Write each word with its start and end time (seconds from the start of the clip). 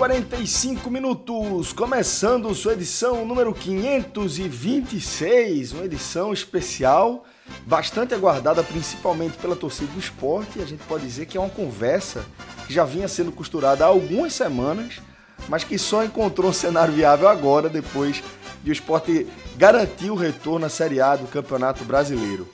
45 0.00 0.90
minutos, 0.90 1.74
começando 1.74 2.54
sua 2.54 2.72
edição 2.72 3.26
número 3.26 3.52
526, 3.52 5.74
uma 5.74 5.84
edição 5.84 6.32
especial, 6.32 7.26
bastante 7.66 8.14
aguardada 8.14 8.62
principalmente 8.62 9.36
pela 9.36 9.54
torcida 9.54 9.92
do 9.92 9.98
esporte. 9.98 10.62
A 10.62 10.64
gente 10.64 10.82
pode 10.84 11.04
dizer 11.04 11.26
que 11.26 11.36
é 11.36 11.40
uma 11.40 11.50
conversa 11.50 12.24
que 12.66 12.72
já 12.72 12.86
vinha 12.86 13.08
sendo 13.08 13.30
costurada 13.30 13.84
há 13.84 13.88
algumas 13.88 14.32
semanas, 14.32 15.02
mas 15.50 15.64
que 15.64 15.76
só 15.76 16.02
encontrou 16.02 16.48
um 16.48 16.54
cenário 16.54 16.94
viável 16.94 17.28
agora, 17.28 17.68
depois 17.68 18.22
de 18.64 18.70
o 18.70 18.72
esporte 18.72 19.26
garantir 19.58 20.10
o 20.10 20.14
retorno 20.14 20.64
à 20.64 20.70
Série 20.70 21.02
A 21.02 21.14
do 21.14 21.26
Campeonato 21.26 21.84
Brasileiro. 21.84 22.48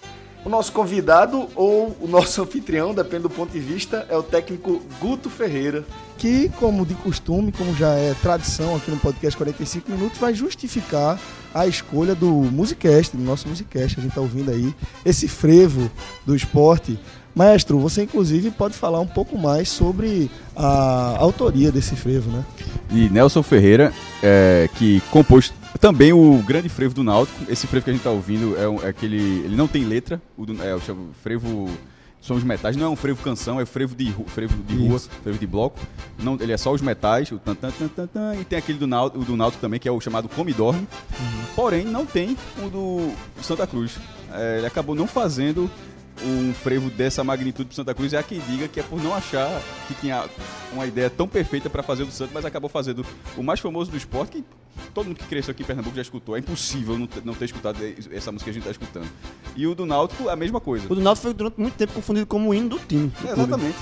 O 0.46 0.48
nosso 0.48 0.70
convidado 0.70 1.48
ou 1.56 1.96
o 2.00 2.06
nosso 2.06 2.38
anfitrião, 2.40 2.94
depende 2.94 3.24
do 3.24 3.30
ponto 3.30 3.50
de 3.50 3.58
vista, 3.58 4.06
é 4.08 4.16
o 4.16 4.22
técnico 4.22 4.80
Guto 5.00 5.28
Ferreira, 5.28 5.84
que, 6.16 6.48
como 6.50 6.86
de 6.86 6.94
costume, 6.94 7.50
como 7.50 7.74
já 7.74 7.94
é 7.94 8.14
tradição 8.22 8.76
aqui 8.76 8.88
no 8.88 8.96
podcast 8.96 9.36
45 9.36 9.90
minutos, 9.90 10.18
vai 10.20 10.32
justificar 10.32 11.18
a 11.52 11.66
escolha 11.66 12.14
do 12.14 12.28
Musicast, 12.30 13.16
do 13.16 13.24
nosso 13.24 13.48
Musicast. 13.48 13.98
A 13.98 14.02
gente 14.02 14.10
está 14.10 14.20
ouvindo 14.20 14.52
aí 14.52 14.72
esse 15.04 15.26
frevo 15.26 15.90
do 16.24 16.36
esporte. 16.36 16.96
Maestro, 17.36 17.78
você 17.78 18.04
inclusive 18.04 18.50
pode 18.50 18.74
falar 18.74 18.98
um 18.98 19.06
pouco 19.06 19.36
mais 19.36 19.68
sobre 19.68 20.30
a 20.56 21.18
autoria 21.18 21.70
desse 21.70 21.94
frevo, 21.94 22.30
né? 22.30 22.42
E 22.90 23.10
Nelson 23.10 23.42
Ferreira, 23.42 23.92
é, 24.22 24.70
que 24.74 25.02
compôs 25.10 25.52
também 25.78 26.14
o 26.14 26.42
grande 26.46 26.70
frevo 26.70 26.94
do 26.94 27.04
Náutico. 27.04 27.38
Esse 27.46 27.66
frevo 27.66 27.84
que 27.84 27.90
a 27.90 27.92
gente 27.92 28.00
está 28.00 28.10
ouvindo 28.10 28.56
é, 28.58 28.66
um, 28.66 28.82
é, 28.82 28.88
aquele. 28.88 29.18
Ele 29.44 29.54
não 29.54 29.68
tem 29.68 29.84
letra, 29.84 30.18
o, 30.34 30.46
do, 30.46 30.62
é 30.62 30.74
o 30.74 30.80
frevo. 31.22 31.68
São 32.22 32.36
os 32.36 32.42
metais, 32.42 32.74
não 32.74 32.86
é 32.86 32.88
um 32.88 32.96
frevo 32.96 33.22
canção, 33.22 33.60
é 33.60 33.66
frevo 33.66 33.94
de, 33.94 34.12
frevo 34.28 34.60
de 34.62 34.74
rua, 34.74 34.96
Isso. 34.96 35.10
frevo 35.22 35.38
de 35.38 35.46
bloco. 35.46 35.78
Não, 36.18 36.38
ele 36.40 36.52
é 36.52 36.56
só 36.56 36.72
os 36.72 36.80
metais, 36.80 37.30
o 37.30 37.38
tan, 37.38 37.54
tan, 37.54 37.70
tan, 37.70 37.86
tan, 37.86 38.06
tan 38.06 38.34
e 38.34 38.44
tem 38.44 38.58
aquele 38.58 38.78
do 38.78 38.86
Náutico, 38.86 39.24
do 39.24 39.36
Náutico 39.36 39.60
também, 39.60 39.78
que 39.78 39.86
é 39.86 39.92
o 39.92 40.00
chamado 40.00 40.26
Come 40.30 40.54
Dorme. 40.54 40.80
Uhum. 40.80 41.44
Porém, 41.54 41.84
não 41.84 42.06
tem 42.06 42.36
o 42.64 42.68
do 42.68 43.12
Santa 43.42 43.66
Cruz. 43.66 43.98
É, 44.32 44.56
ele 44.56 44.66
acabou 44.66 44.94
não 44.94 45.06
fazendo 45.06 45.70
um 46.24 46.54
frevo 46.54 46.90
dessa 46.90 47.22
magnitude 47.22 47.68
para 47.68 47.76
Santa 47.76 47.94
Cruz 47.94 48.12
é 48.12 48.18
a 48.18 48.22
quem 48.22 48.40
diga 48.40 48.68
que 48.68 48.80
é 48.80 48.82
por 48.82 49.02
não 49.02 49.14
achar 49.14 49.60
que 49.86 49.94
tinha 49.94 50.24
uma 50.72 50.86
ideia 50.86 51.10
tão 51.10 51.28
perfeita 51.28 51.68
para 51.68 51.82
fazer 51.82 52.04
o 52.04 52.06
do 52.06 52.12
Santos, 52.12 52.32
mas 52.32 52.44
acabou 52.44 52.68
fazendo 52.68 53.04
o 53.36 53.42
mais 53.42 53.60
famoso 53.60 53.90
do 53.90 53.96
esporte, 53.96 54.32
que 54.32 54.44
todo 54.94 55.06
mundo 55.06 55.16
que 55.16 55.26
cresceu 55.26 55.52
aqui 55.52 55.62
em 55.62 55.66
Pernambuco 55.66 55.96
já 55.96 56.02
escutou. 56.02 56.36
É 56.36 56.40
impossível 56.40 56.98
não 56.98 57.06
ter, 57.06 57.24
não 57.24 57.34
ter 57.34 57.46
escutado 57.46 57.78
essa 58.10 58.32
música 58.32 58.50
que 58.50 58.50
a 58.50 58.60
gente 58.60 58.68
está 58.68 58.70
escutando. 58.70 59.08
E 59.54 59.66
o 59.66 59.74
do 59.74 59.86
Náutico, 59.86 60.28
a 60.28 60.36
mesma 60.36 60.60
coisa. 60.60 60.86
O 60.88 60.94
do 60.94 61.00
Náutico 61.00 61.24
foi 61.24 61.34
durante 61.34 61.60
muito 61.60 61.74
tempo 61.74 61.92
confundido 61.92 62.26
como 62.26 62.50
o 62.50 62.54
hino 62.54 62.70
do 62.70 62.78
time. 62.78 63.12
Do 63.20 63.28
é, 63.28 63.32
exatamente. 63.32 63.78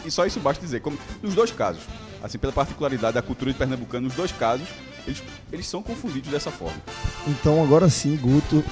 E 0.04 0.10
só 0.10 0.26
isso 0.26 0.40
basta 0.40 0.64
dizer. 0.64 0.80
Como, 0.80 0.98
nos 1.22 1.34
dois 1.34 1.50
casos, 1.52 1.82
assim, 2.22 2.38
pela 2.38 2.52
particularidade 2.52 3.14
da 3.14 3.22
cultura 3.22 3.52
de 3.52 3.58
pernambucano, 3.58 4.06
nos 4.06 4.14
dois 4.14 4.32
casos, 4.32 4.68
eles, 5.06 5.22
eles 5.52 5.66
são 5.66 5.82
confundidos 5.82 6.30
dessa 6.30 6.50
forma. 6.50 6.80
Então 7.26 7.62
agora 7.62 7.88
sim, 7.88 8.16
Guto. 8.16 8.64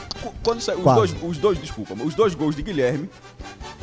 Quando 0.42 0.58
os 0.58 0.66
dois, 0.66 1.14
os 1.22 1.38
dois, 1.38 1.58
desculpa, 1.60 1.94
os 1.94 2.14
dois 2.14 2.34
gols 2.34 2.56
de 2.56 2.62
Guilherme 2.62 3.08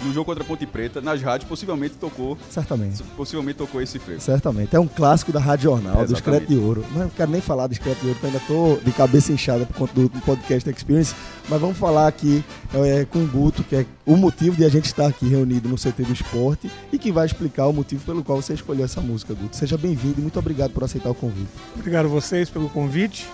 no 0.04 0.14
jogo 0.14 0.26
contra 0.26 0.44
a 0.44 0.48
Ponte 0.48 0.66
Preta, 0.66 1.02
nas 1.02 1.22
rádios, 1.22 1.48
possivelmente 1.48 1.96
tocou. 1.96 2.38
Certamente. 2.50 3.02
Possivelmente 3.16 3.58
tocou 3.58 3.82
esse 3.82 3.98
frevo. 3.98 4.22
Certamente. 4.22 4.76
É 4.76 4.80
um 4.80 4.88
clássico 4.88 5.32
da 5.32 5.40
Rádio 5.40 5.64
Jornal, 5.64 6.02
é, 6.02 6.06
do 6.06 6.14
Escreto 6.14 6.48
de 6.48 6.58
Ouro. 6.58 6.86
Mas 6.92 7.04
não 7.04 7.10
quero 7.10 7.32
nem 7.32 7.42
falar 7.42 7.68
do 7.68 7.74
Escreto 7.74 8.02
de 8.02 8.08
Ouro, 8.08 8.20
porque 8.20 8.28
ainda 8.28 8.46
tô 8.48 8.78
de 8.84 8.92
cabeça 8.92 9.32
inchada 9.32 9.66
por 9.66 9.76
conta 9.76 9.94
do, 9.94 10.10
do 10.10 10.22
podcast 10.22 10.70
Experience. 10.70 11.16
Mas 11.48 11.62
vamos 11.62 11.78
falar 11.78 12.08
aqui 12.08 12.44
é, 12.74 13.06
com 13.06 13.24
o 13.24 13.28
Guto, 13.28 13.64
que 13.64 13.76
é 13.76 13.86
o 14.06 14.16
motivo 14.16 14.56
de 14.56 14.66
a 14.66 14.70
gente 14.70 14.86
estar 14.86 15.08
aqui 15.08 15.28
reunido 15.28 15.68
no 15.68 15.76
CT 15.76 16.04
do 16.04 16.14
Esporte 16.14 16.70
e 16.92 16.98
que 16.98 17.12
vai 17.12 17.26
explicar 17.26 17.68
o 17.68 17.74
motivo 17.74 18.04
pelo 18.06 18.24
qual 18.24 18.42
você 18.42 18.54
escolheu 18.54 18.86
essa 18.86 19.02
música, 19.02 19.34
Guto. 19.34 19.56
Seja 19.56 19.78
bem-vindo 19.78 20.20
e 20.20 20.22
muito 20.22 20.38
obrigado 20.38 20.72
por 20.72 20.84
aceitar 20.84 21.10
o 21.10 21.16
convite. 21.16 21.50
Obrigado 21.76 22.06
a 22.06 22.10
vocês 22.36 22.50
pelo 22.50 22.70
convite. 22.70 23.30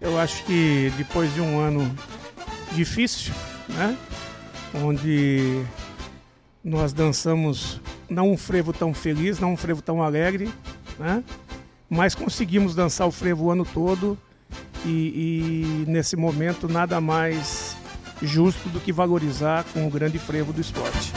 Eu 0.00 0.18
acho 0.18 0.42
que 0.44 0.90
depois 0.96 1.32
de 1.34 1.40
um 1.42 1.58
ano 1.58 1.94
difícil, 2.72 3.34
né? 3.68 3.94
Onde 4.74 5.62
nós 6.64 6.94
dançamos 6.94 7.78
não 8.08 8.30
um 8.30 8.36
frevo 8.36 8.72
tão 8.72 8.94
feliz, 8.94 9.38
não 9.38 9.52
um 9.52 9.56
frevo 9.56 9.82
tão 9.82 10.02
alegre, 10.02 10.50
né? 10.98 11.22
Mas 11.90 12.14
conseguimos 12.14 12.74
dançar 12.74 13.06
o 13.06 13.12
frevo 13.12 13.44
o 13.44 13.50
ano 13.50 13.66
todo 13.66 14.16
e, 14.82 15.84
e 15.84 15.90
nesse 15.90 16.16
momento 16.16 16.68
nada 16.68 16.98
mais 17.02 17.76
justo 18.22 18.66
do 18.70 18.80
que 18.80 18.92
valorizar 18.92 19.62
com 19.74 19.86
o 19.86 19.90
grande 19.90 20.18
frevo 20.18 20.54
do 20.54 20.60
esporte. 20.60 21.12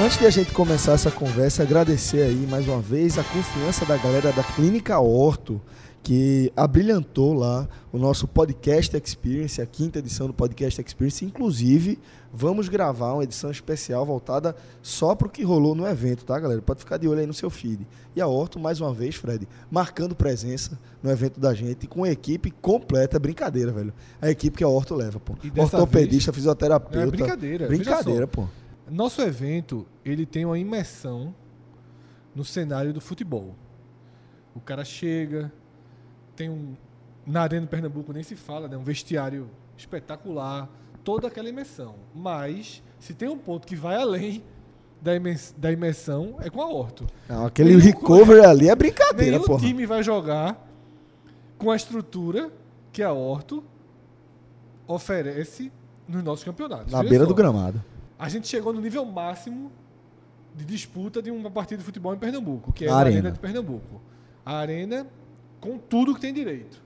Antes 0.00 0.16
de 0.16 0.26
a 0.26 0.30
gente 0.30 0.52
começar 0.52 0.92
essa 0.92 1.10
conversa, 1.10 1.64
agradecer 1.64 2.22
aí 2.22 2.46
mais 2.48 2.68
uma 2.68 2.80
vez 2.80 3.18
a 3.18 3.24
confiança 3.24 3.84
da 3.84 3.96
galera 3.96 4.32
da 4.32 4.44
Clínica 4.44 4.96
Horto, 5.00 5.60
que 6.04 6.52
abrilhantou 6.56 7.34
lá 7.34 7.68
o 7.92 7.98
nosso 7.98 8.28
Podcast 8.28 8.96
Experience, 8.96 9.60
a 9.60 9.66
quinta 9.66 9.98
edição 9.98 10.28
do 10.28 10.32
Podcast 10.32 10.80
Experience. 10.80 11.24
Inclusive, 11.24 11.98
vamos 12.32 12.68
gravar 12.68 13.14
uma 13.14 13.24
edição 13.24 13.50
especial 13.50 14.06
voltada 14.06 14.54
só 14.80 15.16
para 15.16 15.26
o 15.26 15.30
que 15.30 15.42
rolou 15.42 15.74
no 15.74 15.84
evento, 15.84 16.24
tá, 16.24 16.38
galera? 16.38 16.62
Pode 16.62 16.78
ficar 16.78 16.96
de 16.96 17.08
olho 17.08 17.18
aí 17.18 17.26
no 17.26 17.34
seu 17.34 17.50
feed. 17.50 17.84
E 18.14 18.20
a 18.20 18.26
Horto, 18.28 18.60
mais 18.60 18.80
uma 18.80 18.94
vez, 18.94 19.16
Fred, 19.16 19.48
marcando 19.68 20.14
presença 20.14 20.78
no 21.02 21.10
evento 21.10 21.40
da 21.40 21.52
gente 21.52 21.88
com 21.88 22.04
a 22.04 22.10
equipe 22.10 22.52
completa. 22.52 23.16
É 23.16 23.18
brincadeira, 23.18 23.72
velho. 23.72 23.92
A 24.22 24.30
equipe 24.30 24.58
que 24.58 24.64
a 24.64 24.68
Horto 24.68 24.94
leva, 24.94 25.18
pô. 25.18 25.32
Ortopedista, 25.60 26.30
vez... 26.30 26.36
fisioterapeuta. 26.36 27.08
É 27.08 27.10
brincadeira. 27.10 27.66
Brincadeira, 27.66 28.28
pô. 28.28 28.46
Nosso 28.90 29.20
evento, 29.22 29.86
ele 30.04 30.24
tem 30.24 30.44
uma 30.44 30.58
imersão 30.58 31.34
no 32.34 32.44
cenário 32.44 32.92
do 32.92 33.00
futebol. 33.00 33.54
O 34.54 34.60
cara 34.60 34.84
chega, 34.84 35.52
tem 36.34 36.48
um. 36.48 36.74
Na 37.26 37.42
Arena 37.42 37.66
do 37.66 37.68
Pernambuco 37.68 38.12
nem 38.12 38.22
se 38.22 38.36
fala, 38.36 38.68
né? 38.68 38.76
Um 38.76 38.82
vestiário 38.82 39.50
espetacular, 39.76 40.68
toda 41.04 41.28
aquela 41.28 41.48
imersão. 41.48 41.96
Mas, 42.14 42.82
se 42.98 43.12
tem 43.12 43.28
um 43.28 43.36
ponto 43.36 43.66
que 43.66 43.76
vai 43.76 43.96
além 43.96 44.42
da, 45.00 45.14
imers 45.14 45.54
da 45.56 45.70
imersão, 45.70 46.36
é 46.40 46.48
com 46.48 46.62
a 46.62 46.66
Horto. 46.66 47.06
Não, 47.28 47.46
aquele 47.46 47.70
nenhum, 47.70 47.82
recovery 47.82 48.44
ali 48.44 48.68
é 48.70 48.74
brincadeira, 48.74 49.32
nenhum 49.32 49.44
porra. 49.44 49.60
time 49.60 49.84
vai 49.84 50.02
jogar 50.02 50.66
com 51.58 51.70
a 51.70 51.76
estrutura 51.76 52.50
que 52.92 53.02
a 53.02 53.12
Horto 53.12 53.62
oferece 54.86 55.70
nos 56.08 56.22
nossos 56.24 56.44
campeonatos. 56.44 56.90
Na 56.90 57.02
beira 57.02 57.24
só. 57.24 57.28
do 57.28 57.34
gramado 57.34 57.82
a 58.18 58.28
gente 58.28 58.48
chegou 58.48 58.72
no 58.72 58.80
nível 58.80 59.04
máximo 59.04 59.70
de 60.54 60.64
disputa 60.64 61.22
de 61.22 61.30
uma 61.30 61.50
partida 61.50 61.78
de 61.78 61.84
futebol 61.84 62.14
em 62.14 62.18
Pernambuco, 62.18 62.72
que 62.72 62.84
é 62.84 62.88
a, 62.88 62.94
a 62.94 62.98
Arena. 62.98 63.30
de 63.30 63.38
Pernambuco. 63.38 64.00
A 64.44 64.56
Arena 64.56 65.06
com 65.60 65.78
tudo 65.78 66.14
que 66.14 66.20
tem 66.20 66.32
direito. 66.32 66.82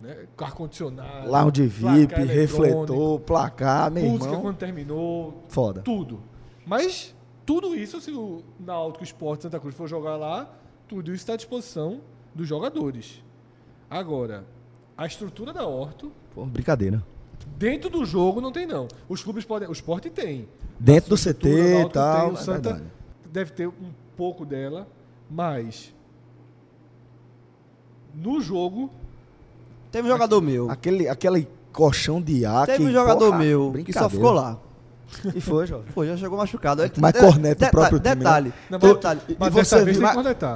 Né? 0.00 0.26
Ar-condicionado, 0.36 1.30
lounge 1.30 1.64
VIP, 1.64 2.14
refletor, 2.24 3.20
placar, 3.20 3.88
meu 3.92 4.02
música 4.02 4.26
irmão. 4.26 4.42
quando 4.42 4.56
terminou. 4.56 5.44
Foda. 5.48 5.82
Tudo. 5.82 6.20
Mas 6.66 7.14
tudo 7.46 7.74
isso, 7.76 8.00
se 8.00 8.10
o 8.10 8.42
Náutico 8.58 9.04
Esporte 9.04 9.42
Santa 9.42 9.60
Cruz 9.60 9.76
for 9.76 9.86
jogar 9.86 10.16
lá, 10.16 10.50
tudo 10.88 11.12
isso 11.12 11.22
está 11.22 11.34
à 11.34 11.36
disposição 11.36 12.00
dos 12.34 12.48
jogadores. 12.48 13.22
Agora, 13.88 14.44
a 14.96 15.06
estrutura 15.06 15.52
da 15.52 15.66
Horto... 15.66 16.10
Pô, 16.34 16.44
brincadeira. 16.46 17.04
Dentro 17.56 17.88
do 17.90 18.04
jogo 18.04 18.40
não 18.40 18.52
tem, 18.52 18.66
não. 18.66 18.88
Os 19.08 19.22
clubes 19.22 19.44
podem. 19.44 19.68
O 19.68 19.72
esporte 19.72 20.10
tem. 20.10 20.48
Dentro 20.78 21.10
do 21.10 21.16
CT 21.16 21.48
e 21.48 21.88
tal. 21.90 22.28
Tem, 22.28 22.36
o 22.36 22.38
é 22.38 22.42
Santa 22.42 22.70
é 22.70 23.02
deve 23.32 23.52
ter 23.52 23.66
um 23.66 23.92
pouco 24.16 24.44
dela, 24.44 24.86
mas. 25.30 25.94
No 28.14 28.40
jogo. 28.40 28.90
Teve 29.90 30.08
um 30.08 30.10
jogador 30.10 30.40
meu. 30.40 30.70
Aquele, 30.70 31.08
aquele 31.08 31.48
colchão 31.72 32.20
de 32.20 32.44
ar. 32.44 32.66
Teve 32.66 32.78
que, 32.78 32.84
um 32.84 32.92
jogador 32.92 33.26
porra, 33.26 33.38
meu 33.38 33.72
que 33.84 33.92
só 33.92 34.08
ficou 34.08 34.32
lá. 34.32 34.58
E 35.34 35.40
foi, 35.40 35.66
Jorge. 35.66 35.86
Foi, 35.92 36.06
já 36.06 36.16
chegou 36.16 36.38
machucado. 36.38 36.82
Mas 36.98 37.12
corneta 37.12 37.66
o 37.66 37.70
próprio 37.70 38.00
time. 38.00 38.16
Detalhe. 38.16 38.48
Né? 38.48 38.54
Não, 38.70 38.78
detalhe. 38.78 39.20
E, 39.28 39.36
mas 39.38 39.52
você 39.52 39.84
viu, 39.84 40.02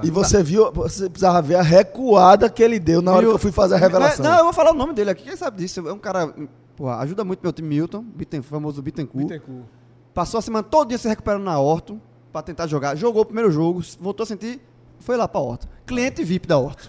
e 0.02 0.10
você 0.10 0.42
viu, 0.42 0.72
você 0.72 1.08
precisava 1.08 1.42
ver 1.42 1.56
a 1.56 1.62
recuada 1.62 2.48
que 2.48 2.62
ele 2.62 2.78
deu 2.78 3.02
na 3.02 3.12
hora 3.12 3.26
que 3.26 3.32
eu 3.32 3.38
fui 3.38 3.52
fazer 3.52 3.74
a 3.74 3.78
revelação. 3.78 4.24
Não, 4.24 4.38
eu 4.38 4.44
vou 4.44 4.52
falar 4.52 4.70
o 4.70 4.74
nome 4.74 4.92
dele 4.92 5.10
aqui. 5.10 5.24
Quem 5.24 5.36
sabe 5.36 5.58
disso? 5.58 5.86
É 5.86 5.92
um 5.92 5.98
cara. 5.98 6.32
Porra, 6.76 6.96
ajuda 6.98 7.24
muito 7.24 7.40
meu 7.42 7.52
time 7.52 7.68
Milton, 7.68 8.04
Bitten, 8.14 8.42
famoso 8.42 8.82
Bittencourt. 8.82 9.28
Bittencourt. 9.28 9.64
Passou 10.12 10.38
a 10.38 10.42
semana 10.42 10.62
todo 10.62 10.88
dia 10.88 10.98
se 10.98 11.08
recuperando 11.08 11.44
na 11.44 11.58
Horto 11.58 12.00
para 12.32 12.42
tentar 12.42 12.66
jogar. 12.66 12.96
Jogou 12.96 13.22
o 13.22 13.24
primeiro 13.24 13.50
jogo, 13.50 13.82
voltou 14.00 14.24
a 14.24 14.26
sentir, 14.26 14.60
foi 14.98 15.16
lá 15.16 15.26
pra 15.26 15.40
Horto. 15.40 15.66
Cliente 15.86 16.24
VIP 16.24 16.48
da 16.48 16.58
Horto. 16.58 16.88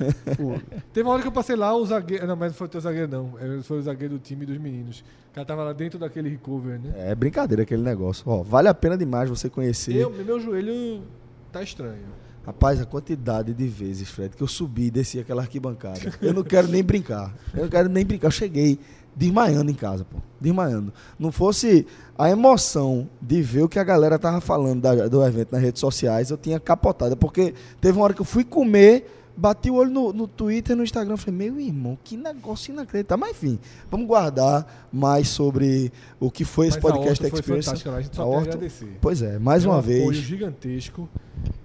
Teve 0.91 1.07
uma 1.07 1.13
hora 1.13 1.21
que 1.21 1.27
eu 1.27 1.31
passei 1.31 1.55
lá, 1.55 1.75
o 1.75 1.85
zagueiro. 1.85 2.25
Não, 2.25 2.35
mas 2.35 2.51
não 2.51 2.57
foi 2.57 2.67
o 2.67 2.81
zagueiro, 2.81 3.07
não. 3.07 3.33
É, 3.39 3.61
foi 3.61 3.77
o 3.77 3.81
zagueiro 3.81 4.15
do 4.15 4.19
time 4.19 4.45
dos 4.45 4.57
meninos. 4.57 5.03
O 5.31 5.33
cara 5.35 5.45
tava 5.45 5.63
lá 5.63 5.73
dentro 5.73 5.99
daquele 5.99 6.29
recover, 6.29 6.79
né? 6.79 6.93
É 6.95 7.13
brincadeira 7.13 7.61
aquele 7.61 7.83
negócio. 7.83 8.23
Ó, 8.27 8.41
vale 8.41 8.67
a 8.67 8.73
pena 8.73 8.97
demais 8.97 9.29
você 9.29 9.49
conhecer. 9.49 9.95
Eu, 9.95 10.09
meu 10.09 10.39
joelho 10.39 11.03
tá 11.51 11.61
estranho. 11.61 12.07
Rapaz, 12.47 12.79
a 12.79 12.85
quantidade 12.85 13.53
de 13.53 13.67
vezes, 13.67 14.09
Fred, 14.09 14.35
que 14.35 14.41
eu 14.41 14.47
subi 14.47 14.85
e 14.85 14.91
desci 14.91 15.19
aquela 15.19 15.41
arquibancada. 15.41 15.99
Eu 16.21 16.33
não 16.33 16.43
quero 16.43 16.67
nem 16.69 16.81
brincar. 16.81 17.35
Eu 17.53 17.63
não 17.63 17.69
quero 17.69 17.89
nem 17.89 18.05
brincar. 18.05 18.27
Eu 18.27 18.31
cheguei 18.31 18.79
desmaiando 19.17 19.71
em 19.71 19.73
casa, 19.73 20.05
pô. 20.05 20.17
Desmaiando. 20.39 20.93
Não 21.17 21.31
fosse 21.31 21.85
a 22.17 22.29
emoção 22.29 23.09
de 23.21 23.41
ver 23.41 23.63
o 23.63 23.69
que 23.69 23.79
a 23.79 23.83
galera 23.83 24.19
tava 24.19 24.39
falando 24.39 24.81
da- 24.81 25.07
do 25.07 25.25
evento 25.25 25.51
nas 25.51 25.61
redes 25.61 25.79
sociais, 25.81 26.29
eu 26.29 26.37
tinha 26.37 26.59
capotado. 26.59 27.17
Porque 27.17 27.53
teve 27.81 27.97
uma 27.97 28.03
hora 28.05 28.13
que 28.13 28.21
eu 28.21 28.25
fui 28.25 28.43
comer, 28.43 29.09
bati 29.35 29.69
o 29.71 29.75
olho 29.75 29.89
no, 29.91 30.13
no 30.13 30.27
Twitter 30.27 30.75
e 30.75 30.77
no 30.77 30.83
Instagram. 30.83 31.17
Falei, 31.17 31.49
meu 31.49 31.59
irmão, 31.59 31.97
que 32.03 32.15
negócio 32.15 32.71
inacreditável. 32.71 33.19
Mas 33.25 33.31
enfim, 33.35 33.59
vamos 33.89 34.05
guardar 34.07 34.87
mais 34.93 35.27
sobre 35.29 35.91
o 36.19 36.29
que 36.29 36.45
foi 36.45 36.67
esse 36.67 36.77
Mas 36.81 36.85
a 36.91 36.93
podcast 36.95 37.29
foi 37.29 37.39
Experience. 37.39 37.65
fantástica 37.65 37.89
lá, 37.91 37.97
a 37.97 38.01
gente 38.01 38.15
só 38.15 38.21
A 38.21 38.25
a 38.25 38.27
Horto- 38.29 38.49
agradecer. 38.49 38.97
Pois 39.01 39.21
é, 39.23 39.39
mais 39.39 39.65
um 39.65 39.69
uma 39.71 39.79
apoio 39.79 40.05
vez. 40.11 40.17
gigantesco, 40.17 41.09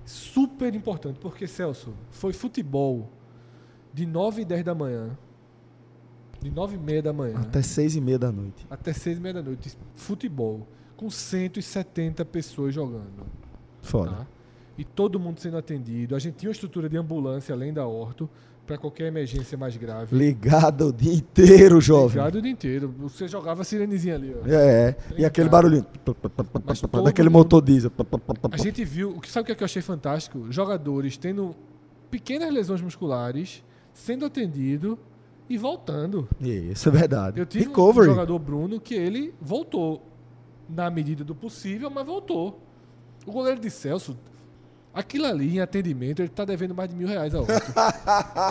super 0.07 0.75
importante, 0.75 1.19
porque 1.21 1.47
Celso, 1.47 1.93
foi 2.11 2.33
futebol 2.33 3.11
de 3.93 4.07
9 4.07 4.43
e 4.43 4.45
10 4.47 4.65
da 4.65 4.75
manhã, 4.75 5.11
de 6.43 6.51
9 6.51 6.75
e 6.77 6.79
meia 6.79 7.03
da 7.03 7.13
manhã 7.13 7.39
Até 7.41 7.63
seis 7.63 7.95
e 7.95 8.01
meia 8.01 8.19
da 8.19 8.33
noite. 8.33 8.67
até 8.71 8.93
6 8.93 9.19
e 9.19 9.21
meia 9.21 9.35
da 9.35 9.43
noite, 9.43 9.77
futebol, 9.95 10.67
com 10.97 11.09
170 11.09 12.25
pessoas 12.25 12.75
jogando. 12.75 13.27
Foda. 13.81 14.11
tá? 14.11 14.27
E 14.79 14.85
todo 14.85 15.19
mundo 15.21 15.39
sendo 15.41 15.57
atendido. 15.57 16.15
A 16.17 16.19
gente 16.19 16.35
tinha 16.37 16.49
uma 16.49 16.53
estrutura 16.53 16.89
de 16.89 16.97
ambulância 16.97 17.55
além 17.55 17.73
da 17.73 17.87
Horto, 17.87 18.29
para 18.67 18.79
qualquer 18.79 19.09
emergência 19.09 19.59
mais 19.59 19.77
grave. 19.77 20.17
Ligado 20.17 20.87
o 20.89 20.93
dia 20.93 21.13
inteiro, 21.13 21.81
jovem. 21.81 22.17
Ligado 22.17 22.37
o 22.37 22.43
dia 22.43 22.51
inteiro. 22.51 22.95
Você 23.01 23.27
jogava 23.27 23.63
a 23.63 23.65
sirenezinha 23.65 24.15
ali, 24.15 24.35
ó. 24.41 24.47
É, 24.49 24.91
é. 24.91 24.97
E 25.19 25.25
aquele 25.25 25.49
barulhinho. 25.49 25.85
Daquele 27.05 27.29
mundo- 27.29 27.39
motor 27.39 27.61
diesel. 27.63 27.91
A 28.53 28.57
gente 28.57 28.85
viu, 28.85 29.21
sabe 29.27 29.43
o 29.43 29.47
que, 29.47 29.53
é 29.53 29.55
que 29.57 29.63
eu 29.63 29.67
achei 29.67 29.83
fantástico? 29.83 30.47
Jogadores 30.51 31.17
tendo 31.17 31.55
pequenas 32.11 32.53
lesões 32.55 32.81
musculares, 32.81 33.65
sendo 33.93 34.25
atendido 34.25 34.97
e 35.49 35.59
voltando. 35.59 36.29
Isso 36.41 36.89
é 36.89 36.93
verdade. 36.93 37.39
Eu 37.41 37.47
tive 37.47 37.65
um 37.67 37.69
Recovery. 37.69 38.07
jogador 38.09 38.39
Bruno 38.39 38.81
que 38.81 38.95
ele 38.95 39.35
voltou 39.41 40.03
na 40.69 40.91
medida 40.91 41.23
do 41.25 41.35
possível, 41.35 41.91
mas 41.91 42.07
voltou. 42.07 42.61
O 43.27 43.33
goleiro 43.33 43.61
de 43.61 43.71
Celso, 43.71 44.17
aquilo 44.95 45.27
ali 45.27 45.57
em 45.57 45.61
atendimento, 45.61 46.21
ele 46.21 46.29
tá 46.29 46.45
devendo 46.45 46.75
mais 46.75 46.89
de 46.91 46.97
mil 46.97 47.07
reais 47.07 47.35
a 47.35 47.41
outro. 47.41 47.55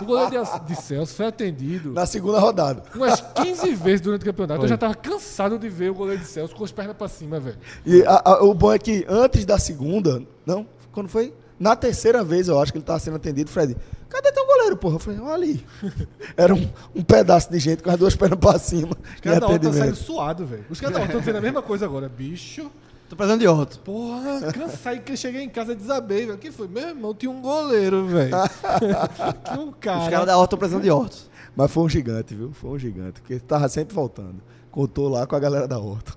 o 0.01 0.05
goleiro 0.05 0.31
de, 0.45 0.65
de 0.67 0.75
Celso 0.81 1.15
foi 1.15 1.25
atendido 1.27 1.91
Na 1.93 2.05
segunda 2.05 2.39
rodada. 2.39 2.83
umas 2.95 3.19
15 3.21 3.73
vezes 3.75 4.01
durante 4.01 4.21
o 4.21 4.25
campeonato. 4.25 4.59
Foi. 4.59 4.65
Eu 4.65 4.69
já 4.69 4.77
tava 4.77 4.93
cansado 4.95 5.57
de 5.57 5.67
ver 5.69 5.91
o 5.91 5.95
goleiro 5.95 6.21
de 6.21 6.27
Celso 6.27 6.55
com 6.55 6.63
as 6.63 6.71
pernas 6.71 6.95
pra 6.95 7.07
cima, 7.07 7.39
velho. 7.39 7.57
E 7.85 8.03
a- 8.05 8.21
a- 8.23 8.43
o 8.43 8.53
bom 8.53 8.71
é 8.71 8.77
que 8.79 9.05
antes 9.09 9.45
da 9.45 9.57
segunda, 9.57 10.21
não, 10.45 10.65
quando 10.91 11.09
foi? 11.09 11.33
Na 11.59 11.75
terceira 11.75 12.23
vez, 12.23 12.47
eu 12.47 12.59
acho 12.59 12.71
que 12.71 12.77
ele 12.79 12.85
tava 12.85 12.99
sendo 12.99 13.17
atendido, 13.17 13.49
Fred. 13.49 13.75
Cadê 14.11 14.31
teu 14.31 14.45
goleiro, 14.45 14.75
porra? 14.75 14.95
Eu 14.95 14.99
falei, 14.99 15.19
olha 15.19 15.33
ali. 15.33 15.65
Era 16.35 16.53
um, 16.53 16.69
um 16.93 17.01
pedaço 17.01 17.49
de 17.49 17.57
gente 17.59 17.81
com 17.81 17.89
as 17.89 17.97
duas 17.97 18.15
pernas 18.15 18.37
pra 18.37 18.59
cima. 18.59 18.97
Os 19.15 19.21
caras 19.21 19.39
da 19.39 19.47
Horta 19.47 19.63
saindo 19.63 19.69
atendimento. 19.69 19.95
suado, 19.95 20.45
velho. 20.45 20.65
Os 20.69 20.79
caras 20.81 20.93
da 20.93 20.99
Horta 20.99 21.11
estão 21.11 21.19
dizendo 21.21 21.37
a 21.37 21.41
mesma 21.41 21.61
coisa 21.61 21.85
agora. 21.85 22.09
Bicho, 22.09 22.69
Tô 23.09 23.15
precisando 23.15 23.41
de 23.41 23.47
Horto. 23.47 23.79
porra, 23.79 24.51
cansei 24.53 24.99
que 24.99 25.11
eu 25.11 25.17
cheguei 25.17 25.41
em 25.43 25.49
casa 25.49 25.75
desabei, 25.75 26.25
velho. 26.25 26.35
O 26.35 26.37
que 26.37 26.51
foi? 26.51 26.67
Meu 26.67 26.89
irmão, 26.89 27.13
tinha 27.13 27.31
um 27.31 27.41
goleiro, 27.41 28.05
velho. 28.07 28.31
tinha 29.43 29.59
um 29.59 29.69
Os 29.69 29.75
cara. 29.79 30.09
caras 30.09 30.25
da 30.25 30.37
Horto 30.37 30.55
estão 30.55 30.59
precisando 30.59 30.83
de 30.83 30.91
Horto. 30.91 31.17
Mas 31.55 31.71
foi 31.71 31.83
um 31.83 31.89
gigante, 31.89 32.33
viu? 32.35 32.51
Foi 32.53 32.69
um 32.69 32.79
gigante. 32.79 33.19
Porque 33.21 33.39
tava 33.39 33.67
sempre 33.67 33.93
voltando. 33.93 34.41
Contou 34.69 35.09
lá 35.09 35.27
com 35.27 35.35
a 35.35 35.39
galera 35.39 35.67
da 35.67 35.77
Horta. 35.77 36.13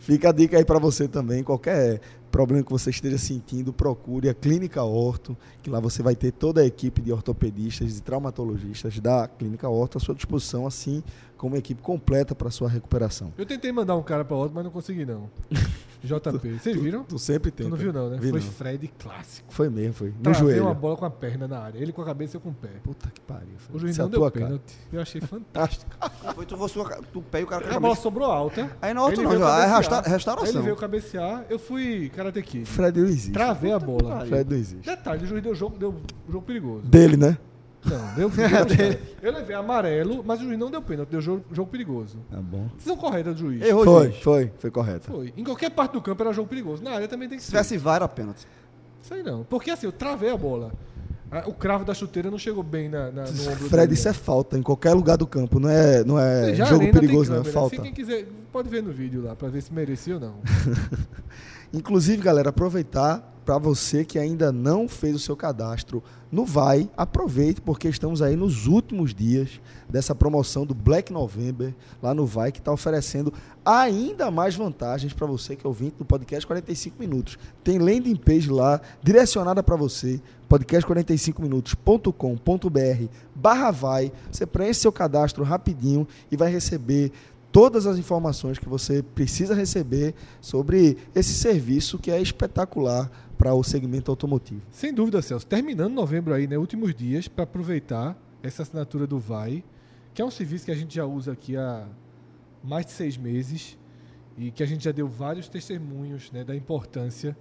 Fica 0.00 0.30
a 0.30 0.32
dica 0.32 0.58
aí 0.58 0.64
pra 0.64 0.80
você 0.80 1.06
também. 1.06 1.44
Qualquer 1.44 2.00
problema 2.32 2.64
que 2.64 2.72
você 2.72 2.88
esteja 2.88 3.18
sentindo, 3.18 3.74
procure 3.74 4.28
a 4.28 4.34
Clínica 4.34 4.82
Horto, 4.82 5.36
que 5.62 5.68
lá 5.68 5.78
você 5.78 6.02
vai 6.02 6.16
ter 6.16 6.32
toda 6.32 6.62
a 6.62 6.66
equipe 6.66 7.02
de 7.02 7.12
ortopedistas 7.12 7.98
e 7.98 8.02
traumatologistas 8.02 8.98
da 8.98 9.28
Clínica 9.28 9.68
Horto 9.68 9.98
à 9.98 10.00
sua 10.00 10.14
disposição, 10.14 10.66
assim 10.66 11.04
como 11.42 11.54
uma 11.56 11.58
equipe 11.58 11.82
completa 11.82 12.36
para 12.36 12.52
sua 12.52 12.68
recuperação. 12.68 13.32
Eu 13.36 13.44
tentei 13.44 13.72
mandar 13.72 13.96
um 13.96 14.02
cara 14.02 14.24
pra 14.24 14.36
outro, 14.36 14.54
mas 14.54 14.62
não 14.62 14.70
consegui, 14.70 15.04
não. 15.04 15.28
JP. 16.04 16.58
Vocês 16.58 16.76
viram? 16.80 17.02
Tu 17.04 17.16
sempre 17.18 17.50
Tu 17.52 17.56
tenta. 17.58 17.70
não 17.70 17.76
viu, 17.76 17.92
não, 17.92 18.10
né? 18.10 18.16
Vi 18.20 18.30
foi 18.30 18.40
não. 18.40 18.46
Fred 18.48 18.88
clássico. 18.98 19.52
Foi 19.52 19.68
mesmo, 19.68 19.92
foi. 19.94 20.08
No 20.08 20.14
Travei 20.22 20.40
joelho. 20.40 20.62
uma 20.64 20.74
bola 20.74 20.96
com 20.96 21.04
a 21.04 21.10
perna 21.10 21.46
na 21.48 21.58
área. 21.60 21.78
Ele 21.78 21.92
com 21.92 22.00
a 22.02 22.04
cabeça 22.04 22.36
e 22.36 22.38
eu 22.38 22.40
com 22.40 22.50
o 22.50 22.54
pé. 22.54 22.70
Puta 22.82 23.08
que 23.10 23.20
pariu. 23.20 23.54
O 23.72 23.78
juiz 23.78 23.96
não 23.98 24.08
deu 24.08 24.28
pênalti. 24.30 24.76
Eu 24.92 25.00
achei 25.00 25.20
fantástico. 25.22 25.90
Foi 26.34 26.44
tu 26.46 26.56
você 26.56 26.80
tu 27.12 27.22
pé 27.22 27.40
e 27.40 27.44
o 27.44 27.46
cara 27.46 27.64
com 27.66 27.72
a 27.74 27.76
A 27.76 27.80
bola 27.80 27.94
sobrou 27.96 28.30
alta. 28.30 28.68
Aí 28.80 28.92
na 28.94 29.04
Ele 29.08 29.22
não, 29.22 29.48
é 29.48 29.66
resta- 29.76 30.00
restauração. 30.00 30.54
Ele 30.54 30.62
veio 30.62 30.76
cabecear, 30.76 31.44
eu 31.50 31.58
fui 31.58 32.08
Karate 32.10 32.42
Kid. 32.42 32.66
Fred 32.66 32.98
não 33.00 33.06
existe. 33.06 33.32
Travei 33.32 33.72
a 33.72 33.78
bola. 33.78 34.10
pariu. 34.16 34.28
Fred 34.28 34.50
não 34.50 34.56
existe. 34.56 34.86
Detalhe, 34.86 35.24
o 35.24 35.26
juiz 35.26 35.42
deu 35.42 35.54
jogo, 35.54 35.76
deu 35.78 35.94
jogo 36.28 36.44
perigoso. 36.44 36.82
Dele, 36.86 37.16
né? 37.16 37.36
Não, 37.84 38.14
deu, 38.14 38.30
deu 38.30 38.46
Eu 39.22 39.32
levei 39.32 39.56
amarelo, 39.56 40.22
mas 40.24 40.40
o 40.40 40.44
juiz 40.44 40.58
não 40.58 40.70
deu 40.70 40.80
pênalti, 40.80 41.08
deu 41.10 41.20
jogo, 41.20 41.44
jogo 41.52 41.70
perigoso. 41.70 42.18
Tá 42.30 42.36
bom. 42.38 42.68
Decisão 42.76 42.96
correta 42.96 43.32
do 43.32 43.38
juiz. 43.38 43.60
Errou, 43.62 43.84
Foi, 43.84 44.04
juiz. 44.10 44.18
foi, 44.22 44.52
foi 44.58 44.70
correto. 44.70 45.10
Foi. 45.10 45.32
Em 45.36 45.42
qualquer 45.44 45.70
parte 45.70 45.92
do 45.92 46.00
campo 46.00 46.22
era 46.22 46.32
jogo 46.32 46.48
perigoso. 46.48 46.82
Na 46.82 46.92
área 46.92 47.08
também 47.08 47.28
tem 47.28 47.38
que 47.38 47.42
Se 47.44 47.50
ser. 47.50 47.56
tivesse 47.56 47.76
VAR, 47.78 47.96
era 47.96 48.08
pênalti. 48.08 48.46
Isso 49.02 49.14
aí 49.14 49.22
não. 49.22 49.42
Porque 49.44 49.70
assim, 49.70 49.86
eu 49.86 49.92
travei 49.92 50.30
a 50.30 50.36
bola. 50.36 50.72
Ah, 51.30 51.44
O 51.46 51.52
cravo 51.54 51.84
da 51.84 51.94
chuteira 51.94 52.30
não 52.30 52.38
chegou 52.38 52.62
bem 52.62 52.88
na, 52.88 53.10
na- 53.10 53.24
no 53.24 53.42
ombro 53.50 53.68
Fred, 53.68 53.86
dele. 53.88 53.94
isso 53.94 54.06
é 54.08 54.12
falta 54.12 54.56
em 54.58 54.62
qualquer 54.62 54.92
lugar 54.92 55.16
do 55.16 55.26
campo. 55.26 55.58
Não 55.58 55.68
é, 55.68 56.04
não 56.04 56.18
é 56.18 56.54
Já 56.54 56.64
a 56.64 56.66
jogo 56.68 56.82
arena 56.82 56.92
tem 56.92 57.00
perigoso, 57.00 57.30
não. 57.30 57.38
É 57.38 57.42
câmera. 57.42 57.52
falta. 57.60 57.76
Se 57.76 57.82
quem 57.82 57.92
quiser, 57.92 58.26
pode 58.52 58.68
ver 58.68 58.82
no 58.82 58.92
vídeo 58.92 59.22
lá, 59.24 59.34
pra 59.34 59.48
ver 59.48 59.62
se 59.62 59.72
merecia 59.72 60.14
ou 60.14 60.20
não. 60.20 60.34
Inclusive, 61.72 62.22
galera, 62.22 62.50
aproveitar 62.50 63.32
para 63.44 63.58
você 63.58 64.04
que 64.04 64.18
ainda 64.18 64.52
não 64.52 64.88
fez 64.88 65.16
o 65.16 65.18
seu 65.18 65.36
cadastro 65.36 66.02
no 66.30 66.46
Vai, 66.46 66.88
aproveite 66.96 67.60
porque 67.60 67.88
estamos 67.88 68.22
aí 68.22 68.36
nos 68.36 68.66
últimos 68.66 69.14
dias 69.14 69.60
dessa 69.88 70.14
promoção 70.14 70.64
do 70.64 70.74
Black 70.74 71.12
November 71.12 71.74
lá 72.02 72.14
no 72.14 72.24
Vai, 72.24 72.50
que 72.50 72.58
está 72.58 72.72
oferecendo 72.72 73.32
ainda 73.64 74.30
mais 74.30 74.54
vantagens 74.54 75.12
para 75.12 75.26
você 75.26 75.54
que 75.54 75.66
é 75.66 75.68
ouvinte 75.68 75.96
do 75.98 76.04
podcast 76.04 76.46
45 76.46 76.96
minutos. 76.98 77.38
Tem 77.62 77.78
landing 77.78 78.16
page 78.16 78.48
lá 78.48 78.80
direcionada 79.02 79.62
para 79.62 79.76
você, 79.76 80.20
podcast45minutos.com.br 80.48 83.08
barra 83.34 83.70
vai. 83.70 84.10
Você 84.30 84.46
preenche 84.46 84.80
seu 84.80 84.92
cadastro 84.92 85.44
rapidinho 85.44 86.08
e 86.30 86.36
vai 86.36 86.50
receber 86.50 87.12
todas 87.52 87.86
as 87.86 87.98
informações 87.98 88.58
que 88.58 88.68
você 88.68 89.02
precisa 89.02 89.54
receber 89.54 90.14
sobre 90.40 90.96
esse 91.14 91.34
serviço 91.34 91.98
que 91.98 92.10
é 92.10 92.20
espetacular 92.20 93.10
para 93.36 93.54
o 93.54 93.62
segmento 93.62 94.10
automotivo. 94.10 94.62
Sem 94.70 94.92
dúvida, 94.92 95.20
Celso. 95.20 95.46
Terminando 95.46 95.92
novembro 95.92 96.32
aí, 96.32 96.46
né? 96.46 96.56
Últimos 96.56 96.94
dias, 96.94 97.28
para 97.28 97.44
aproveitar 97.44 98.16
essa 98.42 98.62
assinatura 98.62 99.06
do 99.06 99.18
Vai, 99.18 99.62
que 100.14 100.22
é 100.22 100.24
um 100.24 100.30
serviço 100.30 100.64
que 100.64 100.70
a 100.70 100.74
gente 100.74 100.94
já 100.94 101.04
usa 101.04 101.32
aqui 101.32 101.56
há 101.56 101.86
mais 102.64 102.86
de 102.86 102.92
seis 102.92 103.16
meses 103.16 103.78
e 104.36 104.50
que 104.50 104.62
a 104.62 104.66
gente 104.66 104.84
já 104.84 104.92
deu 104.92 105.06
vários 105.06 105.48
testemunhos 105.48 106.30
né, 106.32 106.42
da 106.42 106.56
importância 106.56 107.36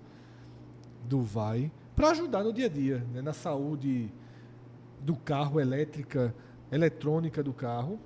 do 1.07 1.21
Vai 1.21 1.71
para 1.95 2.09
ajudar 2.11 2.43
no 2.43 2.51
dia 2.51 2.65
a 2.65 2.69
dia, 2.69 3.05
né, 3.13 3.21
na 3.21 3.33
saúde 3.33 4.11
do 4.99 5.15
carro, 5.15 5.59
elétrica, 5.59 6.33
eletrônica 6.71 7.41
do 7.43 7.53
carro, 7.53 7.99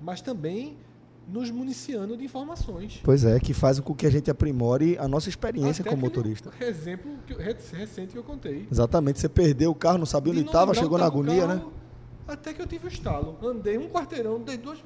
mas 0.00 0.20
também 0.20 0.76
nos 1.26 1.50
municiando 1.50 2.16
de 2.16 2.24
informações. 2.24 3.00
Pois 3.02 3.24
é, 3.24 3.38
que 3.40 3.54
faz 3.54 3.80
com 3.80 3.94
que 3.94 4.06
a 4.06 4.10
gente 4.10 4.30
aprimore 4.30 4.96
a 4.98 5.08
nossa 5.08 5.28
experiência 5.28 5.82
Até 5.82 5.90
como 5.90 6.02
motorista. 6.02 6.50
Exemplo 6.60 7.12
que 7.26 7.34
recente 7.34 8.12
que 8.12 8.18
eu 8.18 8.22
contei. 8.22 8.66
Exatamente, 8.70 9.18
você 9.20 9.28
perdeu 9.28 9.70
o 9.70 9.74
carro, 9.74 9.98
não 9.98 10.06
sabia 10.06 10.32
De 10.32 10.40
onde 10.40 10.48
estava, 10.48 10.74
chegou 10.74 10.98
na 10.98 11.06
agonia, 11.06 11.46
né? 11.46 11.56
carro, 11.56 11.72
Até 12.28 12.52
que 12.52 12.62
eu 12.62 12.66
tive 12.66 12.86
o 12.86 12.88
estalo. 12.88 13.38
Andei 13.42 13.78
um 13.78 13.88
quarteirão, 13.88 14.40
dei 14.40 14.56
duas. 14.56 14.78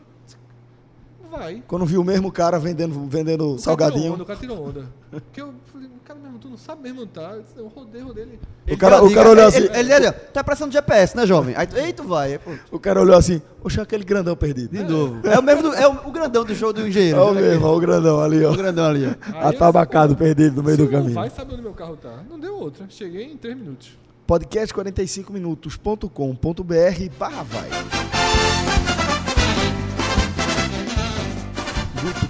Vai. 1.30 1.62
Quando 1.66 1.84
viu 1.84 2.00
o 2.00 2.04
mesmo 2.04 2.32
cara 2.32 2.58
vendendo, 2.58 3.06
vendendo 3.06 3.54
O 3.54 3.58
salgadinho. 3.58 4.14
onda, 4.14 4.22
o 4.22 4.26
cara 4.26 4.38
tirou 4.38 4.66
onda. 4.66 4.84
Porque 5.10 5.42
eu 5.42 5.52
falei, 5.72 5.88
cara, 6.04 6.18
mesmo, 6.18 6.38
tu 6.38 6.48
não 6.48 6.56
sabe 6.56 6.82
mesmo 6.82 7.06
tá. 7.06 7.36
Eu 7.56 7.68
rodei, 7.68 8.00
rodei 8.00 8.24
ele. 8.24 8.38
O 8.70 8.76
cara, 8.76 9.02
o 9.04 9.12
cara 9.12 9.30
olhou 9.30 9.46
assim, 9.46 9.58
Ele, 9.58 9.68
ele, 9.78 9.92
ele, 9.92 10.10
tá 10.12 10.42
prestando 10.42 10.72
GPS, 10.72 11.16
né, 11.16 11.26
jovem? 11.26 11.54
Aí 11.56 11.66
tu, 11.66 11.76
ei, 11.76 11.92
tu 11.92 12.04
vai. 12.04 12.32
Aí, 12.32 12.38
pô, 12.38 12.50
o 12.70 12.78
cara 12.78 13.00
olhou 13.00 13.16
assim, 13.16 13.40
oxe, 13.62 13.80
aquele 13.80 14.04
grandão 14.04 14.34
perdido. 14.36 14.70
de 14.70 14.82
novo. 14.82 15.26
É 15.26 15.38
o 15.38 15.42
mesmo 15.42 15.62
do, 15.62 15.74
é 15.74 15.86
o, 15.86 16.08
o 16.08 16.12
grandão 16.12 16.44
do 16.44 16.54
show 16.54 16.72
do 16.72 16.86
engenheiro. 16.86 17.18
É 17.18 17.22
o 17.22 17.34
mesmo, 17.34 17.66
é 17.66 17.70
o 17.70 17.80
grandão 17.80 18.20
ali, 18.20 18.44
ó. 18.44 18.52
O 18.52 18.56
grandão 18.56 18.86
ali, 18.86 19.06
ó. 19.06 19.10
Aí 19.38 19.54
Atabacado, 19.54 20.16
perdido 20.16 20.56
no 20.56 20.62
meio 20.62 20.76
do 20.78 20.88
caminho. 20.88 21.14
vai 21.14 21.30
saber 21.30 21.54
onde 21.54 21.62
meu 21.62 21.72
carro 21.74 21.96
tá. 21.96 22.22
Não 22.28 22.38
deu 22.38 22.56
outra. 22.56 22.86
Cheguei 22.88 23.24
em 23.24 23.36
três 23.36 23.56
minutos. 23.56 23.90
podcast45minutos.com.br 24.26 27.18
barra 27.18 27.42
vai. 27.42 27.68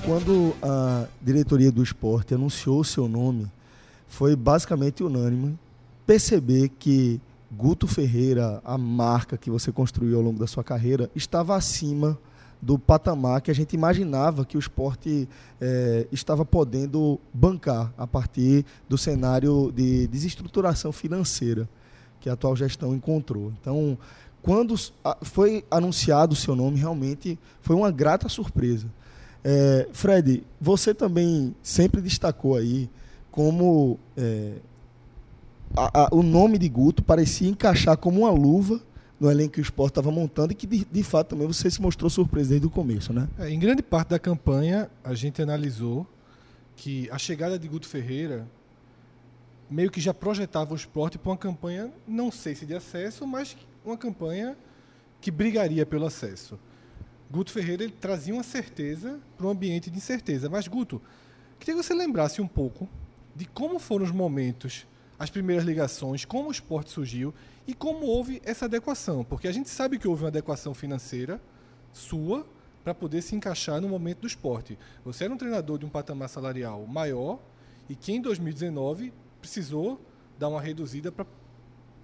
Quando 0.08 0.56
a 0.62 1.06
diretoria 1.20 1.70
do 1.70 1.82
esporte 1.82 2.32
anunciou 2.32 2.80
o 2.80 2.84
seu 2.84 3.06
nome, 3.06 3.46
foi 4.06 4.34
basicamente 4.34 5.04
unânime 5.04 5.58
perceber 6.06 6.70
que 6.78 7.20
Guto 7.52 7.86
Ferreira, 7.86 8.58
a 8.64 8.78
marca 8.78 9.36
que 9.36 9.50
você 9.50 9.70
construiu 9.70 10.16
ao 10.16 10.22
longo 10.22 10.38
da 10.38 10.46
sua 10.46 10.64
carreira, 10.64 11.10
estava 11.14 11.54
acima 11.54 12.18
do 12.60 12.78
patamar 12.78 13.42
que 13.42 13.50
a 13.50 13.54
gente 13.54 13.74
imaginava 13.74 14.46
que 14.46 14.56
o 14.56 14.58
esporte 14.58 15.28
eh, 15.60 16.06
estava 16.10 16.42
podendo 16.42 17.20
bancar 17.30 17.92
a 17.98 18.06
partir 18.06 18.64
do 18.88 18.96
cenário 18.96 19.70
de 19.76 20.06
desestruturação 20.06 20.90
financeira 20.90 21.68
que 22.18 22.30
a 22.30 22.32
atual 22.32 22.56
gestão 22.56 22.94
encontrou. 22.94 23.52
Então, 23.60 23.98
quando 24.40 24.74
foi 25.20 25.66
anunciado 25.70 26.32
o 26.32 26.36
seu 26.36 26.56
nome, 26.56 26.78
realmente 26.78 27.38
foi 27.60 27.76
uma 27.76 27.90
grata 27.90 28.26
surpresa. 28.30 28.86
É, 29.44 29.88
Fred, 29.92 30.44
você 30.60 30.92
também 30.92 31.54
sempre 31.62 32.00
destacou 32.00 32.56
aí 32.56 32.90
como 33.30 33.98
é, 34.16 34.54
a, 35.76 36.04
a, 36.04 36.08
o 36.14 36.22
nome 36.22 36.58
de 36.58 36.68
Guto 36.68 37.02
parecia 37.02 37.48
encaixar 37.48 37.96
como 37.96 38.20
uma 38.20 38.30
luva 38.30 38.80
no 39.18 39.30
elenco 39.30 39.54
que 39.54 39.60
o 39.60 39.62
esporte 39.62 39.92
estava 39.92 40.10
montando 40.10 40.52
e 40.52 40.54
que, 40.54 40.66
de, 40.66 40.84
de, 40.84 41.02
fato, 41.02 41.30
também 41.30 41.46
você 41.46 41.70
se 41.70 41.82
mostrou 41.82 42.08
surpreso 42.08 42.50
desde 42.50 42.66
o 42.66 42.70
começo, 42.70 43.12
né? 43.12 43.28
É, 43.38 43.50
em 43.50 43.58
grande 43.58 43.82
parte 43.82 44.10
da 44.10 44.18
campanha, 44.18 44.88
a 45.02 45.12
gente 45.14 45.42
analisou 45.42 46.06
que 46.76 47.10
a 47.10 47.18
chegada 47.18 47.58
de 47.58 47.66
Guto 47.66 47.88
Ferreira 47.88 48.46
meio 49.68 49.90
que 49.90 50.00
já 50.00 50.14
projetava 50.14 50.72
o 50.72 50.76
esporte 50.76 51.18
para 51.18 51.30
uma 51.32 51.36
campanha, 51.36 51.92
não 52.06 52.30
sei 52.30 52.54
se 52.54 52.64
de 52.64 52.74
acesso, 52.74 53.26
mas 53.26 53.56
uma 53.84 53.96
campanha 53.96 54.56
que 55.20 55.30
brigaria 55.30 55.84
pelo 55.84 56.06
acesso. 56.06 56.58
Guto 57.30 57.52
Ferreira 57.52 57.84
ele 57.84 57.92
trazia 57.92 58.32
uma 58.32 58.42
certeza 58.42 59.20
para 59.36 59.46
um 59.46 59.50
ambiente 59.50 59.90
de 59.90 59.98
incerteza. 59.98 60.48
Mas, 60.48 60.66
Guto, 60.66 61.00
queria 61.58 61.74
que 61.74 61.82
você 61.82 61.94
lembrasse 61.94 62.40
um 62.40 62.48
pouco 62.48 62.88
de 63.34 63.44
como 63.44 63.78
foram 63.78 64.04
os 64.04 64.10
momentos, 64.10 64.86
as 65.18 65.28
primeiras 65.28 65.64
ligações, 65.64 66.24
como 66.24 66.48
o 66.48 66.52
esporte 66.52 66.90
surgiu 66.90 67.34
e 67.66 67.74
como 67.74 68.06
houve 68.06 68.40
essa 68.44 68.64
adequação. 68.64 69.24
Porque 69.24 69.46
a 69.46 69.52
gente 69.52 69.68
sabe 69.68 69.98
que 69.98 70.08
houve 70.08 70.22
uma 70.22 70.28
adequação 70.28 70.72
financeira 70.72 71.40
sua 71.92 72.46
para 72.82 72.94
poder 72.94 73.20
se 73.20 73.36
encaixar 73.36 73.80
no 73.80 73.88
momento 73.88 74.20
do 74.20 74.26
esporte. 74.26 74.78
Você 75.04 75.24
era 75.24 75.34
um 75.34 75.36
treinador 75.36 75.78
de 75.78 75.84
um 75.84 75.90
patamar 75.90 76.28
salarial 76.28 76.86
maior 76.86 77.38
e 77.88 77.94
que 77.94 78.12
em 78.12 78.20
2019 78.20 79.12
precisou 79.40 80.00
dar 80.38 80.48
uma 80.48 80.60
reduzida 80.60 81.12
para 81.12 81.26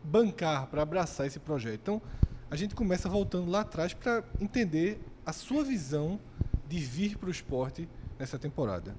bancar, 0.03 0.67
para 0.67 0.83
abraçar 0.83 1.27
esse 1.27 1.39
projeto. 1.39 1.81
Então, 1.81 2.03
a 2.51 2.57
gente 2.57 2.75
começa 2.75 3.09
voltando 3.09 3.51
lá 3.51 3.63
atrás 3.63 3.95
para 3.95 4.23
entender 4.39 5.01
a 5.25 5.33
sua 5.33 5.65
visão 5.65 6.21
de 6.69 6.79
vir 6.79 7.17
para 7.17 7.29
o 7.29 7.31
esporte 7.31 7.89
nessa 8.19 8.39
temporada. 8.39 8.95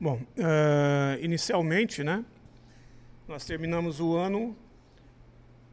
Bom, 0.00 0.20
uh, 0.36 1.22
inicialmente, 1.22 2.04
né, 2.04 2.24
nós 3.26 3.44
terminamos 3.44 4.00
o 4.00 4.14
ano, 4.16 4.56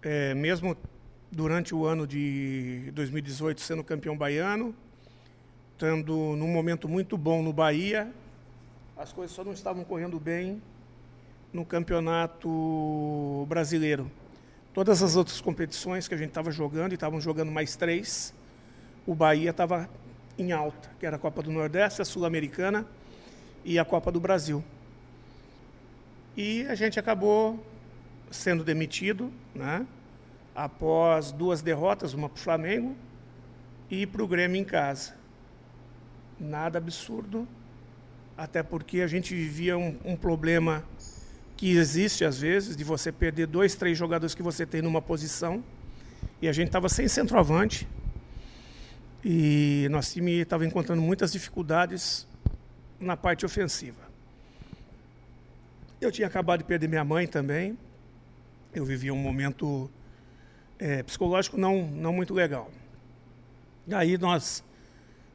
é, 0.02 0.34
mesmo 0.34 0.76
durante 1.32 1.74
o 1.76 1.86
ano 1.86 2.08
de 2.08 2.92
2018 2.94 3.62
sendo 3.62 3.84
campeão 3.84 4.18
baiano, 4.18 4.74
estando 5.74 6.36
num 6.36 6.48
momento 6.48 6.88
muito 6.88 7.18
bom 7.18 7.42
no 7.42 7.52
Bahia, 7.52 8.12
as 8.96 9.12
coisas 9.12 9.36
só 9.36 9.44
não 9.44 9.54
estavam 9.54 9.84
correndo 9.84 10.20
bem 10.20 10.62
no 11.52 11.66
campeonato 11.66 13.46
brasileiro. 13.48 14.10
Todas 14.74 15.04
as 15.04 15.16
outras 15.16 15.42
competições 15.42 16.08
que 16.08 16.14
a 16.14 16.18
gente 16.18 16.30
estava 16.30 16.52
jogando, 16.52 16.94
e 16.94 16.96
estavam 16.96 17.20
jogando 17.20 17.52
mais 17.52 17.76
três, 17.76 18.34
o 19.06 19.14
Bahia 19.14 19.52
estava 19.52 19.90
em 20.38 20.52
alta, 20.52 20.90
que 21.00 21.06
era 21.06 21.16
a 21.16 21.20
Copa 21.20 21.42
do 21.42 21.52
Nordeste, 21.52 22.02
a 22.02 22.06
Sul-Americana 22.06 22.86
e 23.64 23.78
a 23.78 23.86
Copa 23.86 24.12
do 24.12 24.20
Brasil. 24.20 24.64
E 26.36 26.66
a 26.68 26.76
gente 26.76 27.00
acabou 27.00 27.64
sendo 28.32 28.64
demitido, 28.64 29.32
né? 29.54 29.86
após 30.56 31.32
duas 31.32 31.62
derrotas, 31.62 32.14
uma 32.14 32.30
para 32.30 32.40
o 32.40 32.42
Flamengo 32.42 32.96
e 33.90 34.06
para 34.06 34.24
o 34.24 34.28
Grêmio 34.28 34.60
em 34.60 34.64
casa. 34.64 35.14
Nada 36.40 36.78
absurdo, 36.78 37.48
até 38.38 38.62
porque 38.64 39.02
a 39.02 39.08
gente 39.08 39.34
vivia 39.34 39.78
um, 39.78 39.98
um 40.04 40.16
problema 40.16 40.84
que 41.56 41.76
existe 41.78 42.26
às 42.26 42.40
vezes, 42.40 42.76
de 42.76 42.84
você 42.84 43.12
perder 43.12 43.48
dois, 43.48 43.76
três 43.76 43.98
jogadores 43.98 44.36
que 44.36 44.44
você 44.44 44.66
tem 44.66 44.82
numa 44.82 45.02
posição. 45.02 45.64
E 46.42 46.48
a 46.48 46.52
gente 46.52 46.68
estava 46.68 46.90
sem 46.90 47.08
centroavante. 47.08 47.88
E 49.24 49.88
nosso 49.90 50.14
time 50.14 50.42
estava 50.42 50.66
encontrando 50.66 51.02
muitas 51.02 51.32
dificuldades 51.32 52.28
na 53.00 53.16
parte 53.16 53.46
ofensiva. 53.46 54.02
Eu 56.02 56.12
tinha 56.12 56.28
acabado 56.28 56.60
de 56.60 56.66
perder 56.66 56.90
minha 56.90 57.04
mãe 57.06 57.26
também. 57.26 57.78
Eu 58.74 58.84
vivia 58.84 59.14
um 59.14 59.18
momento 59.18 59.90
é, 60.78 61.02
psicológico 61.04 61.58
não, 61.58 61.88
não 61.88 62.12
muito 62.12 62.34
legal. 62.34 62.70
E 63.88 63.96
aí 63.96 64.18
nós 64.18 64.64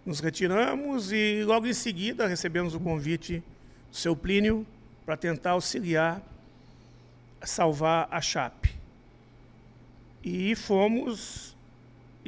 nos 0.05 0.21
retiramos 0.21 1.13
e 1.13 1.43
logo 1.45 1.67
em 1.67 1.73
seguida 1.73 2.27
recebemos 2.27 2.75
o 2.75 2.81
convite 2.81 3.43
do 3.91 3.97
seu 3.97 4.15
Plínio 4.15 4.67
para 5.07 5.17
tentar 5.17 5.53
auxiliar, 5.53 6.23
salvar 7.43 8.09
a 8.11 8.21
Chape. 8.21 8.75
E 10.23 10.55
fomos, 10.55 11.48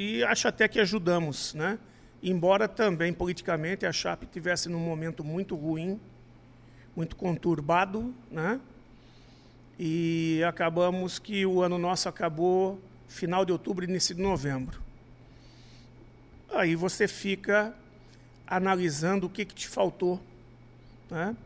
e 0.01 0.25
acho 0.25 0.49
até 0.49 0.67
que 0.67 0.81
ajudamos, 0.81 1.53
né? 1.53 1.79
Embora 2.23 2.67
também 2.67 3.13
politicamente 3.13 3.85
a 3.85 3.93
Chape 3.93 4.25
tivesse 4.25 4.67
num 4.67 4.79
momento 4.79 5.23
muito 5.23 5.55
ruim, 5.55 6.01
muito 6.97 7.15
conturbado, 7.15 8.15
né? 8.31 8.59
E 9.79 10.43
acabamos 10.49 11.19
que 11.19 11.45
o 11.45 11.61
ano 11.61 11.77
nosso 11.77 12.09
acabou 12.09 12.81
final 13.09 13.45
de 13.45 13.53
outubro, 13.53 13.85
início 13.85 14.15
de 14.15 14.23
novembro. 14.23 14.81
Aí 16.51 16.75
você 16.75 17.07
fica 17.07 17.75
analisando 18.47 19.27
o 19.27 19.31
que, 19.31 19.45
que 19.45 19.55
te 19.55 19.69
faltou, 19.69 20.19
né? 21.11 21.37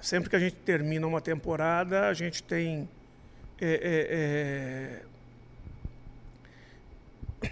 Sempre 0.00 0.28
que 0.28 0.34
a 0.34 0.40
gente 0.40 0.56
termina 0.56 1.06
uma 1.06 1.20
temporada, 1.20 2.08
a 2.08 2.14
gente 2.14 2.42
tem. 2.42 2.88
É, 3.60 3.68
é, 3.68 5.02
é, 5.04 5.09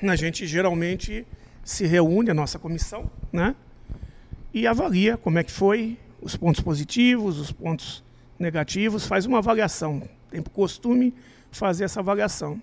a 0.08 0.16
gente 0.16 0.46
geralmente 0.46 1.26
se 1.64 1.86
reúne, 1.86 2.30
a 2.30 2.34
nossa 2.34 2.58
comissão, 2.58 3.10
né? 3.32 3.54
E 4.52 4.66
avalia 4.66 5.16
como 5.16 5.38
é 5.38 5.44
que 5.44 5.52
foi, 5.52 5.98
os 6.20 6.36
pontos 6.36 6.60
positivos, 6.60 7.38
os 7.38 7.52
pontos 7.52 8.02
negativos, 8.38 9.06
faz 9.06 9.26
uma 9.26 9.38
avaliação. 9.38 10.02
Tem 10.30 10.42
costume 10.42 11.14
fazer 11.50 11.84
essa 11.84 12.00
avaliação. 12.00 12.60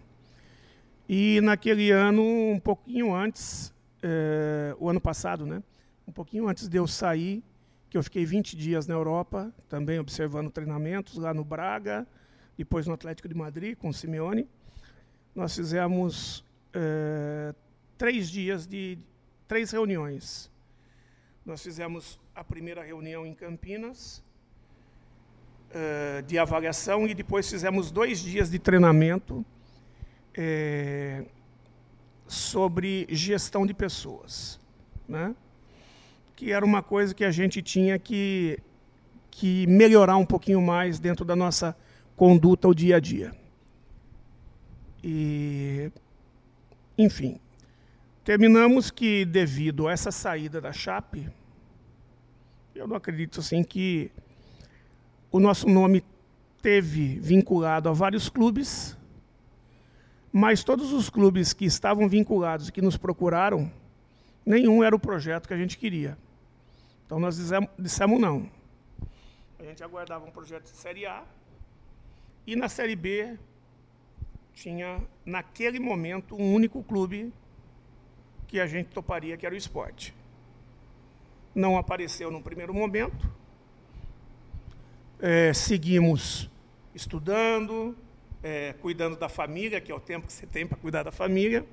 E 1.08 1.40
naquele 1.42 1.92
ano, 1.92 2.24
um 2.24 2.60
pouquinho 2.60 3.14
antes, 3.14 3.74
é, 4.02 4.76
o 4.80 4.90
ano 4.90 5.00
passado, 5.00 5.46
né? 5.46 5.62
Um 6.08 6.12
pouquinho 6.12 6.48
antes 6.48 6.68
de 6.68 6.78
eu 6.78 6.88
sair, 6.88 7.44
que 7.90 7.98
eu 7.98 8.04
fiquei 8.04 8.26
20 8.26 8.56
dias 8.56 8.88
na 8.88 8.94
Europa, 8.94 9.54
também 9.70 10.00
observando 10.00 10.50
treinamentos 10.50 11.18
lá 11.18 11.34
no 11.34 11.44
Braga, 11.44 12.08
depois 12.58 12.88
no 12.88 12.94
Atlético 12.94 13.28
de 13.28 13.36
Madrid 13.36 13.78
com 13.78 13.90
o 13.90 13.94
Simeone. 13.94 14.48
Nós 15.36 15.56
fizemos 15.56 16.44
é, 16.76 17.56
três 17.98 18.30
dias 18.30 18.68
de 18.68 19.00
três 19.48 19.72
reuniões. 19.72 20.52
Nós 21.44 21.64
fizemos 21.64 22.20
a 22.36 22.44
primeira 22.44 22.84
reunião 22.84 23.26
em 23.26 23.34
Campinas, 23.34 24.24
é, 25.72 26.22
de 26.22 26.38
avaliação, 26.38 27.08
e 27.08 27.16
depois 27.16 27.50
fizemos 27.50 27.90
dois 27.90 28.20
dias 28.20 28.52
de 28.52 28.60
treinamento 28.60 29.44
é, 30.36 31.26
sobre 32.28 33.08
gestão 33.10 33.66
de 33.66 33.74
pessoas. 33.74 34.60
Né? 35.08 35.36
que 36.36 36.52
era 36.52 36.66
uma 36.66 36.84
coisa 36.84 37.14
que 37.14 37.24
a 37.24 37.32
gente 37.32 37.62
tinha 37.62 37.98
que, 37.98 38.60
que 39.32 39.66
melhorar 39.68 40.18
um 40.18 40.26
pouquinho 40.26 40.62
mais 40.62 41.00
dentro 41.00 41.24
da 41.24 41.36
nossa 41.36 41.76
conduta, 42.16 42.68
o 42.68 42.76
dia 42.76 42.98
a 42.98 43.00
dia. 43.00 43.34
E, 45.04 45.90
enfim, 46.98 47.40
terminamos 48.24 48.90
que 48.90 49.26
devido 49.26 49.88
a 49.88 49.92
essa 49.92 50.12
saída 50.12 50.62
da 50.62 50.72
Chape, 50.72 51.30
eu 52.74 52.88
não 52.88 52.96
acredito 52.96 53.40
assim 53.40 53.64
que 53.64 54.12
o 55.32 55.40
nosso 55.40 55.68
nome 55.68 56.04
teve 56.62 57.20
vinculado 57.20 57.90
a 57.90 57.94
vários 57.94 58.30
clubes, 58.30 58.98
mas 60.32 60.64
todos 60.64 60.92
os 60.94 61.10
clubes 61.10 61.54
que 61.54 61.66
estavam 61.66 62.08
vinculados, 62.08 62.70
que 62.70 62.82
nos 62.82 62.98
procuraram, 62.98 63.72
nenhum 64.46 64.84
era 64.84 64.96
o 64.96 65.00
projeto 65.00 65.48
que 65.48 65.54
a 65.54 65.58
gente 65.58 65.78
queria. 65.78 66.18
Então 67.06 67.20
nós 67.20 67.38
dissemos, 67.38 67.70
dissemos 67.78 68.20
não. 68.20 68.50
A 69.60 69.64
gente 69.64 69.84
aguardava 69.84 70.26
um 70.26 70.32
projeto 70.32 70.64
de 70.64 70.78
Série 70.78 71.06
A 71.06 71.24
e 72.48 72.56
na 72.56 72.68
Série 72.70 72.96
B 72.96 73.38
tinha, 74.56 75.04
naquele 75.26 75.80
momento, 75.80 76.36
um 76.36 76.54
único 76.54 76.82
clube 76.82 77.32
que 78.48 78.60
a 78.60 78.66
gente 78.66 78.88
toparia, 78.88 79.36
que 79.36 79.46
era 79.46 79.54
o 79.54 79.58
esporte. 79.58 80.16
Não 81.54 81.78
apareceu 81.78 82.32
no 82.32 82.42
primeiro 82.42 82.74
momento. 82.74 83.30
É, 85.20 85.54
seguimos 85.54 86.50
estudando, 86.94 87.96
é, 88.42 88.74
cuidando 88.82 89.18
da 89.18 89.28
família, 89.28 89.82
que 89.82 89.92
é 89.92 89.96
o 89.96 90.00
tempo 90.00 90.26
que 90.26 90.34
você 90.34 90.48
tem 90.48 90.66
para 90.66 90.78
cuidar 90.78 91.04
da 91.04 91.12
família. 91.12 91.66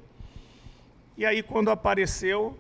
E 1.17 1.25
aí, 1.25 1.43
quando 1.43 1.71
apareceu, 1.71 2.59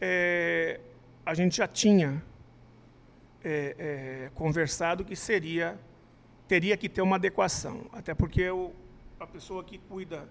é, 0.00 0.80
a 1.24 1.32
gente 1.32 1.56
já 1.56 1.66
tinha 1.66 2.22
é, 3.42 3.76
é, 3.78 4.30
conversado 4.34 5.04
que 5.04 5.16
seria 5.16 5.78
teria 6.46 6.76
que 6.76 6.88
ter 6.88 7.00
uma 7.00 7.14
adequação, 7.14 7.86
até 7.92 8.12
porque 8.12 8.50
o, 8.50 8.72
a 9.20 9.26
pessoa 9.26 9.62
que 9.62 9.76
cuida 9.76 10.26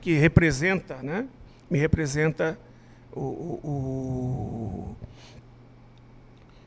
que 0.00 0.14
representa, 0.14 0.96
né? 0.96 1.28
Me 1.70 1.78
representa 1.78 2.58
o, 3.12 3.20
o, 3.20 3.60
o 3.62 4.96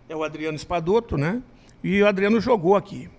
é 0.08 0.16
o 0.16 0.24
Adriano 0.24 0.56
Espadoto, 0.56 1.18
né? 1.18 1.44
E 1.84 2.02
o 2.02 2.08
Adriano 2.08 2.40
jogou 2.40 2.78
aqui. 2.78 3.10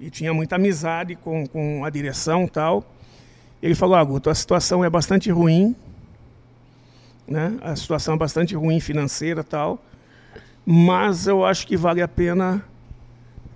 E 0.00 0.10
tinha 0.10 0.34
muita 0.34 0.56
amizade 0.56 1.14
com, 1.14 1.46
com 1.46 1.84
a 1.84 1.90
direção 1.90 2.48
tal. 2.48 2.84
Ele 3.62 3.76
falou, 3.76 3.94
ah, 3.94 4.02
Guto, 4.02 4.28
a 4.28 4.34
situação 4.34 4.84
é 4.84 4.90
bastante 4.90 5.30
ruim, 5.30 5.76
né? 7.26 7.56
A 7.62 7.76
situação 7.76 8.14
é 8.14 8.18
bastante 8.18 8.56
ruim 8.56 8.80
financeira 8.80 9.44
tal, 9.44 9.80
mas 10.66 11.28
eu 11.28 11.44
acho 11.44 11.68
que 11.68 11.76
vale 11.76 12.02
a 12.02 12.08
pena 12.08 12.64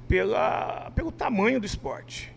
pela, 0.09 0.91
pelo 0.95 1.12
tamanho 1.12 1.61
do 1.61 1.67
esporte. 1.67 2.35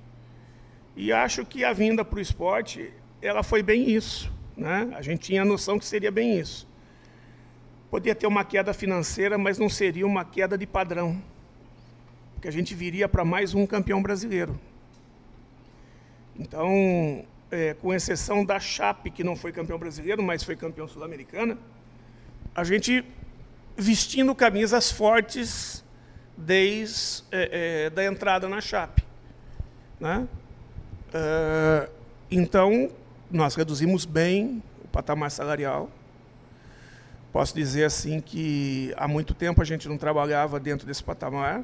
E 0.96 1.12
acho 1.12 1.46
que 1.46 1.63
a 1.63 1.72
vinda 1.72 2.04
para 2.04 2.18
o 2.18 2.22
esporte, 2.22 2.92
ela 3.22 3.42
foi 3.42 3.63
bem 3.63 3.90
isso. 3.90 4.32
Né? 4.56 4.94
A 4.94 5.01
gente 5.01 5.22
tinha 5.22 5.42
a 5.42 5.46
noção 5.46 5.80
que 5.80 5.86
seria 5.86 6.12
bem 6.12 6.38
isso. 6.38 6.68
Podia 7.90 8.13
ter 8.13 8.28
uma 8.28 8.44
queda 8.44 8.74
financeira, 8.74 9.38
mas 9.38 9.58
não 9.58 9.70
seria 9.70 10.06
uma 10.06 10.25
queda 10.25 10.58
de 10.58 10.68
padrão. 10.68 11.22
Porque 12.34 12.48
a 12.48 12.51
gente 12.51 12.75
viria 12.75 13.08
para 13.08 13.24
mais 13.24 13.54
um 13.54 13.66
campeão 13.66 14.01
brasileiro. 14.01 14.60
Então, 16.38 17.25
é, 17.50 17.74
com 17.74 17.94
exceção 17.94 18.44
da 18.44 18.60
Chape, 18.60 19.12
que 19.12 19.24
não 19.24 19.36
foi 19.36 19.51
campeão 19.51 19.78
brasileiro, 19.78 20.22
mas 20.22 20.44
foi 20.44 20.56
campeão 20.56 20.88
sul-americana, 20.88 21.58
a 22.54 22.63
gente 22.63 23.06
vestindo 23.78 24.34
camisas 24.36 24.92
fortes 24.92 25.80
desde 26.41 27.24
é, 27.31 27.86
é, 27.86 27.89
da 27.89 28.03
entrada 28.03 28.50
na 28.50 28.60
Chape. 28.60 29.03
Né? 30.00 30.27
É, 31.13 31.89
então, 32.29 32.89
nós 33.29 33.55
reduzimos 33.55 34.05
bem 34.05 34.62
o 34.83 34.88
patamar 34.88 35.31
salarial. 35.31 35.89
Posso 37.31 37.55
dizer 37.55 37.86
assim 37.86 38.19
que 38.19 38.93
há 38.98 39.07
muito 39.07 39.33
tempo 39.33 39.62
a 39.62 39.65
gente 39.65 39.88
não 39.88 39.98
trabalhava 39.98 40.60
dentro 40.60 40.86
desse 40.86 41.03
patamar, 41.03 41.63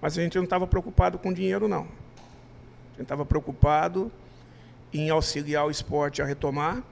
mas 0.00 0.18
a 0.18 0.22
gente 0.22 0.36
não 0.36 0.44
estava 0.44 0.66
preocupado 0.66 1.18
com 1.18 1.32
dinheiro, 1.32 1.68
não. 1.68 1.82
A 1.82 2.92
gente 2.92 3.02
estava 3.02 3.24
preocupado 3.24 4.10
em 4.92 5.10
auxiliar 5.10 5.66
o 5.66 5.70
esporte 5.70 6.20
a 6.20 6.24
retomar 6.24 6.82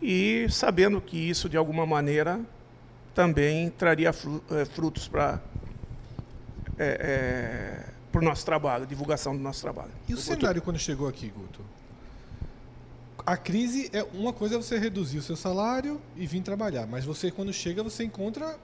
e 0.00 0.46
sabendo 0.48 1.00
que 1.00 1.16
isso, 1.18 1.48
de 1.48 1.56
alguma 1.56 1.84
maneira, 1.84 2.40
também 3.14 3.68
traria 3.68 4.12
frutos 4.12 5.08
para 5.08 5.40
é, 6.78 7.84
é, 8.14 8.18
o 8.18 8.22
nosso 8.22 8.44
trabalho, 8.44 8.86
divulgação 8.86 9.36
do 9.36 9.42
nosso 9.42 9.60
trabalho. 9.60 9.90
E 10.08 10.14
o, 10.14 10.16
o 10.16 10.20
cenário 10.20 10.54
Guto... 10.54 10.62
quando 10.62 10.78
chegou 10.78 11.08
aqui, 11.08 11.28
Guto? 11.28 11.62
a 13.28 13.36
crise 13.36 13.90
é 13.92 14.02
uma 14.14 14.32
coisa 14.32 14.54
é 14.54 14.58
você 14.58 14.78
reduzir 14.78 15.18
o 15.18 15.22
seu 15.22 15.36
salário 15.36 16.00
e 16.16 16.26
vir 16.26 16.40
trabalhar, 16.40 16.86
mas 16.86 17.04
você 17.04 17.30
quando 17.30 17.52
chega 17.52 17.82
você 17.82 18.02
encontra 18.02 18.56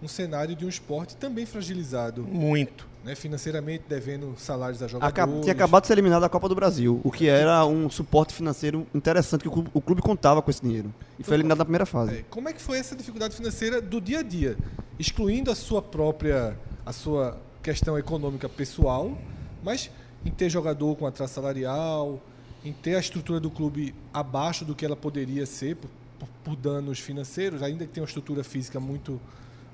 um 0.00 0.06
cenário 0.06 0.54
de 0.54 0.64
um 0.64 0.68
esporte 0.68 1.16
também 1.16 1.44
fragilizado. 1.44 2.22
Muito. 2.22 2.86
Né, 3.02 3.14
financeiramente 3.14 3.84
devendo 3.88 4.34
salários 4.38 4.82
a 4.82 4.86
jogadores. 4.86 5.42
Tinha 5.42 5.52
acabado 5.52 5.82
de 5.82 5.88
ser 5.88 5.92
eliminado 5.94 6.22
da 6.22 6.28
Copa 6.28 6.48
do 6.48 6.54
Brasil, 6.54 7.00
o 7.04 7.10
que 7.10 7.28
era 7.28 7.66
um 7.66 7.90
suporte 7.90 8.32
financeiro 8.32 8.86
interessante, 8.94 9.42
que 9.42 9.48
o 9.48 9.50
clube, 9.50 9.70
o 9.74 9.80
clube 9.80 10.00
contava 10.00 10.40
com 10.40 10.50
esse 10.50 10.62
dinheiro. 10.62 10.94
E 11.18 11.22
foi 11.22 11.34
eliminado 11.34 11.58
na 11.58 11.64
primeira 11.64 11.84
fase. 11.84 12.18
É, 12.18 12.24
como 12.30 12.48
é 12.48 12.52
que 12.52 12.62
foi 12.62 12.78
essa 12.78 12.96
dificuldade 12.96 13.36
financeira 13.36 13.82
do 13.82 14.00
dia 14.00 14.20
a 14.20 14.22
dia? 14.22 14.56
Excluindo 14.98 15.50
a 15.50 15.54
sua 15.54 15.82
própria, 15.82 16.56
a 16.86 16.92
sua 16.92 17.36
questão 17.64 17.98
econômica 17.98 18.46
pessoal, 18.46 19.16
mas 19.62 19.90
em 20.22 20.30
ter 20.30 20.50
jogador 20.50 20.94
com 20.96 21.06
atraso 21.06 21.32
salarial, 21.32 22.20
em 22.62 22.74
ter 22.74 22.94
a 22.94 23.00
estrutura 23.00 23.40
do 23.40 23.50
clube 23.50 23.94
abaixo 24.12 24.66
do 24.66 24.74
que 24.74 24.84
ela 24.84 24.94
poderia 24.94 25.46
ser 25.46 25.76
por, 25.76 25.90
por, 26.18 26.28
por, 26.44 26.56
danos 26.56 27.00
financeiros, 27.00 27.62
ainda 27.62 27.86
que 27.86 27.92
tenha 27.92 28.02
uma 28.02 28.08
estrutura 28.08 28.44
física 28.44 28.78
muito, 28.78 29.18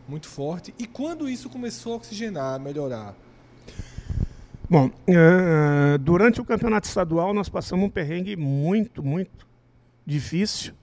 muito 0.09 0.29
forte. 0.29 0.73
E 0.79 0.87
quando 0.87 1.29
isso 1.29 1.51
começou 1.51 1.95
a 1.95 1.97
oxigenar, 1.97 2.55
a 2.55 2.59
melhorar? 2.61 3.13
Bom, 4.69 4.87
uh, 4.87 5.99
durante 5.99 6.41
o 6.41 6.45
campeonato 6.45 6.87
estadual 6.87 7.35
nós 7.35 7.49
passamos 7.49 7.87
um 7.87 7.91
perrengue 7.91 8.37
muito, 8.37 9.03
muito 9.03 9.45
difícil, 10.07 10.75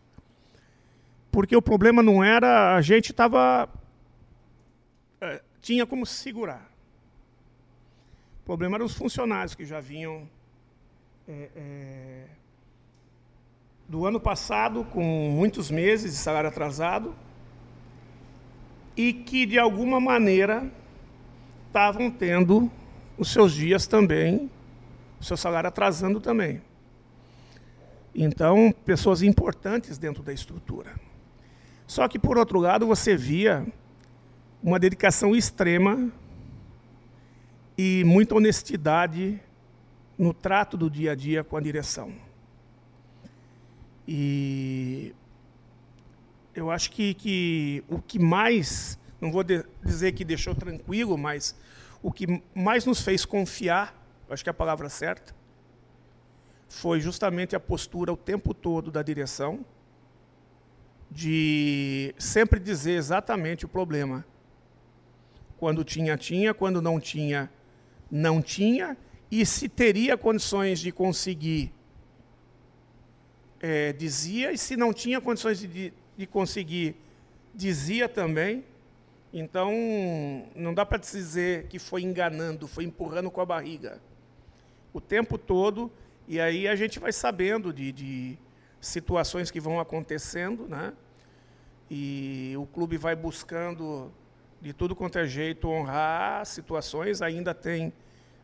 porque 1.32 1.56
o 1.56 1.62
problema 1.62 2.04
não 2.04 2.22
era 2.22 2.76
a 2.76 2.82
gente 2.82 3.12
estava 3.12 3.70
uh, 5.24 5.40
tinha 5.62 5.86
como 5.86 6.06
se 6.06 6.16
segurar. 6.16 6.67
Problema 8.48 8.78
eram 8.78 8.86
os 8.86 8.96
funcionários 8.96 9.54
que 9.54 9.66
já 9.66 9.82
vinham 9.82 10.26
é, 11.28 11.50
é, 11.54 12.24
do 13.90 14.06
ano 14.06 14.22
passado, 14.22 14.86
com 14.86 15.04
muitos 15.04 15.70
meses 15.70 16.14
de 16.14 16.18
salário 16.18 16.48
atrasado, 16.48 17.14
e 18.96 19.12
que, 19.12 19.46
de 19.46 19.60
alguma 19.60 20.00
maneira, 20.00 20.72
estavam 21.68 22.10
tendo 22.10 22.72
os 23.18 23.34
seus 23.34 23.52
dias 23.52 23.86
também, 23.86 24.50
o 25.20 25.26
seu 25.26 25.36
salário 25.36 25.68
atrasando 25.68 26.22
também. 26.22 26.62
Então, 28.16 28.74
pessoas 28.86 29.22
importantes 29.24 29.98
dentro 29.98 30.24
da 30.24 30.32
estrutura. 30.32 30.96
Só 31.86 32.08
que, 32.08 32.18
por 32.18 32.38
outro 32.38 32.62
lado, 32.62 32.88
você 32.88 33.14
via 33.14 33.68
uma 34.64 34.80
dedicação 34.80 35.36
extrema 35.36 36.10
e 37.78 38.04
muita 38.04 38.34
honestidade 38.36 39.40
no 40.18 40.34
trato 40.34 40.76
do 40.76 40.90
dia 40.90 41.12
a 41.12 41.16
dia 41.16 41.44
com 41.44 41.56
a 41.56 41.62
direção. 41.62 42.12
E 44.08 45.14
eu 46.56 46.72
acho 46.72 46.90
que, 46.90 47.14
que 47.14 47.84
o 47.88 48.02
que 48.02 48.18
mais, 48.18 48.98
não 49.22 49.32
vou 49.32 49.44
de, 49.44 49.64
dizer 49.84 50.14
que 50.14 50.26
deixou 50.26 50.56
tranquilo, 50.56 51.18
mas 51.18 51.56
o 52.02 52.12
que 52.12 52.42
mais 52.56 52.84
nos 52.86 53.02
fez 53.02 53.26
confiar, 53.26 53.94
acho 54.30 54.44
que 54.44 54.50
é 54.50 54.52
a 54.52 54.56
palavra 54.56 54.90
certa, 54.90 55.36
foi 56.68 57.00
justamente 57.00 57.56
a 57.56 57.60
postura 57.60 58.12
o 58.12 58.18
tempo 58.18 58.54
todo 58.54 58.90
da 58.90 59.04
direção 59.04 59.64
de 61.10 62.14
sempre 62.18 62.60
dizer 62.60 62.94
exatamente 62.94 63.66
o 63.66 63.70
problema. 63.70 64.26
Quando 65.58 65.84
tinha, 65.84 66.18
tinha, 66.18 66.54
quando 66.54 66.82
não 66.82 67.00
tinha, 67.00 67.50
não 68.10 68.42
tinha, 68.42 68.98
e 69.30 69.46
se 69.46 69.68
teria 69.68 70.18
condições 70.18 70.80
de 70.80 70.92
conseguir, 70.92 71.74
é, 73.60 73.92
dizia, 73.94 74.52
e 74.52 74.58
se 74.58 74.78
não 74.78 74.94
tinha 74.94 75.20
condições 75.20 75.60
de, 75.60 75.94
de 76.16 76.28
conseguir, 76.28 76.96
dizia 77.54 78.08
também. 78.08 78.64
Então, 79.34 79.72
não 80.56 80.74
dá 80.74 80.86
para 80.86 80.98
dizer 80.98 81.68
que 81.68 81.78
foi 81.78 82.02
enganando, 82.02 82.68
foi 82.68 82.86
empurrando 82.86 83.30
com 83.30 83.42
a 83.42 83.46
barriga. 83.46 84.02
O 84.94 85.02
tempo 85.02 85.38
todo, 85.38 85.92
e 86.28 86.40
aí 86.40 86.68
a 86.68 86.76
gente 86.76 86.98
vai 86.98 87.12
sabendo 87.12 87.74
de, 87.74 87.92
de 87.92 88.38
situações 88.80 89.52
que 89.52 89.60
vão 89.60 89.80
acontecendo, 89.80 90.68
né? 90.68 90.94
E 91.90 92.54
o 92.58 92.66
clube 92.66 92.98
vai 92.98 93.16
buscando 93.16 94.12
de 94.68 94.74
tudo 94.74 94.94
quanto 94.94 95.18
é 95.18 95.26
jeito 95.26 95.70
honrar 95.70 96.46
situações, 96.46 97.22
ainda 97.22 97.54
tem 97.54 97.94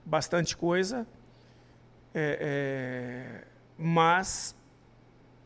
bastante 0.05 0.55
coisa, 0.55 1.05
é, 2.13 2.38
é, 2.39 3.47
mas 3.77 4.55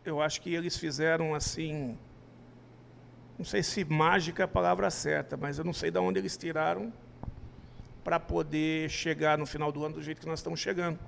eu 0.05 0.21
acho 0.21 0.39
que 0.39 0.53
eles 0.53 0.77
fizeram 0.77 1.33
assim, 1.33 1.97
não 3.39 3.43
sei 3.43 3.63
se 3.63 3.83
mágica 3.85 4.43
é 4.43 4.45
a 4.45 4.47
palavra 4.47 4.91
certa, 4.91 5.35
mas 5.35 5.57
eu 5.57 5.65
não 5.65 5.73
sei 5.73 5.89
de 5.89 5.97
onde 5.97 6.19
eles 6.19 6.37
tiraram 6.37 6.93
para 8.03 8.19
poder 8.19 8.87
chegar 8.87 9.35
no 9.35 9.47
final 9.47 9.71
do 9.71 9.83
ano 9.83 9.95
do 9.95 10.03
jeito 10.03 10.21
que 10.21 10.27
nós 10.27 10.37
estamos 10.37 10.59
chegando. 10.59 10.99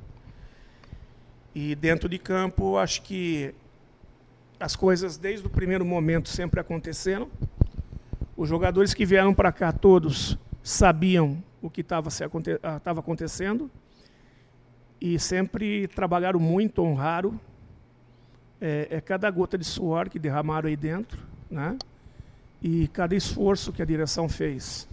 E 1.54 1.76
dentro 1.76 2.10
de 2.10 2.18
campo, 2.18 2.76
acho 2.76 3.04
que 3.04 3.54
as 4.60 4.76
coisas 4.76 5.16
desde 5.16 5.46
o 5.46 5.50
primeiro 5.50 5.86
momento 5.86 6.28
sempre 6.28 6.60
aconteceram. 6.60 7.30
Os 8.40 8.48
jogadores 8.48 8.94
que 8.94 9.06
vieram 9.06 9.34
para 9.34 9.52
cá 9.52 9.74
todos 9.74 10.40
sabiam 10.64 11.44
o 11.62 11.70
que 11.70 11.82
estava 11.82 12.08
ah, 12.64 12.80
acontecendo 12.98 13.70
e 15.02 15.20
sempre 15.20 15.90
trabalharam 15.90 16.40
muito, 16.40 16.82
honraram 16.82 17.38
é, 18.62 18.88
é, 18.92 19.02
cada 19.02 19.30
gota 19.30 19.58
de 19.58 19.66
suor 19.66 20.08
que 20.08 20.18
derramaram 20.18 20.70
aí 20.70 20.78
dentro, 20.78 21.20
né? 21.52 21.78
E 22.62 22.88
cada 22.88 23.14
esforço 23.14 23.74
que 23.74 23.82
a 23.82 23.86
direção 23.86 24.30
fez. 24.30 24.88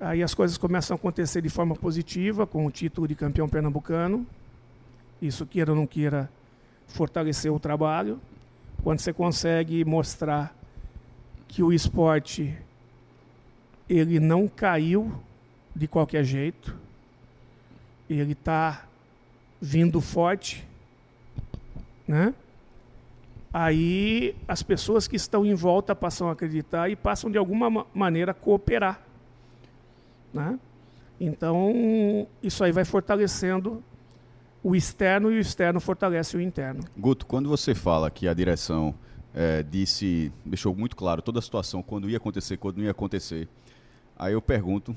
Aí 0.00 0.22
as 0.22 0.32
coisas 0.32 0.56
começam 0.56 0.94
a 0.94 0.96
acontecer 0.96 1.42
de 1.42 1.50
forma 1.50 1.76
positiva, 1.76 2.46
com 2.46 2.64
o 2.64 2.70
título 2.70 3.06
de 3.06 3.14
campeão 3.14 3.50
pernambucano. 3.50 4.26
Isso 5.20 5.44
queira 5.44 5.72
ou 5.72 5.76
não 5.76 5.86
queira 5.86 6.30
fortalecer 6.86 7.52
o 7.52 7.60
trabalho. 7.60 8.18
Quando 8.82 9.00
você 9.00 9.12
consegue 9.12 9.84
mostrar 9.84 10.63
que 11.54 11.62
o 11.62 11.72
esporte 11.72 12.56
ele 13.88 14.18
não 14.18 14.48
caiu 14.48 15.12
de 15.74 15.86
qualquer 15.86 16.24
jeito. 16.24 16.76
Ele 18.10 18.32
está 18.32 18.86
vindo 19.60 20.00
forte 20.00 20.66
né? 22.06 22.34
Aí 23.52 24.34
as 24.48 24.62
pessoas 24.62 25.06
que 25.06 25.16
estão 25.16 25.46
em 25.46 25.54
volta 25.54 25.94
passam 25.94 26.28
a 26.28 26.32
acreditar 26.32 26.90
e 26.90 26.96
passam 26.96 27.30
de 27.30 27.38
alguma 27.38 27.86
maneira 27.94 28.32
a 28.32 28.34
cooperar, 28.34 29.00
né? 30.32 30.58
Então 31.20 32.26
isso 32.42 32.64
aí 32.64 32.72
vai 32.72 32.84
fortalecendo 32.84 33.82
o 34.62 34.74
externo 34.74 35.30
e 35.30 35.36
o 35.36 35.40
externo 35.40 35.80
fortalece 35.80 36.36
o 36.36 36.40
interno. 36.40 36.82
Guto, 36.96 37.26
quando 37.26 37.48
você 37.48 37.74
fala 37.74 38.10
que 38.10 38.26
a 38.26 38.34
direção 38.34 38.94
é, 39.34 39.62
disse, 39.62 40.32
deixou 40.44 40.74
muito 40.74 40.96
claro 40.96 41.20
toda 41.20 41.38
a 41.38 41.42
situação, 41.42 41.82
quando 41.82 42.08
ia 42.08 42.16
acontecer, 42.16 42.56
quando 42.56 42.78
não 42.78 42.84
ia 42.84 42.92
acontecer, 42.92 43.48
Aí 44.16 44.32
eu 44.32 44.40
pergunto, 44.40 44.94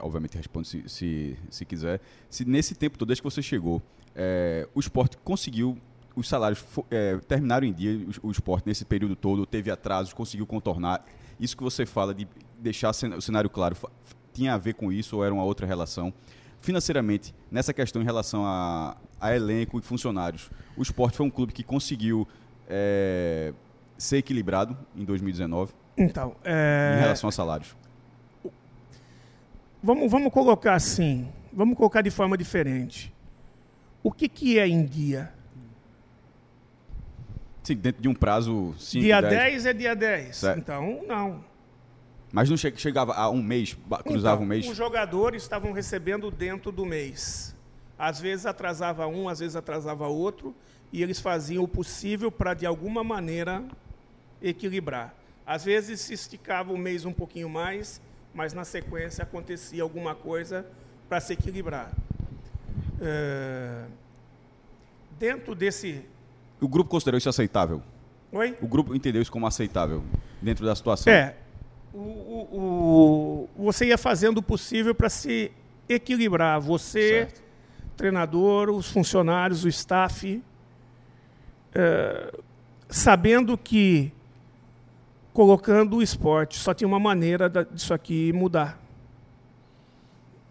obviamente 0.00 0.36
responde 0.36 0.68
se, 0.68 0.88
se, 0.88 1.36
se, 1.50 1.64
quiser, 1.64 2.00
se 2.28 2.44
nesse 2.44 2.74
tempo 2.74 2.96
todo, 2.96 3.08
desde 3.08 3.20
que 3.20 3.28
você 3.28 3.42
chegou, 3.42 3.82
é, 4.14 4.68
o 4.74 4.78
esporte 4.78 5.16
conseguiu, 5.18 5.76
os 6.14 6.28
salários 6.28 6.64
é, 6.88 7.16
terminaram 7.18 7.66
em 7.66 7.72
dia, 7.72 8.06
o, 8.22 8.28
o 8.28 8.30
esporte 8.30 8.66
nesse 8.68 8.84
período 8.84 9.16
todo 9.16 9.44
teve 9.44 9.70
atrasos, 9.70 10.12
conseguiu 10.12 10.46
contornar. 10.46 11.04
Isso 11.40 11.56
que 11.56 11.62
você 11.62 11.84
fala 11.84 12.14
de 12.14 12.28
deixar 12.60 12.90
o 12.90 13.20
cenário 13.20 13.50
claro, 13.50 13.76
tinha 14.32 14.54
a 14.54 14.58
ver 14.58 14.74
com 14.74 14.92
isso 14.92 15.16
ou 15.16 15.24
era 15.24 15.34
uma 15.34 15.44
outra 15.44 15.66
relação? 15.66 16.12
Financeiramente, 16.60 17.34
nessa 17.50 17.72
questão 17.72 18.02
em 18.02 18.04
relação 18.04 18.44
a, 18.44 18.96
a 19.20 19.34
elenco 19.34 19.78
e 19.80 19.82
funcionários, 19.82 20.48
o 20.76 20.82
esporte 20.82 21.16
foi 21.16 21.26
um 21.26 21.30
clube 21.30 21.52
que 21.52 21.64
conseguiu 21.64 22.28
é, 22.68 23.52
ser 24.02 24.18
equilibrado 24.18 24.76
em 24.96 25.04
2019? 25.04 25.72
Então, 25.96 26.34
é... 26.44 26.96
em 26.96 27.00
relação 27.00 27.28
a 27.28 27.32
salários. 27.32 27.76
Vamos, 29.82 30.10
vamos 30.10 30.32
colocar 30.32 30.74
assim, 30.74 31.28
vamos 31.52 31.76
colocar 31.76 32.02
de 32.02 32.10
forma 32.10 32.36
diferente. 32.36 33.12
O 34.02 34.10
que, 34.10 34.28
que 34.28 34.58
é 34.58 34.66
em 34.66 34.84
dia? 34.84 35.32
Sim, 37.62 37.76
dentro 37.76 38.02
de 38.02 38.08
um 38.08 38.14
prazo 38.14 38.74
5, 38.78 39.04
Dia 39.04 39.20
10. 39.20 39.32
10 39.32 39.66
é 39.66 39.72
dia 39.72 39.94
10. 39.94 40.36
Certo. 40.36 40.58
Então, 40.58 41.00
não. 41.06 41.44
Mas 42.32 42.48
não 42.48 42.56
chegava 42.56 43.14
a 43.14 43.28
um 43.28 43.42
mês, 43.42 43.76
cruzava 44.04 44.36
então, 44.36 44.44
um 44.44 44.48
mês? 44.48 44.68
Os 44.68 44.76
jogadores 44.76 45.42
estavam 45.42 45.72
recebendo 45.72 46.30
dentro 46.30 46.70
do 46.70 46.86
mês. 46.86 47.56
Às 47.98 48.20
vezes 48.20 48.46
atrasava 48.46 49.06
um, 49.06 49.28
às 49.28 49.40
vezes 49.40 49.56
atrasava 49.56 50.06
outro, 50.06 50.54
e 50.92 51.02
eles 51.02 51.20
faziam 51.20 51.62
o 51.64 51.68
possível 51.68 52.30
para, 52.30 52.54
de 52.54 52.64
alguma 52.64 53.04
maneira, 53.04 53.62
equilibrar. 54.42 55.14
Às 55.46 55.64
vezes 55.64 56.00
se 56.00 56.14
esticava 56.14 56.72
o 56.72 56.78
mês 56.78 57.04
um 57.04 57.12
pouquinho 57.12 57.48
mais, 57.48 58.00
mas 58.32 58.52
na 58.52 58.64
sequência 58.64 59.22
acontecia 59.22 59.82
alguma 59.82 60.14
coisa 60.14 60.66
para 61.08 61.20
se 61.20 61.32
equilibrar. 61.32 61.90
É... 63.00 63.84
Dentro 65.18 65.54
desse. 65.54 66.04
O 66.60 66.68
grupo 66.68 66.90
considerou 66.90 67.18
isso 67.18 67.28
aceitável? 67.28 67.82
Oi? 68.32 68.56
O 68.62 68.68
grupo 68.68 68.94
entendeu 68.94 69.20
isso 69.20 69.32
como 69.32 69.46
aceitável 69.46 70.02
dentro 70.40 70.64
da 70.64 70.74
situação? 70.74 71.12
É. 71.12 71.34
O, 71.92 71.98
o, 71.98 73.48
o 73.56 73.64
você 73.64 73.86
ia 73.86 73.98
fazendo 73.98 74.38
o 74.38 74.42
possível 74.42 74.94
para 74.94 75.08
se 75.08 75.50
equilibrar. 75.88 76.60
Você, 76.60 77.08
certo. 77.08 77.42
treinador, 77.96 78.70
os 78.70 78.88
funcionários, 78.88 79.64
o 79.64 79.68
staff, 79.68 80.40
é, 81.74 82.32
sabendo 82.88 83.58
que 83.58 84.12
colocando 85.32 85.96
o 85.96 86.02
esporte. 86.02 86.58
Só 86.58 86.72
tinha 86.74 86.88
uma 86.88 87.00
maneira 87.00 87.48
disso 87.48 87.94
aqui 87.94 88.32
mudar. 88.32 88.80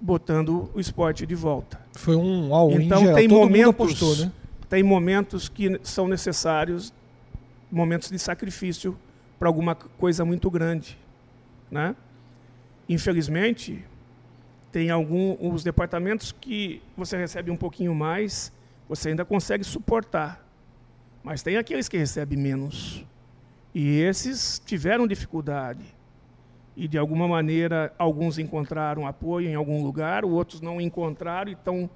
Botando 0.01 0.69
o 0.73 0.79
esporte 0.79 1.25
de 1.25 1.35
volta. 1.35 1.79
Foi 1.93 2.15
um 2.15 2.53
all 2.53 2.71
Então 2.71 2.99
geral. 3.01 3.15
tem 3.15 3.27
Todo 3.27 3.37
momentos, 3.39 3.69
apostou, 3.69 4.15
né? 4.15 4.31
tem 4.69 4.81
momentos 4.81 5.49
que 5.49 5.79
são 5.83 6.07
necessários, 6.07 6.93
momentos 7.69 8.09
de 8.09 8.17
sacrifício 8.17 8.97
para 9.37 9.49
alguma 9.49 9.75
coisa 9.75 10.23
muito 10.23 10.49
grande, 10.49 10.97
né? 11.69 11.95
Infelizmente, 12.87 13.83
tem 14.71 14.89
alguns 14.89 15.63
departamentos 15.63 16.31
que 16.31 16.81
você 16.95 17.17
recebe 17.17 17.51
um 17.51 17.57
pouquinho 17.57 17.93
mais, 17.93 18.51
você 18.87 19.09
ainda 19.09 19.25
consegue 19.25 19.63
suportar. 19.63 20.45
Mas 21.23 21.43
tem 21.43 21.57
aqueles 21.57 21.89
que 21.89 21.97
recebem 21.97 22.37
menos. 22.39 23.05
E 23.73 23.99
esses 23.99 24.61
tiveram 24.65 25.07
dificuldade. 25.07 25.83
E 26.75 26.87
de 26.87 26.97
alguma 26.97 27.27
maneira, 27.27 27.93
alguns 27.97 28.37
encontraram 28.37 29.05
apoio 29.05 29.49
em 29.49 29.55
algum 29.55 29.83
lugar, 29.83 30.23
outros 30.23 30.61
não 30.61 30.79
encontraram 30.79 31.51
e 31.51 31.53
estão 31.53 31.89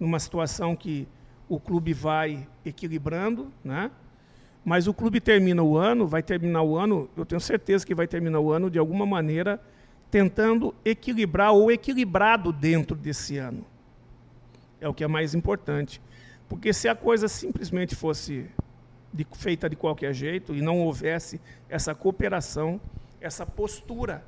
numa 0.00 0.18
situação 0.18 0.74
que 0.74 1.06
o 1.48 1.60
clube 1.60 1.92
vai 1.92 2.46
equilibrando, 2.64 3.52
né? 3.62 3.90
Mas 4.64 4.88
o 4.88 4.94
clube 4.94 5.20
termina 5.20 5.62
o 5.62 5.76
ano, 5.76 6.08
vai 6.08 6.22
terminar 6.22 6.62
o 6.62 6.76
ano, 6.76 7.08
eu 7.16 7.24
tenho 7.24 7.40
certeza 7.40 7.86
que 7.86 7.94
vai 7.94 8.08
terminar 8.08 8.40
o 8.40 8.50
ano 8.50 8.68
de 8.68 8.78
alguma 8.78 9.06
maneira 9.06 9.60
tentando 10.10 10.74
equilibrar 10.84 11.52
ou 11.52 11.70
equilibrado 11.70 12.52
dentro 12.52 12.96
desse 12.96 13.36
ano. 13.38 13.64
É 14.80 14.88
o 14.88 14.94
que 14.94 15.04
é 15.04 15.08
mais 15.08 15.34
importante. 15.34 16.00
Porque 16.48 16.72
se 16.72 16.88
a 16.88 16.94
coisa 16.94 17.28
simplesmente 17.28 17.94
fosse 17.94 18.46
de, 19.16 19.26
feita 19.32 19.68
de 19.68 19.74
qualquer 19.74 20.12
jeito 20.12 20.54
e 20.54 20.60
não 20.60 20.80
houvesse 20.80 21.40
essa 21.68 21.94
cooperação, 21.94 22.78
essa 23.20 23.46
postura 23.46 24.22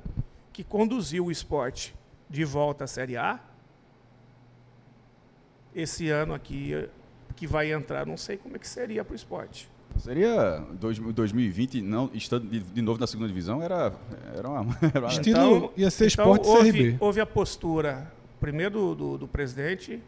que 0.51 0.63
conduziu 0.63 1.25
o 1.25 1.31
esporte 1.31 1.95
de 2.27 2.43
volta 2.43 2.85
à 2.85 2.87
Série 2.87 3.15
A, 3.15 3.39
esse 5.75 6.09
ano 6.09 6.33
aqui 6.33 6.89
que 7.35 7.45
vai 7.45 7.71
entrar, 7.71 8.05
não 8.05 8.17
sei 8.17 8.35
como 8.35 8.55
é 8.55 8.59
que 8.59 8.67
seria 8.67 9.05
para 9.05 9.13
o 9.13 9.15
esporte. 9.15 9.69
Seria 9.97 10.65
2020, 10.79 11.81
não, 11.81 12.09
estando 12.13 12.47
de, 12.47 12.81
novo 12.81 12.99
na 12.99 13.07
segunda 13.07 13.27
divisão, 13.27 13.61
era, 13.61 13.93
era 14.35 14.49
uma. 14.49 14.77
Era 14.93 14.99
uma... 14.99 15.09
Estilo 15.09 15.57
então, 15.57 15.71
ia 15.75 15.89
ser 15.91 16.11
então 16.11 16.35
esporte 16.35 16.47
houve, 16.47 16.71
CRB. 16.71 16.97
Houve 16.99 17.21
a 17.21 17.25
postura, 17.25 18.11
primeiro 18.39 18.71
do, 18.71 18.95
do, 18.95 19.17
do 19.19 19.27
presidente, 19.27 20.01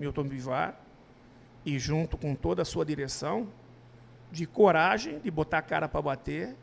Milton 0.00 0.24
Bivar, 0.24 0.78
e 1.64 1.78
junto 1.78 2.16
com 2.16 2.34
toda 2.34 2.62
a 2.62 2.64
sua 2.64 2.84
direção, 2.84 3.46
de 4.30 4.46
coragem, 4.46 5.18
de 5.18 5.30
botar 5.30 5.58
a 5.58 5.62
cara 5.62 5.88
para 5.88 6.02
bater, 6.02 6.56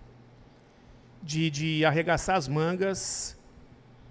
de, 1.21 1.49
de 1.49 1.86
arregaçar 1.86 2.36
as 2.36 2.47
mangas 2.47 3.38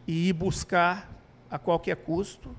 e 0.07 0.29
ir 0.29 0.33
buscar 0.33 1.11
a 1.51 1.59
qualquer 1.59 1.97
custo 1.97 2.55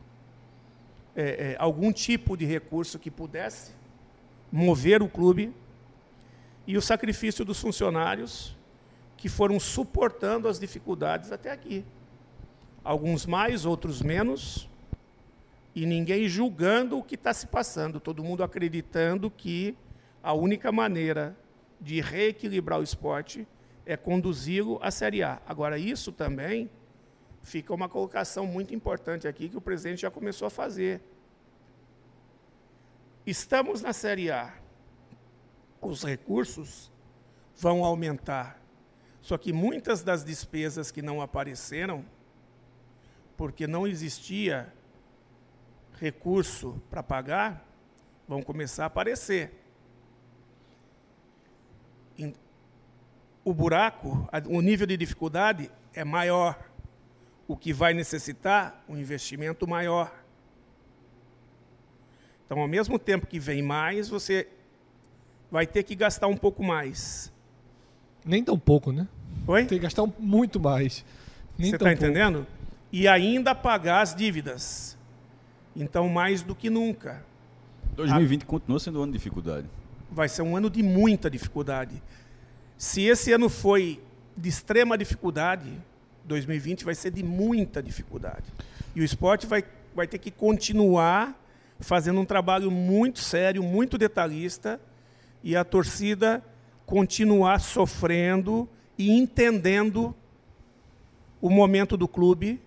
é, 1.15 1.51
é, 1.51 1.55
algum 1.59 1.91
tipo 1.91 2.35
de 2.35 2.45
recurso 2.45 2.97
que 2.97 3.11
pudesse 3.11 3.71
mover 4.51 5.01
o 5.01 5.09
clube 5.09 5.53
e 6.65 6.77
o 6.77 6.81
sacrifício 6.81 7.43
dos 7.43 7.59
funcionários 7.59 8.55
que 9.17 9.29
foram 9.29 9.59
suportando 9.59 10.47
as 10.47 10.59
dificuldades 10.59 11.31
até 11.31 11.51
aqui. 11.51 11.85
Alguns 12.83 13.25
mais, 13.25 13.65
outros 13.65 14.01
menos, 14.01 14.67
e 15.75 15.85
ninguém 15.85 16.27
julgando 16.27 16.97
o 16.97 17.03
que 17.03 17.15
está 17.15 17.33
se 17.33 17.47
passando, 17.47 17.99
todo 17.99 18.23
mundo 18.23 18.43
acreditando 18.43 19.31
que 19.31 19.75
a 20.23 20.31
única 20.31 20.71
maneira 20.71 21.37
de 21.81 21.99
reequilibrar 21.99 22.79
o 22.79 22.83
esporte 22.83 23.45
é 23.85 23.97
conduzi-lo 23.97 24.79
à 24.81 24.89
Série 24.89 25.21
A. 25.21 25.41
Agora, 25.45 25.77
isso 25.77 26.13
também 26.13 26.71
fica 27.41 27.73
uma 27.73 27.89
colocação 27.89 28.47
muito 28.47 28.73
importante 28.73 29.27
aqui 29.27 29.49
que 29.49 29.57
o 29.57 29.61
presidente 29.61 30.03
já 30.03 30.09
começou 30.09 30.47
a 30.47 30.49
fazer. 30.49 31.01
Estamos 33.25 33.81
na 33.81 33.91
Série 33.91 34.31
A. 34.31 34.53
Os 35.81 36.03
recursos 36.03 36.89
vão 37.57 37.83
aumentar. 37.83 38.61
Só 39.21 39.37
que 39.37 39.51
muitas 39.51 40.03
das 40.03 40.23
despesas 40.23 40.89
que 40.89 41.01
não 41.01 41.21
apareceram, 41.21 42.05
porque 43.35 43.67
não 43.67 43.85
existia 43.85 44.73
recurso 45.99 46.81
para 46.89 47.03
pagar, 47.03 47.65
vão 48.25 48.41
começar 48.41 48.83
a 48.83 48.87
aparecer. 48.87 49.62
O 53.43 53.53
buraco, 53.53 54.27
o 54.47 54.61
nível 54.61 54.87
de 54.87 54.95
dificuldade 54.95 55.69
é 55.93 56.03
maior, 56.03 56.57
o 57.47 57.57
que 57.57 57.73
vai 57.73 57.93
necessitar 57.93 58.83
um 58.87 58.97
investimento 58.97 59.67
maior. 59.67 60.13
Então, 62.45 62.59
ao 62.59 62.67
mesmo 62.67 62.97
tempo 62.97 63.27
que 63.27 63.39
vem 63.39 63.61
mais, 63.61 64.07
você 64.07 64.47
vai 65.51 65.67
ter 65.67 65.83
que 65.83 65.95
gastar 65.95 66.27
um 66.27 66.37
pouco 66.37 66.63
mais. 66.63 67.31
Nem 68.25 68.43
tão 68.43 68.57
pouco, 68.57 68.91
né? 68.91 69.07
Oi? 69.47 69.65
Tem 69.65 69.77
que 69.77 69.83
gastar 69.83 70.05
muito 70.17 70.59
mais. 70.59 71.03
Nem 71.57 71.69
você 71.69 71.75
está 71.75 71.91
entendendo? 71.91 72.47
E 72.91 73.07
ainda 73.07 73.53
pagar 73.53 74.01
as 74.01 74.15
dívidas. 74.15 74.97
Então, 75.75 76.07
mais 76.07 76.43
do 76.43 76.55
que 76.55 76.69
nunca. 76.69 77.23
2020 77.95 78.43
A... 78.43 78.45
continua 78.45 78.79
sendo 78.79 78.99
um 78.99 79.03
ano 79.03 79.11
de 79.11 79.17
dificuldade. 79.17 79.67
Vai 80.13 80.29
ser 80.29 80.43
um 80.43 80.55
ano 80.55 80.69
de 80.69 80.83
muita 80.83 81.29
dificuldade. 81.29 82.01
Se 82.77 83.01
esse 83.01 83.31
ano 83.31 83.49
foi 83.49 83.99
de 84.37 84.47
extrema 84.47 84.97
dificuldade, 84.97 85.71
2020 86.25 86.85
vai 86.85 86.95
ser 86.95 87.11
de 87.11 87.23
muita 87.23 87.81
dificuldade. 87.81 88.45
E 88.95 89.01
o 89.01 89.03
esporte 89.03 89.47
vai, 89.47 89.63
vai 89.95 90.07
ter 90.07 90.19
que 90.19 90.29
continuar 90.29 91.39
fazendo 91.79 92.19
um 92.19 92.25
trabalho 92.25 92.69
muito 92.69 93.19
sério, 93.19 93.63
muito 93.63 93.97
detalhista, 93.97 94.79
e 95.43 95.55
a 95.55 95.63
torcida 95.63 96.43
continuar 96.85 97.59
sofrendo 97.59 98.69
e 98.97 99.11
entendendo 99.11 100.15
o 101.41 101.49
momento 101.49 101.97
do 101.97 102.07
clube, 102.07 102.61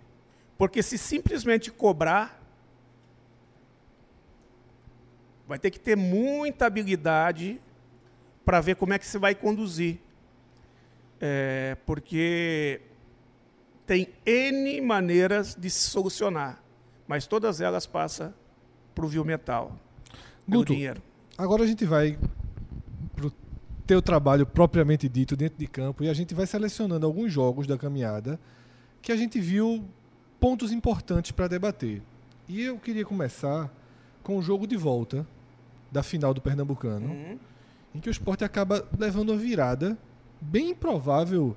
porque 0.59 0.83
se 0.83 0.99
simplesmente 0.99 1.71
cobrar, 1.71 2.43
vai 5.47 5.59
ter 5.59 5.71
que 5.71 5.79
ter 5.79 5.97
muita 5.97 6.67
habilidade 6.67 7.61
para 8.45 8.61
ver 8.61 8.77
como 8.77 8.93
é 8.93 8.99
que 8.99 9.07
se 9.07 9.19
vai 9.19 9.35
conduzir. 9.35 9.99
É, 11.21 11.77
porque 11.87 12.81
tem 13.87 14.09
N 14.25 14.81
maneiras 14.81 15.55
de 15.55 15.71
se 15.71 15.89
solucionar, 15.91 16.63
mas 17.07 17.27
todas 17.27 17.61
elas 17.61 17.87
passam 17.87 18.35
para 18.95 19.07
o 19.07 19.25
metal, 19.25 19.79
pelo 20.47 20.61
Guto, 20.61 20.73
dinheiro. 20.73 21.03
Agora 21.39 21.63
a 21.63 21.67
gente 21.67 21.85
vai 21.85 22.19
pro 23.15 23.33
teu 23.87 24.03
trabalho 24.03 24.45
propriamente 24.45 25.09
dito 25.09 25.37
dentro 25.37 25.59
de 25.59 25.67
campo 25.67 26.03
e 26.03 26.09
a 26.09 26.15
gente 26.15 26.35
vai 26.35 26.47
selecionando 26.47 27.07
alguns 27.07 27.33
jogos 27.33 27.67
da 27.67 27.79
caminhada 27.79 28.39
que 29.01 29.13
a 29.13 29.17
gente 29.17 29.41
viu 29.41 29.85
pontos 30.41 30.73
importantes 30.73 31.31
para 31.31 31.49
debater. 31.49 32.03
E 32.49 32.63
eu 32.63 32.79
queria 32.79 33.05
começar 33.05 33.73
com 34.23 34.37
o 34.37 34.43
jogo 34.43 34.67
de 34.67 34.77
volta 34.77 35.27
da 35.97 36.03
final 36.03 36.35
do 36.35 36.43
Pernambucano, 36.43 37.09
Uhum. 37.09 37.39
em 37.95 38.01
que 38.01 38.09
o 38.09 38.11
esporte 38.11 38.45
acaba 38.45 38.87
levando 38.99 39.31
uma 39.31 39.39
virada 39.39 39.97
bem 40.39 40.71
improvável, 40.71 41.57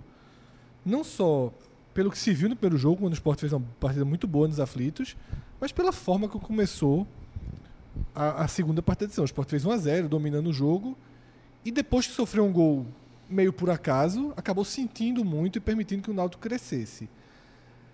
não 0.86 1.04
só 1.04 1.52
pelo 1.94 2.10
que 2.10 2.18
se 2.18 2.34
viu 2.34 2.48
no 2.48 2.56
primeiro 2.56 2.78
jogo, 2.78 3.02
quando 3.02 3.12
o 3.12 3.16
esporte 3.16 3.42
fez 3.42 3.52
uma 3.52 3.66
partida 3.82 4.06
muito 4.06 4.26
boa 4.26 4.48
nos 4.48 4.58
aflitos, 4.60 5.18
mas 5.60 5.74
pela 5.74 5.92
forma 5.92 6.30
que 6.30 6.40
começou 6.40 7.06
a, 8.16 8.46
a 8.46 8.48
segunda 8.48 8.82
partida 8.82 9.08
de 9.08 9.10
edição. 9.12 9.24
O 9.24 9.26
Sport 9.26 9.50
fez 9.50 9.66
1x0, 9.66 10.08
dominando 10.08 10.48
o 10.48 10.54
jogo. 10.54 10.98
E 11.66 11.72
depois 11.72 12.08
que 12.08 12.14
sofreu 12.14 12.46
um 12.46 12.54
gol 12.54 12.86
meio 13.30 13.52
por 13.52 13.70
acaso, 13.70 14.32
acabou 14.38 14.64
sentindo 14.64 15.26
muito 15.26 15.58
e 15.58 15.60
permitindo 15.60 16.02
que 16.04 16.10
o 16.10 16.14
Náutico 16.14 16.42
crescesse. 16.42 17.10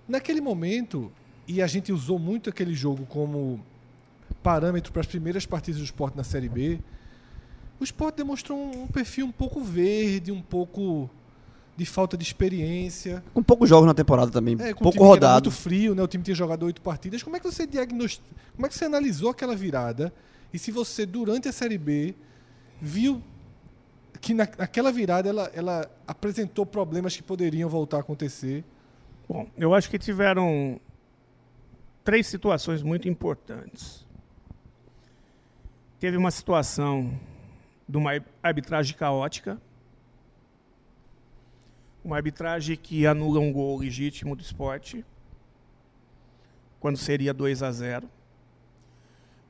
Naquele 0.07 0.39
momento, 0.41 1.11
e 1.47 1.59
a 1.63 1.65
gente 1.67 1.91
usou 1.91 2.19
muito 2.19 2.51
aquele 2.51 2.75
jogo 2.75 3.07
como 3.07 3.59
parâmetro 4.45 4.93
para 4.93 5.01
as 5.01 5.07
primeiras 5.07 5.43
partidas 5.43 5.81
do 5.81 5.85
Sport 5.85 6.13
na 6.13 6.23
Série 6.23 6.47
B, 6.47 6.79
o 7.79 7.83
Sport 7.83 8.15
demonstrou 8.15 8.55
um, 8.55 8.83
um 8.83 8.87
perfil 8.87 9.25
um 9.25 9.31
pouco 9.31 9.59
verde, 9.59 10.31
um 10.31 10.39
pouco 10.39 11.09
de 11.75 11.83
falta 11.83 12.15
de 12.15 12.23
experiência. 12.23 13.23
Com 13.33 13.41
poucos 13.41 13.67
jogos 13.67 13.87
na 13.87 13.93
temporada 13.95 14.29
também. 14.29 14.53
É, 14.59 14.71
com 14.71 14.81
um 14.81 14.83
pouco 14.83 14.91
time 14.91 14.91
que 14.91 14.97
era 14.99 15.07
rodado. 15.07 15.49
muito 15.49 15.59
frio, 15.59 15.95
né? 15.95 16.03
O 16.03 16.07
time 16.07 16.23
tinha 16.23 16.35
jogado 16.35 16.63
oito 16.63 16.79
partidas. 16.79 17.23
Como 17.23 17.35
é 17.35 17.39
que 17.39 17.51
você 17.51 17.65
diagnost... 17.65 18.21
Como 18.55 18.67
é 18.67 18.69
que 18.69 18.75
você 18.75 18.85
analisou 18.85 19.31
aquela 19.31 19.55
virada? 19.55 20.13
E 20.53 20.59
se 20.59 20.71
você, 20.71 21.07
durante 21.07 21.49
a 21.49 21.51
Série 21.51 21.79
B, 21.79 22.13
viu 22.79 23.23
que 24.21 24.31
na, 24.35 24.47
naquela 24.59 24.91
virada 24.91 25.27
ela, 25.27 25.51
ela 25.55 25.91
apresentou 26.07 26.67
problemas 26.67 27.17
que 27.17 27.23
poderiam 27.23 27.67
voltar 27.67 27.97
a 27.97 28.01
acontecer? 28.01 28.63
Bom, 29.27 29.47
eu 29.57 29.73
acho 29.73 29.89
que 29.89 29.97
tiveram 29.97 30.79
três 32.03 32.27
situações 32.27 32.83
muito 32.83 33.09
importantes. 33.09 34.04
Teve 35.99 36.17
uma 36.17 36.29
situação 36.29 37.17
de 37.87 37.97
uma 37.97 38.11
arbitragem 38.43 38.95
caótica, 38.97 39.59
uma 42.03 42.17
arbitragem 42.17 42.75
que 42.75 43.07
anula 43.07 43.39
um 43.39 43.51
gol 43.51 43.77
legítimo 43.77 44.35
do 44.35 44.41
esporte, 44.41 45.05
quando 46.81 46.97
seria 46.97 47.33
2 47.33 47.63
a 47.63 47.71
0. 47.71 48.09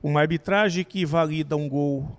Uma 0.04 0.22
arbitragem 0.22 0.86
que 0.86 1.04
valida 1.04 1.58
um 1.58 1.68
gol 1.68 2.16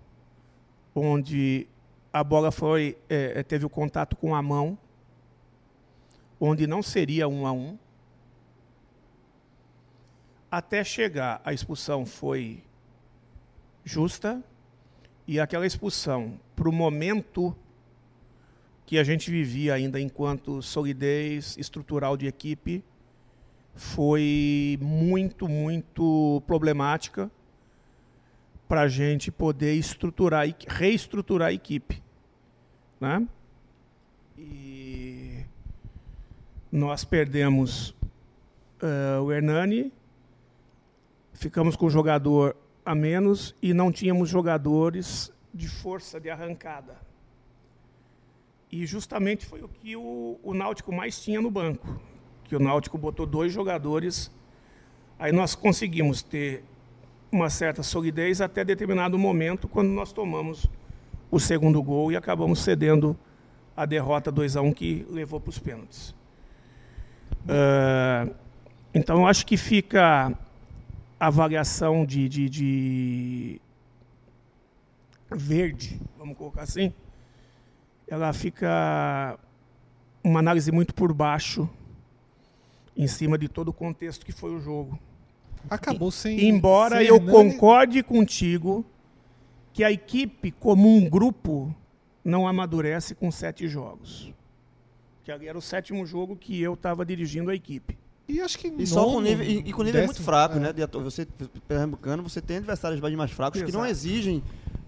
onde 0.92 1.68
a 2.12 2.24
bola 2.24 2.50
foi 2.50 2.98
eh, 3.08 3.42
teve 3.44 3.64
o 3.64 3.70
contato 3.70 4.16
com 4.16 4.34
a 4.34 4.42
mão, 4.42 4.76
onde 6.40 6.66
não 6.66 6.82
seria 6.82 7.28
um 7.28 7.46
a 7.46 7.52
um, 7.52 7.78
até 10.50 10.82
chegar 10.82 11.40
a 11.44 11.52
expulsão 11.52 12.04
foi 12.04 12.62
justa 13.86 14.42
e 15.28 15.38
aquela 15.38 15.64
expulsão 15.64 16.40
para 16.56 16.68
o 16.68 16.72
momento 16.72 17.56
que 18.84 18.98
a 18.98 19.04
gente 19.04 19.30
vivia 19.30 19.74
ainda 19.74 20.00
enquanto 20.00 20.60
solidez 20.60 21.56
estrutural 21.56 22.16
de 22.16 22.26
equipe 22.26 22.84
foi 23.76 24.76
muito 24.82 25.48
muito 25.48 26.42
problemática 26.48 27.30
para 28.68 28.82
a 28.82 28.88
gente 28.88 29.30
poder 29.30 29.74
estruturar 29.74 30.48
reestruturar 30.66 31.48
a 31.50 31.52
equipe, 31.52 32.02
né? 33.00 33.24
E 34.36 35.44
nós 36.72 37.04
perdemos 37.04 37.94
eh, 38.82 39.20
o 39.20 39.30
Hernani, 39.30 39.92
ficamos 41.32 41.76
com 41.76 41.86
um 41.86 41.90
jogador 41.90 42.56
a 42.86 42.94
menos 42.94 43.54
e 43.60 43.74
não 43.74 43.90
tínhamos 43.90 44.28
jogadores 44.28 45.32
de 45.52 45.68
força 45.68 46.20
de 46.20 46.30
arrancada. 46.30 46.96
E 48.70 48.86
justamente 48.86 49.44
foi 49.44 49.60
o 49.60 49.68
que 49.68 49.96
o, 49.96 50.38
o 50.42 50.54
Náutico 50.54 50.92
mais 50.92 51.20
tinha 51.20 51.40
no 51.40 51.50
banco, 51.50 52.00
que 52.44 52.54
o 52.54 52.60
Náutico 52.60 52.96
botou 52.96 53.26
dois 53.26 53.52
jogadores, 53.52 54.30
aí 55.18 55.32
nós 55.32 55.56
conseguimos 55.56 56.22
ter 56.22 56.62
uma 57.32 57.50
certa 57.50 57.82
solidez 57.82 58.40
até 58.40 58.64
determinado 58.64 59.18
momento, 59.18 59.66
quando 59.66 59.88
nós 59.88 60.12
tomamos 60.12 60.66
o 61.28 61.40
segundo 61.40 61.82
gol 61.82 62.12
e 62.12 62.16
acabamos 62.16 62.60
cedendo 62.60 63.18
a 63.76 63.84
derrota 63.84 64.30
2 64.30 64.56
a 64.56 64.62
1 64.62 64.72
que 64.72 65.04
levou 65.10 65.40
para 65.40 65.50
os 65.50 65.58
pênaltis. 65.58 66.14
Ah, 67.48 68.28
então, 68.94 69.26
acho 69.26 69.44
que 69.44 69.56
fica 69.56 70.32
avaliação 71.18 72.04
de, 72.04 72.28
de, 72.28 72.48
de 72.48 73.60
verde, 75.30 76.00
vamos 76.18 76.36
colocar 76.36 76.62
assim, 76.62 76.92
ela 78.06 78.32
fica 78.32 79.38
uma 80.22 80.38
análise 80.40 80.70
muito 80.70 80.94
por 80.94 81.12
baixo 81.12 81.68
em 82.96 83.06
cima 83.06 83.36
de 83.36 83.48
todo 83.48 83.68
o 83.68 83.72
contexto 83.72 84.24
que 84.24 84.32
foi 84.32 84.54
o 84.54 84.60
jogo. 84.60 84.98
Acabou 85.68 86.10
sem. 86.10 86.48
Embora 86.48 86.98
sem 86.98 87.06
eu 87.06 87.16
Hernani- 87.16 87.32
concorde 87.32 88.02
contigo 88.02 88.84
que 89.72 89.82
a 89.84 89.90
equipe, 89.90 90.50
como 90.52 90.88
um 90.96 91.08
grupo, 91.08 91.74
não 92.24 92.46
amadurece 92.46 93.14
com 93.14 93.30
sete 93.30 93.68
jogos. 93.68 94.32
Que 95.24 95.32
ali 95.32 95.48
era 95.48 95.58
o 95.58 95.62
sétimo 95.62 96.06
jogo 96.06 96.36
que 96.36 96.60
eu 96.62 96.74
estava 96.74 97.04
dirigindo 97.04 97.50
a 97.50 97.54
equipe. 97.54 97.98
E 98.28 98.40
acho 98.40 98.58
que. 98.58 98.68
E 98.68 98.86
só 98.86 99.04
com 99.04 99.20
nível, 99.20 99.46
e, 99.46 99.58
e 99.58 99.72
com 99.72 99.82
nível 99.82 100.00
muito 100.02 100.08
décimo- 100.16 100.24
fraco, 100.24 100.56
é. 100.56 100.60
né? 100.60 100.72
De 100.72 100.82
ato- 100.82 101.00
você, 101.00 101.26
pernambucano, 101.68 102.22
você 102.22 102.40
tem 102.40 102.56
adversários 102.56 103.00
mais 103.00 103.30
fracos 103.30 103.62
que 103.62 103.70
não 103.72 103.80
Exato. 103.86 103.90
exigem 103.92 104.42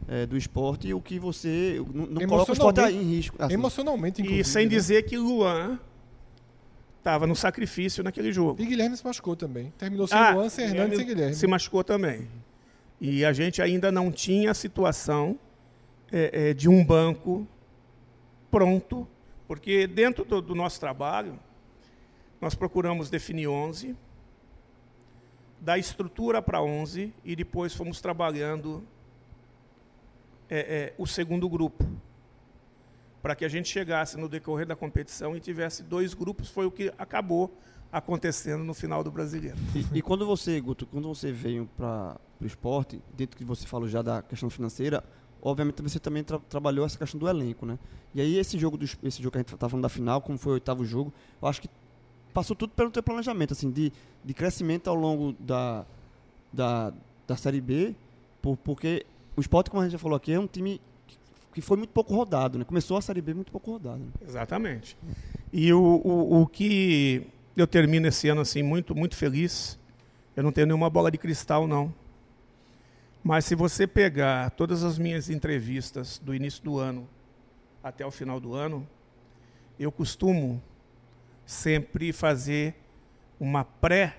é, 0.08 0.26
do 0.26 0.36
esporte 0.36 0.92
o 0.92 1.00
que 1.00 1.18
você. 1.18 1.80
Não, 1.94 2.06
não 2.06 2.26
coloca 2.26 2.50
o 2.50 2.54
esporte 2.54 2.78
Emocionalmente- 2.80 3.04
em 3.06 3.16
risco. 3.16 3.36
assim. 3.38 3.54
Emocionalmente, 3.54 4.20
E 4.20 4.24
inclusive. 4.24 4.44
sem 4.48 4.64
né? 4.64 4.70
dizer 4.70 5.02
que 5.04 5.16
Luan 5.16 5.78
estava 6.98 7.26
no 7.26 7.36
sacrifício 7.36 8.02
naquele 8.02 8.32
jogo. 8.32 8.60
E 8.60 8.66
Guilherme 8.66 8.96
se 8.96 9.04
machucou 9.04 9.36
também. 9.36 9.72
Terminou 9.78 10.06
sem 10.08 10.18
Ah, 10.18 10.34
Luan, 10.34 10.48
sem 10.48 10.64
Hernani 10.66 10.94
e 10.94 10.96
sem 10.96 11.06
Guilherme. 11.06 11.34
Se 11.34 11.46
machucou 11.46 11.84
também. 11.84 12.28
E 13.00 13.24
a 13.24 13.32
gente 13.32 13.62
ainda 13.62 13.92
não 13.92 14.10
tinha 14.10 14.50
a 14.50 14.54
situação 14.54 15.38
é, 16.10 16.50
é, 16.50 16.54
de 16.54 16.68
um 16.68 16.84
banco 16.84 17.46
pronto, 18.50 19.06
porque 19.46 19.86
dentro 19.86 20.24
do, 20.24 20.40
do 20.42 20.54
nosso 20.54 20.80
trabalho, 20.80 21.38
nós 22.40 22.54
procuramos 22.54 23.10
definir 23.10 23.48
11, 23.48 23.96
dar 25.60 25.78
estrutura 25.78 26.40
para 26.40 26.62
11 26.62 27.12
e 27.24 27.34
depois 27.34 27.74
fomos 27.74 28.00
trabalhando 28.00 28.82
é, 30.48 30.58
é, 30.58 30.94
o 30.96 31.06
segundo 31.06 31.48
grupo. 31.48 31.84
Para 33.20 33.34
que 33.34 33.44
a 33.44 33.48
gente 33.48 33.68
chegasse 33.68 34.16
no 34.16 34.28
decorrer 34.28 34.66
da 34.66 34.76
competição 34.76 35.36
e 35.36 35.40
tivesse 35.40 35.82
dois 35.82 36.14
grupos, 36.14 36.48
foi 36.48 36.66
o 36.66 36.70
que 36.70 36.92
acabou 36.96 37.52
acontecendo 37.90 38.62
no 38.62 38.72
final 38.72 39.02
do 39.02 39.10
brasileiro. 39.10 39.56
E, 39.74 39.98
e 39.98 40.02
quando 40.02 40.24
você, 40.24 40.60
Guto, 40.60 40.86
quando 40.86 41.08
você 41.08 41.32
veio 41.32 41.68
para 41.76 42.16
o 42.40 42.46
esporte, 42.46 43.02
dentro 43.16 43.36
que 43.36 43.44
você 43.44 43.66
falou 43.66 43.88
já 43.88 44.00
da 44.02 44.22
questão 44.22 44.48
financeira, 44.48 45.02
obviamente 45.42 45.82
você 45.82 45.98
também 45.98 46.22
tra- 46.22 46.38
trabalhou 46.48 46.86
essa 46.86 46.96
questão 46.96 47.18
do 47.18 47.28
elenco, 47.28 47.66
né? 47.66 47.78
E 48.14 48.20
aí 48.20 48.36
esse 48.38 48.56
jogo, 48.58 48.76
do, 48.76 48.84
es- 48.84 48.96
esse 49.02 49.20
jogo 49.20 49.32
que 49.32 49.38
a 49.38 49.40
gente 49.40 49.56
tá 49.56 49.68
falando 49.68 49.82
da 49.82 49.88
final, 49.88 50.20
como 50.20 50.38
foi 50.38 50.52
o 50.52 50.54
oitavo 50.54 50.84
jogo, 50.84 51.12
eu 51.42 51.48
acho 51.48 51.60
que 51.62 51.68
passou 52.32 52.54
tudo 52.54 52.72
pelo 52.74 52.90
teu 52.90 53.02
planejamento, 53.02 53.52
assim, 53.52 53.70
de, 53.70 53.92
de 54.24 54.34
crescimento 54.34 54.88
ao 54.88 54.94
longo 54.94 55.32
da, 55.38 55.84
da, 56.52 56.92
da 57.26 57.36
Série 57.36 57.60
B, 57.60 57.94
por, 58.40 58.56
porque 58.56 59.04
o 59.36 59.40
esporte, 59.40 59.70
como 59.70 59.80
a 59.80 59.84
gente 59.84 59.92
já 59.92 59.98
falou 59.98 60.16
aqui, 60.16 60.32
é 60.32 60.40
um 60.40 60.46
time 60.46 60.80
que, 61.52 61.60
foi 61.60 61.76
muito 61.76 61.90
pouco 61.90 62.14
rodado, 62.14 62.58
né? 62.58 62.64
Começou 62.64 62.96
a 62.96 63.02
Série 63.02 63.20
B 63.20 63.34
muito 63.34 63.50
pouco 63.50 63.72
rodado. 63.72 63.98
né? 63.98 64.10
Exatamente. 64.26 64.96
E 65.52 65.72
o, 65.72 65.80
o, 65.80 66.42
o 66.42 66.46
que 66.46 67.26
eu 67.56 67.66
termino 67.66 68.06
esse 68.06 68.28
ano 68.28 68.40
assim 68.40 68.62
muito 68.62 68.94
muito 68.94 69.16
feliz, 69.16 69.78
eu 70.36 70.42
não 70.42 70.52
tenho 70.52 70.68
nenhuma 70.68 70.88
bola 70.88 71.10
de 71.10 71.18
cristal 71.18 71.66
não. 71.66 71.92
Mas 73.24 73.44
se 73.44 73.54
você 73.54 73.86
pegar 73.86 74.50
todas 74.50 74.84
as 74.84 74.98
minhas 74.98 75.28
entrevistas 75.28 76.18
do 76.18 76.34
início 76.34 76.62
do 76.62 76.78
ano 76.78 77.08
até 77.82 78.06
o 78.06 78.10
final 78.10 78.38
do 78.38 78.54
ano, 78.54 78.86
eu 79.78 79.90
costumo 79.90 80.62
sempre 81.48 82.12
fazer 82.12 82.74
uma 83.40 83.64
pré 83.64 84.18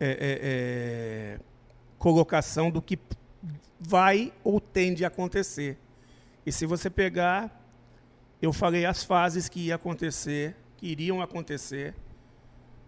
é, 0.00 0.08
é, 0.08 0.16
é, 0.42 1.40
colocação 2.00 2.68
do 2.68 2.82
que 2.82 2.98
vai 3.78 4.32
ou 4.42 4.58
tende 4.58 5.04
a 5.04 5.08
acontecer. 5.08 5.78
E 6.44 6.50
se 6.50 6.66
você 6.66 6.90
pegar, 6.90 7.62
eu 8.42 8.52
falei 8.52 8.84
as 8.84 9.04
fases 9.04 9.48
que 9.48 9.66
ia 9.66 9.76
acontecer, 9.76 10.56
que 10.76 10.88
iriam 10.88 11.22
acontecer 11.22 11.94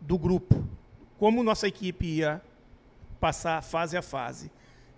do 0.00 0.18
grupo, 0.18 0.66
como 1.16 1.44
nossa 1.44 1.68
equipe 1.68 2.04
ia 2.04 2.42
passar 3.20 3.62
fase 3.62 3.96
a 3.96 4.02
fase. 4.02 4.50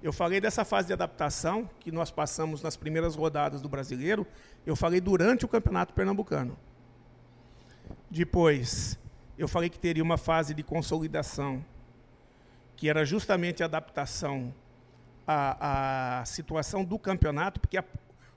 Eu 0.03 0.15
falei 0.15 0.41
dessa 0.41 0.65
fase 0.65 0.87
de 0.87 0.95
adaptação 0.95 1.69
que 1.79 1.93
nós 1.93 2.11
passamos 2.11 2.63
nas 2.63 2.75
primeiras 2.75 3.15
rodadas 3.15 3.61
do 3.61 3.69
Brasileiro, 3.69 4.27
eu 4.65 4.75
falei 4.75 4.99
durante 4.99 5.45
o 5.45 5.49
Campeonato 5.49 5.93
Pernambucano. 5.93 6.57
Depois, 8.11 8.99
eu 9.37 9.47
falei 9.47 9.69
que 9.69 9.79
teria 9.79 10.03
uma 10.03 10.17
fase 10.17 10.55
de 10.55 10.63
consolidação, 10.63 11.65
que 12.77 12.89
era 12.89 13.05
justamente 13.05 13.63
a 13.63 13.67
adaptação 13.67 14.53
à, 15.27 16.21
à 16.21 16.25
situação 16.25 16.85
do 16.85 16.99
campeonato, 16.99 17.61
porque 17.61 17.77
a, 17.77 17.85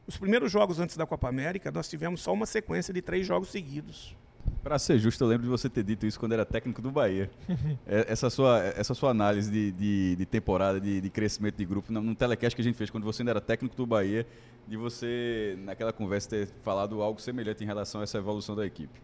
os 0.06 0.18
primeiros 0.18 0.52
jogos 0.52 0.80
antes 0.80 0.98
da 0.98 1.06
Copa 1.06 1.30
América, 1.30 1.72
nós 1.72 1.90
tivemos 1.90 2.22
só 2.22 2.34
uma 2.34 2.46
sequência 2.46 2.94
de 2.94 3.02
três 3.02 3.26
jogos 3.26 3.50
seguidos. 3.50 4.16
Para 4.62 4.78
ser 4.78 5.00
justo, 5.00 5.24
eu 5.24 5.28
lembro 5.28 5.44
de 5.44 5.50
você 5.50 5.70
ter 5.70 5.84
dito 5.84 6.06
isso 6.06 6.20
quando 6.20 6.34
era 6.34 6.46
técnico 6.46 6.82
do 6.82 6.92
Bahia. 6.92 7.30
É, 7.88 8.06
essa, 8.12 8.30
sua, 8.30 8.60
essa 8.60 8.94
sua 8.94 9.10
análise 9.10 9.52
de, 9.52 9.72
de, 9.72 10.16
de 10.16 10.26
temporada, 10.26 10.80
de, 10.80 11.02
de, 11.02 11.10
crescimento 11.10 11.56
de 11.56 11.66
grupo, 11.66 11.92
no, 11.92 12.02
no 12.02 12.16
telecast 12.16 12.56
que 12.56 12.62
a 12.62 12.64
gente 12.64 12.76
fez 12.76 12.90
quando 12.90 13.04
você 13.04 13.22
ainda 13.22 13.32
era 13.32 13.42
técnico 13.42 13.76
do 13.76 13.86
Bahia, 13.86 14.26
de 14.68 14.78
você, 14.78 15.58
naquela 15.60 15.92
conversa, 15.92 16.30
ter 16.30 16.48
falado 16.64 17.02
algo 17.02 17.20
semelhante 17.20 17.64
em 17.64 17.68
relação 17.68 18.02
a 18.02 18.04
essa 18.04 18.18
evolução 18.18 18.56
da 18.56 18.66
equipe. 18.66 19.02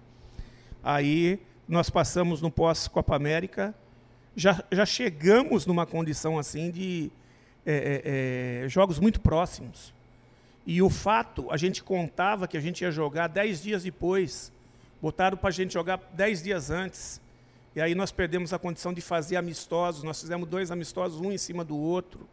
Aí 0.88 1.40
nós 1.68 1.90
passamos 1.90 2.42
no 2.42 2.50
pós-Copa 2.50 3.16
América, 3.16 3.76
já, 4.36 4.64
já 4.72 4.86
chegamos 4.86 5.66
numa 5.66 5.86
condição 5.86 6.40
assim 6.40 6.72
de 6.72 7.12
é, 7.66 8.62
é, 8.62 8.66
é 8.66 8.70
jogos 8.70 9.00
muito 9.00 9.20
próximos. 9.20 9.94
E 10.66 10.82
o 10.82 10.90
fato, 10.90 11.48
a 11.52 11.58
gente 11.58 11.84
contava 11.84 12.48
que 12.48 12.56
a 12.56 12.62
gente 12.62 12.82
ia 12.82 12.92
jogar 12.92 13.28
dez 13.28 13.62
dias 13.62 13.84
depois 13.84 14.52
Botaram 15.02 15.38
para 15.38 15.50
a 15.50 15.52
gente 15.52 15.74
jogar 15.74 16.00
dez 16.14 16.42
dias 16.42 16.72
antes. 16.72 17.22
E 17.76 17.82
aí 17.82 17.94
nós 17.94 18.12
perdemos 18.12 18.52
a 18.52 18.58
condição 18.58 18.92
de 18.92 19.02
fazer 19.02 19.36
amistosos. 19.36 20.04
Nós 20.04 20.20
fizemos 20.20 20.50
dois 20.50 20.72
amistosos, 20.72 21.22
um 21.22 21.32
em 21.32 21.38
cima 21.38 21.64
do 21.64 21.78
outro. 21.78 22.28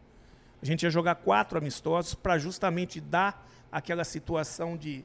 A 0.62 0.67
gente 0.67 0.85
ia 0.85 0.90
jogar 0.90 1.17
quatro 1.17 1.59
amistosos 1.59 2.14
para 2.14 2.38
justamente 2.38 3.01
dar 3.01 3.47
aquela 3.71 4.03
situação 4.03 4.79
de 4.79 5.05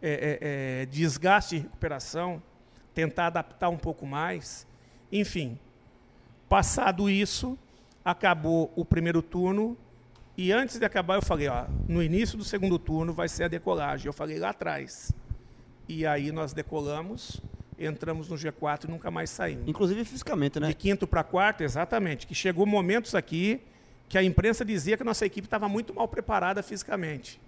é, 0.00 0.10
é, 0.10 0.38
é, 0.82 0.86
desgaste 0.86 1.56
e 1.56 1.58
recuperação, 1.60 2.40
tentar 2.96 3.26
adaptar 3.26 3.68
um 3.68 3.76
pouco 3.76 4.06
mais. 4.06 4.66
Enfim, 5.12 5.58
passado 6.48 7.10
isso, 7.10 7.58
acabou 8.02 8.72
o 8.74 8.86
primeiro 8.86 9.20
turno. 9.20 9.76
E 10.34 10.50
antes 10.50 10.78
de 10.78 10.84
acabar, 10.86 11.16
eu 11.16 11.22
falei: 11.22 11.46
ó, 11.48 11.66
no 11.86 12.02
início 12.02 12.38
do 12.38 12.44
segundo 12.44 12.78
turno 12.78 13.12
vai 13.12 13.28
ser 13.28 13.44
a 13.44 13.48
decolagem. 13.48 14.06
Eu 14.06 14.14
falei 14.14 14.38
lá 14.38 14.48
atrás. 14.48 15.12
E 15.86 16.06
aí 16.06 16.32
nós 16.32 16.54
decolamos, 16.54 17.40
entramos 17.78 18.30
no 18.30 18.36
G4 18.36 18.84
e 18.84 18.90
nunca 18.90 19.10
mais 19.10 19.28
saímos. 19.28 19.68
Inclusive 19.68 20.02
fisicamente, 20.04 20.58
né? 20.58 20.68
De 20.68 20.74
quinto 20.74 21.06
para 21.06 21.22
quarto, 21.22 21.62
exatamente. 21.62 22.26
Que 22.26 22.34
chegou 22.34 22.64
momentos 22.64 23.14
aqui 23.14 23.60
que 24.08 24.16
a 24.16 24.22
imprensa 24.22 24.64
dizia 24.64 24.96
que 24.96 25.02
a 25.02 25.06
nossa 25.06 25.26
equipe 25.26 25.46
estava 25.46 25.68
muito 25.68 25.92
mal 25.92 26.08
preparada 26.08 26.62
fisicamente. 26.62 27.38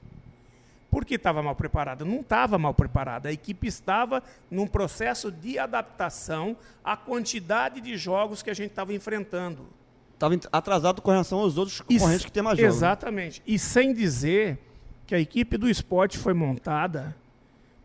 Por 0.91 1.05
que 1.05 1.15
estava 1.15 1.43
mal 1.43 1.55
preparada? 1.55 2.05
Não 2.05 2.21
estava 2.21 2.59
mal 2.59 2.73
preparada. 2.73 3.29
A 3.29 3.33
equipe 3.33 3.67
estava 3.67 4.23
num 4.51 4.67
processo 4.67 5.31
de 5.31 5.59
adaptação 5.59 6.57
à 6.83 6.97
quantidade 6.97 7.81
de 7.81 7.97
jogos 7.97 8.43
que 8.43 8.51
a 8.51 8.55
gente 8.55 8.71
estava 8.71 8.95
enfrentando. 8.95 9.67
Estava 10.15 10.35
atrasado 10.51 11.03
com 11.03 11.11
relação 11.11 11.41
aos 11.41 11.57
outros 11.59 11.81
concorrentes 11.81 12.25
que 12.25 12.33
tem 12.33 12.43
mais 12.43 12.59
jogos. 12.59 12.75
Né? 12.75 12.79
Exatamente. 12.79 13.43
E 13.47 13.59
sem 13.59 13.93
dizer 13.93 14.59
que 15.07 15.15
a 15.15 15.21
equipe 15.21 15.57
do 15.57 15.69
esporte 15.69 16.19
foi 16.19 16.35
montada 16.35 17.17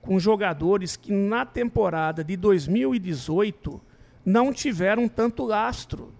com 0.01 0.19
jogadores 0.19 0.97
que 0.97 1.13
na 1.13 1.45
temporada 1.45 2.23
de 2.23 2.35
2018 2.35 3.81
não 4.25 4.51
tiveram 4.51 5.07
tanto 5.07 5.45
lastro, 5.45 6.13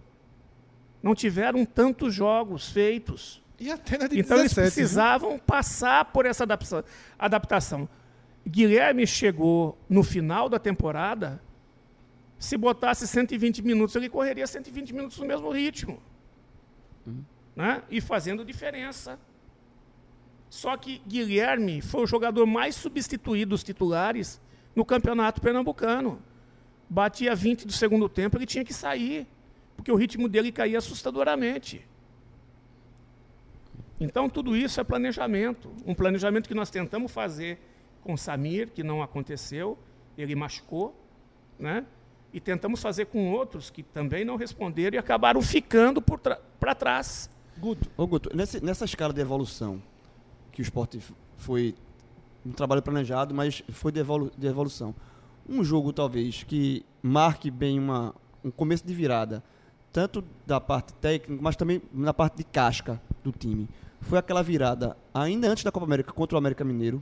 não 1.02 1.14
tiveram 1.14 1.66
tantos 1.66 2.14
jogos 2.14 2.70
feitos. 2.72 3.43
E 3.64 3.72
até 3.72 3.98
na 3.98 4.08
de 4.08 4.20
então 4.20 4.36
17, 4.36 4.42
eles 4.42 4.54
precisavam 4.54 5.30
viu? 5.32 5.40
passar 5.40 6.04
por 6.04 6.26
essa 6.26 6.46
adaptação. 7.18 7.88
Guilherme 8.46 9.08
chegou 9.08 9.78
no 9.88 10.04
final 10.04 10.50
da 10.50 10.60
temporada, 10.60 11.42
se 12.38 12.58
botasse 12.58 13.08
120 13.08 13.62
minutos, 13.62 13.96
ele 13.96 14.10
correria 14.10 14.46
120 14.46 14.94
minutos 14.94 15.18
no 15.18 15.26
mesmo 15.26 15.50
ritmo. 15.50 15.98
Uhum. 17.08 17.24
Né? 17.56 17.82
E 17.90 18.02
fazendo 18.02 18.44
diferença. 18.44 19.18
Só 20.50 20.76
que 20.76 21.02
Guilherme 21.08 21.82
foi 21.82 22.04
o 22.04 22.06
jogador 22.06 22.46
mais 22.46 22.76
substituído 22.76 23.52
dos 23.52 23.64
titulares 23.64 24.42
no 24.76 24.84
campeonato 24.84 25.40
pernambucano. 25.40 26.22
Batia 26.90 27.34
20 27.34 27.66
do 27.66 27.72
segundo 27.72 28.10
tempo, 28.10 28.38
ele 28.38 28.46
tinha 28.46 28.66
que 28.66 28.74
sair, 28.74 29.26
porque 29.78 29.90
o 29.90 29.96
ritmo 29.96 30.28
dele 30.28 30.52
caía 30.52 30.80
assustadoramente. 30.80 31.88
Então, 34.04 34.30
tudo 34.30 34.56
isso 34.56 34.82
é 34.82 34.84
planejamento. 34.84 35.72
Um 35.86 35.96
planejamento 35.96 36.48
que 36.48 36.54
nós 36.54 36.70
tentamos 36.70 37.12
fazer 37.12 37.60
com 38.02 38.18
Samir, 38.18 38.72
que 38.72 38.84
não 38.84 39.02
aconteceu, 39.02 39.78
ele 40.18 40.36
machucou, 40.36 40.94
né? 41.58 41.86
e 42.34 42.40
tentamos 42.40 42.82
fazer 42.82 43.06
com 43.06 43.32
outros 43.32 43.70
que 43.70 43.84
também 43.84 44.26
não 44.26 44.36
responderam 44.36 44.96
e 44.96 44.98
acabaram 44.98 45.42
ficando 45.42 46.02
para 46.02 46.76
trás. 46.76 47.30
Guto, 47.58 47.90
ô 47.96 48.08
Guto 48.08 48.36
nessa, 48.36 48.60
nessa 48.60 48.86
escala 48.86 49.14
de 49.14 49.22
evolução, 49.22 49.82
que 50.52 50.60
o 50.60 50.64
esporte 50.64 51.00
foi 51.38 51.76
um 52.44 52.52
trabalho 52.52 52.82
planejado, 52.82 53.34
mas 53.34 53.64
foi 53.70 53.92
de, 53.92 54.00
evolu 54.00 54.32
de 54.36 54.48
evolução. 54.48 54.96
Um 55.48 55.64
jogo, 55.64 55.94
talvez, 55.94 56.44
que 56.44 56.84
marque 57.02 57.52
bem 57.52 57.80
uma, 57.80 58.16
um 58.44 58.50
começo 58.50 58.86
de 58.86 58.94
virada, 58.94 59.44
tanto 59.92 60.24
da 60.46 60.60
parte 60.60 60.94
técnica, 60.96 61.42
mas 61.42 61.56
também 61.56 61.82
na 61.94 62.14
parte 62.14 62.38
de 62.38 62.44
casca 62.44 63.00
do 63.24 63.32
time. 63.32 63.70
Foi 64.04 64.18
aquela 64.18 64.44
virada, 64.44 64.98
ainda 65.14 65.50
antes 65.50 65.64
da 65.64 65.72
Copa 65.72 65.86
América, 65.86 66.12
contra 66.12 66.36
o 66.36 66.38
América 66.38 66.64
Mineiro, 66.64 67.02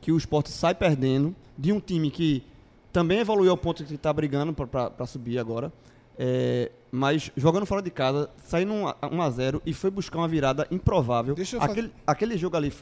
que 0.00 0.12
o 0.12 0.16
esporte 0.16 0.50
sai 0.50 0.74
perdendo, 0.74 1.34
de 1.56 1.72
um 1.72 1.80
time 1.80 2.10
que 2.10 2.44
também 2.92 3.18
evoluiu 3.18 3.50
ao 3.50 3.56
ponto 3.56 3.84
que 3.84 3.94
está 3.94 4.12
brigando 4.12 4.52
para 4.52 5.06
subir 5.06 5.38
agora. 5.38 5.72
É, 6.18 6.70
mas 6.90 7.30
jogando 7.36 7.64
fora 7.64 7.80
de 7.80 7.90
casa, 7.90 8.30
saindo 8.44 8.72
1 8.72 8.84
um 9.10 9.22
a 9.22 9.30
0 9.30 9.62
e 9.64 9.72
foi 9.72 9.90
buscar 9.90 10.18
uma 10.18 10.28
virada 10.28 10.66
improvável. 10.70 11.34
Deixa 11.34 11.56
eu 11.56 11.62
aquele, 11.62 11.88
fazer... 11.88 12.02
aquele 12.06 12.36
jogo 12.36 12.56
ali 12.56 12.72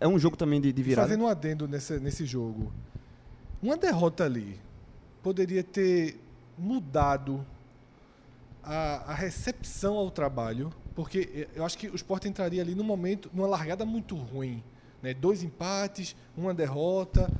é 0.00 0.08
um 0.08 0.18
jogo 0.18 0.36
também 0.36 0.60
de, 0.60 0.72
de 0.72 0.82
virada. 0.82 1.06
Fazendo 1.06 1.24
um 1.24 1.28
adendo 1.28 1.68
nesse, 1.68 2.00
nesse 2.00 2.24
jogo. 2.24 2.72
Uma 3.62 3.76
derrota 3.76 4.24
ali 4.24 4.58
poderia 5.22 5.62
ter 5.62 6.18
mudado 6.56 7.44
a, 8.62 9.12
a, 9.12 9.14
recepção 9.14 9.96
ao 9.96 10.10
trabalho, 10.10 10.70
porque 10.94 11.48
eu 11.54 11.64
acho 11.64 11.78
que 11.78 11.88
o 11.88 11.94
Sport 11.94 12.26
entraria 12.26 12.62
ali 12.62 12.74
no 12.74 12.84
momento, 12.84 13.30
numa 13.32 13.46
largada 13.46 13.84
muito 13.84 14.16
ruim. 14.16 14.62
Né? 15.02 15.14
Dois 15.14 15.42
empates, 15.42 16.14
uma 16.36 16.52
derrota. 16.52 17.30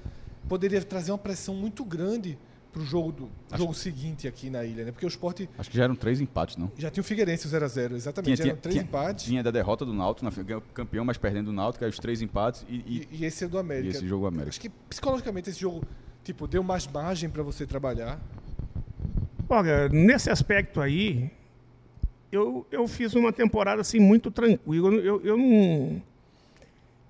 Poderia 0.49 0.83
trazer 0.83 1.13
uma 1.13 1.19
pressão 1.19 1.55
muito 1.55 1.85
grande 1.85 2.39
pro 2.73 2.85
jogo 2.85 3.13
do 3.13 3.31
acho 3.51 3.63
jogo 3.63 3.75
seguinte 3.75 4.29
aqui 4.29 4.49
na 4.49 4.65
ilha, 4.65 4.85
né? 4.85 4.93
Porque 4.93 5.05
o 5.05 5.09
esporte. 5.09 5.49
Acho 5.59 5.71
que 5.71 5.77
já 5.77 5.85
eram 5.85 5.95
três 5.95 6.21
empates, 6.21 6.57
não? 6.57 6.71
Já 6.79 6.91
tinha 6.91 7.03
o 7.03 7.05
Figueirense 7.05 7.49
0x0, 7.49 7.95
exatamente. 7.95 8.37
Tinha, 8.37 8.37
já 8.37 8.53
eram 8.53 8.61
três 8.61 8.75
tinha, 8.75 8.85
empates. 8.85 9.25
Tinha 9.25 9.43
da 9.43 9.51
derrota 9.51 9.85
do 9.85 9.93
Náutico, 9.93 10.25
na, 10.25 10.61
campeão, 10.73 11.05
mas 11.05 11.19
perdendo 11.19 11.49
o 11.49 11.53
Náutico, 11.53 11.85
aí 11.85 11.91
os 11.91 11.99
três 11.99 12.23
empates 12.23 12.65
e, 12.69 12.77
e, 12.77 13.09
e, 13.11 13.25
esse 13.25 13.45
é 13.45 13.49
do 13.49 13.59
América. 13.59 13.89
E 13.89 13.91
esse 13.91 14.07
jogo 14.07 14.27
América. 14.27 14.51
Acho 14.51 14.61
que 14.61 14.69
psicologicamente 14.69 15.51
esse 15.51 15.61
jogo, 15.61 15.83
tipo, 16.23 16.47
deu 16.47 16.63
mais 16.63 16.87
margem 16.87 17.29
para 17.29 17.43
você 17.43 17.67
trabalhar. 17.67 18.21
Olha, 19.49 19.89
nesse 19.89 20.31
aspecto 20.31 20.81
aí, 20.81 21.31
eu, 22.33 22.67
eu 22.71 22.87
fiz 22.87 23.15
uma 23.15 23.33
temporada 23.33 23.81
assim 23.81 23.99
muito 23.99 24.31
tranquila. 24.31 24.93
Eu, 24.95 25.21
eu, 25.25 25.37
não, 25.37 26.03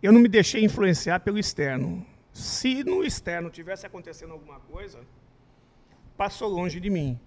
eu 0.03 0.13
não 0.13 0.21
me 0.21 0.29
deixei 0.29 0.65
influenciar 0.65 1.21
pelo 1.21 1.39
externo. 1.39 2.05
Se 2.33 2.83
no 2.85 3.05
externo 3.05 3.51
tivesse 3.51 3.87
acontecendo 3.87 4.33
alguma 4.33 4.61
coisa, 4.61 5.01
passou 6.17 6.49
longe 6.49 6.81
de 6.81 6.89
mim. 6.89 7.19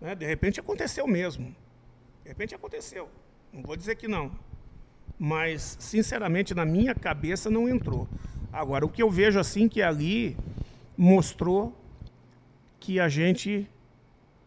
Né? 0.00 0.14
De 0.14 0.26
repente 0.26 0.58
aconteceu 0.58 1.06
mesmo. 1.06 1.54
De 2.22 2.28
repente 2.28 2.54
aconteceu. 2.54 3.08
Não 3.52 3.62
vou 3.62 3.76
dizer 3.76 3.94
que 3.94 4.08
não. 4.08 4.32
Mas, 5.18 5.76
sinceramente, 5.78 6.54
na 6.54 6.64
minha 6.64 6.94
cabeça 6.94 7.48
não 7.48 7.68
entrou. 7.68 8.08
Agora, 8.52 8.84
o 8.84 8.88
que 8.88 9.02
eu 9.02 9.10
vejo 9.10 9.38
assim 9.38 9.68
que 9.68 9.80
ali 9.80 10.36
mostrou 10.96 11.72
que 12.80 12.98
a 12.98 13.08
gente 13.08 13.68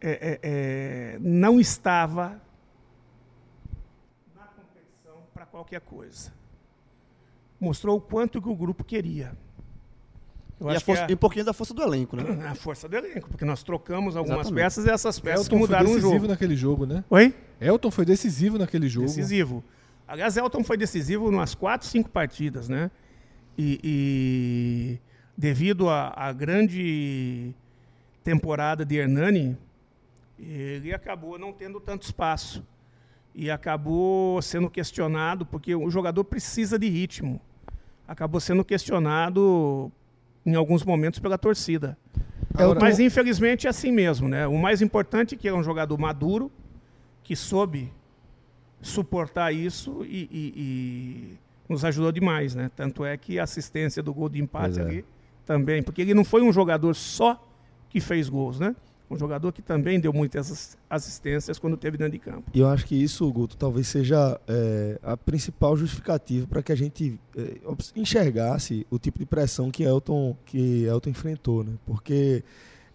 é, 0.02 0.12
é, 0.12 0.40
é, 0.44 1.20
não 1.20 1.60
estava 1.60 2.42
qualquer 5.58 5.82
coisa. 5.82 6.32
Mostrou 7.60 7.98
o 7.98 8.02
quanto 8.02 8.42
que 8.42 8.48
o 8.48 8.56
grupo 8.56 8.84
queria. 8.84 9.36
Eu 10.60 10.72
e, 10.72 10.80
força, 10.80 11.04
é, 11.04 11.12
e, 11.12 11.14
um 11.14 11.18
pouquinho 11.18 11.46
da 11.46 11.54
força 11.54 11.74
do 11.74 11.82
elenco, 11.82 12.16
né? 12.16 12.24
A 12.50 12.56
força 12.56 12.88
do 12.88 12.96
elenco, 12.96 13.30
porque 13.30 13.46
nós 13.46 13.64
trocamos 13.64 14.16
algumas 14.16 14.48
Exatamente. 14.48 14.64
peças 14.64 14.86
e 14.86 14.90
essas 14.90 15.20
peças 15.20 15.46
Elton 15.46 15.56
que 15.56 15.62
mudaram 15.62 15.86
o 15.86 15.88
jogo. 15.88 16.02
foi 16.02 16.10
decisivo 16.10 16.28
naquele 16.28 16.56
jogo, 16.56 16.86
né? 16.86 17.04
Oi? 17.10 17.34
Elton 17.60 17.92
foi 17.92 18.06
decisivo 18.06 18.58
naquele 18.58 18.88
jogo. 18.88 19.08
Decisivo. 19.08 19.64
Aliás, 20.08 20.38
Elton 20.38 20.64
foi 20.64 20.78
decisivo 20.78 21.30
em 21.32 21.36
umas 21.36 21.54
quatro, 21.54 21.88
cinco 21.88 22.10
partidas, 22.10 22.70
né? 22.70 22.90
E, 23.58 23.80
e 23.84 25.00
devido 25.36 25.90
à 25.90 26.32
grande 26.32 27.54
temporada 28.24 28.86
de 28.86 28.96
Hernani, 28.96 29.58
ele 30.40 30.94
acabou 30.94 31.38
não 31.38 31.52
tendo 31.52 31.80
tanto 31.80 32.04
espaço. 32.04 32.66
E 33.34 33.52
acabou 33.52 34.42
sendo 34.42 34.70
questionado, 34.70 35.46
porque 35.46 35.76
o 35.76 35.90
jogador 35.90 36.24
precisa 36.24 36.80
de 36.80 36.90
ritmo. 36.90 37.40
Acabou 38.08 38.40
sendo 38.40 38.66
questionado 38.66 39.92
em 40.46 40.56
alguns 40.56 40.84
momentos 40.84 41.20
pela 41.20 41.38
torcida. 41.38 41.98
Agora, 42.54 42.80
Mas 42.80 43.00
infelizmente 43.00 43.68
é 43.68 43.70
assim 43.70 43.92
mesmo, 43.92 44.28
né? 44.28 44.48
O 44.48 44.58
mais 44.58 44.82
importante 44.82 45.36
é 45.36 45.38
que 45.38 45.48
é 45.48 45.54
um 45.54 45.62
jogador 45.62 45.98
maduro, 46.00 46.52
que 47.24 47.36
soube 47.36 47.94
suportar 48.82 49.54
isso 49.54 50.04
e, 50.06 50.30
e, 50.32 50.54
e, 50.56 51.38
nos 51.70 51.84
ajudou 51.84 52.12
demais, 52.12 52.56
né? 52.56 52.72
Tanto 52.76 53.06
é 53.06 53.18
que 53.18 53.38
a 53.38 53.44
assistência 53.44 54.02
do 54.02 54.14
gol 54.14 54.30
de 54.30 54.42
empate 54.42 54.80
é. 54.80 54.82
ali 54.82 55.06
também, 55.46 55.84
porque 55.84 56.02
ele 56.02 56.14
não 56.14 56.24
foi 56.24 56.42
um 56.42 56.52
jogador 56.52 56.94
só 56.94 57.44
que 57.90 58.00
fez 58.00 58.30
gols, 58.30 58.60
né? 58.60 58.76
Um 59.10 59.18
jogador 59.18 59.54
que 59.54 59.62
também 59.62 60.00
deu 60.00 60.12
muitas 60.12 60.78
assistências 60.90 61.58
quando 61.58 61.78
teve 61.78 61.98
dentro 61.98 62.12
de 62.12 62.20
campo. 62.20 62.52
E 62.54 62.60
eu 62.60 62.68
acho 62.68 62.86
que 62.86 62.96
isso, 62.96 63.32
Guto, 63.32 63.56
talvez 63.56 63.88
seja 63.88 64.40
é, 64.48 65.00
a 65.02 65.16
principal 65.16 65.78
justificativa 65.78 66.46
para 66.46 66.62
que 66.62 66.72
a 66.72 66.76
gente 66.76 67.20
é, 67.38 67.58
enxergasse 67.96 68.86
o 68.90 69.00
tipo 69.00 69.18
de 69.18 69.26
pressão 69.26 69.72
que 69.72 69.84
Elton, 69.84 70.36
que 70.46 70.84
Elton 70.84 71.10
enfrentou, 71.10 71.64
né? 71.64 71.74
Porque 71.86 72.44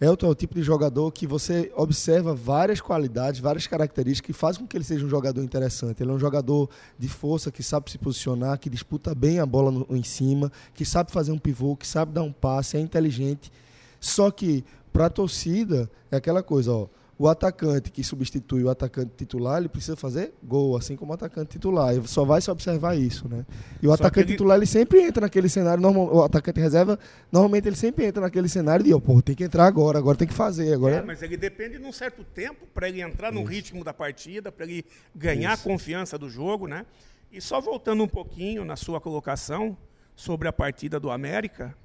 Elton 0.03 0.27
é 0.27 0.29
o 0.29 0.35
tipo 0.35 0.53
de 0.53 0.61
jogador 0.61 1.11
que 1.11 1.25
você 1.25 1.71
observa 1.75 2.35
várias 2.35 2.81
qualidades, 2.81 3.39
várias 3.39 3.65
características 3.67 4.27
que 4.27 4.33
fazem 4.33 4.61
com 4.61 4.67
que 4.67 4.75
ele 4.75 4.83
seja 4.83 5.05
um 5.05 5.09
jogador 5.09 5.41
interessante. 5.41 6.03
Ele 6.03 6.11
é 6.11 6.13
um 6.13 6.19
jogador 6.19 6.69
de 6.99 7.07
força, 7.07 7.51
que 7.51 7.63
sabe 7.63 7.89
se 7.89 7.97
posicionar, 7.97 8.59
que 8.59 8.69
disputa 8.69 9.15
bem 9.15 9.39
a 9.39 9.45
bola 9.45 9.71
no, 9.71 9.87
em 9.89 10.03
cima, 10.03 10.51
que 10.73 10.83
sabe 10.83 11.11
fazer 11.11 11.31
um 11.31 11.37
pivô, 11.37 11.75
que 11.75 11.87
sabe 11.87 12.11
dar 12.11 12.23
um 12.23 12.31
passe, 12.31 12.77
é 12.77 12.79
inteligente. 12.79 13.51
Só 13.99 14.29
que 14.29 14.65
para 14.93 15.07
a 15.07 15.09
torcida, 15.09 15.89
é 16.11 16.15
aquela 16.15 16.43
coisa, 16.43 16.71
ó. 16.71 16.87
O 17.17 17.27
atacante 17.27 17.91
que 17.91 18.03
substitui 18.03 18.63
o 18.63 18.69
atacante 18.69 19.11
titular, 19.15 19.59
ele 19.59 19.69
precisa 19.69 19.95
fazer 19.95 20.33
gol, 20.43 20.75
assim 20.75 20.95
como 20.95 21.11
o 21.11 21.15
atacante 21.15 21.51
titular. 21.51 21.93
Só 22.05 22.25
vai 22.25 22.41
se 22.41 22.49
observar 22.49 22.97
isso, 22.97 23.29
né? 23.29 23.45
E 23.81 23.85
o 23.85 23.89
Só 23.89 23.95
atacante 23.95 24.27
ele... 24.27 24.33
titular, 24.33 24.57
ele 24.57 24.65
sempre 24.65 25.01
entra 25.01 25.21
naquele 25.21 25.47
cenário, 25.47 25.81
normal, 25.81 26.13
o 26.13 26.23
atacante 26.23 26.59
reserva, 26.59 26.97
normalmente 27.31 27.67
ele 27.67 27.75
sempre 27.75 28.05
entra 28.05 28.21
naquele 28.21 28.49
cenário 28.49 28.83
de, 28.83 28.93
ó, 28.93 28.99
pô, 28.99 29.21
tem 29.21 29.35
que 29.35 29.43
entrar 29.43 29.65
agora, 29.65 29.99
agora 29.99 30.17
tem 30.17 30.27
que 30.27 30.33
fazer. 30.33 30.73
Agora... 30.73 30.95
É, 30.95 31.01
mas 31.01 31.21
ele 31.21 31.37
depende 31.37 31.77
de 31.77 31.85
um 31.85 31.91
certo 31.91 32.23
tempo 32.23 32.65
para 32.73 32.89
ele 32.89 33.01
entrar 33.01 33.31
no 33.31 33.41
isso. 33.41 33.49
ritmo 33.49 33.83
da 33.83 33.93
partida, 33.93 34.51
para 34.51 34.65
ele 34.65 34.83
ganhar 35.15 35.53
isso. 35.53 35.63
confiança 35.63 36.17
do 36.17 36.29
jogo, 36.29 36.67
né? 36.67 36.85
E 37.31 37.39
só 37.39 37.61
voltando 37.61 38.03
um 38.03 38.07
pouquinho 38.07 38.65
na 38.65 38.75
sua 38.75 38.99
colocação 38.99 39.77
sobre 40.15 40.47
a 40.47 40.53
partida 40.53 40.99
do 40.99 41.09
América, 41.11 41.75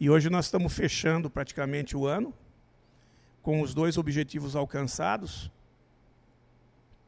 e 0.00 0.08
hoje 0.08 0.30
nós 0.30 0.44
estamos 0.44 0.72
fechando 0.72 1.28
praticamente 1.28 1.96
o 1.96 2.06
ano 2.06 2.32
com 3.42 3.60
os 3.60 3.74
dois 3.74 3.98
objetivos 3.98 4.54
alcançados, 4.54 5.50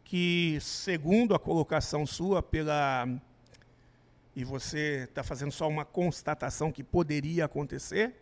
que 0.04 0.58
segundo 0.60 1.34
a 1.34 1.38
colocação 1.38 2.04
sua 2.04 2.42
pela 2.42 3.06
e 4.34 4.44
você 4.44 5.04
está 5.08 5.22
fazendo 5.22 5.52
só 5.52 5.68
uma 5.68 5.84
constatação 5.84 6.72
que 6.72 6.82
poderia 6.82 7.44
acontecer, 7.44 8.14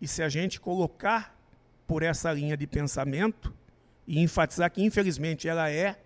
e 0.00 0.08
se 0.08 0.22
a 0.22 0.28
gente 0.28 0.60
colocar 0.60 1.38
por 1.86 2.02
essa 2.02 2.32
linha 2.32 2.56
de 2.56 2.66
pensamento 2.66 3.54
e 4.06 4.20
enfatizar 4.20 4.70
que 4.70 4.82
infelizmente 4.82 5.48
ela 5.48 5.70
é 5.70 5.98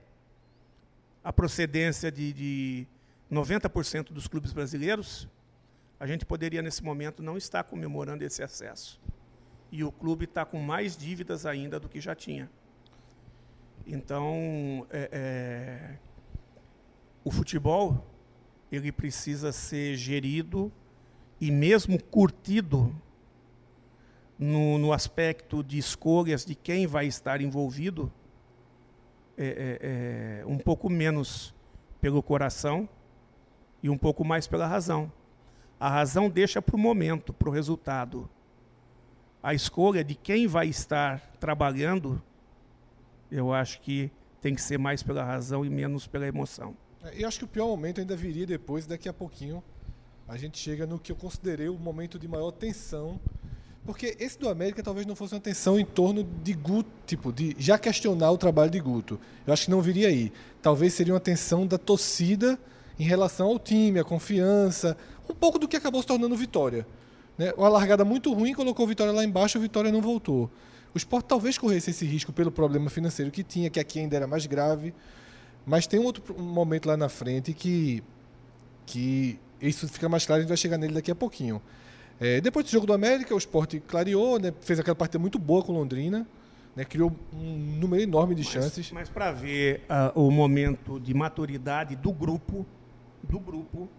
a 1.24 1.32
procedência 1.32 2.12
de, 2.12 2.32
de 2.32 2.86
90% 3.30 4.12
dos 4.12 4.28
clubes 4.28 4.52
brasileiros, 4.52 5.28
a 6.02 6.06
gente 6.08 6.26
poderia, 6.26 6.60
nesse 6.60 6.82
momento, 6.82 7.22
não 7.22 7.36
estar 7.36 7.62
comemorando 7.62 8.24
esse 8.24 8.42
acesso. 8.42 9.00
E 9.70 9.84
o 9.84 9.92
clube 9.92 10.24
está 10.24 10.44
com 10.44 10.58
mais 10.58 10.96
dívidas 10.96 11.46
ainda 11.46 11.78
do 11.78 11.88
que 11.88 12.00
já 12.00 12.12
tinha. 12.12 12.50
Então, 13.86 14.84
é, 14.90 15.08
é, 15.12 15.98
o 17.22 17.30
futebol 17.30 18.04
ele 18.72 18.90
precisa 18.90 19.52
ser 19.52 19.94
gerido 19.94 20.72
e 21.40 21.52
mesmo 21.52 22.02
curtido 22.02 22.92
no, 24.36 24.78
no 24.78 24.92
aspecto 24.92 25.62
de 25.62 25.78
escolhas 25.78 26.44
de 26.44 26.56
quem 26.56 26.84
vai 26.84 27.06
estar 27.06 27.40
envolvido, 27.40 28.12
é, 29.38 29.46
é, 29.46 30.40
é 30.40 30.46
um 30.46 30.58
pouco 30.58 30.90
menos 30.90 31.54
pelo 32.00 32.20
coração 32.24 32.88
e 33.80 33.88
um 33.88 33.96
pouco 33.96 34.24
mais 34.24 34.48
pela 34.48 34.66
razão. 34.66 35.08
A 35.82 35.88
razão 35.88 36.30
deixa 36.30 36.62
para 36.62 36.76
o 36.76 36.78
momento, 36.78 37.32
para 37.32 37.48
o 37.48 37.52
resultado. 37.52 38.30
A 39.42 39.52
escolha 39.52 40.04
de 40.04 40.14
quem 40.14 40.46
vai 40.46 40.68
estar 40.68 41.18
trabalhando, 41.40 42.22
eu 43.28 43.52
acho 43.52 43.80
que 43.80 44.08
tem 44.40 44.54
que 44.54 44.62
ser 44.62 44.78
mais 44.78 45.02
pela 45.02 45.24
razão 45.24 45.64
e 45.64 45.68
menos 45.68 46.06
pela 46.06 46.24
emoção. 46.24 46.76
É, 47.02 47.24
eu 47.24 47.26
acho 47.26 47.40
que 47.40 47.44
o 47.46 47.48
pior 47.48 47.66
momento 47.66 48.00
ainda 48.00 48.14
viria 48.14 48.46
depois, 48.46 48.86
daqui 48.86 49.08
a 49.08 49.12
pouquinho 49.12 49.60
a 50.28 50.36
gente 50.36 50.56
chega 50.56 50.86
no 50.86 51.00
que 51.00 51.10
eu 51.10 51.16
considerei 51.16 51.68
o 51.68 51.76
momento 51.76 52.16
de 52.16 52.28
maior 52.28 52.52
tensão. 52.52 53.18
Porque 53.84 54.16
esse 54.20 54.38
do 54.38 54.48
América 54.48 54.84
talvez 54.84 55.04
não 55.04 55.16
fosse 55.16 55.34
uma 55.34 55.40
tensão 55.40 55.80
em 55.80 55.84
torno 55.84 56.22
de 56.22 56.52
Guto, 56.52 56.92
tipo, 57.04 57.32
de 57.32 57.56
já 57.58 57.76
questionar 57.76 58.30
o 58.30 58.38
trabalho 58.38 58.70
de 58.70 58.78
Guto. 58.78 59.18
Eu 59.44 59.52
acho 59.52 59.64
que 59.64 59.70
não 59.72 59.82
viria 59.82 60.06
aí. 60.06 60.32
Talvez 60.62 60.94
seria 60.94 61.12
uma 61.12 61.18
tensão 61.18 61.66
da 61.66 61.76
torcida 61.76 62.56
em 63.00 63.04
relação 63.04 63.48
ao 63.48 63.58
time, 63.58 63.98
a 63.98 64.04
confiança, 64.04 64.96
um 65.32 65.34
pouco 65.34 65.58
do 65.58 65.66
que 65.66 65.76
acabou 65.76 66.00
se 66.00 66.06
tornando 66.06 66.36
Vitória. 66.36 66.86
Né? 67.36 67.52
Uma 67.56 67.68
largada 67.68 68.04
muito 68.04 68.32
ruim 68.32 68.54
colocou 68.54 68.86
Vitória 68.86 69.12
lá 69.12 69.24
embaixo, 69.24 69.58
o 69.58 69.60
Vitória 69.60 69.90
não 69.90 70.00
voltou. 70.00 70.50
O 70.94 70.98
Sport 70.98 71.26
talvez 71.26 71.56
corresse 71.56 71.90
esse 71.90 72.04
risco 72.04 72.32
pelo 72.32 72.52
problema 72.52 72.90
financeiro 72.90 73.30
que 73.30 73.42
tinha, 73.42 73.70
que 73.70 73.80
aqui 73.80 73.98
ainda 73.98 74.16
era 74.16 74.26
mais 74.26 74.46
grave. 74.46 74.94
Mas 75.64 75.86
tem 75.86 75.98
um 75.98 76.04
outro 76.04 76.38
momento 76.38 76.86
lá 76.86 76.96
na 76.96 77.08
frente 77.08 77.54
que, 77.54 78.02
que 78.84 79.38
isso 79.60 79.88
fica 79.88 80.08
mais 80.08 80.26
claro, 80.26 80.40
a 80.40 80.42
gente 80.42 80.48
vai 80.48 80.56
chegar 80.56 80.76
nele 80.76 80.92
daqui 80.92 81.10
a 81.10 81.14
pouquinho. 81.14 81.62
É, 82.20 82.40
depois 82.40 82.66
do 82.66 82.70
jogo 82.70 82.86
do 82.86 82.92
América, 82.92 83.34
o 83.34 83.38
Sport 83.38 83.76
clareou, 83.86 84.38
né? 84.38 84.52
fez 84.60 84.78
aquela 84.78 84.94
partida 84.94 85.18
muito 85.18 85.38
boa 85.38 85.62
com 85.62 85.72
Londrina. 85.72 86.26
Né, 86.74 86.86
criou 86.86 87.14
um 87.34 87.78
número 87.78 88.02
enorme 88.02 88.34
de 88.34 88.42
mas, 88.44 88.50
chances. 88.50 88.90
Mas 88.92 89.06
para 89.06 89.30
ver 89.30 89.82
uh, 90.14 90.18
o 90.18 90.30
momento 90.30 90.98
de 90.98 91.12
maturidade 91.12 91.94
do 91.94 92.10
grupo, 92.10 92.64
do 93.22 93.38
grupo, 93.38 93.90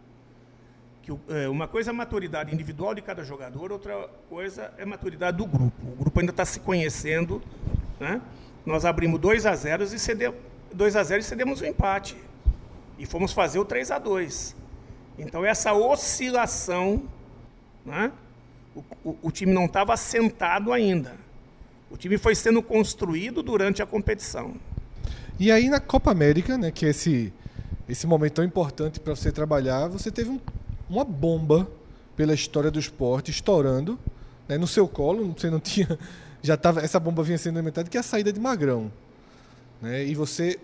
que 1.03 1.11
é, 1.27 1.49
uma 1.49 1.67
coisa 1.67 1.89
é 1.89 1.91
a 1.91 1.93
maturidade 1.93 2.53
individual 2.53 2.95
de 2.95 3.01
cada 3.01 3.25
jogador, 3.25 3.73
outra 3.73 4.09
coisa 4.29 4.73
é 4.77 4.83
a 4.83 4.85
maturidade 4.85 5.37
do 5.37 5.45
grupo. 5.45 5.85
O 5.85 5.95
grupo 5.97 6.17
ainda 6.19 6.31
está 6.31 6.45
se 6.45 6.61
conhecendo. 6.61 7.41
Né? 7.99 8.21
Nós 8.65 8.85
abrimos 8.85 9.19
2 9.19 9.45
a 9.45 9.53
0 9.53 9.83
e 9.83 9.99
cedemos 9.99 10.37
2 10.73 10.95
a 10.95 11.03
0 11.03 11.19
e 11.19 11.23
cedemos 11.23 11.59
o 11.59 11.65
um 11.65 11.67
empate. 11.67 12.15
E 12.97 13.05
fomos 13.05 13.33
fazer 13.33 13.59
o 13.59 13.65
3 13.65 13.91
a 13.91 13.99
2 13.99 14.55
Então 15.19 15.45
essa 15.45 15.73
oscilação, 15.73 17.03
né? 17.85 18.09
o, 18.73 18.83
o, 19.03 19.17
o 19.23 19.31
time 19.31 19.53
não 19.53 19.65
estava 19.65 19.93
assentado 19.93 20.71
ainda. 20.71 21.17
O 21.91 21.97
time 21.97 22.17
foi 22.17 22.33
sendo 22.33 22.63
construído 22.63 23.43
durante 23.43 23.83
a 23.83 23.85
competição. 23.85 24.55
E 25.37 25.51
aí 25.51 25.69
na 25.69 25.81
Copa 25.81 26.11
América, 26.11 26.57
né, 26.57 26.71
que 26.71 26.85
é 26.85 26.89
esse 26.89 27.33
esse 27.89 28.07
momento 28.07 28.35
tão 28.35 28.45
importante 28.45 28.97
para 28.97 29.13
você 29.13 29.29
trabalhar, 29.29 29.89
você 29.89 30.09
teve 30.09 30.29
um 30.29 30.39
uma 30.89 31.03
bomba 31.03 31.67
pela 32.15 32.33
história 32.33 32.69
do 32.69 32.79
esporte 32.79 33.31
estourando 33.31 33.97
né, 34.47 34.57
no 34.57 34.67
seu 34.67 34.87
colo. 34.87 35.33
Você 35.37 35.49
não 35.49 35.59
tinha. 35.59 35.97
Já 36.41 36.57
tava, 36.57 36.81
essa 36.81 36.99
bomba 36.99 37.23
vinha 37.23 37.37
sendo 37.37 37.57
alimentada, 37.57 37.89
que 37.89 37.97
é 37.97 37.99
a 37.99 38.03
saída 38.03 38.31
de 38.31 38.39
Magrão. 38.39 38.91
Né, 39.81 40.05
e 40.05 40.13
você 40.13 40.59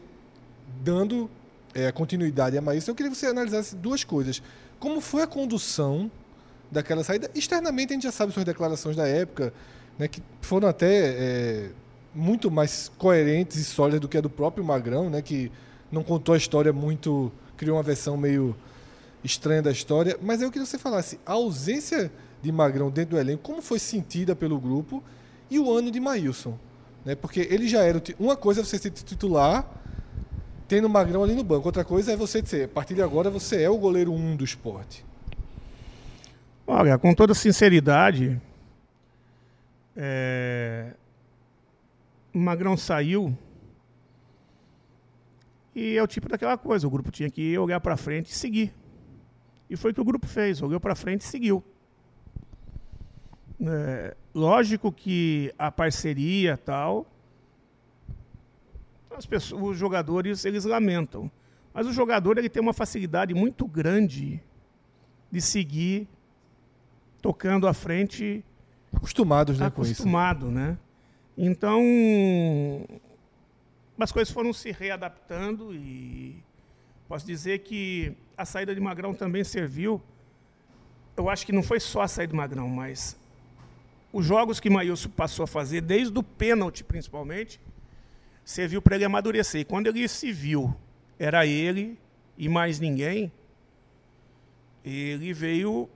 dando 0.84 1.30
é, 1.74 1.91
continuidade 1.91 2.57
a 2.57 2.61
Maísa, 2.61 2.91
eu 2.91 2.95
queria 2.95 3.11
que 3.11 3.17
você 3.17 3.28
analisasse 3.28 3.76
duas 3.76 4.03
coisas. 4.03 4.41
Como 4.80 5.01
foi 5.01 5.24
a 5.24 5.28
condução 5.28 6.11
daquela 6.72 7.03
saída? 7.03 7.30
Externamente, 7.34 7.91
a 7.91 7.93
gente 7.95 8.03
já 8.03 8.11
sabe 8.11 8.34
suas 8.34 8.45
declarações 8.45 8.95
da 8.95 9.07
época, 9.07 9.53
né, 9.97 10.07
que 10.07 10.22
foram 10.41 10.67
até 10.67 10.88
é, 10.88 11.70
muito 12.13 12.49
mais 12.49 12.91
coerentes 12.97 13.57
e 13.57 13.63
sólidas 13.63 13.99
do 13.99 14.07
que 14.07 14.17
a 14.17 14.22
do 14.22 14.30
próprio 14.30 14.63
Magrão, 14.63 15.09
né, 15.09 15.22
que 15.22 15.51
não 15.91 16.03
contou 16.03 16.34
a 16.36 16.38
história 16.38 16.72
muito. 16.72 17.32
criou 17.57 17.78
uma 17.78 17.84
versão 17.84 18.15
meio 18.15 18.55
estranha 19.24 19.61
da 19.61 19.72
história, 19.72 20.17
mas 20.22 20.41
eu 20.41 20.49
queria 20.49 20.65
que 20.65 20.72
você 20.72 20.78
falasse 20.78 21.20
a 21.26 21.34
ausência 21.34 22.11
de 22.41 22.51
Magrão 22.51 22.89
dentro 22.89 23.11
do 23.11 23.20
elenco, 23.20 23.43
como 23.43 23.61
foi 23.61 23.80
sentida 23.80 24.36
pelo 24.36 24.59
grupo 24.59 25.03
e 25.49 25.59
o 25.59 25.72
ano 25.72 25.91
de 25.91 25.99
Maílson. 25.99 26.57
Né? 27.03 27.15
Porque 27.15 27.47
ele 27.49 27.67
já 27.67 27.84
era. 27.84 28.01
Uma 28.20 28.36
coisa 28.36 28.61
é 28.61 28.63
você 28.63 28.78
ser 28.78 28.91
titular 28.91 29.67
tendo 30.67 30.88
Magrão 30.88 31.24
ali 31.24 31.34
no 31.34 31.43
banco. 31.43 31.67
Outra 31.67 31.84
coisa 31.84 32.13
é 32.13 32.15
você 32.15 32.41
dizer, 32.41 32.65
a 32.65 32.67
partir 32.67 32.93
de 32.93 33.01
agora 33.01 33.30
você 33.30 33.61
é 33.63 33.70
o 33.70 33.78
goleiro 33.78 34.11
1 34.11 34.15
um 34.15 34.36
do 34.36 34.43
esporte. 34.43 35.05
Olha, 36.67 36.97
com 36.99 37.13
toda 37.15 37.34
sinceridade, 37.34 38.39
é... 39.97 40.93
Magrão 42.32 42.78
saiu 42.78 43.36
e 45.76 45.97
é 45.97 46.03
o 46.03 46.07
tipo 46.07 46.30
daquela 46.30 46.57
coisa, 46.57 46.86
o 46.86 46.89
grupo 46.89 47.11
tinha 47.11 47.30
que 47.30 47.57
olhar 47.57 47.80
para 47.80 47.97
frente 47.97 48.32
e 48.32 48.36
seguir. 48.36 48.74
E 49.70 49.78
foi 49.78 49.91
o 49.91 49.93
que 49.93 50.01
o 50.01 50.05
grupo 50.05 50.26
fez, 50.26 50.61
olhou 50.61 50.80
para 50.80 50.95
frente 50.95 51.22
e 51.22 51.26
seguiu. 51.26 51.63
É, 53.61 54.15
lógico 54.34 54.91
que 54.91 55.53
a 55.57 55.70
parceria 55.70 56.57
tal, 56.57 57.05
as 59.15 59.26
pessoas, 59.26 59.61
os 59.61 59.78
jogadores 59.78 60.45
eles 60.45 60.63
lamentam, 60.63 61.30
mas 61.74 61.86
o 61.86 61.91
jogador 61.91 62.38
ele 62.38 62.49
tem 62.49 62.61
uma 62.61 62.74
facilidade 62.74 63.34
muito 63.34 63.67
grande 63.67 64.41
de 65.30 65.41
seguir 65.41 66.07
tocando 67.22 67.67
à 67.67 67.74
frente. 67.74 68.43
Acostumados, 68.91 69.59
né, 69.59 69.67
acostumado, 69.67 70.49
né? 70.49 70.78
Então, 71.38 71.82
as 73.99 74.11
coisas 74.11 74.34
foram 74.34 74.51
se 74.51 74.72
readaptando 74.72 75.74
e 75.76 76.43
posso 77.10 77.26
dizer 77.26 77.60
que 77.60 78.16
a 78.38 78.45
saída 78.45 78.74
de 78.74 78.80
Magrão 78.80 79.16
também 79.16 79.43
serviu. 79.43 79.99
Eu 81.18 81.28
acho 81.28 81.43
que 81.43 81.51
não 81.51 81.64
foi 81.64 81.80
só 81.80 82.03
a 82.03 82.07
saída 82.07 82.32
de 82.32 82.38
Magrão, 82.38 82.70
mas 82.70 83.18
os 84.14 84.24
jogos 84.24 84.60
que 84.60 84.70
Maílson 84.70 85.10
passou 85.10 85.43
a 85.43 85.47
fazer, 85.47 85.82
desde 85.82 86.18
o 86.18 86.22
pênalti 86.22 86.84
principalmente, 86.84 87.60
serviu 88.45 88.80
para 88.80 88.95
ele 88.95 89.05
amadurecer. 89.05 89.62
E 89.62 89.66
quando 89.66 89.88
ele 89.88 90.07
se 90.07 90.32
viu, 90.32 90.74
era 91.18 91.47
ele 91.47 91.97
e 92.38 92.47
mais 92.47 92.80
ninguém, 92.80 93.32
ele 94.86 95.34
veio 95.34 95.89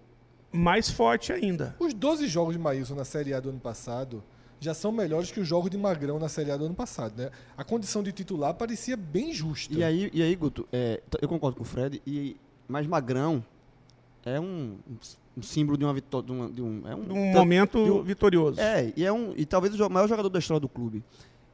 mais 0.51 0.89
forte 0.89 1.31
ainda. 1.31 1.75
Os 1.79 1.93
12 1.93 2.27
jogos 2.27 2.53
de 2.53 2.59
Maílson 2.59 2.95
na 2.95 3.05
Série 3.05 3.35
A 3.35 3.39
do 3.39 3.49
ano 3.49 3.59
passado 3.59 4.23
já 4.63 4.73
são 4.73 4.91
melhores 4.91 5.29
que 5.29 5.39
os 5.39 5.47
jogos 5.47 5.69
de 5.69 5.77
Magrão 5.77 6.17
na 6.17 6.29
Série 6.29 6.49
A 6.49 6.57
do 6.57 6.65
ano 6.65 6.73
passado, 6.73 7.13
né? 7.17 7.29
A 7.57 7.63
condição 7.63 8.01
de 8.01 8.11
titular 8.13 8.53
parecia 8.53 8.95
bem 8.95 9.33
justa. 9.33 9.73
E 9.73 9.83
aí, 9.83 10.09
e 10.13 10.23
aí 10.23 10.35
Guto, 10.35 10.67
é, 10.71 11.01
eu 11.21 11.27
concordo 11.27 11.57
com 11.57 11.63
o 11.63 11.65
Fred, 11.65 12.01
e, 12.07 12.37
mas 12.67 12.87
Magrão 12.87 13.43
é 14.25 14.39
um, 14.39 14.77
um 15.37 15.41
símbolo 15.41 15.77
de 15.77 15.83
uma 15.83 15.93
vitória, 15.93 16.25
de, 16.25 16.31
uma, 16.31 16.49
de 16.49 16.61
um, 16.61 16.81
é 16.87 16.95
um, 16.95 17.11
um 17.11 17.31
momento 17.33 17.83
de 17.83 17.91
um, 17.91 18.01
vitorioso. 18.01 18.59
É, 18.59 18.93
e 18.95 19.03
é 19.03 19.11
um 19.11 19.33
e 19.35 19.45
talvez 19.45 19.77
o 19.77 19.89
maior 19.89 20.07
jogador 20.07 20.29
da 20.29 20.39
história 20.39 20.61
do 20.61 20.69
clube. 20.69 21.03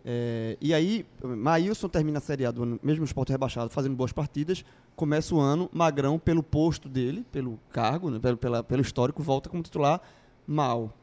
É, 0.05 0.55
e 0.61 0.73
aí, 0.73 1.05
Maílson 1.23 1.89
termina 1.89 2.19
a 2.19 2.21
Série 2.21 2.45
A 2.45 2.51
do 2.51 2.63
ano, 2.63 2.79
mesmo 2.81 3.01
o 3.01 3.05
esporte 3.05 3.31
rebaixado, 3.31 3.71
fazendo 3.71 3.95
boas 3.95 4.11
partidas. 4.11 4.63
Começa 4.95 5.33
o 5.33 5.39
ano, 5.39 5.67
Magrão, 5.73 6.19
pelo 6.19 6.43
posto 6.43 6.87
dele, 6.87 7.25
pelo 7.31 7.59
cargo, 7.71 8.11
né, 8.11 8.19
pelo, 8.19 8.37
pela, 8.37 8.63
pelo 8.63 8.81
histórico, 8.81 9.23
volta 9.23 9.49
como 9.49 9.63
titular 9.63 9.99
mal. 10.45 10.93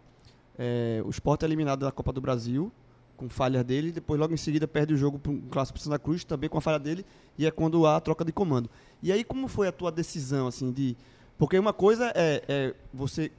É, 0.59 1.03
o 1.05 1.11
esporte 1.11 1.45
é 1.45 1.49
eliminado 1.49 1.81
da 1.81 1.93
Copa 1.93 2.13
do 2.13 2.21
Brasil, 2.21 2.73
com 3.17 3.29
falhas 3.29 3.65
dele, 3.65 3.91
depois 3.93 4.21
logo 4.21 4.35
em 4.35 4.37
seguida 4.37 4.69
perde 4.69 4.95
o 4.95 4.97
jogo 4.97 5.19
para 5.19 5.33
o 5.33 5.41
Clássico 5.51 5.79
Santa 5.79 5.99
Cruz, 5.99 6.25
também 6.25 6.51
com 6.51 6.59
a 6.59 6.61
falha 6.61 6.79
dele, 6.79 7.05
e 7.39 7.47
é 7.47 7.51
quando 7.51 7.87
há 7.87 7.97
a 7.97 8.01
troca 8.01 8.25
de 8.25 8.33
comando. 8.33 8.69
E 9.03 9.11
aí, 9.11 9.25
como 9.25 9.49
foi 9.49 9.69
a 9.69 9.73
tua 9.73 9.91
decisão, 9.91 10.47
assim, 10.47 10.71
de... 10.71 10.97
Porque 11.39 11.59
uma 11.59 11.73
coisa 11.73 12.13
é, 12.15 12.43
é 12.49 12.75
você 12.93 13.31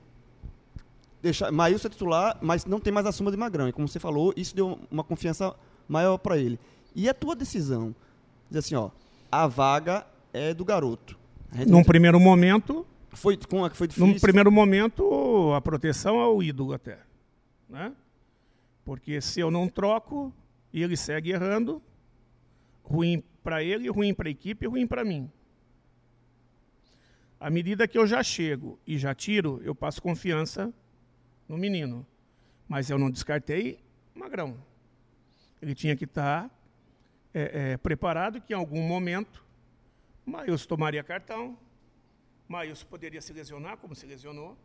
deixar 1.21 1.51
Maílson 1.51 1.87
é 1.87 1.91
titular, 1.91 2.37
mas 2.41 2.65
não 2.65 2.79
tem 2.79 2.93
mais 2.93 3.05
a 3.05 3.11
suma 3.11 3.31
de 3.31 3.37
Magrão. 3.37 3.67
E 3.67 3.73
como 3.73 3.87
você 3.87 3.99
falou, 3.99 4.33
isso 4.37 4.55
deu 4.55 4.79
uma 4.89 5.03
confiança 5.03 5.55
maior 5.87 6.17
para 6.17 6.37
ele. 6.37 6.59
E 6.95 7.09
a 7.09 7.13
tua 7.13 7.35
decisão? 7.35 7.95
Diz 8.49 8.59
assim, 8.59 8.75
ó, 8.75 8.91
a 9.31 9.47
vaga 9.47 10.05
é 10.31 10.53
do 10.53 10.63
garoto. 10.63 11.17
Num 11.67 11.83
primeiro 11.83 12.19
momento... 12.19 12.85
Foi, 13.13 13.33
é 13.33 13.37
que 13.69 13.77
foi 13.77 13.87
difícil? 13.87 14.07
Num 14.07 14.19
primeiro 14.19 14.51
momento, 14.51 15.51
a 15.55 15.59
proteção 15.59 16.19
é 16.19 16.27
o 16.27 16.43
ídolo 16.43 16.73
até. 16.73 16.99
Né? 17.69 17.95
Porque 18.85 19.19
se 19.21 19.39
eu 19.39 19.51
não 19.51 19.67
troco 19.67 20.33
e 20.71 20.81
ele 20.81 20.95
segue 20.95 21.31
errando, 21.31 21.81
ruim 22.83 23.23
para 23.43 23.63
ele, 23.63 23.89
ruim 23.89 24.13
para 24.13 24.29
a 24.29 24.31
equipe 24.31 24.65
ruim 24.65 24.87
para 24.87 25.03
mim. 25.03 25.31
À 27.39 27.49
medida 27.49 27.87
que 27.87 27.97
eu 27.97 28.07
já 28.07 28.23
chego 28.23 28.79
e 28.85 28.97
já 28.97 29.13
tiro, 29.13 29.61
eu 29.63 29.75
passo 29.75 30.01
confiança 30.01 30.73
no 31.47 31.57
menino. 31.57 32.05
Mas 32.67 32.89
eu 32.89 32.97
não 32.97 33.11
descartei 33.11 33.79
Magrão. 34.15 34.57
Ele 35.61 35.75
tinha 35.75 35.95
que 35.95 36.05
estar 36.05 36.49
é, 37.33 37.73
é, 37.73 37.77
preparado 37.77 38.41
que 38.41 38.53
em 38.53 38.55
algum 38.55 38.81
momento 38.81 39.45
Maílson 40.25 40.67
tomaria 40.67 41.03
cartão, 41.03 41.57
Maílson 42.47 42.85
poderia 42.87 43.21
se 43.21 43.31
lesionar, 43.31 43.77
como 43.77 43.95
se 43.95 44.05
lesionou, 44.05 44.57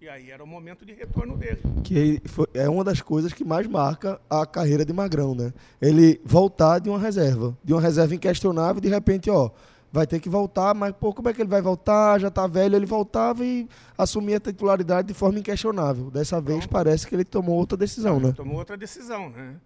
e 0.00 0.08
aí 0.08 0.30
era 0.30 0.44
o 0.44 0.46
momento 0.46 0.84
de 0.84 0.92
retorno 0.92 1.36
dele. 1.36 1.60
Que 1.82 2.20
é 2.52 2.68
uma 2.68 2.84
das 2.84 3.00
coisas 3.00 3.32
que 3.32 3.44
mais 3.44 3.66
marca 3.66 4.20
a 4.28 4.44
carreira 4.44 4.84
de 4.84 4.92
Magrão, 4.92 5.34
né? 5.34 5.52
Ele 5.80 6.20
voltar 6.24 6.78
de 6.78 6.88
uma 6.90 6.98
reserva, 6.98 7.56
de 7.64 7.72
uma 7.72 7.80
reserva 7.80 8.14
inquestionável, 8.14 8.80
de 8.80 8.88
repente, 8.88 9.30
ó, 9.30 9.50
vai 9.90 10.06
ter 10.06 10.20
que 10.20 10.28
voltar, 10.28 10.74
mas 10.74 10.92
pô, 10.92 11.14
como 11.14 11.28
é 11.28 11.32
que 11.32 11.40
ele 11.40 11.48
vai 11.48 11.62
voltar? 11.62 12.20
Já 12.20 12.28
está 12.28 12.46
velho, 12.46 12.76
ele 12.76 12.84
voltava 12.84 13.44
e 13.44 13.66
assumia 13.96 14.36
a 14.36 14.40
titularidade 14.40 15.08
de 15.08 15.14
forma 15.14 15.38
inquestionável. 15.38 16.10
Dessa 16.10 16.40
vez 16.40 16.60
Pronto. 16.60 16.72
parece 16.72 17.06
que 17.06 17.14
ele 17.14 17.24
tomou 17.24 17.56
outra 17.56 17.78
decisão, 17.78 18.20
né? 18.20 18.32
Tomou 18.32 18.58
outra 18.58 18.76
decisão, 18.76 19.30
né? 19.30 19.56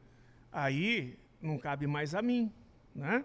Aí 0.53 1.19
não 1.43 1.59
cabe 1.59 1.87
mais 1.87 2.15
a 2.15 2.23
mim, 2.23 2.53
né? 2.95 3.25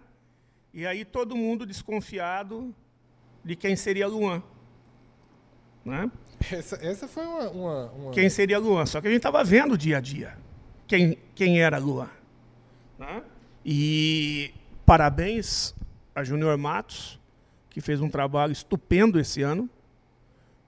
E 0.73 0.85
aí 0.85 1.05
todo 1.05 1.35
mundo 1.35 1.65
desconfiado 1.65 2.73
de 3.43 3.55
quem 3.55 3.75
seria 3.75 4.07
Luan, 4.07 4.41
né? 5.85 6.11
Essa, 6.51 6.75
essa 6.75 7.07
foi 7.07 7.25
uma, 7.25 7.49
uma, 7.49 7.85
uma, 7.91 8.11
Quem 8.11 8.29
seria 8.29 8.59
Luan? 8.59 8.85
Só 8.85 9.01
que 9.01 9.07
a 9.07 9.09
gente 9.09 9.19
estava 9.19 9.43
vendo 9.43 9.77
dia 9.77 9.97
a 9.97 10.01
dia 10.01 10.37
quem, 10.87 11.17
quem 11.33 11.61
era 11.61 11.77
Luan. 11.77 12.09
Né? 12.97 13.23
E 13.65 14.53
parabéns 14.85 15.75
a 16.13 16.23
Júnior 16.23 16.57
Matos, 16.57 17.19
que 17.69 17.81
fez 17.81 17.99
um 17.99 18.09
trabalho 18.09 18.51
estupendo 18.51 19.19
esse 19.19 19.41
ano, 19.41 19.69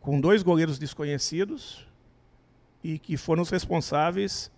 com 0.02 0.20
dois 0.20 0.44
goleiros 0.44 0.80
desconhecidos 0.80 1.86
e 2.84 2.98
que 2.98 3.18
foram 3.18 3.44
os 3.44 3.50
responsáveis 3.50 4.52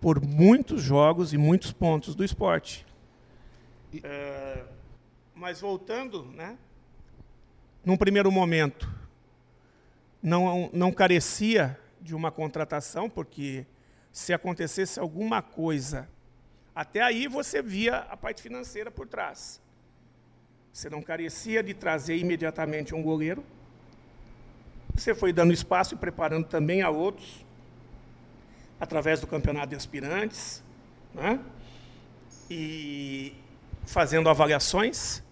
por 0.00 0.20
muitos 0.20 0.82
jogos 0.82 1.32
e 1.32 1.38
muitos 1.38 1.72
pontos 1.72 2.14
do 2.14 2.24
esporte. 2.24 2.86
É, 4.02 4.64
mas 5.34 5.60
voltando, 5.60 6.24
né? 6.24 6.58
Num 7.84 7.96
primeiro 7.96 8.30
momento, 8.32 8.92
não, 10.26 10.68
não 10.72 10.90
carecia 10.90 11.78
de 12.00 12.12
uma 12.12 12.32
contratação, 12.32 13.08
porque 13.08 13.64
se 14.10 14.32
acontecesse 14.32 14.98
alguma 14.98 15.40
coisa, 15.40 16.08
até 16.74 17.00
aí 17.00 17.28
você 17.28 17.62
via 17.62 17.98
a 17.98 18.16
parte 18.16 18.42
financeira 18.42 18.90
por 18.90 19.06
trás. 19.06 19.60
Você 20.72 20.90
não 20.90 21.00
carecia 21.00 21.62
de 21.62 21.72
trazer 21.74 22.16
imediatamente 22.16 22.92
um 22.92 23.04
goleiro. 23.04 23.44
Você 24.96 25.14
foi 25.14 25.32
dando 25.32 25.52
espaço 25.52 25.94
e 25.94 25.96
preparando 25.96 26.48
também 26.48 26.82
a 26.82 26.90
outros, 26.90 27.46
através 28.80 29.20
do 29.20 29.28
campeonato 29.28 29.68
de 29.68 29.76
aspirantes, 29.76 30.60
né? 31.14 31.38
e 32.50 33.32
fazendo 33.84 34.28
avaliações. 34.28 35.22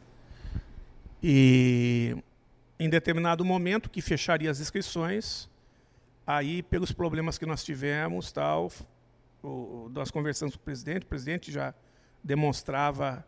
E 1.21 2.17
em 2.79 2.89
determinado 2.89 3.45
momento 3.45 3.89
que 3.89 4.01
fecharia 4.01 4.51
as 4.51 4.61
inscrições, 4.61 5.49
aí 6.27 6.63
pelos 6.63 6.93
problemas 6.93 7.39
que 7.39 7.47
nós 7.47 7.63
tivemos, 7.65 8.33
tal, 8.33 8.71
o, 9.43 9.91
nós 9.93 10.11
conversamos 10.11 10.57
com 10.57 10.63
o 10.63 10.65
presidente, 10.65 11.05
o 11.05 11.07
presidente 11.07 11.53
já 11.53 11.75
demonstrava 12.23 13.25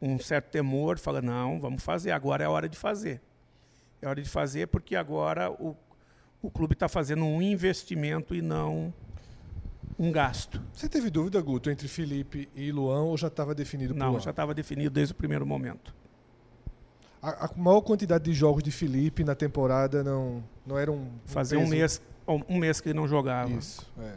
um 0.00 0.18
certo 0.18 0.50
temor, 0.50 0.98
fala, 0.98 1.22
não, 1.22 1.60
vamos 1.60 1.82
fazer, 1.82 2.10
agora 2.10 2.42
é 2.42 2.46
a 2.46 2.50
hora 2.50 2.68
de 2.68 2.76
fazer. 2.76 3.20
É 4.02 4.08
hora 4.08 4.20
de 4.20 4.28
fazer 4.28 4.66
porque 4.66 4.96
agora 4.96 5.50
o, 5.50 5.76
o 6.42 6.50
clube 6.50 6.74
está 6.74 6.88
fazendo 6.88 7.24
um 7.24 7.40
investimento 7.40 8.34
e 8.34 8.42
não 8.42 8.92
um 9.98 10.10
gasto. 10.10 10.60
Você 10.72 10.88
teve 10.88 11.08
dúvida, 11.08 11.40
Guto, 11.40 11.70
entre 11.70 11.88
Felipe 11.88 12.48
e 12.54 12.72
Luan 12.72 13.02
ou 13.02 13.16
já 13.16 13.28
estava 13.28 13.54
definido? 13.54 13.94
Não, 13.94 14.18
já 14.18 14.30
estava 14.30 14.52
definido 14.52 14.90
desde 14.90 15.12
o 15.12 15.16
primeiro 15.16 15.46
momento. 15.46 15.94
A, 17.24 17.46
a, 17.46 17.50
maior 17.56 17.80
quantidade 17.80 18.24
de 18.24 18.34
jogos 18.34 18.62
de 18.62 18.70
Felipe 18.70 19.24
na 19.24 19.34
temporada 19.34 20.04
não, 20.04 20.44
não 20.66 20.78
era 20.78 20.92
um. 20.92 21.08
Fazia 21.24 21.58
um 21.58 21.66
mês, 21.66 22.00
um 22.26 22.58
mês 22.58 22.80
que 22.80 22.90
ele 22.90 22.98
não 22.98 23.08
jogava. 23.08 23.50
Isso, 23.50 23.90
é. 23.98 24.12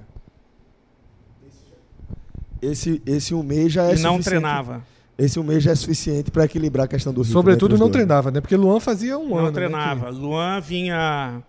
Esse, 2.61 3.01
esse 3.05 3.33
um 3.33 3.43
mês 3.43 3.71
já 3.71 3.85
é 3.85 3.95
e 3.95 3.99
não 3.99 4.19
treinava 4.19 4.83
esse 5.17 5.39
um 5.39 5.43
mês 5.43 5.63
já 5.63 5.71
é 5.71 5.75
suficiente 5.75 6.29
para 6.29 6.45
equilibrar 6.45 6.85
a 6.85 6.87
questão 6.87 7.11
do 7.11 7.21
ritmo. 7.21 7.33
Sobretudo 7.33 7.77
não 7.77 7.89
treinava, 7.89 8.29
né? 8.29 8.39
Porque 8.39 8.55
Luan 8.55 8.79
fazia 8.79 9.17
um 9.17 9.29
não 9.29 9.37
ano. 9.37 9.45
Não 9.47 9.53
treinava. 9.53 10.11
Né? 10.11 10.17
Luan 10.17 10.61
vinha 10.61 11.41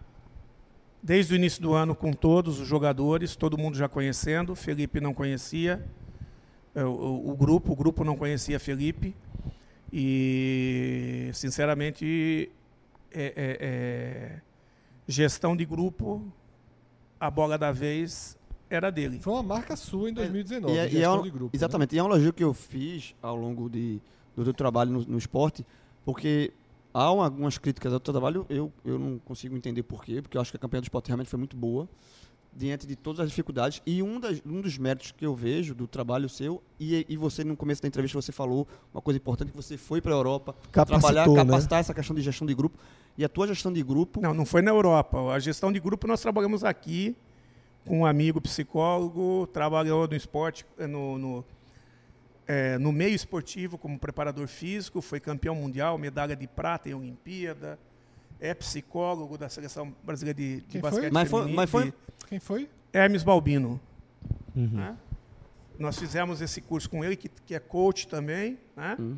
desde 1.02 1.34
o 1.34 1.36
início 1.36 1.61
do 1.61 1.74
ano 1.74 1.94
com 1.94 2.12
todos 2.12 2.61
os 2.61 2.66
jogadores, 2.66 3.36
todo 3.36 3.59
mundo 3.59 3.76
já 3.76 3.88
conhecendo. 3.88 4.54
Felipe 4.54 5.00
não 5.00 5.12
conhecia. 5.12 5.84
É, 6.74 6.82
o, 6.82 6.88
o, 6.88 7.30
o 7.30 7.36
grupo, 7.36 7.72
o 7.72 7.76
grupo 7.76 8.04
não 8.04 8.16
conhecia 8.16 8.59
Felipe. 8.59 9.14
E, 9.93 11.30
sinceramente, 11.32 12.51
é, 13.11 13.22
é, 13.24 13.59
é, 13.61 14.41
gestão 15.07 15.57
de 15.57 15.64
grupo, 15.64 16.22
a 17.18 17.30
bola 17.30 17.57
da 17.59 17.72
vez 17.72 18.39
era 18.70 18.91
dele. 18.91 19.18
Foi 19.20 19.32
uma 19.32 19.43
marca 19.43 19.74
sua 19.76 20.11
em 20.11 20.12
2019, 20.12 20.74
E 20.74 20.78
é- 20.78 20.82
e 20.82 20.86
é 20.86 20.91
gestão 20.91 21.20
um- 21.20 21.22
de 21.22 21.30
grupo. 21.30 21.45
né? 21.47 21.51
Exatamente. 21.55 21.95
E 21.97 21.99
é 21.99 22.03
um 22.03 22.07
elogio 22.07 22.32
que 22.32 22.45
eu 22.45 22.53
fiz 22.53 23.14
ao 23.22 23.34
longo 23.34 23.68
de, 23.68 24.01
do 24.36 24.45
teu 24.45 24.53
trabalho 24.55 24.91
no, 24.93 25.01
no 25.05 25.18
esporte, 25.18 25.64
porque 26.05 26.53
há 26.93 27.11
uma- 27.11 27.24
algumas 27.24 27.57
críticas 27.59 27.93
ao 27.93 27.99
teu 28.01 28.12
trabalho, 28.12 28.45
eu, 28.49 28.70
eu 28.84 28.99
não 28.99 29.18
consigo 29.18 29.57
entender 29.57 29.82
por 29.82 30.05
quê, 30.05 30.20
porque 30.20 30.36
eu 30.36 30.41
acho 30.41 30.51
que 30.51 30.57
a 30.57 30.61
campanha 30.61 30.82
do 30.82 30.84
esporte 30.84 31.07
realmente 31.09 31.28
foi 31.30 31.39
muito 31.39 31.57
boa, 31.57 31.89
diante 32.55 32.86
de 32.86 32.96
todas 32.96 33.20
as 33.20 33.28
dificuldades. 33.28 33.80
E 33.86 34.03
um, 34.03 34.18
das- 34.18 34.42
um 34.44 34.61
dos 34.61 34.76
méritos 34.78 35.12
que 35.12 35.24
eu 35.24 35.34
vejo 35.34 35.74
do 35.74 35.86
trabalho 35.86 36.28
seu, 36.28 36.62
e, 36.78 37.07
e 37.09 37.16
você 37.16 37.44
no 37.44 37.57
começo 37.57 37.80
da 37.82 37.88
entrevista 37.88 38.20
você 38.20 38.32
falou 38.32 38.66
uma 38.92 39.01
coisa 39.01 39.16
importante, 39.18 39.51
que 39.51 39.57
você 39.57 39.76
foi 39.76 40.01
para 40.01 40.12
a 40.12 40.16
Europa 40.16 40.55
Capacitou, 40.72 41.01
trabalhar, 41.12 41.28
né? 41.28 41.44
capacitar 41.53 41.80
essa 41.80 41.94
questão 41.94 42.16
de 42.16 42.22
gestão 42.22 42.46
de 42.46 42.55
grupo. 42.55 42.78
E 43.16 43.24
a 43.24 43.28
tua 43.28 43.46
gestão 43.46 43.72
de 43.72 43.82
grupo, 43.82 44.20
Não, 44.20 44.32
não 44.34 44.44
foi 44.46 44.62
na 44.62 44.70
Europa. 44.70 45.32
A 45.32 45.38
gestão 45.38 45.72
de 45.72 45.78
grupo 45.80 46.07
nós 46.07 46.20
trabalhamos 46.20 46.64
aqui 46.64 47.16
com 47.84 48.01
um 48.01 48.07
amigo 48.07 48.40
psicólogo, 48.40 49.46
trabalhou 49.53 50.07
no 50.07 50.14
esporte, 50.14 50.64
eh, 50.78 50.86
no, 50.86 51.16
no, 51.18 51.44
eh, 52.46 52.78
no 52.78 52.92
meio 52.92 53.14
esportivo 53.14 53.76
como 53.78 53.99
preparador 53.99 54.46
físico, 54.46 55.01
foi 55.01 55.20
campeão 55.20 55.55
mundial, 55.55 55.96
medalha 55.99 56.36
de 56.36 56.46
prata 56.46 56.88
em 56.88 56.94
Olimpíada, 56.94 57.78
é 58.41 58.55
psicólogo 58.55 59.36
da 59.36 59.49
seleção 59.49 59.95
brasileira 60.03 60.36
de, 60.36 60.57
de 60.57 60.62
Quem 60.62 60.80
foi? 60.80 60.91
basquete 60.91 61.12
Mas 61.12 61.28
foi- 61.30 61.53
mas 61.53 61.70
foi- 61.70 61.95
Quem 62.28 62.39
foi? 62.41 62.68
Hermes 62.93 63.22
Balbino. 63.22 63.80
Uhum. 64.57 64.66
né? 64.68 64.97
Nós 65.78 65.99
fizemos 65.99 66.41
esse 66.41 66.61
curso 66.61 66.91
com 66.91 67.05
ele, 67.05 67.14
que, 67.16 67.28
que 67.28 67.55
é 67.55 67.61
coach 67.61 68.09
também, 68.09 68.59
né? 68.76 68.97
Hum. 68.99 69.16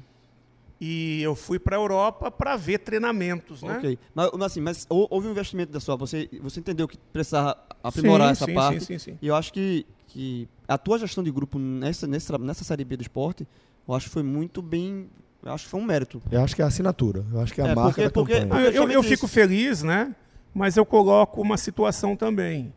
E 0.81 1.21
eu 1.23 1.35
fui 1.35 1.59
para 1.59 1.77
a 1.77 1.79
Europa 1.79 2.31
para 2.31 2.57
ver 2.57 2.79
treinamentos, 2.79 3.63
né? 3.63 3.77
ok. 3.77 3.99
Mas, 4.15 4.31
assim, 4.43 4.61
mas 4.61 4.87
hou- 4.89 5.07
houve 5.11 5.29
um 5.29 5.31
investimento 5.31 5.71
da 5.73 5.79
sua, 5.81 5.95
você, 5.97 6.29
você 6.41 6.61
entendeu 6.61 6.89
que 6.89 6.97
precisava 7.13 7.59
aprimorar 7.83 8.29
Sim, 8.29 8.33
essa 8.33 8.45
sim, 8.47 8.55
parte. 8.55 8.81
Sim, 8.81 8.87
sim, 8.87 8.99
sim. 9.13 9.19
E 9.21 9.27
eu 9.27 9.35
acho 9.35 9.53
que, 9.53 9.87
que 10.07 10.49
a 10.67 10.79
tua 10.79 10.99
gestão 10.99 11.23
de 11.23 11.31
grupo 11.31 11.59
nessa, 11.59 12.07
nessa, 12.07 12.39
nessa 12.39 12.65
Série 12.65 12.85
B 12.85 12.97
do 12.97 13.03
esporte, 13.03 13.47
eu 13.87 13.95
acho 13.95 14.07
que 14.07 14.13
foi 14.13 14.23
muito 14.23 14.63
bem. 14.63 15.09
Eu 15.43 15.53
acho 15.53 15.65
que 15.65 15.71
foi 15.71 15.81
um 15.81 15.85
mérito. 15.85 16.21
Eu 16.31 16.43
acho 16.43 16.55
que 16.55 16.61
é 16.61 16.65
a 16.65 16.69
assinatura. 16.69 17.25
Eu 17.33 17.41
acho 17.41 17.55
que 17.55 17.61
é 17.61 17.65
a 17.65 17.69
É, 17.69 17.75
marca 17.75 17.91
porque- 17.93 18.03
da 18.05 18.11
porque- 18.11 18.41
campanha. 18.41 18.69
Eu, 18.71 18.91
eu 18.91 19.03
fico 19.03 19.27
feliz, 19.27 19.83
né? 19.83 20.15
Mas 20.53 20.77
eu 20.77 20.85
coloco 20.85 21.41
uma 21.41 21.57
situação 21.57 22.15
também. 22.15 22.75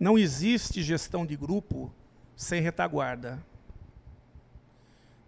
Não 0.00 0.18
existe 0.18 0.82
gestão 0.82 1.24
de 1.24 1.36
grupo 1.36 1.92
sem 2.34 2.60
retaguarda. 2.60 3.38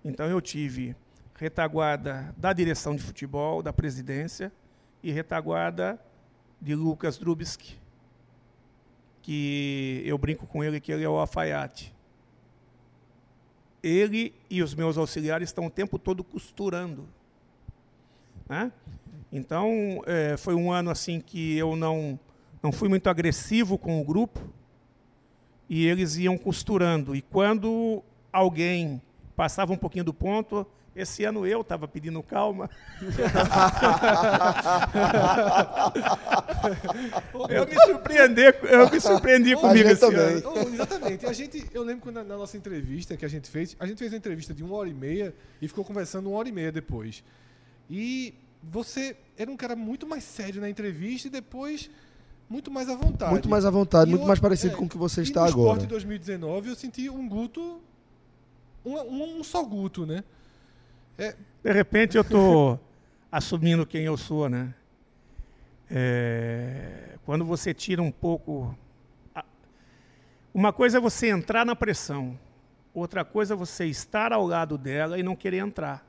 Então 0.04 0.26
eu 0.26 0.40
tive 0.40 0.96
retaguarda 1.36 2.34
da 2.36 2.52
direção 2.52 2.96
de 2.96 3.02
futebol, 3.02 3.62
da 3.62 3.72
presidência, 3.72 4.52
e 5.02 5.12
retaguarda 5.12 5.98
de 6.60 6.74
Lucas 6.74 7.18
Drubski, 7.18 7.76
que 9.22 10.02
eu 10.04 10.16
brinco 10.18 10.46
com 10.46 10.62
ele 10.64 10.80
que 10.80 10.90
ele 10.92 11.04
é 11.04 11.08
o 11.08 11.16
alfaiate. 11.18 11.93
Ele 13.84 14.34
e 14.48 14.62
os 14.62 14.74
meus 14.74 14.96
auxiliares 14.96 15.50
estão 15.50 15.66
o 15.66 15.70
tempo 15.70 15.98
todo 15.98 16.24
costurando. 16.24 17.06
Né? 18.48 18.72
Então, 19.30 20.02
eh, 20.06 20.36
foi 20.38 20.54
um 20.54 20.72
ano 20.72 20.90
assim 20.90 21.20
que 21.20 21.56
eu 21.56 21.76
não, 21.76 22.18
não 22.62 22.72
fui 22.72 22.88
muito 22.88 23.10
agressivo 23.10 23.76
com 23.76 24.00
o 24.00 24.04
grupo 24.04 24.40
e 25.68 25.86
eles 25.86 26.16
iam 26.16 26.38
costurando. 26.38 27.14
E 27.14 27.20
quando 27.20 28.02
alguém 28.32 29.02
passava 29.36 29.72
um 29.72 29.76
pouquinho 29.76 30.04
do 30.04 30.14
ponto, 30.14 30.66
esse 30.94 31.24
ano 31.24 31.46
eu 31.46 31.62
estava 31.62 31.88
pedindo 31.88 32.22
calma. 32.22 32.68
eu 37.48 37.66
me 37.66 37.74
surpreendi, 37.84 38.42
eu 38.70 38.90
me 38.90 39.00
surpreendi 39.00 39.56
comigo 39.56 39.88
esse 39.88 40.00
também. 40.00 40.36
ano. 40.36 40.52
Oh, 40.54 40.68
exatamente. 40.68 41.26
A 41.26 41.32
gente, 41.32 41.66
eu 41.72 41.82
lembro 41.82 42.02
quando 42.02 42.16
na, 42.16 42.24
na 42.24 42.36
nossa 42.36 42.56
entrevista 42.56 43.16
que 43.16 43.24
a 43.24 43.28
gente 43.28 43.48
fez, 43.50 43.76
a 43.78 43.86
gente 43.86 43.98
fez 43.98 44.12
uma 44.12 44.18
entrevista 44.18 44.54
de 44.54 44.62
uma 44.62 44.74
hora 44.76 44.88
e 44.88 44.94
meia 44.94 45.34
e 45.60 45.66
ficou 45.68 45.84
conversando 45.84 46.28
uma 46.28 46.38
hora 46.38 46.48
e 46.48 46.52
meia 46.52 46.70
depois. 46.70 47.24
E 47.90 48.34
você 48.62 49.16
era 49.36 49.50
um 49.50 49.56
cara 49.56 49.74
muito 49.76 50.06
mais 50.06 50.24
sério 50.24 50.60
na 50.60 50.70
entrevista 50.70 51.28
e 51.28 51.30
depois 51.30 51.90
muito 52.48 52.70
mais 52.70 52.88
à 52.88 52.94
vontade. 52.94 53.32
Muito 53.32 53.48
mais 53.48 53.64
à 53.64 53.70
vontade, 53.70 54.08
E 54.08 54.10
muito 54.10 54.22
eu- 54.22 54.28
mais 54.28 54.38
parecido 54.38 54.74
é, 54.74 54.76
com 54.76 54.84
o 54.84 54.88
que 54.88 54.96
você 54.96 55.20
e 55.20 55.24
está 55.24 55.42
no 55.42 55.48
agora. 55.48 55.70
Esporte 55.72 55.86
2019 55.88 56.68
eu 56.70 56.76
senti 56.76 57.10
um 57.10 57.28
Guto, 57.28 57.80
um, 58.84 58.94
um, 58.96 59.40
um 59.40 59.44
só 59.44 59.62
Guto, 59.64 60.06
né? 60.06 60.22
De 61.16 61.72
repente 61.72 62.16
eu 62.16 62.22
estou 62.22 62.80
assumindo 63.30 63.86
quem 63.86 64.02
eu 64.04 64.16
sou, 64.16 64.48
né? 64.48 64.74
É, 65.90 67.16
quando 67.24 67.44
você 67.44 67.72
tira 67.74 68.02
um 68.02 68.10
pouco. 68.10 68.76
a- 69.34 69.44
Uma 70.52 70.72
coisa 70.72 70.98
é 70.98 71.00
você 71.00 71.28
entrar 71.28 71.64
na 71.64 71.76
pressão, 71.76 72.38
outra 72.92 73.24
coisa 73.24 73.54
é 73.54 73.56
você 73.56 73.86
estar 73.86 74.32
ao 74.32 74.46
lado 74.46 74.76
dela 74.78 75.18
e 75.18 75.22
não 75.22 75.36
querer 75.36 75.58
entrar. 75.58 76.06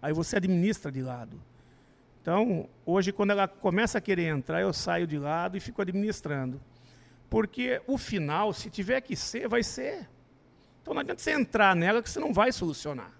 Aí 0.00 0.12
você 0.12 0.36
administra 0.36 0.90
de 0.90 1.02
lado. 1.02 1.40
Então, 2.22 2.68
hoje, 2.84 3.12
quando 3.12 3.30
ela 3.30 3.46
começa 3.46 3.98
a 3.98 4.00
querer 4.00 4.26
entrar, 4.26 4.60
eu 4.60 4.72
saio 4.72 5.06
de 5.06 5.18
lado 5.18 5.56
e 5.56 5.60
fico 5.60 5.80
administrando. 5.82 6.60
Porque 7.30 7.80
o 7.86 7.96
final, 7.96 8.52
se 8.52 8.68
tiver 8.70 9.00
que 9.00 9.14
ser, 9.14 9.48
vai 9.48 9.62
ser. 9.62 10.08
Então 10.82 10.94
não 10.94 11.00
adianta 11.00 11.20
você 11.22 11.32
entrar 11.32 11.74
nela 11.76 12.02
que 12.02 12.10
você 12.10 12.18
não 12.20 12.32
vai 12.32 12.50
solucionar. 12.52 13.12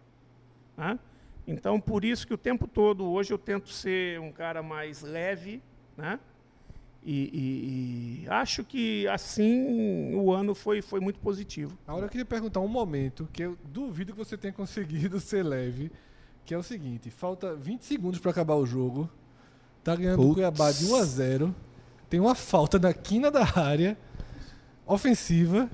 Né? 0.77 0.99
Então, 1.47 1.81
por 1.81 2.05
isso 2.05 2.27
que 2.27 2.35
o 2.35 2.39
tempo 2.39 2.67
todo, 2.67 3.05
hoje 3.05 3.33
eu 3.33 3.39
tento 3.39 3.69
ser 3.71 4.19
um 4.21 4.33
cara 4.33 4.63
mais 4.63 5.03
leve, 5.03 5.63
né? 5.97 6.19
E, 7.05 7.13
e- 7.33 8.25
e 8.25 8.29
acho 8.29 8.65
que 8.65 9.07
assim 9.07 10.13
o 10.17 10.33
ano 10.33 10.57
foi, 10.57 10.83
foi 10.83 10.99
muito 10.99 11.21
positivo. 11.21 11.79
Agora 11.87 12.07
eu 12.07 12.11
queria 12.11 12.25
perguntar 12.25 12.59
um 12.59 12.67
momento 12.67 13.29
que 13.33 13.43
eu 13.45 13.57
duvido 13.65 14.13
que 14.13 14.19
você 14.19 14.37
tenha 14.37 14.53
conseguido 14.53 15.19
ser 15.21 15.45
leve, 15.45 15.93
que 16.45 16.53
é 16.53 16.59
o 16.59 16.65
seguinte, 16.65 17.09
falta 17.11 17.55
20 17.55 17.83
segundos 17.85 18.19
para 18.19 18.33
acabar 18.33 18.57
o 18.57 18.67
jogo. 18.67 19.09
Tá 19.85 19.95
ganhando 19.95 20.21
o 20.21 20.23
Putz. 20.25 20.35
Cuiabá 20.35 20.73
de 20.73 20.85
1 20.87 20.97
a 20.97 21.05
0. 21.05 21.55
Tem 22.11 22.19
uma 22.19 22.35
falta 22.35 22.77
na 22.77 22.93
quina 22.93 23.31
da 23.31 23.45
área 23.57 23.97
ofensiva 24.85 25.71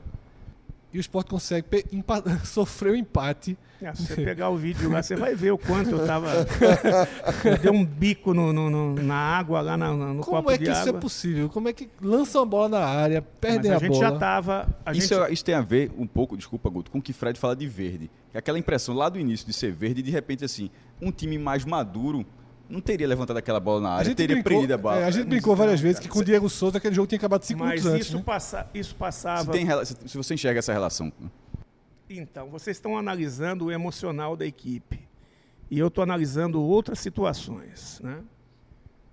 e 0.93 0.99
o 0.99 1.01
Sport 1.01 1.29
consegue 1.29 1.67
sofrer 2.45 2.93
o 2.93 2.97
empate. 2.97 3.57
É, 3.81 3.93
se 3.95 4.07
você 4.07 4.15
pegar 4.25 4.49
o 4.51 4.57
vídeo 4.57 4.89
lá, 4.91 5.03
você 5.03 5.17
vai 5.17 5.35
ver 5.35 5.51
o 5.53 5.59
quanto 5.59 5.91
eu 5.91 6.07
tava. 6.07 6.29
eu 7.45 7.59
dei 7.59 7.71
um 7.71 7.85
bico 7.85 8.33
no, 8.33 8.53
no- 8.53 8.71
no- 8.71 8.95
na 9.03 9.15
água, 9.15 9.61
lá 9.61 9.77
na- 9.77 9.93
no 9.93 10.23
Como 10.23 10.37
copo 10.39 10.51
é 10.53 10.59
que 10.59 10.65
de 10.65 10.71
isso 10.71 10.81
água. 10.89 10.99
é 10.99 11.01
possível? 11.01 11.49
Como 11.49 11.69
é 11.69 11.73
que 11.73 11.89
lançam 12.01 12.43
a 12.43 12.47
bola 12.47 12.69
na 12.69 12.79
área, 12.85 13.21
Mas 13.21 13.31
perdem 13.41 13.73
a 13.73 13.77
a, 13.77 13.79
gente 13.81 13.89
bola? 13.91 14.01
já 14.11 14.19
tava. 14.19 14.69
A 14.87 14.93
Isso, 14.93 15.09
gente, 15.09 15.21
é- 15.29 15.33
isso 15.33 15.45
tem 15.45 15.55
a 15.55 15.61
ver 15.61 15.91
um 15.99 16.07
pouco, 16.07 16.37
desculpa, 16.37 16.71
Guto, 16.71 16.91
com 16.91 16.99
o 16.99 17.03
que 17.03 17.13
Fred 17.13 17.39
fala 17.41 17.57
de 17.57 17.67
verde. 17.67 18.09
É 18.33 18.39
aquela 18.39 18.59
impressão 18.59 18.95
lá 18.95 19.09
do 19.09 19.19
início 19.19 19.47
de 19.47 19.53
ser 19.53 19.73
verde 19.73 20.01
e 20.01 20.03
de 20.05 20.11
repente, 20.13 20.45
assim, 20.45 20.71
um 21.01 21.11
time 21.11 21.37
mais 21.37 21.65
maduro 21.65 22.25
não 22.73 22.81
teria 22.81 23.07
levantado 23.07 23.37
aquela 23.37 23.61
bola 23.61 23.81
na 23.83 23.89
A 23.91 23.93
área, 23.95 24.05
gente 24.07 24.17
teria 24.17 24.35
brincou, 24.37 24.51
prendido 24.53 24.73
a 24.75 24.79
bola. 24.79 24.99
é, 25.01 25.05
a 25.05 25.11
gente 25.11 25.27
brincou 25.29 25.55
várias 25.55 25.81
vezes 25.81 26.01
que 26.01 26.09
com 26.09 26.19
o 26.21 26.25
Diego 26.25 26.49
Souza 26.49 26.79
aquele 26.79 26.95
jogo 26.95 27.07
tinha 27.07 27.19
acabado 27.19 27.43
5 27.45 27.59
mas 27.61 27.71
minutos 27.71 27.87
antes. 27.95 28.07
isso, 28.09 28.17
né? 28.17 28.23
passa, 28.25 28.71
isso 28.75 28.89
Se, 28.91 28.95
passava. 28.97 29.53
tem 29.53 29.65
rela- 29.65 29.85
se 29.85 29.95
se 30.07 30.17
você 30.17 30.35
enxerga 30.35 30.59
essa 30.59 30.73
relação. 30.73 31.13
Então, 32.11 32.49
vocês 32.51 32.77
estão 32.77 32.97
analisando 32.99 33.67
o 33.67 33.71
emocional 33.73 34.37
da 34.37 34.45
equipe. 34.47 35.01
E 35.71 35.79
eu 35.79 35.89
estou 35.89 36.03
analisando 36.03 36.61
outras 36.61 36.99
situações. 36.99 38.01
Né? 38.03 38.19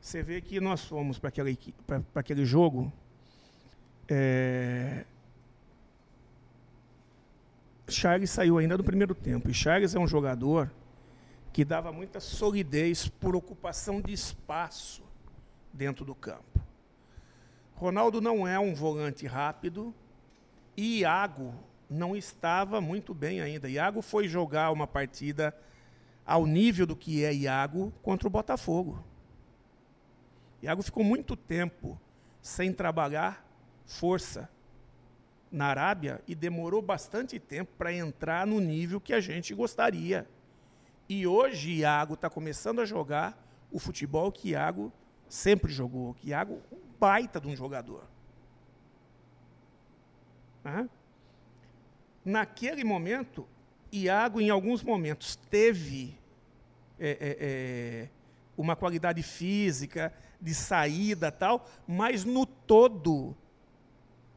Você 0.02 0.22
vê 0.24 0.42
que 0.42 0.60
nós 0.60 0.84
fomos 0.84 1.18
para 1.20 1.30
aquele 2.16 2.46
jogo. 2.46 2.92
é, 4.10 5.06
Charles 7.88 8.30
saiu 8.30 8.58
ainda 8.58 8.78
do 8.78 8.84
primeiro 8.84 9.16
tempo. 9.16 9.50
E 9.50 9.54
Charles 9.54 9.96
é 9.96 10.00
um 10.00 10.08
jogador 10.08 10.70
que 11.52 11.66
dava 11.66 11.92
muita 11.92 12.20
solidez 12.20 13.08
por 13.08 13.36
ocupação 13.36 14.02
de 14.02 14.14
espaço 14.14 15.04
dentro 15.74 16.06
do 16.06 16.16
campo. 16.16 16.60
Ronaldo 17.76 18.20
não 18.20 18.48
é 18.48 18.60
um 18.60 18.74
volante 18.74 19.26
rápido. 19.26 19.94
E 20.76 21.00
Iago 21.00 21.54
não 21.90 22.16
estava 22.16 22.80
muito 22.80 23.14
bem 23.14 23.42
ainda. 23.42 23.70
Iago 23.70 24.02
foi 24.02 24.28
jogar 24.28 24.72
uma 24.72 24.86
partida 24.86 25.56
ao 26.26 26.46
nível 26.46 26.86
do 26.86 26.96
que 26.96 27.24
é 27.24 27.34
Iago 27.34 27.92
contra 28.04 28.28
o 28.28 28.32
Botafogo. 28.32 29.04
Iago 30.62 30.84
ficou 30.84 31.04
muito 31.04 31.36
tempo 31.36 32.00
sem 32.42 32.72
trabalhar 32.72 33.46
força 33.86 34.50
na 35.52 35.66
Arábia 35.66 36.22
e 36.28 36.36
demorou 36.36 36.82
bastante 36.82 37.40
tempo 37.40 37.72
para 37.78 37.92
entrar 37.92 38.46
no 38.46 38.60
nível 38.60 39.02
que 39.02 39.14
a 39.14 39.20
gente 39.20 39.54
gostaria. 39.54 40.28
E 41.10 41.26
hoje 41.26 41.72
Iago 41.72 42.14
está 42.14 42.30
começando 42.30 42.80
a 42.80 42.86
jogar 42.86 43.36
o 43.72 43.80
futebol 43.80 44.32
que 44.32 44.50
Iago 44.50 44.94
sempre 45.28 45.74
jogou. 45.74 46.14
Que 46.14 46.30
Iago 46.30 46.62
um 46.72 46.78
baita 47.00 47.42
de 47.42 47.48
um 47.48 47.56
jogador. 47.56 48.04
Naquele 52.24 52.84
momento, 52.84 53.48
Iago, 53.92 54.40
em 54.40 54.52
alguns 54.52 54.84
momentos, 54.84 55.36
teve 55.36 56.16
é, 57.00 57.10
é, 57.10 57.38
é, 57.40 58.10
uma 58.56 58.76
qualidade 58.76 59.24
física, 59.24 60.14
de 60.40 60.54
saída 60.54 61.32
tal, 61.32 61.68
mas 61.88 62.24
no 62.24 62.46
todo, 62.46 63.36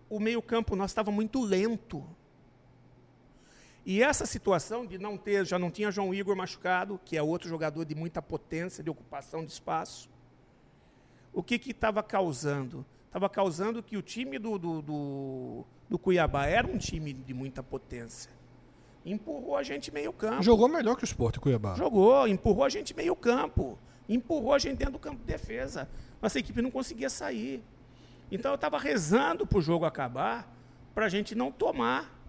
o 0.09 0.19
meio-campo 0.19 0.75
nós 0.75 0.91
estava 0.91 1.11
muito 1.11 1.41
lento. 1.41 2.05
E 3.85 4.03
essa 4.03 4.25
situação 4.25 4.87
de 4.87 4.97
não 4.97 5.17
ter, 5.17 5.45
já 5.45 5.59
não 5.59 5.71
tinha 5.71 5.91
João 5.91 6.15
Igor 6.15 6.37
machucado, 6.37 7.01
que 7.05 7.17
é 7.17 7.23
outro 7.23 7.49
jogador 7.49 7.85
de 7.85 7.95
muita 7.95 8.23
potência, 8.23 8.83
de 8.83 8.89
ocupação 8.89 9.45
de 9.45 9.53
espaço, 9.53 10.09
o 11.33 11.43
que 11.43 11.57
estava 11.71 12.03
causando? 12.03 12.85
Estava 13.07 13.29
causando 13.29 13.83
que 13.83 13.97
o 13.97 14.03
time 14.03 14.39
do, 14.39 14.59
do, 14.59 14.83
do, 14.83 15.65
do, 15.89 15.99
Cuiabá 15.99 16.47
era 16.47 16.67
um 16.67 16.79
time 16.79 17.13
de 17.13 17.35
muita 17.35 17.63
potência. 17.63 18.31
Empurrou 19.05 19.57
a 19.57 19.63
gente 19.63 19.93
meio 19.93 20.13
campo. 20.13 20.43
Jogou 20.43 20.69
melhor 20.69 20.97
que 20.97 21.05
o 21.05 21.07
Sport 21.07 21.39
Cuiabá. 21.39 21.75
Jogou, 21.75 22.29
empurrou 22.29 22.65
a 22.65 22.69
gente 22.69 22.95
meio 22.95 23.17
campo. 23.17 23.79
Empurrou 24.09 24.55
a 24.55 24.59
gente 24.59 24.77
dentro 24.77 24.95
do 24.95 24.99
campo 24.99 25.19
de 25.19 25.25
defesa. 25.25 25.89
Nossa 26.21 26.39
equipe 26.39 26.63
não 26.63 26.71
conseguia 26.71 27.11
sair. 27.11 27.63
Então 28.31 28.53
eu 28.53 28.55
estava 28.55 28.79
rezando 28.79 29.47
para 29.47 29.59
o 29.59 29.63
jogo 29.63 29.85
acabar, 29.85 30.51
para 30.95 31.07
a 31.07 31.09
gente 31.09 31.35
não 31.35 31.51
tomar 31.51 32.22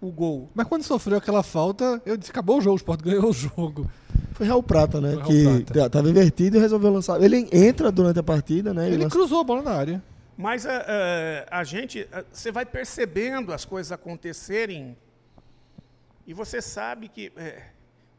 o 0.00 0.10
gol. 0.10 0.48
Mas 0.54 0.66
quando 0.66 0.82
sofreu 0.82 1.18
aquela 1.18 1.42
falta, 1.42 2.00
eu 2.06 2.16
disse: 2.16 2.30
acabou 2.30 2.58
o 2.58 2.60
jogo, 2.60 2.74
o 2.74 2.76
Sport 2.76 3.02
ganhou 3.02 3.30
o 3.30 3.32
jogo. 3.32 3.90
Foi 4.32 4.46
Raul 4.46 4.62
Prata, 4.62 5.00
né? 5.00 5.16
que 5.26 5.78
estava 5.78 6.08
invertido 6.08 6.56
e 6.56 6.60
resolveu 6.60 6.90
lançar. 6.90 7.22
Ele 7.22 7.48
entra 7.52 7.92
durante 7.92 8.18
a 8.18 8.22
partida, 8.22 8.72
né? 8.72 8.90
Ele, 8.90 9.08
cruzou 9.08 9.40
a 9.40 9.44
bola 9.44 9.62
na 9.62 9.72
área. 9.72 10.02
Mas 10.36 10.64
uh, 10.64 10.68
uh, 10.68 11.46
a 11.50 11.62
gente, 11.64 12.00
uh, 12.00 12.24
você 12.32 12.50
vai 12.50 12.64
percebendo 12.64 13.52
as 13.52 13.66
coisas 13.66 13.92
acontecerem 13.92 14.96
e 16.26 16.32
você 16.32 16.62
sabe 16.62 17.08
que 17.08 17.30
é, 17.36 17.64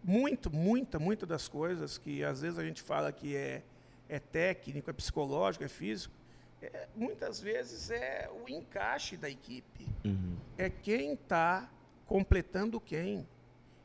muito, 0.03 0.53
muita, 0.53 0.99
muita 0.99 1.25
das 1.25 1.47
coisas 1.47 1.97
que 1.97 2.23
às 2.23 2.41
vezes 2.41 2.59
a 2.59 2.63
gente 2.63 2.81
fala 2.81 3.11
que 3.11 3.35
é, 3.35 3.63
é 4.07 4.19
técnico, 4.19 4.89
é 4.89 4.93
psicológico, 4.93 5.63
é 5.63 5.67
físico, 5.67 6.13
é, 6.61 6.87
muitas 6.95 7.39
vezes 7.39 7.89
é 7.89 8.29
o 8.43 8.49
encaixe 8.49 9.17
da 9.17 9.29
equipe. 9.29 9.87
Uhum. 10.05 10.35
É 10.57 10.69
quem 10.69 11.13
está 11.13 11.69
completando 12.05 12.79
quem 12.79 13.25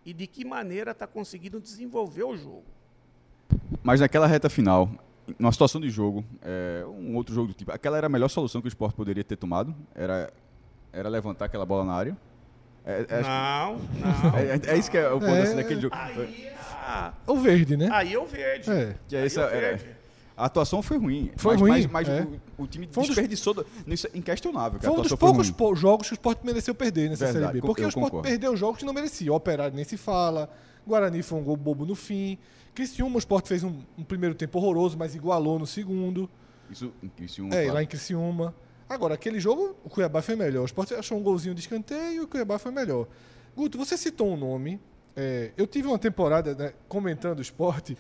e 0.05 0.13
de 0.13 0.27
que 0.27 0.45
maneira 0.45 0.91
está 0.93 1.07
conseguindo 1.07 1.61
desenvolver 1.61 2.25
o 2.25 2.37
jogo. 2.37 2.65
Mas 3.83 4.01
naquela 4.01 4.27
reta 4.27 4.51
final, 4.51 4.91
numa 5.39 5.53
situação 5.53 5.81
de 5.81 5.91
jogo, 5.91 6.25
é, 6.43 6.85
um 6.87 7.17
outro 7.17 7.35
jogo 7.35 7.49
do 7.49 7.55
tipo, 7.55 7.73
aquela 7.73 7.97
era 7.97 8.07
a 8.07 8.11
melhor 8.11 8.29
solução 8.29 8.61
que 8.61 8.67
o 8.67 8.69
esporte 8.69 8.95
poderia 8.95 9.25
ter 9.25 9.37
tomado? 9.37 9.75
Era, 9.95 10.33
era 10.93 11.09
levantar 11.09 11.47
aquela 11.47 11.67
bola 11.67 11.85
na 11.85 11.95
área? 11.95 12.17
É, 12.85 13.05
é, 13.09 13.23
não, 13.23 13.79
não. 13.79 14.39
É, 14.39 14.75
é, 14.75 14.79
isso 14.79 14.89
que 14.89 14.97
é 14.97 15.09
o 15.11 15.19
ponto 15.19 15.33
assim, 15.33 15.57
daquele 15.57 15.81
jogo. 15.81 15.97
Aí, 15.97 16.53
ah, 16.89 17.13
o 17.27 17.37
verde, 17.37 17.77
né? 17.77 17.89
Aí 17.91 18.15
é 18.15 18.19
o 18.19 18.27
verde. 18.27 18.71
É. 18.71 18.95
Que 19.09 19.17
é, 19.17 19.27
esse, 19.27 19.41
é 19.41 19.49
verde. 19.49 19.96
A 20.37 20.45
atuação 20.47 20.83
foi 20.83 20.99
ruim. 20.99 21.31
Foi 21.37 21.55
mas, 21.55 21.61
ruim. 21.61 21.71
Mas, 21.71 21.87
mas 21.87 22.09
é. 22.09 22.27
o, 22.59 22.65
o, 22.65 22.67
time 22.67 22.87
foi 22.93 23.07
desperdiçou. 23.07 23.55
Dos... 23.55 23.65
Isso 23.87 24.07
é 24.07 24.19
inquestionável. 24.19 24.79
Foi 24.79 24.91
um 24.91 25.01
dos 25.01 25.15
poucos 25.15 25.81
jogos 25.81 26.09
que 26.09 26.13
o 26.13 26.17
Sport 26.17 26.41
mereceu 26.45 26.75
perder 26.75 27.09
nessa 27.09 27.25
Verdade, 27.25 27.47
Série 27.47 27.61
B. 27.61 27.67
Porque 27.67 27.83
o 27.83 27.89
Sport 27.89 28.05
concordo. 28.05 28.29
perdeu 28.29 28.55
jogos 28.55 28.79
que 28.79 28.85
não 28.85 28.93
merecia. 28.93 29.33
O 29.33 29.37
Operário 29.37 29.75
nem 29.75 29.85
se 29.85 29.97
fala. 29.97 30.51
Guarani 30.87 31.23
foi 31.23 31.39
um 31.39 31.43
gol 31.43 31.57
bobo 31.57 31.87
no 31.87 31.95
fim. 31.95 32.39
Criciúma, 32.75 33.17
o 33.17 33.19
Sport 33.19 33.47
fez 33.49 33.65
um, 33.65 33.81
um 33.97 34.05
primeiro 34.05 34.35
tempo 34.35 34.59
horroroso, 34.59 34.99
mas 34.99 35.15
igualou 35.15 35.59
no 35.59 35.67
segundo. 35.67 36.29
Isso 36.71 36.93
em 37.03 37.09
Criciúma. 37.09 37.55
É, 37.55 37.63
claro. 37.63 37.75
lá 37.75 37.83
em 37.83 37.87
Criciúma. 37.87 38.55
Agora, 38.87 39.15
aquele 39.15 39.41
jogo, 39.41 39.75
o 39.83 39.89
Cuiabá 39.89 40.21
foi 40.21 40.37
melhor. 40.37 40.63
O 40.63 40.67
Sport 40.67 40.93
achou 40.93 41.19
um 41.19 41.23
golzinho 41.23 41.55
de 41.55 41.63
escanteio 41.63 42.13
e 42.13 42.21
o 42.21 42.29
Cuiabá 42.29 42.59
foi 42.59 42.71
melhor. 42.71 43.09
Guto, 43.57 43.79
você 43.79 43.97
citou 43.97 44.35
um 44.35 44.37
nome. 44.37 44.79
É, 45.17 45.51
eu 45.57 45.67
tive 45.67 45.89
uma 45.89 45.99
temporada 45.99 46.55
né, 46.55 46.75
comentando 46.89 47.39
o 47.39 47.43
esporte 47.43 47.97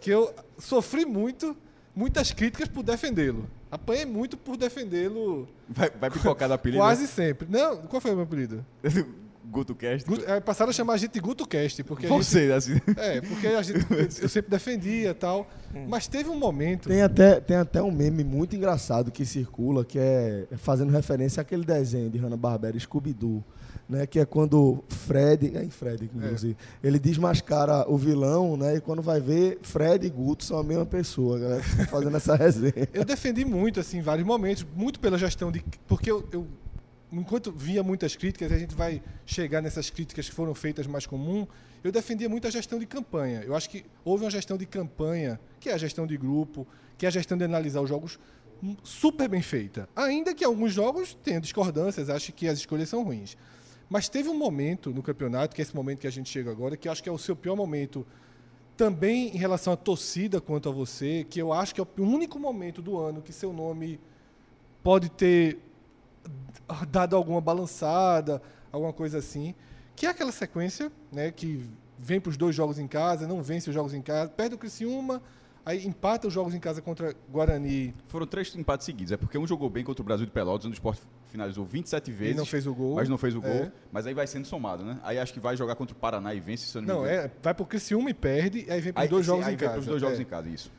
que 0.00 0.10
eu 0.10 0.32
sofri 0.58 1.06
muito 1.06 1.56
muitas 1.98 2.30
críticas 2.32 2.68
por 2.68 2.84
defendê-lo. 2.84 3.50
Apanhei 3.68 4.06
muito 4.06 4.36
por 4.36 4.56
defendê-lo. 4.56 5.48
Vai, 5.68 5.90
vai 5.90 6.10
pipocar 6.10 6.48
da 6.48 6.54
apelido? 6.54 6.78
Quase 6.78 7.02
né? 7.02 7.08
sempre. 7.08 7.48
Não, 7.50 7.78
qual 7.82 8.00
foi 8.00 8.12
o 8.12 8.14
meu 8.14 8.22
apelido? 8.22 8.64
GutoCast? 9.50 10.06
Guto, 10.06 10.30
é, 10.30 10.38
passaram 10.40 10.68
a 10.68 10.72
chamar 10.74 10.92
a 10.92 10.96
gente 10.98 11.12
de 11.12 11.20
GutoCast. 11.20 11.82
Porque 11.82 12.06
Você, 12.06 12.42
gente, 12.42 12.52
assim. 12.52 12.80
É, 12.96 13.20
porque 13.20 13.46
a 13.48 13.62
gente, 13.62 13.84
eu 14.22 14.28
sempre 14.28 14.50
defendia 14.50 15.10
e 15.10 15.14
tal. 15.14 15.48
Hum. 15.74 15.86
Mas 15.88 16.06
teve 16.06 16.28
um 16.28 16.38
momento. 16.38 16.88
Tem 16.88 17.02
até, 17.02 17.40
tem 17.40 17.56
até 17.56 17.82
um 17.82 17.90
meme 17.90 18.22
muito 18.22 18.54
engraçado 18.54 19.10
que 19.10 19.24
circula, 19.24 19.84
que 19.84 19.98
é 19.98 20.46
fazendo 20.58 20.92
referência 20.92 21.40
àquele 21.40 21.64
desenho 21.64 22.10
de 22.10 22.18
Hanna-Barbera, 22.18 22.78
Scooby-Doo 22.78 23.42
né, 23.88 24.06
que 24.06 24.18
é 24.18 24.26
quando 24.26 24.84
Fred, 24.88 25.56
é 25.56 25.64
Fred, 25.70 26.04
inclusive, 26.04 26.56
é. 26.82 26.86
ele 26.86 26.98
desmascara 26.98 27.90
o 27.90 27.96
vilão, 27.96 28.56
né, 28.56 28.76
e 28.76 28.80
quando 28.80 29.00
vai 29.00 29.20
ver, 29.20 29.58
Fred 29.62 30.06
e 30.06 30.10
Guto 30.10 30.44
são 30.44 30.58
a 30.58 30.62
mesma 30.62 30.84
pessoa, 30.84 31.38
galera, 31.38 31.62
fazendo 31.88 32.16
essa 32.16 32.36
resenha. 32.36 32.88
Eu 32.92 33.04
defendi 33.04 33.44
muito, 33.44 33.80
assim, 33.80 33.98
em 33.98 34.02
vários 34.02 34.26
momentos, 34.26 34.66
muito 34.76 35.00
pela 35.00 35.16
gestão 35.16 35.50
de... 35.50 35.64
Porque 35.86 36.10
eu, 36.10 36.26
eu 36.30 36.46
enquanto 37.10 37.50
via 37.50 37.82
muitas 37.82 38.14
críticas, 38.14 38.52
a 38.52 38.58
gente 38.58 38.74
vai 38.74 39.02
chegar 39.24 39.62
nessas 39.62 39.88
críticas 39.90 40.28
que 40.28 40.34
foram 40.34 40.54
feitas 40.54 40.86
mais 40.86 41.06
comum, 41.06 41.46
eu 41.82 41.90
defendia 41.90 42.28
muito 42.28 42.46
a 42.46 42.50
gestão 42.50 42.78
de 42.78 42.86
campanha. 42.86 43.42
Eu 43.44 43.54
acho 43.54 43.70
que 43.70 43.84
houve 44.04 44.24
uma 44.24 44.30
gestão 44.30 44.56
de 44.56 44.66
campanha, 44.66 45.40
que 45.60 45.70
é 45.70 45.74
a 45.74 45.78
gestão 45.78 46.06
de 46.06 46.16
grupo, 46.16 46.66
que 46.96 47.06
é 47.06 47.08
a 47.08 47.12
gestão 47.12 47.38
de 47.38 47.44
analisar 47.44 47.80
os 47.80 47.88
jogos 47.88 48.18
super 48.82 49.28
bem 49.28 49.40
feita. 49.40 49.88
Ainda 49.94 50.34
que 50.34 50.44
alguns 50.44 50.72
jogos 50.72 51.16
tenham 51.22 51.40
discordâncias, 51.40 52.10
acho 52.10 52.32
que 52.32 52.48
as 52.48 52.58
escolhas 52.58 52.88
são 52.88 53.04
ruins. 53.04 53.36
Mas 53.88 54.08
teve 54.08 54.28
um 54.28 54.36
momento 54.36 54.90
no 54.90 55.02
campeonato, 55.02 55.54
que 55.54 55.62
é 55.62 55.64
esse 55.64 55.74
momento 55.74 56.00
que 56.00 56.06
a 56.06 56.12
gente 56.12 56.28
chega 56.28 56.50
agora, 56.50 56.76
que 56.76 56.88
eu 56.88 56.92
acho 56.92 57.02
que 57.02 57.08
é 57.08 57.12
o 57.12 57.18
seu 57.18 57.34
pior 57.34 57.56
momento, 57.56 58.06
também 58.76 59.28
em 59.34 59.38
relação 59.38 59.72
à 59.72 59.76
torcida 59.76 60.40
quanto 60.40 60.68
a 60.68 60.72
você, 60.72 61.26
que 61.28 61.40
eu 61.40 61.52
acho 61.52 61.74
que 61.74 61.80
é 61.80 61.84
o 61.84 62.02
único 62.02 62.38
momento 62.38 62.80
do 62.80 62.98
ano 62.98 63.22
que 63.22 63.32
seu 63.32 63.52
nome 63.52 63.98
pode 64.82 65.08
ter 65.10 65.58
dado 66.88 67.16
alguma 67.16 67.40
balançada, 67.40 68.42
alguma 68.70 68.92
coisa 68.92 69.18
assim, 69.18 69.54
que 69.96 70.06
é 70.06 70.10
aquela 70.10 70.30
sequência, 70.30 70.92
né, 71.10 71.32
que 71.32 71.68
vem 71.98 72.20
para 72.20 72.30
os 72.30 72.36
dois 72.36 72.54
jogos 72.54 72.78
em 72.78 72.86
casa, 72.86 73.26
não 73.26 73.42
vence 73.42 73.68
os 73.68 73.74
jogos 73.74 73.94
em 73.94 74.02
casa, 74.02 74.30
perde 74.30 74.54
o 74.54 74.58
Criciúma, 74.58 75.20
Aí 75.68 75.86
empata 75.86 76.26
os 76.26 76.32
jogos 76.32 76.54
em 76.54 76.58
casa 76.58 76.80
contra 76.80 77.14
Guarani. 77.30 77.94
Foram 78.06 78.26
três 78.26 78.56
empates 78.56 78.86
seguidos. 78.86 79.12
É 79.12 79.18
porque 79.18 79.36
um 79.36 79.46
jogou 79.46 79.68
bem 79.68 79.84
contra 79.84 80.00
o 80.00 80.04
Brasil 80.04 80.24
de 80.24 80.32
Pelotas, 80.32 80.64
onde 80.64 80.72
o 80.72 80.78
Sport 80.78 80.98
finalizou 81.26 81.62
27 81.62 82.10
vezes. 82.10 82.34
E 82.34 82.38
não 82.38 82.46
fez 82.46 82.66
o 82.66 82.74
gol. 82.74 82.94
Mas 82.94 83.06
não 83.06 83.18
fez 83.18 83.34
o 83.34 83.40
gol. 83.42 83.50
É. 83.50 83.72
Mas 83.92 84.06
aí 84.06 84.14
vai 84.14 84.26
sendo 84.26 84.46
somado, 84.46 84.82
né? 84.82 84.98
Aí 85.02 85.18
acho 85.18 85.30
que 85.30 85.38
vai 85.38 85.58
jogar 85.58 85.74
contra 85.74 85.94
o 85.94 85.98
Paraná 85.98 86.32
e 86.32 86.40
vence, 86.40 86.64
se 86.64 86.78
eu 86.78 86.80
não, 86.80 87.00
não 87.00 87.06
é. 87.06 87.30
Vai 87.42 87.52
pro 87.52 87.66
Criciúma 87.66 88.08
e 88.08 88.14
perde, 88.14 88.64
aí 88.66 88.80
vem 88.80 88.94
para 88.94 89.04
os 89.04 89.10
dois 89.10 89.26
jogos 89.26 89.46
aí 89.46 89.52
em 89.52 89.56
casa. 89.58 89.74
Aí 89.74 89.84
dois 89.84 90.00
jogos 90.00 90.18
é. 90.18 90.22
em 90.22 90.24
casa, 90.24 90.48
isso. 90.48 90.72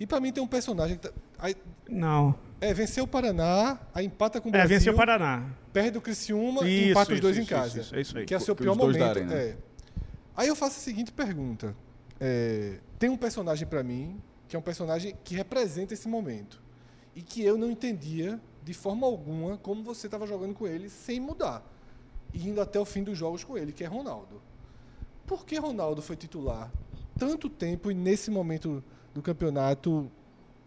E 0.00 0.06
para 0.06 0.18
mim 0.18 0.32
tem 0.32 0.42
um 0.42 0.46
personagem 0.46 0.96
que 0.96 1.08
tá, 1.08 1.14
aí, 1.38 1.54
Não. 1.86 2.34
É, 2.58 2.72
venceu 2.72 3.04
o 3.04 3.06
Paraná, 3.06 3.80
aí 3.94 4.06
empata 4.06 4.40
com 4.40 4.48
o 4.48 4.52
Brasil. 4.52 4.76
É, 4.76 4.78
venceu 4.78 4.94
o 4.94 4.96
Paraná. 4.96 5.44
Perde 5.74 5.98
o 5.98 6.00
Criciúma 6.00 6.62
isso, 6.62 6.68
e 6.68 6.90
empata 6.90 7.02
isso, 7.02 7.14
os 7.16 7.20
dois 7.20 7.36
isso, 7.36 7.44
em 7.44 7.46
casa. 7.46 7.80
Isso, 7.82 7.96
isso, 7.98 8.16
aí. 8.16 8.24
Que 8.24 8.32
é 8.32 8.38
o 8.38 8.40
seu 8.40 8.56
pior 8.56 8.74
momento. 8.74 8.98
Darem, 8.98 9.26
né? 9.26 9.48
é. 9.48 9.56
Aí 10.34 10.48
eu 10.48 10.56
faço 10.56 10.78
a 10.78 10.80
seguinte 10.80 11.12
pergunta. 11.12 11.76
É, 12.18 12.78
tem 13.02 13.10
um 13.10 13.16
personagem 13.16 13.66
para 13.66 13.82
mim 13.82 14.22
que 14.46 14.54
é 14.54 14.58
um 14.58 14.62
personagem 14.62 15.16
que 15.24 15.34
representa 15.34 15.92
esse 15.92 16.06
momento. 16.06 16.62
E 17.16 17.20
que 17.20 17.42
eu 17.42 17.58
não 17.58 17.68
entendia 17.68 18.40
de 18.62 18.72
forma 18.72 19.04
alguma 19.04 19.58
como 19.58 19.82
você 19.82 20.06
estava 20.06 20.24
jogando 20.24 20.54
com 20.54 20.68
ele 20.68 20.88
sem 20.88 21.18
mudar. 21.18 21.64
E 22.32 22.48
indo 22.48 22.60
até 22.60 22.78
o 22.78 22.84
fim 22.84 23.02
dos 23.02 23.18
jogos 23.18 23.42
com 23.42 23.58
ele, 23.58 23.72
que 23.72 23.82
é 23.82 23.88
Ronaldo. 23.88 24.40
Por 25.26 25.44
que 25.44 25.58
Ronaldo 25.58 26.00
foi 26.00 26.14
titular 26.14 26.70
tanto 27.18 27.50
tempo 27.50 27.90
e 27.90 27.94
nesse 27.94 28.30
momento 28.30 28.84
do 29.12 29.20
campeonato 29.20 30.08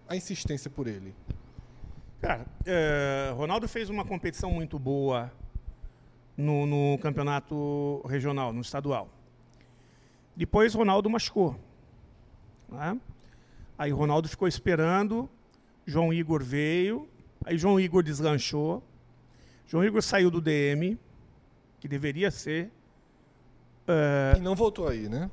a 0.05 0.13
insistência 0.17 0.69
por 0.69 0.87
ele? 0.87 1.15
Cara, 2.19 2.45
é, 2.65 3.31
Ronaldo 3.33 3.65
fez 3.65 3.89
uma 3.89 4.03
competição 4.03 4.51
muito 4.51 4.77
boa 4.77 5.31
no, 6.35 6.65
no 6.65 6.97
campeonato 6.97 8.01
regional, 8.05 8.51
no 8.51 8.59
estadual. 8.59 9.07
Depois 10.35 10.73
Ronaldo 10.73 11.09
machucou. 11.09 11.55
Né? 12.69 12.97
Aí 13.77 13.91
Ronaldo 13.91 14.27
ficou 14.27 14.47
esperando, 14.47 15.29
João 15.85 16.13
Igor 16.13 16.43
veio, 16.43 17.07
aí 17.45 17.57
João 17.57 17.79
Igor 17.79 18.01
deslanchou. 18.01 18.83
João 19.67 19.83
Igor 19.83 20.01
saiu 20.01 20.29
do 20.31 20.39
DM, 20.39 20.97
que 21.79 21.87
deveria 21.87 22.31
ser. 22.31 22.71
Uh, 23.87 24.37
e 24.37 24.41
não 24.41 24.55
voltou 24.55 24.87
aí, 24.87 25.07
né? 25.07 25.29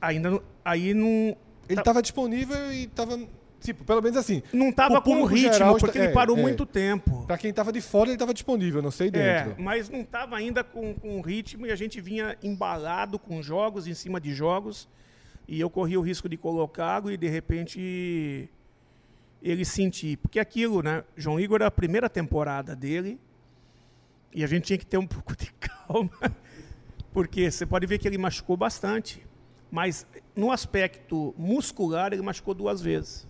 Ainda 0.00 0.30
não, 0.30 0.42
aí 0.64 0.92
não. 0.92 1.36
Ele 1.68 1.80
estava 1.80 1.98
tá, 1.98 2.00
disponível 2.02 2.72
e 2.72 2.84
estava. 2.84 3.18
Tipo, 3.60 3.82
pelo 3.82 4.02
menos 4.02 4.18
assim. 4.18 4.42
Não 4.52 4.68
estava 4.68 5.00
com 5.00 5.22
o 5.22 5.24
ritmo, 5.24 5.52
geral, 5.52 5.78
porque 5.78 5.98
é, 5.98 6.04
ele 6.04 6.12
parou 6.12 6.36
é, 6.36 6.42
muito 6.42 6.66
tempo. 6.66 7.24
Para 7.26 7.38
quem 7.38 7.48
estava 7.48 7.72
de 7.72 7.80
fora, 7.80 8.10
ele 8.10 8.16
estava 8.16 8.34
disponível, 8.34 8.82
não 8.82 8.90
sei 8.90 9.10
dentro. 9.10 9.52
É, 9.52 9.54
mas 9.58 9.88
não 9.88 10.00
estava 10.00 10.36
ainda 10.36 10.62
com, 10.62 10.92
com 10.92 11.22
ritmo 11.22 11.64
e 11.64 11.72
a 11.72 11.76
gente 11.76 11.98
vinha 11.98 12.36
embalado 12.42 13.18
com 13.18 13.42
jogos 13.42 13.86
em 13.86 13.94
cima 13.94 14.20
de 14.20 14.34
jogos. 14.34 14.86
E 15.46 15.60
eu 15.60 15.68
corri 15.68 15.96
o 15.96 16.00
risco 16.00 16.28
de 16.28 16.36
colocá-lo 16.36 17.10
e 17.10 17.16
de 17.16 17.28
repente 17.28 18.48
ele 19.42 19.64
sentir. 19.64 20.16
Porque 20.16 20.38
aquilo, 20.38 20.82
né? 20.82 21.04
João 21.16 21.38
Igor 21.38 21.56
era 21.56 21.66
a 21.66 21.70
primeira 21.70 22.08
temporada 22.08 22.74
dele 22.74 23.20
e 24.32 24.42
a 24.42 24.46
gente 24.46 24.64
tinha 24.64 24.78
que 24.78 24.86
ter 24.86 24.98
um 24.98 25.06
pouco 25.06 25.36
de 25.36 25.52
calma. 25.52 26.10
Porque 27.12 27.50
você 27.50 27.64
pode 27.64 27.86
ver 27.86 27.98
que 27.98 28.08
ele 28.08 28.18
machucou 28.18 28.56
bastante. 28.56 29.24
Mas 29.70 30.06
no 30.34 30.50
aspecto 30.50 31.34
muscular, 31.36 32.12
ele 32.12 32.22
machucou 32.22 32.54
duas 32.54 32.80
vezes. 32.80 33.26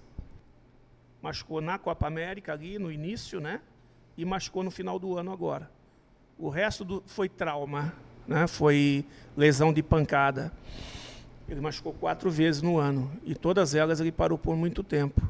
Machucou 1.20 1.60
na 1.60 1.78
Copa 1.78 2.06
América 2.06 2.52
ali 2.52 2.78
no 2.78 2.92
início, 2.92 3.40
né? 3.40 3.60
E 4.16 4.24
machucou 4.24 4.62
no 4.62 4.70
final 4.70 4.98
do 4.98 5.16
ano 5.16 5.32
agora. 5.32 5.70
O 6.38 6.48
resto 6.48 6.84
do, 6.84 7.02
foi 7.06 7.28
trauma, 7.28 7.94
né? 8.26 8.46
Foi 8.46 9.04
lesão 9.36 9.72
de 9.72 9.82
pancada. 9.82 10.52
Ele 11.48 11.60
machucou 11.60 11.92
quatro 11.92 12.30
vezes 12.30 12.62
no 12.62 12.78
ano 12.78 13.10
e 13.24 13.34
todas 13.34 13.74
elas 13.74 14.00
ele 14.00 14.12
parou 14.12 14.38
por 14.38 14.56
muito 14.56 14.82
tempo. 14.82 15.20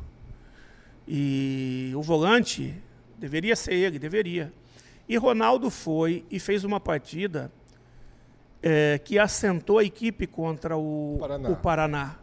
E 1.07 1.93
o 1.95 2.03
volante 2.03 2.75
deveria 3.19 3.57
ser 3.57 3.75
ele, 3.75 3.99
deveria. 3.99 4.53
E 5.09 5.17
Ronaldo 5.17 5.71
foi 5.71 6.25
e 6.31 6.39
fez 6.39 6.65
uma 6.65 6.81
partida 6.81 7.51
é, 8.63 8.99
que 8.99 9.19
assentou 9.19 9.79
a 9.79 9.85
equipe 9.85 10.27
contra 10.27 10.77
o 10.77 11.19
Paraná. 11.21 11.49
o 11.51 11.57
Paraná. 11.57 12.17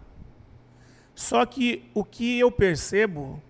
Só 1.13 1.45
que 1.45 1.83
o 1.93 2.03
que 2.03 2.39
eu 2.39 2.51
percebo, 2.51 3.41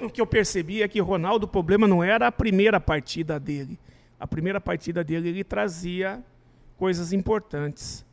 o 0.00 0.08
que 0.08 0.20
eu 0.20 0.26
percebi 0.26 0.82
é 0.82 0.88
que 0.88 1.00
Ronaldo, 1.00 1.46
o 1.46 1.48
problema 1.48 1.88
não 1.88 2.04
era 2.04 2.28
a 2.28 2.32
primeira 2.32 2.78
partida 2.78 3.40
dele. 3.40 3.78
A 4.20 4.26
primeira 4.26 4.60
partida 4.60 5.02
dele 5.02 5.30
ele 5.30 5.42
trazia 5.42 6.22
coisas 6.76 7.12
importantes. 7.12 8.04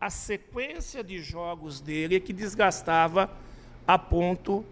A 0.00 0.08
sequência 0.08 1.04
de 1.04 1.22
jogos 1.22 1.80
dele 1.80 2.18
que 2.20 2.32
desgastava 2.32 3.30
a 3.86 3.98
ponto 3.98 4.64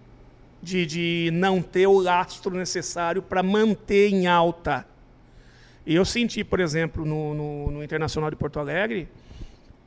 de, 0.62 0.86
de 0.86 1.30
não 1.32 1.62
ter 1.62 1.86
o 1.86 1.98
lastro 1.98 2.56
necessário 2.56 3.22
para 3.22 3.42
manter 3.42 4.08
em 4.08 4.26
alta. 4.26 4.86
E 5.86 5.94
eu 5.94 6.04
senti, 6.04 6.44
por 6.44 6.60
exemplo, 6.60 7.04
no, 7.04 7.34
no, 7.34 7.70
no, 7.70 7.84
Internacional 7.84 8.30
de 8.30 8.36
Porto 8.36 8.58
Alegre, 8.58 9.08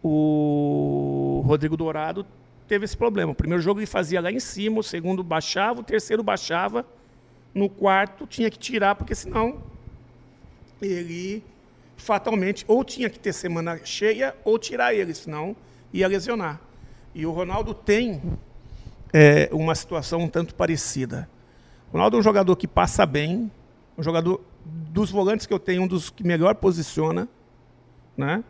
o 0.04 1.44
Rodrigo 1.46 1.78
Dourado 1.78 2.26
teve 2.68 2.86
esse 2.86 2.98
problema. 2.98 3.32
O 3.32 3.36
primeiro 3.36 3.62
jogo 3.62 3.80
ele 3.80 3.88
fazia 3.88 4.22
lá 4.22 4.32
em 4.32 4.40
cima, 4.40 4.80
o 4.80 4.84
segundo 4.84 5.24
baixava, 5.24 5.82
o 5.82 5.84
terceiro 5.84 6.24
baixava, 6.24 6.86
no 7.54 7.70
quarto 7.70 8.26
tinha 8.26 8.50
que 8.50 8.58
tirar, 8.58 8.96
porque 8.96 9.14
senão 9.14 9.62
ele 10.82 11.44
fatalmente 12.02 12.66
ou 12.68 12.84
tinha 12.84 13.10
que 13.10 13.20
ter 13.20 13.34
semana 13.34 13.80
cheia 13.84 14.36
ou 14.44 14.58
tirar 14.58 14.94
ele, 14.94 15.14
senão 15.14 15.56
ia 15.94 16.08
lesionar. 16.08 16.60
E 17.14 17.26
o 17.26 17.32
Ronaldo 17.32 17.74
tem 17.74 18.22
é, 19.14 19.50
uma 19.52 19.76
situação 19.76 20.22
um 20.22 20.28
tanto 20.28 20.56
parecida. 20.56 21.30
O 21.90 21.94
Ronaldo 21.94 22.18
é 22.18 22.20
um 22.20 22.24
jogador 22.24 22.56
que 22.56 22.68
passa 22.68 23.06
bem, 23.06 23.52
um 23.98 24.04
jogador 24.04 24.42
dos 24.66 25.12
volantes 25.12 25.46
que 25.46 25.54
eu 25.54 25.60
tenho, 25.60 25.84
um 25.84 25.88
dos 25.88 26.10
que 26.10 26.24
melhor 26.24 26.56
posiciona, 26.56 27.28
né? 28.16 28.44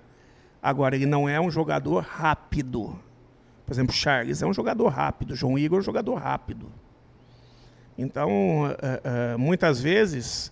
Agora, 0.62 0.96
ele 0.96 1.08
não 1.08 1.28
é 1.28 1.42
um 1.42 1.50
jogador 1.50 2.04
rápido. 2.04 3.00
Por 3.66 3.74
exemplo, 3.74 3.94
Charles 3.94 4.42
é 4.42 4.46
um 4.46 4.54
jogador 4.54 4.88
rápido, 4.90 5.36
João 5.36 5.58
Igor 5.58 5.80
é 5.80 5.82
um 5.82 5.84
jogador 5.84 6.16
rápido. 6.16 6.72
Então, 7.98 8.30
é, 8.82 9.02
é, 9.34 9.38
muitas 9.38 9.82
vezes, 9.82 10.52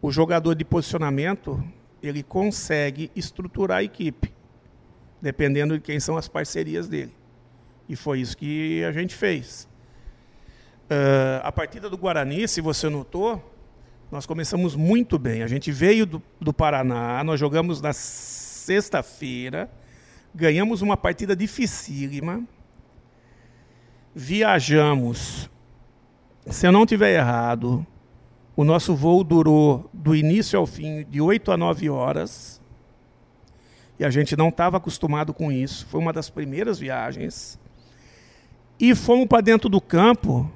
o 0.00 0.10
jogador 0.10 0.54
de 0.54 0.64
posicionamento 0.64 1.62
ele 2.08 2.22
consegue 2.22 3.10
estruturar 3.14 3.78
a 3.78 3.82
equipe, 3.82 4.32
dependendo 5.20 5.74
de 5.74 5.80
quem 5.80 5.98
são 6.00 6.16
as 6.16 6.28
parcerias 6.28 6.88
dele. 6.88 7.14
E 7.88 7.94
foi 7.96 8.20
isso 8.20 8.36
que 8.36 8.82
a 8.84 8.92
gente 8.92 9.14
fez. 9.14 9.68
Uh, 10.84 11.42
a 11.42 11.50
partida 11.50 11.90
do 11.90 11.96
Guarani, 11.96 12.46
se 12.46 12.60
você 12.60 12.88
notou, 12.88 13.42
nós 14.10 14.26
começamos 14.26 14.76
muito 14.76 15.18
bem. 15.18 15.42
A 15.42 15.48
gente 15.48 15.72
veio 15.72 16.06
do, 16.06 16.22
do 16.40 16.52
Paraná, 16.52 17.22
nós 17.24 17.40
jogamos 17.40 17.80
na 17.80 17.92
sexta-feira, 17.92 19.70
ganhamos 20.34 20.82
uma 20.82 20.96
partida 20.96 21.34
dificílima, 21.34 22.44
viajamos. 24.14 25.50
Se 26.46 26.66
eu 26.66 26.72
não 26.72 26.86
tiver 26.86 27.16
errado, 27.16 27.84
o 28.56 28.64
nosso 28.64 28.96
voo 28.96 29.22
durou 29.22 29.90
do 29.92 30.16
início 30.16 30.58
ao 30.58 30.66
fim 30.66 31.04
de 31.04 31.20
8 31.20 31.52
a 31.52 31.56
9 31.58 31.90
horas. 31.90 32.60
E 33.98 34.04
a 34.04 34.08
gente 34.08 34.34
não 34.34 34.48
estava 34.48 34.78
acostumado 34.78 35.34
com 35.34 35.52
isso. 35.52 35.86
Foi 35.86 36.00
uma 36.00 36.12
das 36.12 36.30
primeiras 36.30 36.78
viagens. 36.78 37.58
E 38.80 38.94
fomos 38.94 39.26
para 39.26 39.42
dentro 39.42 39.68
do 39.68 39.80
campo 39.80 40.50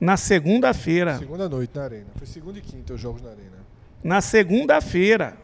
na 0.00 0.16
segunda-feira. 0.16 1.18
Segunda 1.18 1.48
noite 1.48 1.74
na 1.74 1.82
Arena. 1.82 2.06
Foi 2.16 2.26
segunda 2.26 2.58
e 2.58 2.62
quinta 2.62 2.94
os 2.94 3.00
jogos 3.00 3.20
na 3.20 3.30
Arena. 3.30 3.58
Na 4.02 4.20
segunda-feira. 4.20 5.36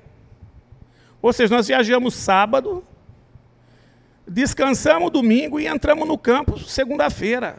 Ou 1.20 1.32
seja, 1.32 1.54
nós 1.54 1.66
viajamos 1.66 2.14
sábado, 2.14 2.84
descansamos 4.26 5.10
domingo 5.10 5.58
e 5.58 5.66
entramos 5.66 6.06
no 6.06 6.16
campo 6.16 6.58
segunda-feira. 6.58 7.58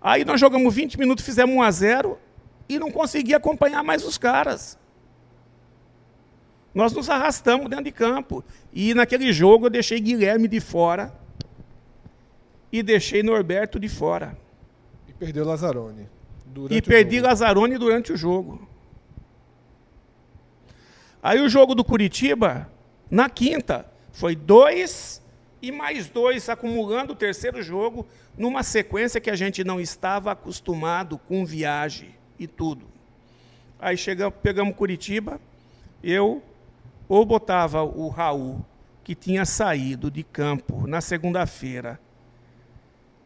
Aí 0.00 0.24
nós 0.24 0.40
jogamos 0.40 0.74
20 0.74 0.98
minutos, 0.98 1.24
fizemos 1.24 1.54
1 1.54 1.62
a 1.62 1.70
0 1.70 2.18
e 2.68 2.78
não 2.78 2.90
consegui 2.90 3.34
acompanhar 3.34 3.82
mais 3.82 4.04
os 4.04 4.16
caras. 4.16 4.78
Nós 6.74 6.92
nos 6.92 7.10
arrastamos 7.10 7.68
dentro 7.68 7.84
de 7.84 7.92
campo. 7.92 8.44
E 8.72 8.94
naquele 8.94 9.32
jogo 9.32 9.66
eu 9.66 9.70
deixei 9.70 10.00
Guilherme 10.00 10.48
de 10.48 10.60
fora 10.60 11.12
e 12.72 12.82
deixei 12.82 13.22
Norberto 13.22 13.78
de 13.78 13.88
fora. 13.88 14.38
E 15.08 15.12
perdeu 15.12 15.44
Lazzaroni. 15.44 16.08
e 16.70 16.80
perdi 16.80 17.16
jogo. 17.16 17.28
Lazzaroni 17.28 17.76
durante 17.76 18.12
o 18.12 18.16
jogo. 18.16 18.68
Aí 21.22 21.40
o 21.40 21.48
jogo 21.48 21.74
do 21.74 21.84
Curitiba, 21.84 22.70
na 23.10 23.28
quinta, 23.28 23.84
foi 24.12 24.34
dois 24.34 25.20
e 25.62 25.70
mais 25.70 26.08
dois, 26.08 26.48
acumulando 26.48 27.12
o 27.12 27.16
terceiro 27.16 27.62
jogo, 27.62 28.06
numa 28.36 28.62
sequência 28.62 29.20
que 29.20 29.30
a 29.30 29.36
gente 29.36 29.62
não 29.62 29.80
estava 29.80 30.32
acostumado 30.32 31.18
com 31.18 31.44
viagem 31.44 32.14
e 32.38 32.46
tudo. 32.46 32.86
Aí 33.78 33.96
chegamos, 33.96 34.38
pegamos 34.42 34.74
Curitiba, 34.74 35.40
eu 36.02 36.42
ou 37.08 37.24
botava 37.24 37.82
o 37.82 38.08
Raul, 38.08 38.64
que 39.02 39.14
tinha 39.14 39.44
saído 39.44 40.10
de 40.10 40.22
campo 40.22 40.86
na 40.86 41.00
segunda-feira, 41.00 41.98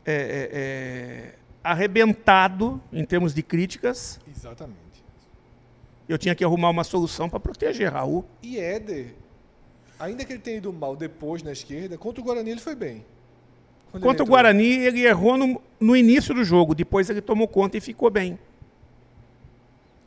é, 0.04 0.14
é, 0.14 0.50
é, 0.52 1.34
arrebentado 1.62 2.80
em 2.92 3.04
termos 3.04 3.34
de 3.34 3.42
críticas. 3.42 4.18
Exatamente. 4.28 5.04
Eu 6.08 6.18
tinha 6.18 6.34
que 6.34 6.44
arrumar 6.44 6.70
uma 6.70 6.84
solução 6.84 7.28
para 7.28 7.40
proteger 7.40 7.92
Raul. 7.92 8.24
E 8.42 8.58
Éder, 8.58 9.14
ainda 9.98 10.24
que 10.24 10.32
ele 10.32 10.40
tenha 10.40 10.58
ido 10.58 10.72
mal 10.72 10.96
depois 10.96 11.42
na 11.42 11.52
esquerda, 11.52 11.96
contra 11.96 12.20
o 12.20 12.24
Guarani 12.24 12.50
ele 12.50 12.60
foi 12.60 12.74
bem. 12.74 13.04
Quando 13.90 14.02
contra 14.02 14.24
o 14.24 14.26
Guarani 14.26 14.78
ele 14.78 15.04
errou 15.04 15.36
no, 15.36 15.62
no 15.78 15.96
início 15.96 16.34
do 16.34 16.44
jogo, 16.44 16.74
depois 16.74 17.08
ele 17.08 17.20
tomou 17.20 17.46
conta 17.46 17.76
e 17.76 17.80
ficou 17.80 18.10
bem. 18.10 18.38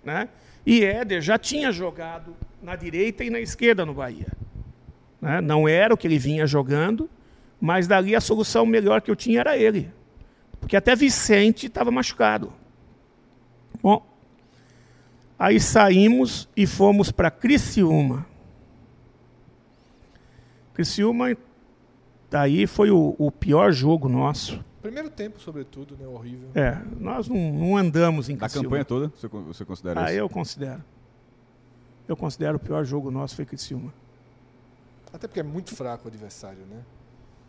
Né? 0.03 0.29
E 0.65 0.83
Éder 0.83 1.21
já 1.21 1.38
tinha 1.38 1.71
jogado 1.71 2.35
na 2.61 2.75
direita 2.75 3.23
e 3.23 3.29
na 3.29 3.39
esquerda 3.39 3.85
no 3.85 3.93
Bahia. 3.93 4.27
Né? 5.21 5.41
Não 5.41 5.67
era 5.67 5.93
o 5.93 5.97
que 5.97 6.07
ele 6.07 6.19
vinha 6.19 6.45
jogando, 6.45 7.09
mas 7.59 7.88
dali 7.88 8.15
a 8.15 8.21
solução 8.21 8.65
melhor 8.65 9.01
que 9.01 9.09
eu 9.09 9.15
tinha 9.15 9.39
era 9.39 9.57
ele. 9.57 9.89
Porque 10.59 10.75
até 10.75 10.95
Vicente 10.95 11.67
estava 11.67 11.91
machucado. 11.91 12.51
Bom, 13.81 14.05
aí 15.38 15.59
saímos 15.59 16.49
e 16.55 16.65
fomos 16.67 17.11
para 17.11 17.31
Criciúma. 17.31 18.25
Criciúma, 20.78 21.36
daí 22.30 22.67
foi 22.67 22.91
o, 22.91 23.15
o, 23.17 23.32
pior 23.32 23.71
jogo 23.71 24.07
nosso. 24.07 24.63
Primeiro 24.80 25.09
tempo, 25.09 25.39
sobretudo, 25.39 25.97
né? 25.97 26.05
Horrível. 26.05 26.51
É, 26.53 26.80
nós 26.99 27.28
não, 27.28 27.51
não 27.51 27.75
andamos 27.75 28.30
em 28.30 28.38
Criciúma. 28.38 28.61
Da 28.61 28.69
campanha 28.69 28.86
toda, 28.86 29.07
você, 29.07 29.28
você 29.28 29.65
considera 29.65 30.05
ah, 30.05 30.11
isso? 30.11 30.19
eu 30.19 30.30
considero. 30.30 30.84
Eu 32.07 32.15
considero 32.15 32.57
o 32.57 32.59
pior 32.59 32.86
jogo 32.86 33.09
nosso 33.09 33.36
foi 33.36 33.43
Criciúma. 33.43 33.91
Até 35.11 35.28
porque 35.28 35.39
é 35.39 35.43
muito 35.43 35.75
fraco 35.75 36.05
o 36.05 36.07
adversário, 36.09 36.63
né? 36.69 36.84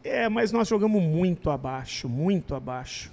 É, 0.03 0.27
mas 0.27 0.51
nós 0.51 0.67
jogamos 0.67 1.03
muito 1.03 1.51
abaixo, 1.51 2.09
muito 2.09 2.55
abaixo. 2.55 3.13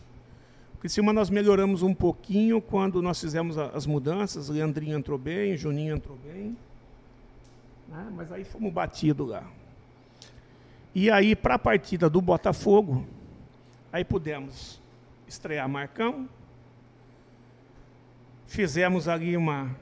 O 0.76 0.78
Criciúma 0.78 1.12
nós 1.12 1.30
melhoramos 1.30 1.84
um 1.84 1.94
pouquinho 1.94 2.62
quando 2.62 3.02
nós 3.02 3.20
fizemos 3.20 3.58
as 3.58 3.86
mudanças. 3.86 4.48
Leandrinho 4.48 4.98
entrou 4.98 5.18
bem, 5.18 5.58
Juninho 5.58 5.94
entrou 5.94 6.18
bem. 6.18 6.56
Né? 7.90 8.08
Mas 8.16 8.32
aí 8.32 8.46
fomos 8.46 8.72
batidos 8.72 9.28
lá. 9.28 9.46
E 10.96 11.12
aí, 11.12 11.36
para 11.36 11.56
a 11.56 11.60
partida 11.60 12.10
do 12.10 12.22
Botafogo, 12.22 13.06
aí 13.92 14.06
pudemos 14.06 14.82
estrear 15.28 15.68
Marcão. 15.68 16.30
Fizemos 18.48 19.10
ali 19.10 19.36
uma, 19.36 19.76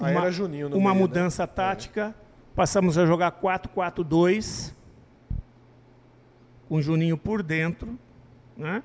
uma, 0.00 0.30
Juninho 0.30 0.68
uma 0.68 0.94
meio, 0.94 0.94
mudança 0.94 1.42
né? 1.42 1.52
tática. 1.54 2.14
É. 2.18 2.28
Passamos 2.54 2.96
a 2.96 3.04
jogar 3.04 3.32
4-4-2 3.32 4.72
com 6.70 6.80
Juninho 6.80 7.18
por 7.18 7.42
dentro, 7.42 7.98
né? 8.56 8.82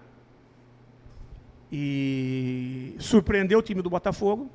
E 1.72 2.98
surpreendeu 3.00 3.60
o 3.60 3.62
time 3.62 3.82
do 3.82 3.90
Botafogo, 3.90 4.52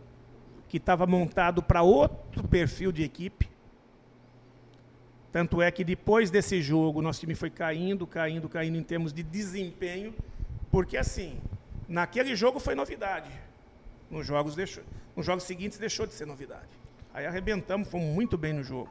que 0.69 0.77
estava 0.77 1.07
montado 1.07 1.63
para 1.63 1.81
outro 1.81 2.47
perfil 2.47 2.93
de 2.93 3.03
equipe. 3.03 3.49
Tanto 5.33 5.61
é 5.61 5.71
que 5.71 5.85
depois 5.85 6.31
desse 6.31 6.63
jogo, 6.63 7.03
nosso 7.03 7.21
time 7.21 7.35
foi 7.35 7.51
caindo, 7.51 8.07
caindo, 8.07 8.49
caindo 8.49 8.79
em 8.79 8.83
termos 8.83 9.13
de 9.13 9.23
desempenho, 9.23 10.15
porque 10.71 10.97
assim, 10.97 11.39
naquele 11.87 12.35
jogo 12.35 12.59
foi 12.59 12.75
novidade. 12.75 13.31
Nos 14.11 14.27
jogos, 14.27 14.55
deixou, 14.55 14.83
nos 15.15 15.27
jogos 15.27 15.45
seguintes 15.45 15.79
deixou 15.79 16.07
de 16.07 16.15
ser 16.15 16.27
novidade. 16.27 16.69
Aí 17.13 17.27
arrebentamos, 17.27 17.89
fomos 17.89 18.15
muito 18.15 18.39
bem 18.39 18.55
no 18.55 18.63
jogo. 18.63 18.89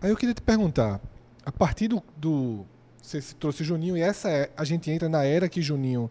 Aí 0.00 0.10
eu 0.10 0.16
queria 0.16 0.34
te 0.34 0.42
perguntar, 0.42 1.00
a 1.46 1.52
partir 1.52 1.88
do, 1.88 2.02
do 2.16 2.66
você 3.00 3.20
trouxe 3.38 3.62
Juninho 3.62 3.96
e 3.96 4.00
essa 4.00 4.30
é, 4.30 4.50
a 4.56 4.64
gente 4.64 4.90
entra 4.90 5.08
na 5.08 5.24
era 5.24 5.48
que 5.48 5.60
Juninho 5.60 6.10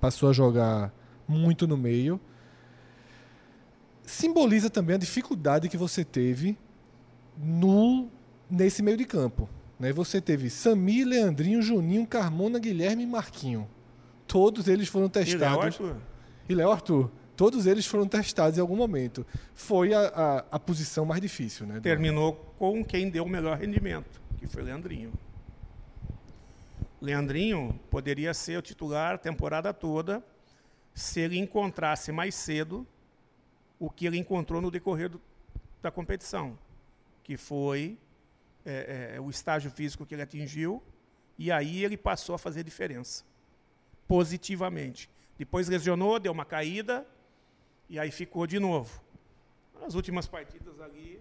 passou 0.00 0.28
a 0.28 0.32
jogar 0.32 0.92
muito 1.26 1.66
no 1.66 1.76
meio. 1.76 2.20
Simboliza 4.04 4.68
também 4.68 4.96
a 4.96 4.98
dificuldade 4.98 5.68
que 5.68 5.76
você 5.76 6.04
teve 6.04 6.58
no 7.38 8.10
nesse 8.52 8.82
meio 8.82 8.96
de 8.96 9.06
campo. 9.06 9.48
Né? 9.80 9.92
Você 9.92 10.20
teve 10.20 10.50
Sami, 10.50 11.04
Leandrinho, 11.04 11.62
Juninho, 11.62 12.06
Carmona, 12.06 12.58
Guilherme 12.58 13.02
e 13.02 13.06
Marquinho. 13.06 13.68
Todos 14.26 14.68
eles 14.68 14.88
foram 14.88 15.08
testados. 15.08 15.34
E 15.34 15.38
Léo 15.38 15.60
Arthur. 15.60 15.96
E 16.48 16.54
Léo 16.54 16.70
Arthur. 16.70 17.10
Todos 17.34 17.66
eles 17.66 17.86
foram 17.86 18.06
testados 18.06 18.58
em 18.58 18.60
algum 18.60 18.76
momento. 18.76 19.26
Foi 19.54 19.94
a, 19.94 20.00
a, 20.00 20.38
a 20.52 20.58
posição 20.58 21.04
mais 21.04 21.20
difícil. 21.20 21.66
Né, 21.66 21.80
Terminou 21.80 22.34
com 22.58 22.84
quem 22.84 23.08
deu 23.08 23.24
o 23.24 23.28
melhor 23.28 23.58
rendimento, 23.58 24.20
que 24.38 24.46
foi 24.46 24.62
Leandrinho. 24.62 25.12
Leandrinho 27.00 27.80
poderia 27.90 28.32
ser 28.32 28.58
o 28.58 28.62
titular 28.62 29.14
a 29.14 29.18
temporada 29.18 29.72
toda 29.74 30.22
se 30.94 31.20
ele 31.20 31.38
encontrasse 31.38 32.12
mais 32.12 32.34
cedo 32.34 32.86
o 33.80 33.90
que 33.90 34.06
ele 34.06 34.18
encontrou 34.18 34.60
no 34.60 34.70
decorrer 34.70 35.08
do, 35.08 35.20
da 35.80 35.90
competição, 35.90 36.56
que 37.24 37.36
foi 37.36 37.98
é, 38.64 39.14
é, 39.16 39.20
o 39.20 39.30
estágio 39.30 39.70
físico 39.70 40.06
que 40.06 40.14
ele 40.14 40.22
atingiu, 40.22 40.82
e 41.38 41.50
aí 41.50 41.84
ele 41.84 41.96
passou 41.96 42.34
a 42.34 42.38
fazer 42.38 42.62
diferença, 42.62 43.24
positivamente. 44.06 45.08
Depois 45.38 45.68
lesionou, 45.68 46.20
deu 46.20 46.32
uma 46.32 46.44
caída, 46.44 47.06
e 47.88 47.98
aí 47.98 48.10
ficou 48.10 48.46
de 48.46 48.58
novo. 48.58 49.02
Nas 49.80 49.94
últimas 49.94 50.26
partidas 50.26 50.80
ali, 50.80 51.20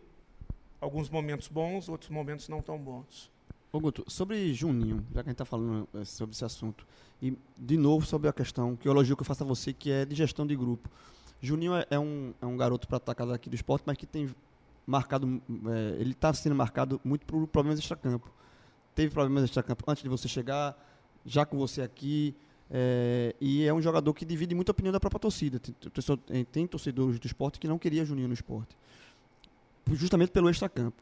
alguns 0.79 1.09
momentos 1.09 1.47
bons, 1.47 1.89
outros 1.89 2.09
momentos 2.09 2.47
não 2.47 2.61
tão 2.61 2.77
bons. 2.77 3.31
Ô 3.73 3.79
Guto, 3.79 4.03
sobre 4.07 4.53
Juninho, 4.53 5.05
já 5.13 5.23
que 5.23 5.29
a 5.29 5.31
gente 5.31 5.31
está 5.31 5.45
falando 5.45 5.87
eh, 5.93 6.03
sobre 6.03 6.35
esse 6.35 6.43
assunto, 6.43 6.85
e 7.21 7.37
de 7.57 7.77
novo 7.77 8.05
sobre 8.05 8.27
a 8.27 8.33
questão, 8.33 8.75
que 8.75 8.89
o 8.89 8.91
elogio 8.91 9.15
que 9.15 9.21
eu 9.21 9.25
faço 9.25 9.43
a 9.43 9.47
você, 9.47 9.71
que 9.71 9.89
é 9.89 10.03
de 10.03 10.13
gestão 10.13 10.45
de 10.45 10.55
grupo. 10.55 10.89
Juninho 11.39 11.75
é, 11.75 11.85
é 11.89 11.97
um, 11.97 12.33
é 12.41 12.45
um 12.45 12.57
garoto 12.57 12.87
para 12.87 12.97
atacar 12.97 13.25
daqui 13.25 13.49
do 13.49 13.55
esporte, 13.55 13.83
mas 13.85 13.95
que 13.95 14.05
tem 14.05 14.29
marcado, 14.91 15.41
é, 15.67 16.01
ele 16.01 16.11
está 16.11 16.33
sendo 16.33 16.55
marcado 16.55 16.99
muito 17.03 17.25
por 17.25 17.47
problemas 17.47 17.79
extracampo. 17.79 18.29
Teve 18.93 19.11
problemas 19.13 19.45
extracampo 19.45 19.83
antes 19.87 20.03
de 20.03 20.09
você 20.09 20.27
chegar, 20.27 20.77
já 21.25 21.45
com 21.45 21.57
você 21.57 21.81
aqui, 21.81 22.35
é, 22.69 23.35
e 23.39 23.65
é 23.65 23.73
um 23.73 23.81
jogador 23.81 24.13
que 24.13 24.23
divide 24.23 24.55
muita 24.55 24.71
opinião 24.71 24.93
da 24.93 24.99
própria 24.99 25.19
torcida. 25.19 25.59
Tem, 25.59 25.75
tem, 26.25 26.45
tem 26.45 26.67
torcedores 26.67 27.19
do 27.19 27.25
esporte 27.25 27.59
que 27.59 27.67
não 27.67 27.77
queria 27.77 28.05
Juninho 28.05 28.27
no 28.27 28.33
esporte, 28.33 28.75
justamente 29.91 30.31
pelo 30.31 30.49
extracampo. 30.49 31.01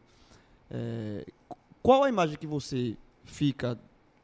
É, 0.71 1.25
qual 1.81 2.03
a 2.03 2.09
imagem 2.09 2.37
que 2.37 2.47
você 2.47 2.95
fica 3.23 3.77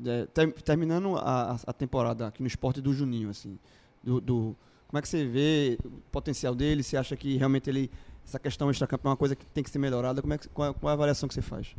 é, 0.03 0.25
ter, 0.25 0.51
terminando 0.53 1.15
a, 1.17 1.57
a, 1.65 1.73
temporada 1.73 2.27
aqui 2.27 2.41
no 2.41 2.47
esporte 2.47 2.81
do 2.81 2.93
Juninho, 2.93 3.29
assim, 3.29 3.57
do, 4.03 4.19
do, 4.19 4.55
como 4.87 4.99
é 4.99 5.01
que 5.01 5.07
você 5.07 5.25
vê 5.25 5.77
o 5.85 5.91
potencial 6.11 6.55
dele? 6.55 6.83
Você 6.83 6.97
acha 6.97 7.15
que 7.15 7.37
realmente 7.37 7.69
ele 7.69 7.91
essa 8.25 8.39
questão 8.39 8.69
extra-campo 8.69 9.07
é 9.07 9.11
uma 9.11 9.17
coisa 9.17 9.35
que 9.35 9.45
tem 9.45 9.63
que 9.63 9.69
ser 9.69 9.79
melhorada? 9.79 10.21
Como 10.21 10.33
é 10.33 10.37
que, 10.37 10.49
qual, 10.49 10.73
qual 10.73 10.89
é 10.89 10.93
a 10.93 10.95
avaliação 10.95 11.27
que 11.27 11.35
você 11.35 11.41
faz? 11.41 11.75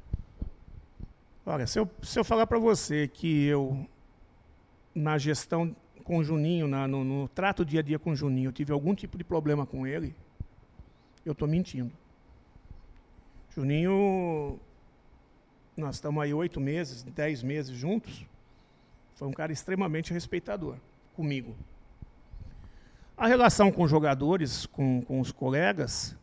Olha, 1.45 1.67
se 1.67 1.79
eu, 1.79 1.91
se 2.03 2.19
eu 2.19 2.25
falar 2.25 2.47
para 2.47 2.59
você 2.59 3.09
que 3.09 3.45
eu 3.45 3.87
na 4.95 5.19
gestão 5.19 5.75
com 6.03 6.19
o 6.19 6.25
Juninho, 6.25 6.67
na, 6.69 6.87
no, 6.87 7.05
no, 7.05 7.29
trato 7.29 7.65
dia 7.65 7.81
a 7.81 7.83
dia 7.83 7.99
com 7.99 8.13
o 8.13 8.17
Juninho, 8.17 8.49
eu 8.49 8.53
tive 8.53 8.73
algum 8.73 8.95
tipo 8.95 9.19
de 9.19 9.25
problema 9.25 9.67
com 9.67 9.87
ele, 9.87 10.15
eu 11.25 11.33
estou 11.33 11.47
mentindo. 11.47 11.93
Juninho 13.51 14.59
nós 15.77 15.97
estamos 15.97 16.23
aí 16.23 16.33
oito 16.33 16.61
meses, 16.61 17.03
dez 17.03 17.43
meses 17.43 17.77
juntos, 17.77 18.25
foi 19.15 19.29
um 19.29 19.33
cara 19.33 19.53
extremamente 19.53 20.13
respeitador 20.13 20.77
comigo. 21.15 21.55
A 23.17 23.27
relação 23.27 23.73
com 23.73 23.83
os 23.83 23.91
jogadores, 23.91 24.67
com, 24.67 25.03
com 25.03 25.21
os 25.21 25.33
colegas, 25.33 26.17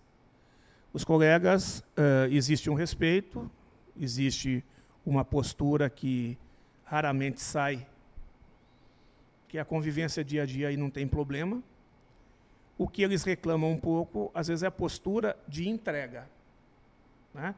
os 0.94 1.04
colegas, 1.04 1.80
uh, 1.98 2.32
existe 2.32 2.70
um 2.70 2.76
respeito, 2.76 3.50
existe 4.00 4.64
uma 5.04 5.26
postura 5.26 5.90
que 5.90 6.38
raramente 6.86 7.42
sai, 7.42 7.88
que 9.48 9.58
é 9.58 9.62
a 9.62 9.66
convivência 9.66 10.24
dia 10.24 10.44
a 10.44 10.46
dia 10.46 10.72
e 10.72 10.78
não 10.78 10.92
tem 10.92 11.08
problema. 11.08 11.64
O 12.78 12.88
que 12.88 13.02
eles 13.02 13.24
reclamam 13.24 13.72
um 13.72 13.80
pouco, 13.80 14.30
às 14.36 14.48
vezes, 14.48 14.62
é 14.62 14.68
a 14.68 14.72
postura 14.72 15.36
de 15.48 15.68
entrega. 15.68 16.30
Né? 17.34 17.56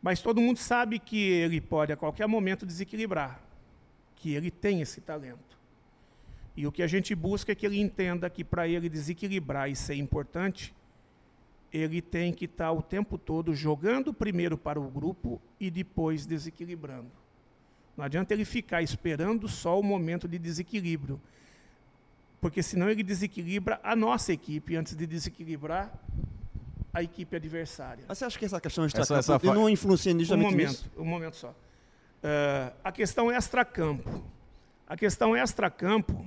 Mas 0.00 0.22
todo 0.22 0.40
mundo 0.40 0.58
sabe 0.58 1.00
que 1.00 1.30
ele 1.30 1.60
pode 1.60 1.92
a 1.92 1.96
qualquer 1.96 2.28
momento 2.28 2.64
desequilibrar, 2.64 3.40
que 4.14 4.34
ele 4.34 4.52
tem 4.52 4.80
esse 4.80 5.00
talento. 5.00 5.58
E 6.56 6.64
o 6.66 6.72
que 6.72 6.82
a 6.82 6.86
gente 6.86 7.12
busca 7.14 7.50
é 7.52 7.54
que 7.54 7.66
ele 7.66 7.80
entenda 7.80 8.30
que 8.30 8.44
para 8.44 8.68
ele 8.68 8.88
desequilibrar 8.88 9.68
e 9.68 9.74
ser 9.74 9.94
importante, 9.94 10.72
ele 11.72 12.02
tem 12.02 12.32
que 12.32 12.46
estar 12.46 12.66
tá 12.66 12.72
o 12.72 12.82
tempo 12.82 13.16
todo 13.16 13.54
jogando 13.54 14.12
primeiro 14.12 14.58
para 14.58 14.80
o 14.80 14.88
grupo 14.88 15.40
e 15.58 15.70
depois 15.70 16.26
desequilibrando. 16.26 17.10
Não 17.96 18.04
adianta 18.04 18.32
ele 18.32 18.44
ficar 18.44 18.82
esperando 18.82 19.48
só 19.48 19.78
o 19.78 19.82
momento 19.82 20.26
de 20.26 20.38
desequilíbrio, 20.38 21.20
porque 22.40 22.62
senão 22.62 22.88
ele 22.88 23.02
desequilibra 23.02 23.78
a 23.82 23.94
nossa 23.94 24.32
equipe 24.32 24.74
antes 24.76 24.96
de 24.96 25.06
desequilibrar 25.06 25.92
a 26.92 27.02
equipe 27.02 27.36
adversária. 27.36 28.04
Mas 28.08 28.18
você 28.18 28.24
acha 28.24 28.38
que 28.38 28.44
essa 28.44 28.60
questão 28.60 28.84
extra-campo 28.84 29.18
essa, 29.18 29.34
essa 29.34 29.54
não 29.54 29.68
influencia 29.68 30.12
nisso? 30.12 30.34
Um 30.34 30.38
momento, 30.38 30.90
um 30.96 31.04
momento 31.04 31.36
só. 31.36 31.50
Uh, 31.50 32.72
a 32.82 32.92
questão 32.92 33.30
extra-campo. 33.30 34.24
A 34.86 34.96
questão 34.96 35.36
extra-campo, 35.36 36.26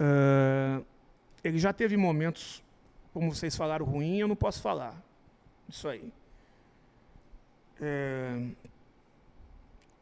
uh, 0.00 0.84
ele 1.44 1.58
já 1.58 1.72
teve 1.72 1.96
momentos, 1.96 2.62
como 3.18 3.34
vocês 3.34 3.56
falaram, 3.56 3.84
ruim, 3.84 4.18
eu 4.18 4.28
não 4.28 4.36
posso 4.36 4.62
falar. 4.62 4.94
Isso 5.68 5.88
aí. 5.88 6.12
Uh, 7.80 8.54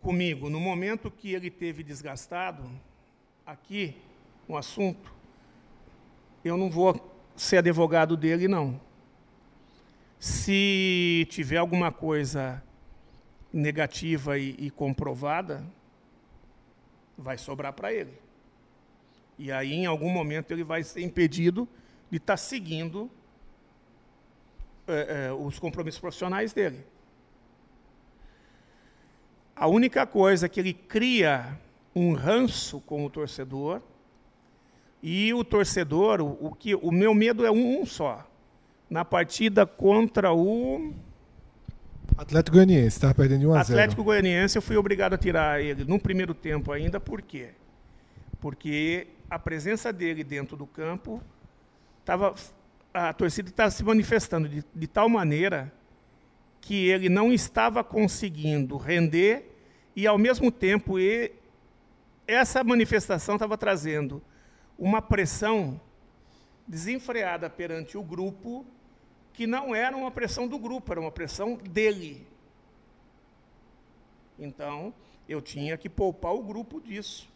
comigo, 0.02 0.50
no 0.50 0.60
momento 0.60 1.10
que 1.10 1.32
ele 1.32 1.50
teve 1.50 1.82
desgastado, 1.82 2.62
aqui, 3.46 3.96
um 4.46 4.54
assunto, 4.54 5.14
eu 6.44 6.58
não 6.58 6.68
vou 6.68 6.94
ser 7.34 7.56
advogado 7.56 8.18
dele, 8.18 8.48
não. 8.48 8.78
Se 10.20 11.26
tiver 11.30 11.56
alguma 11.56 11.90
coisa 11.90 12.62
negativa 13.50 14.36
e, 14.36 14.54
e 14.58 14.70
comprovada, 14.70 15.64
vai 17.16 17.38
sobrar 17.38 17.72
para 17.72 17.90
ele. 17.90 18.12
E 19.38 19.50
aí, 19.50 19.72
em 19.72 19.86
algum 19.86 20.10
momento, 20.10 20.50
ele 20.50 20.62
vai 20.62 20.84
ser 20.84 21.00
impedido 21.00 21.66
de 22.10 22.18
estar 22.18 22.34
tá 22.34 22.36
seguindo 22.36 23.10
é, 24.86 25.26
é, 25.28 25.32
os 25.32 25.58
compromissos 25.58 26.00
profissionais 26.00 26.52
dele. 26.52 26.84
A 29.54 29.66
única 29.66 30.06
coisa 30.06 30.48
que 30.48 30.60
ele 30.60 30.72
cria 30.72 31.58
um 31.94 32.12
ranço 32.12 32.80
com 32.80 33.04
o 33.04 33.10
torcedor 33.10 33.80
e 35.02 35.32
o 35.32 35.42
torcedor, 35.42 36.20
o, 36.20 36.48
o 36.48 36.54
que 36.54 36.74
o 36.74 36.90
meu 36.90 37.14
medo 37.14 37.44
é 37.44 37.50
um, 37.50 37.80
um, 37.80 37.86
só. 37.86 38.28
Na 38.88 39.04
partida 39.04 39.66
contra 39.66 40.32
o 40.32 40.92
Atlético 42.16 42.56
Goianiense, 42.56 42.96
estava 42.96 43.14
perdendo 43.14 43.40
de 43.40 43.46
1 43.46 43.54
a 43.54 43.62
0. 43.62 43.78
Atlético 43.78 44.04
Goianiense, 44.04 44.56
eu 44.56 44.62
fui 44.62 44.76
obrigado 44.76 45.14
a 45.14 45.18
tirar 45.18 45.60
ele 45.60 45.84
no 45.84 45.98
primeiro 45.98 46.32
tempo 46.32 46.70
ainda, 46.70 47.00
por 47.00 47.20
quê? 47.20 47.50
Porque 48.40 49.08
a 49.28 49.38
presença 49.38 49.92
dele 49.92 50.22
dentro 50.22 50.56
do 50.56 50.66
campo 50.66 51.20
tava 52.06 52.34
a 52.94 53.12
torcida 53.12 53.50
estava 53.50 53.70
se 53.70 53.84
manifestando 53.84 54.48
de, 54.48 54.64
de 54.74 54.86
tal 54.86 55.06
maneira 55.06 55.70
que 56.62 56.88
ele 56.88 57.10
não 57.10 57.30
estava 57.30 57.84
conseguindo 57.84 58.78
render 58.78 59.52
e 59.94 60.06
ao 60.06 60.16
mesmo 60.16 60.50
tempo 60.50 60.98
ele, 60.98 61.34
essa 62.26 62.64
manifestação 62.64 63.34
estava 63.34 63.58
trazendo 63.58 64.22
uma 64.78 65.02
pressão 65.02 65.78
desenfreada 66.66 67.50
perante 67.50 67.98
o 67.98 68.02
grupo, 68.02 68.64
que 69.32 69.46
não 69.46 69.74
era 69.74 69.96
uma 69.96 70.10
pressão 70.10 70.48
do 70.48 70.58
grupo, 70.58 70.92
era 70.92 71.00
uma 71.00 71.12
pressão 71.12 71.56
dele. 71.56 72.26
Então, 74.38 74.94
eu 75.28 75.40
tinha 75.42 75.76
que 75.76 75.88
poupar 75.88 76.34
o 76.34 76.42
grupo 76.42 76.80
disso. 76.80 77.28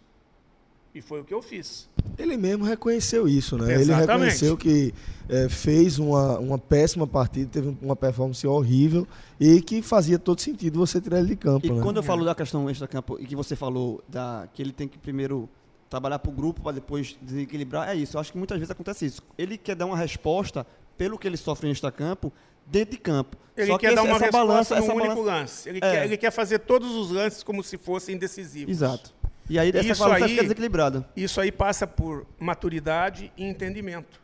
E 0.95 1.01
foi 1.01 1.21
o 1.21 1.25
que 1.25 1.33
eu 1.33 1.41
fiz. 1.41 1.89
Ele 2.19 2.37
mesmo 2.37 2.65
reconheceu 2.65 3.29
isso, 3.29 3.57
né? 3.57 3.75
Exatamente. 3.75 3.91
Ele 3.93 4.01
reconheceu 4.13 4.57
que 4.57 4.93
é, 5.29 5.49
fez 5.49 5.99
uma, 6.01 6.39
uma 6.39 6.59
péssima 6.59 7.07
partida, 7.07 7.49
teve 7.49 7.77
uma 7.81 7.95
performance 7.95 8.45
horrível 8.47 9.07
e 9.39 9.61
que 9.63 9.83
fazia 9.83 10.19
todo 10.19 10.41
sentido 10.41 10.81
você 10.81 11.01
tirar 11.01 11.21
ele 11.21 11.29
de 11.29 11.37
campo. 11.37 11.65
E 11.67 11.71
né? 11.71 11.81
quando 11.81 11.99
eu 11.99 12.03
falo 12.03 12.25
da 12.25 12.35
questão 12.35 12.69
extra-campo 12.69 13.17
e 13.21 13.27
que 13.27 13.37
você 13.37 13.55
falou 13.55 14.03
da, 14.09 14.49
que 14.53 14.61
ele 14.61 14.73
tem 14.73 14.89
que 14.89 14.99
primeiro 14.99 15.49
trabalhar 15.89 16.19
para 16.19 16.31
o 16.31 16.35
grupo 16.35 16.61
para 16.61 16.73
depois 16.73 17.17
desequilibrar, 17.23 17.89
é 17.89 17.95
isso. 17.95 18.17
Eu 18.17 18.21
acho 18.21 18.33
que 18.33 18.39
muitas 18.39 18.59
vezes 18.59 18.71
acontece 18.71 19.07
isso. 19.07 19.23
Ele 19.39 19.57
quer 19.57 19.77
dar 19.77 19.87
uma 19.87 19.97
resposta 19.97 20.67
pelo 20.99 21.17
que 21.19 21.27
ele 21.27 21.37
sofre 21.37 21.69
em 21.69 21.71
extra-campo 21.71 22.33
dentro 22.67 22.91
de 22.93 22.99
campo. 22.99 23.37
Ele 23.57 23.69
Só 23.69 23.79
quer 23.79 23.91
que 23.91 23.95
dar 23.95 24.03
esse- 24.03 24.11
uma 24.11 24.19
resposta 24.19 24.47
balança, 24.47 24.75
no 24.77 24.83
essa 24.83 24.93
único 24.95 25.09
balança- 25.23 25.41
lance. 25.41 25.69
Ele, 25.69 25.79
É. 25.79 25.81
quer, 25.81 26.05
ele 26.05 26.17
quer 26.17 26.31
fazer 26.33 26.59
todos 26.61 26.91
os 26.97 27.11
lances 27.13 27.43
como 27.45 27.63
se 27.63 27.79
fossem 27.79 28.17
decisivos. 28.19 28.71
Exato. 28.73 29.15
E 29.51 29.59
aí 29.59 29.71
essa 29.71 29.81
Isso 29.89 30.01
balança 30.01 30.25
aí- 30.25 30.31
fica 30.31 30.43
desequilibrada. 30.43 31.05
Isso 31.17 31.41
aí 31.41 31.51
passa 31.51 31.85
por 31.85 32.25
maturidade 32.39 33.33
e 33.37 33.45
entendimento. 33.45 34.23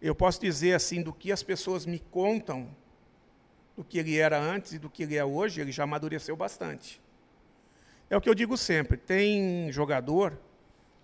Eu 0.00 0.14
posso 0.14 0.40
dizer 0.40 0.74
assim, 0.74 1.02
do 1.02 1.12
que 1.12 1.32
as 1.32 1.42
pessoas 1.42 1.84
me 1.84 1.98
contam, 1.98 2.68
do 3.76 3.82
que 3.82 3.98
ele 3.98 4.16
era 4.16 4.38
antes 4.40 4.72
e 4.74 4.78
do 4.78 4.88
que 4.88 5.02
ele 5.02 5.16
é 5.16 5.24
hoje, 5.24 5.60
ele 5.60 5.72
já 5.72 5.82
amadureceu 5.82 6.36
bastante. 6.36 7.02
É 8.08 8.16
o 8.16 8.20
que 8.20 8.28
eu 8.30 8.34
digo 8.36 8.56
sempre, 8.56 8.96
tem 8.96 9.70
jogador 9.72 10.38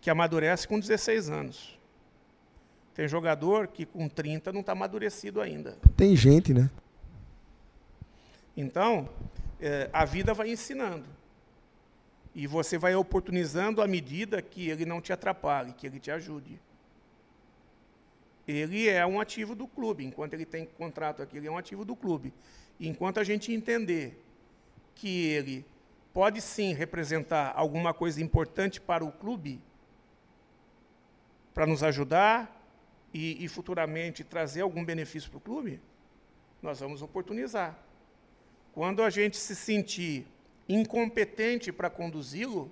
que 0.00 0.08
amadurece 0.08 0.68
com 0.68 0.78
16 0.78 1.28
anos. 1.28 1.76
Tem 2.94 3.08
jogador 3.08 3.66
que 3.66 3.84
com 3.84 4.08
30 4.08 4.52
não 4.52 4.60
está 4.60 4.70
amadurecido 4.70 5.40
ainda. 5.40 5.76
Tem 5.96 6.14
gente, 6.14 6.54
né? 6.54 6.70
Então, 8.56 9.08
eh, 9.60 9.90
a 9.92 10.04
vida 10.04 10.32
vai 10.32 10.50
ensinando. 10.52 11.04
E 12.34 12.46
você 12.46 12.76
vai 12.76 12.94
oportunizando 12.94 13.80
à 13.80 13.86
medida 13.86 14.42
que 14.42 14.68
ele 14.68 14.84
não 14.84 15.00
te 15.00 15.12
atrapalhe, 15.12 15.72
que 15.72 15.86
ele 15.86 16.00
te 16.00 16.10
ajude. 16.10 16.60
Ele 18.46 18.88
é 18.88 19.06
um 19.06 19.20
ativo 19.20 19.54
do 19.54 19.66
clube, 19.66 20.04
enquanto 20.04 20.34
ele 20.34 20.44
tem 20.44 20.66
contrato 20.66 21.22
aqui, 21.22 21.36
ele 21.36 21.46
é 21.46 21.50
um 21.50 21.56
ativo 21.56 21.84
do 21.84 21.94
clube. 21.94 22.32
Enquanto 22.78 23.20
a 23.20 23.24
gente 23.24 23.52
entender 23.52 24.22
que 24.94 25.28
ele 25.28 25.64
pode 26.12 26.40
sim 26.40 26.74
representar 26.74 27.52
alguma 27.56 27.94
coisa 27.94 28.22
importante 28.22 28.80
para 28.80 29.04
o 29.04 29.10
clube, 29.10 29.60
para 31.54 31.66
nos 31.66 31.82
ajudar 31.82 32.62
e, 33.12 33.44
e 33.44 33.48
futuramente 33.48 34.24
trazer 34.24 34.60
algum 34.60 34.84
benefício 34.84 35.30
para 35.30 35.38
o 35.38 35.40
clube, 35.40 35.80
nós 36.60 36.80
vamos 36.80 37.00
oportunizar. 37.00 37.78
Quando 38.72 39.02
a 39.02 39.10
gente 39.10 39.36
se 39.36 39.54
sentir 39.54 40.26
incompetente 40.68 41.72
para 41.72 41.90
conduzi-lo, 41.90 42.70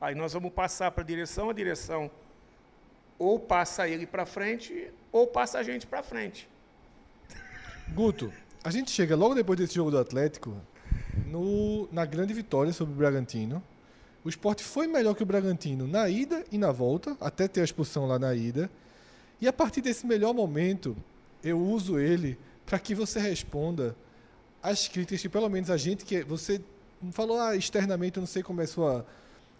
aí 0.00 0.14
nós 0.14 0.32
vamos 0.32 0.52
passar 0.52 0.90
para 0.90 1.02
a 1.02 1.06
direção, 1.06 1.50
a 1.50 1.52
direção 1.52 2.10
ou 3.18 3.38
passa 3.38 3.88
ele 3.88 4.06
para 4.06 4.24
frente 4.24 4.90
ou 5.10 5.26
passa 5.26 5.58
a 5.58 5.62
gente 5.62 5.86
para 5.86 6.02
frente. 6.02 6.48
Guto, 7.92 8.32
a 8.62 8.70
gente 8.70 8.90
chega 8.90 9.16
logo 9.16 9.34
depois 9.34 9.58
desse 9.58 9.74
jogo 9.74 9.90
do 9.90 9.98
Atlético 9.98 10.54
no- 11.26 11.88
na 11.90 12.04
grande 12.04 12.32
vitória 12.32 12.72
sobre 12.72 12.94
o 12.94 12.96
Bragantino. 12.96 13.62
O 14.24 14.28
esporte 14.28 14.62
foi 14.62 14.86
melhor 14.86 15.14
que 15.14 15.22
o 15.22 15.26
Bragantino 15.26 15.86
na 15.86 16.08
ida 16.08 16.44
e 16.52 16.58
na 16.58 16.70
volta, 16.70 17.16
até 17.20 17.48
ter 17.48 17.62
a 17.62 17.64
expulsão 17.64 18.06
lá 18.06 18.18
na 18.18 18.34
ida. 18.34 18.70
E 19.40 19.48
a 19.48 19.52
partir 19.52 19.80
desse 19.80 20.06
melhor 20.06 20.34
momento, 20.34 20.96
eu 21.42 21.58
uso 21.58 21.98
ele 21.98 22.38
para 22.66 22.78
que 22.78 22.94
você 22.94 23.18
responda 23.18 23.96
as 24.62 24.88
críticas 24.88 25.20
que 25.20 25.28
pelo 25.28 25.48
menos 25.48 25.70
a 25.70 25.76
gente 25.76 26.04
que 26.04 26.22
você 26.22 26.60
falou 27.12 27.40
ah, 27.40 27.56
externamente, 27.56 28.16
eu 28.16 28.20
não 28.20 28.26
sei 28.26 28.42
como 28.42 28.60
é 28.60 28.64
a 28.64 28.68
sua 28.68 29.06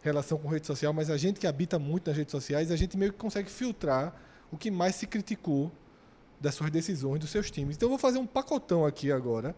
relação 0.02 0.38
com 0.38 0.48
rede 0.48 0.66
social, 0.66 0.92
mas 0.92 1.10
a 1.10 1.16
gente 1.16 1.38
que 1.40 1.46
habita 1.46 1.78
muito 1.78 2.08
nas 2.08 2.16
redes 2.16 2.32
sociais, 2.32 2.70
a 2.70 2.76
gente 2.76 2.96
meio 2.96 3.12
que 3.12 3.18
consegue 3.18 3.50
filtrar 3.50 4.14
o 4.50 4.56
que 4.56 4.70
mais 4.70 4.94
se 4.94 5.06
criticou 5.06 5.70
das 6.40 6.54
suas 6.54 6.70
decisões, 6.70 7.20
dos 7.20 7.30
seus 7.30 7.50
times. 7.50 7.76
Então 7.76 7.86
eu 7.86 7.90
vou 7.90 7.98
fazer 7.98 8.18
um 8.18 8.26
pacotão 8.26 8.86
aqui 8.86 9.10
agora 9.10 9.54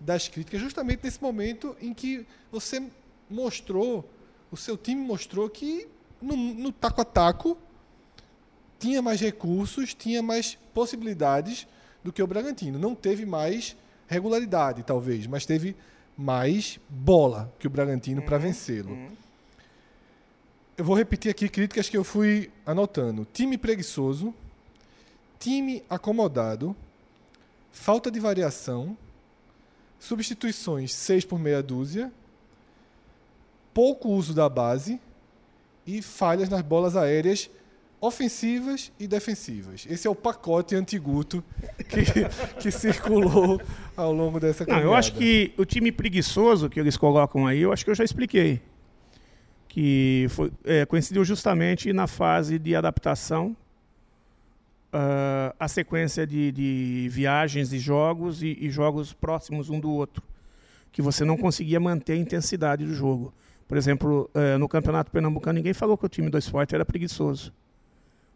das 0.00 0.28
críticas, 0.28 0.60
justamente 0.60 1.04
nesse 1.04 1.22
momento 1.22 1.76
em 1.80 1.94
que 1.94 2.26
você 2.50 2.82
mostrou, 3.30 4.08
o 4.50 4.56
seu 4.56 4.76
time 4.76 5.00
mostrou 5.00 5.48
que 5.48 5.86
no, 6.20 6.36
no 6.36 6.72
taco 6.72 7.00
a 7.00 7.04
taco 7.04 7.56
tinha 8.78 9.00
mais 9.00 9.20
recursos, 9.20 9.94
tinha 9.94 10.22
mais 10.22 10.58
possibilidades 10.74 11.68
do 12.02 12.12
que 12.12 12.22
o 12.22 12.26
Bragantino. 12.26 12.78
Não 12.78 12.94
teve 12.94 13.24
mais 13.24 13.76
regularidade, 14.06 14.82
talvez, 14.82 15.26
mas 15.26 15.46
teve 15.46 15.76
mais 16.16 16.78
bola 16.88 17.52
que 17.58 17.66
o 17.66 17.70
Bragantino 17.70 18.22
para 18.22 18.38
vencê-lo. 18.38 18.96
Eu 20.76 20.84
vou 20.84 20.96
repetir 20.96 21.30
aqui 21.30 21.48
críticas 21.48 21.88
que 21.88 21.96
eu 21.96 22.04
fui 22.04 22.50
anotando. 22.64 23.26
Time 23.32 23.56
preguiçoso, 23.58 24.34
time 25.38 25.82
acomodado, 25.88 26.74
falta 27.70 28.10
de 28.10 28.20
variação, 28.20 28.96
substituições 29.98 30.92
6 30.92 31.24
por 31.24 31.38
meia 31.38 31.62
dúzia, 31.62 32.12
pouco 33.72 34.08
uso 34.08 34.34
da 34.34 34.48
base 34.48 35.00
e 35.86 36.02
falhas 36.02 36.48
nas 36.48 36.62
bolas 36.62 36.96
aéreas 36.96 37.50
ofensivas 38.02 38.90
e 38.98 39.06
defensivas. 39.06 39.86
Esse 39.88 40.08
é 40.08 40.10
o 40.10 40.14
pacote 40.14 40.74
antiguto 40.74 41.42
que, 41.88 42.02
que 42.60 42.70
circulou 42.72 43.62
ao 43.96 44.12
longo 44.12 44.40
dessa 44.40 44.64
Não, 44.64 44.72
eu 44.72 44.80
caminhada. 44.80 44.98
acho 44.98 45.14
que 45.14 45.54
o 45.56 45.64
time 45.64 45.92
preguiçoso 45.92 46.68
que 46.68 46.80
eles 46.80 46.96
colocam 46.96 47.46
aí, 47.46 47.60
eu 47.60 47.72
acho 47.72 47.84
que 47.84 47.90
eu 47.92 47.94
já 47.94 48.02
expliquei. 48.02 48.60
Que 49.68 50.26
foi, 50.30 50.50
é, 50.64 50.84
coincidiu 50.84 51.24
justamente 51.24 51.92
na 51.92 52.08
fase 52.08 52.58
de 52.58 52.74
adaptação, 52.74 53.56
ah, 54.92 55.54
a 55.58 55.68
sequência 55.68 56.26
de, 56.26 56.50
de 56.50 57.08
viagens 57.08 57.72
e 57.72 57.78
jogos 57.78 58.42
e, 58.42 58.58
e 58.60 58.68
jogos 58.68 59.12
próximos 59.12 59.70
um 59.70 59.78
do 59.78 59.90
outro, 59.90 60.24
que 60.90 61.00
você 61.00 61.24
não 61.24 61.36
conseguia 61.36 61.78
manter 61.78 62.14
a 62.14 62.16
intensidade 62.16 62.84
do 62.84 62.94
jogo. 62.94 63.32
Por 63.68 63.78
exemplo, 63.78 64.28
eh, 64.34 64.58
no 64.58 64.68
Campeonato 64.68 65.10
Pernambucano, 65.10 65.56
ninguém 65.56 65.72
falou 65.72 65.96
que 65.96 66.04
o 66.04 66.08
time 66.08 66.28
do 66.28 66.36
esporte 66.36 66.74
era 66.74 66.84
preguiçoso. 66.84 67.50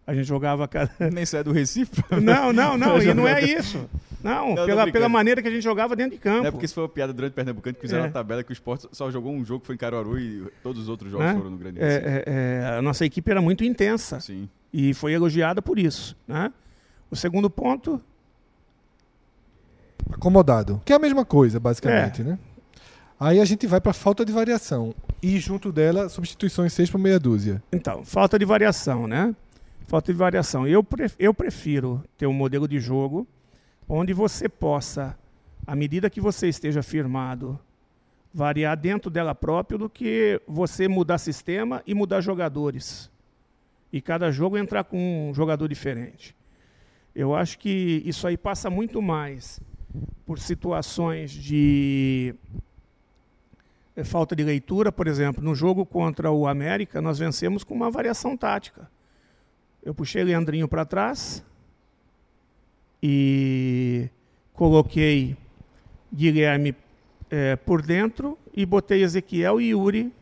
A 0.07 0.15
gente 0.15 0.27
jogava 0.27 0.69
cada, 0.69 0.91
Nem 1.13 1.27
sai 1.27 1.43
do 1.43 1.51
Recife. 1.53 2.03
não, 2.23 2.53
não, 2.53 2.79
não, 2.79 2.99
e 3.03 3.13
não 3.13 3.27
é 3.27 3.43
isso. 3.43 3.89
Não, 4.23 4.55
tô 4.55 4.65
pela, 4.65 4.91
pela 4.91 5.09
maneira 5.09 5.43
que 5.43 5.49
a 5.49 5.51
gente 5.51 5.63
jogava 5.63 5.95
dentro 5.97 6.13
de 6.13 6.19
campo. 6.19 6.47
É 6.47 6.51
porque 6.51 6.65
isso 6.65 6.75
foi 6.75 6.85
uma 6.85 6.89
piada 6.89 7.13
durante 7.13 7.33
o 7.33 7.35
Pernambucano 7.35 7.75
que 7.75 7.81
fizeram 7.81 8.05
É. 8.05 8.07
uma 8.07 8.13
tabela 8.13 8.43
que 8.45 8.51
o 8.51 8.53
esporte 8.53 8.87
só 8.93 9.11
jogou 9.11 9.33
um 9.33 9.45
jogo 9.45 9.61
que 9.61 9.67
foi 9.67 9.75
em 9.75 9.79
Caruaru 9.79 10.19
e 10.19 10.47
todos 10.63 10.83
os 10.83 10.89
outros 10.89 11.11
jogos 11.11 11.27
né? 11.27 11.35
foram 11.35 11.51
no 11.51 11.57
Grande 11.59 11.81
Recife. 11.81 12.07
É, 12.07 12.23
é, 12.27 12.63
é, 12.73 12.79
a 12.79 12.83
nossa 12.83 13.05
equipe 13.05 13.31
era 13.31 13.41
muito 13.43 13.65
intensa 13.65 14.21
Sim. 14.21 14.49
e 14.73 14.95
foi 14.95 15.13
elogiada 15.13 15.61
por 15.61 15.79
isso. 15.79 16.17
Né? 16.27 16.53
O 17.11 17.17
segundo 17.17 17.51
ponto, 17.51 18.01
acomodado, 20.11 20.81
que 20.85 20.93
é 20.93 20.97
a 20.97 20.99
mesma 21.01 21.25
coisa, 21.25 21.59
basicamente, 21.61 22.23
É. 22.23 22.25
né? 22.25 22.39
Aí 23.19 23.41
a 23.41 23.45
gente 23.45 23.67
vai 23.67 23.81
para 23.81 23.93
falta 23.95 24.25
de 24.25 24.33
variação 24.33 24.95
e 25.23 25.39
junto 25.39 25.73
dela 25.73 26.09
substituições 26.09 26.73
6 26.75 26.91
por 26.91 26.99
meia 26.99 27.19
dúzia. 27.19 27.63
então, 27.73 28.05
falta 28.05 28.39
de 28.39 28.45
variação, 28.45 29.07
né? 29.07 29.35
Falta 29.87 30.13
de 30.13 30.19
variação. 30.19 30.67
Eu, 30.67 30.85
eu 31.17 31.33
prefiro 31.33 32.03
ter 32.19 32.27
um 32.27 32.33
modelo 32.33 32.67
de 32.67 32.81
jogo 32.81 33.27
onde 33.89 34.13
você 34.13 34.49
possa, 34.49 35.17
à 35.65 35.77
medida 35.77 36.11
que 36.11 36.21
você 36.21 36.49
esteja 36.49 36.83
firmado, 36.83 37.59
variar 38.35 38.77
dentro 38.77 39.09
dela 39.09 39.33
próprio 39.33 39.79
do 39.79 39.89
que 39.89 40.41
você 40.47 40.89
mudar 40.89 41.19
sistema 41.19 41.85
e 41.87 41.95
mudar 41.95 42.21
jogadores. 42.21 43.09
E 43.93 44.01
cada 44.01 44.33
jogo 44.33 44.59
entrar 44.59 44.83
com 44.83 45.31
um 45.31 45.33
jogador 45.33 45.69
diferente. 45.69 46.35
Eu 47.15 47.35
acho 47.35 47.57
que 47.57 48.03
isso 48.05 48.27
aí 48.27 48.37
passa 48.37 48.69
muito 48.69 49.01
mais 49.01 49.61
por 50.27 50.41
situações 50.41 51.31
de 51.31 52.35
eh, 53.95 54.03
falta 54.03 54.35
de 54.35 54.43
leitura, 54.43 54.91
por 54.91 55.07
exemplo, 55.07 55.43
no 55.43 55.55
jogo 55.55 55.87
contra 55.87 56.31
o 56.33 56.49
América, 56.49 57.01
nós 57.01 57.21
vencemos 57.21 57.63
com 57.63 57.73
uma 57.73 57.91
variação 57.91 58.37
tática. 58.37 58.91
Eu 59.87 59.95
puxei 59.95 60.25
Leandrinho 60.25 60.67
para 60.67 60.85
trás 60.85 61.45
e 63.01 64.09
coloquei 64.53 65.37
Guilherme 66.13 66.75
eh, 67.31 67.55
por 67.55 67.81
dentro 67.83 68.37
e 68.53 68.67
botei 68.67 69.05
Ezequiel 69.05 69.61
e 69.61 69.69
Yuri 69.69 70.13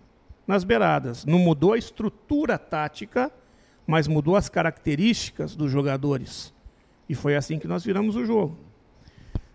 nas 0.47 0.65
beiradas. 0.65 1.25
Não 1.25 1.39
mudou 1.39 1.73
a 1.73 1.79
estrutura 1.79 2.59
tática, 2.59 3.33
mas 3.87 4.07
mudou 4.07 4.37
as 4.37 4.51
características 4.51 5.57
dos 5.57 5.71
jogadores. 5.73 6.53
E 7.09 7.15
foi 7.15 7.35
assim 7.35 7.59
que 7.59 7.67
nós 7.67 7.83
viramos 7.83 8.17
o 8.17 8.25
jogo. 8.27 8.59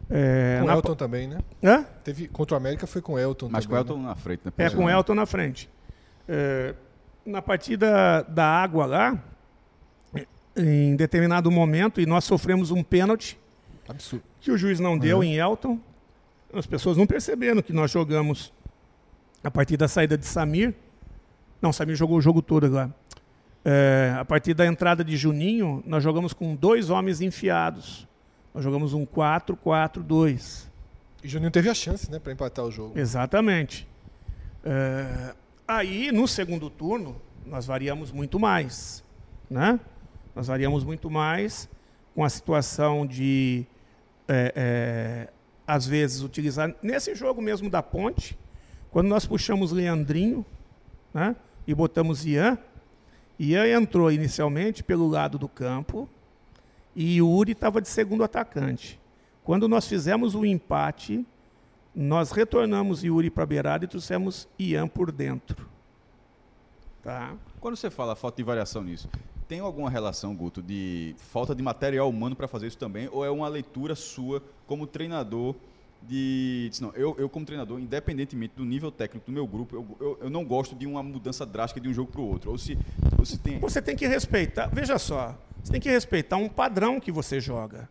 É, 0.10 0.58
com 0.62 0.66
na- 0.66 0.74
Elton 0.74 0.96
também, 0.96 1.28
né? 1.28 1.38
Hã? 1.64 1.84
Teve, 2.04 2.28
contra 2.28 2.56
o 2.56 2.58
América 2.58 2.88
foi 2.88 3.00
com 3.00 3.20
Elton 3.20 3.48
Mas 3.52 3.68
com 3.68 3.74
também. 3.74 3.82
Elton 3.86 4.02
na 4.02 4.16
frente, 4.16 4.42
né? 4.44 4.52
É, 4.58 4.70
com 4.72 4.90
Elton 4.90 5.14
na 5.14 5.26
frente. 5.28 5.70
É, 6.28 6.74
na 7.24 7.44
partida 7.44 8.24
da 8.24 8.44
água 8.48 8.88
lá, 8.88 9.24
em 10.60 10.96
determinado 10.96 11.50
momento, 11.50 12.02
e 12.02 12.06
nós 12.06 12.24
sofremos 12.24 12.72
um 12.72 12.84
pênalti? 12.84 13.40
Absurdo. 13.88 14.24
que 14.40 14.52
o 14.52 14.58
juiz 14.58 14.80
não 14.80 14.98
deu 14.98 15.24
em 15.24 15.36
Elton. 15.36 15.80
As 16.54 16.68
pessoas 16.68 16.96
não 16.96 17.08
perceberam 17.08 17.62
que 17.62 17.74
nós 17.74 17.90
jogamos 17.90 18.54
a 19.44 19.50
partir 19.50 19.78
da 19.78 19.88
saída 19.88 20.18
de 20.18 20.26
Samir 20.26 20.74
Não, 21.62 21.72
Samir 21.72 21.96
jogou 21.96 22.18
o 22.18 22.22
jogo 22.22 22.42
todo 22.42 22.66
agora. 22.66 22.94
É, 23.66 24.16
a 24.18 24.24
partir 24.24 24.54
da 24.54 24.66
entrada 24.66 25.04
de 25.04 25.18
Juninho, 25.18 25.84
nós 25.86 26.04
jogamos 26.04 26.34
com 26.34 26.56
dois 26.56 26.90
homens 26.90 27.20
enfiados. 27.20 28.08
Nós 28.54 28.64
jogamos 28.64 28.94
um 28.94 29.06
4-4-2. 29.06 30.68
E 31.24 31.28
Juninho 31.28 31.52
teve 31.52 31.70
a 31.70 31.74
chance, 31.74 32.10
né, 32.10 32.20
para 32.20 32.32
empatar 32.32 32.64
o 32.64 32.72
jogo. 32.72 32.98
Exatamente. 32.98 33.88
É, 34.64 35.34
aí, 35.68 36.12
no 36.12 36.28
segundo 36.28 36.70
turno, 36.70 37.22
nós 37.46 37.66
variamos 37.66 38.12
muito 38.12 38.40
mais. 38.40 39.04
Né? 39.50 39.80
Nós 40.36 40.48
variamos 40.48 40.84
muito 40.84 41.10
mais 41.10 41.70
com 42.16 42.24
a 42.24 42.30
situação 42.30 43.06
de, 43.06 43.66
é, 44.28 44.54
é, 44.56 45.34
às 45.66 45.86
vezes, 45.86 46.22
utilizar. 46.22 46.74
Nesse 46.82 47.16
jogo 47.16 47.42
mesmo 47.42 47.70
da 47.70 47.82
ponte, 47.82 48.38
quando 48.92 49.08
nós 49.08 49.26
puxamos 49.26 49.72
Leandrinho 49.72 50.46
né, 51.14 51.36
e 51.68 51.74
botamos 51.74 52.26
Ian, 52.26 52.58
Ian 53.40 53.68
entrou 53.68 54.12
inicialmente 54.12 54.84
pelo 54.84 55.08
lado 55.08 55.38
do 55.38 55.48
campo 55.48 56.10
e 56.96 57.18
Yuri 57.18 57.54
estava 57.54 57.82
de 57.82 57.88
segundo 57.88 58.24
atacante. 58.24 59.00
Quando 59.44 59.68
nós 59.68 59.88
fizemos 59.88 60.36
o 60.36 60.46
empate, 60.46 61.26
nós 61.96 62.32
retornamos 62.32 63.04
Yuri 63.04 63.30
para 63.30 63.44
a 63.44 63.48
beirada 63.48 63.86
e 63.86 63.88
trouxemos 63.88 64.48
Ian 64.60 64.88
por 64.88 65.12
dentro. 65.12 65.68
Tá? 67.02 67.34
Quando 67.60 67.76
você 67.78 67.90
fala 67.90 68.16
falta 68.16 68.38
de 68.38 68.44
variação 68.44 68.84
nisso, 68.84 69.10
tem 69.50 69.60
alguma 69.60 69.90
relação, 69.90 70.36
Guto, 70.36 70.62
de 70.62 71.16
falta 71.18 71.56
de 71.56 71.64
material 71.64 72.08
humano 72.08 72.36
para 72.36 72.48
fazer 72.48 72.68
isso 72.68 72.78
também? 72.78 73.10
Ou 73.12 73.26
é 73.26 73.32
uma 73.32 73.48
leitura 73.48 73.96
sua 73.96 74.44
como 74.68 74.86
treinador 74.86 75.56
de. 76.04 76.70
Não, 76.80 76.92
eu, 76.94 77.16
eu, 77.18 77.28
como 77.28 77.48
treinador, 77.48 77.80
independentemente 77.80 78.54
do 78.56 78.64
nível 78.64 78.92
técnico 78.92 79.26
do 79.26 79.32
meu 79.34 79.48
grupo, 79.48 79.76
eu, 79.76 79.98
eu, 80.00 80.20
eu 80.22 80.30
não 80.30 80.46
gosto 80.46 80.76
de 80.76 80.86
uma 80.86 81.02
mudança 81.02 81.48
drástica 81.48 81.82
de 81.82 81.90
um 81.90 81.94
jogo 81.94 82.12
para 82.12 82.22
o 82.22 82.26
outro. 82.26 82.52
Ou 82.52 82.60
se, 82.60 82.78
ou 83.18 83.26
se 83.26 83.40
tem... 83.40 83.58
Você 83.58 83.82
tem 83.82 83.96
que 83.96 84.06
respeitar. 84.06 84.68
Veja 84.68 85.00
só, 85.00 85.36
você 85.64 85.72
tem 85.72 85.82
que 85.82 85.90
respeitar 85.90 86.38
um 86.38 86.48
padrão 86.48 87.00
que 87.00 87.12
você 87.12 87.42
joga. 87.42 87.90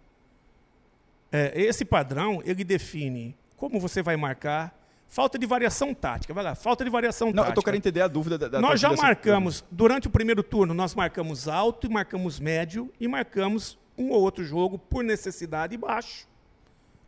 É, 1.32 1.60
esse 1.60 1.84
padrão, 1.84 2.40
ele 2.44 2.62
define 2.62 3.36
como 3.56 3.80
você 3.80 4.00
vai 4.00 4.16
marcar, 4.16 4.77
Falta 5.08 5.38
de 5.38 5.46
variação 5.46 5.94
tática. 5.94 6.34
Vai 6.34 6.44
lá, 6.44 6.54
falta 6.54 6.84
de 6.84 6.90
variação 6.90 7.28
não, 7.28 7.34
tática. 7.34 7.48
Não, 7.48 7.50
eu 7.52 7.54
tô 7.54 7.62
querendo 7.62 7.78
entender 7.78 8.02
a 8.02 8.08
dúvida 8.08 8.36
da, 8.36 8.48
da 8.48 8.60
Nós 8.60 8.78
já 8.78 8.92
marcamos, 8.92 9.64
durante 9.70 10.06
o 10.06 10.10
primeiro 10.10 10.42
turno, 10.42 10.74
nós 10.74 10.94
marcamos 10.94 11.48
alto 11.48 11.86
e 11.86 11.90
marcamos 11.90 12.38
médio 12.38 12.92
e 13.00 13.08
marcamos 13.08 13.78
um 13.96 14.10
ou 14.10 14.20
outro 14.20 14.44
jogo 14.44 14.78
por 14.78 15.02
necessidade 15.02 15.76
baixo. 15.76 16.28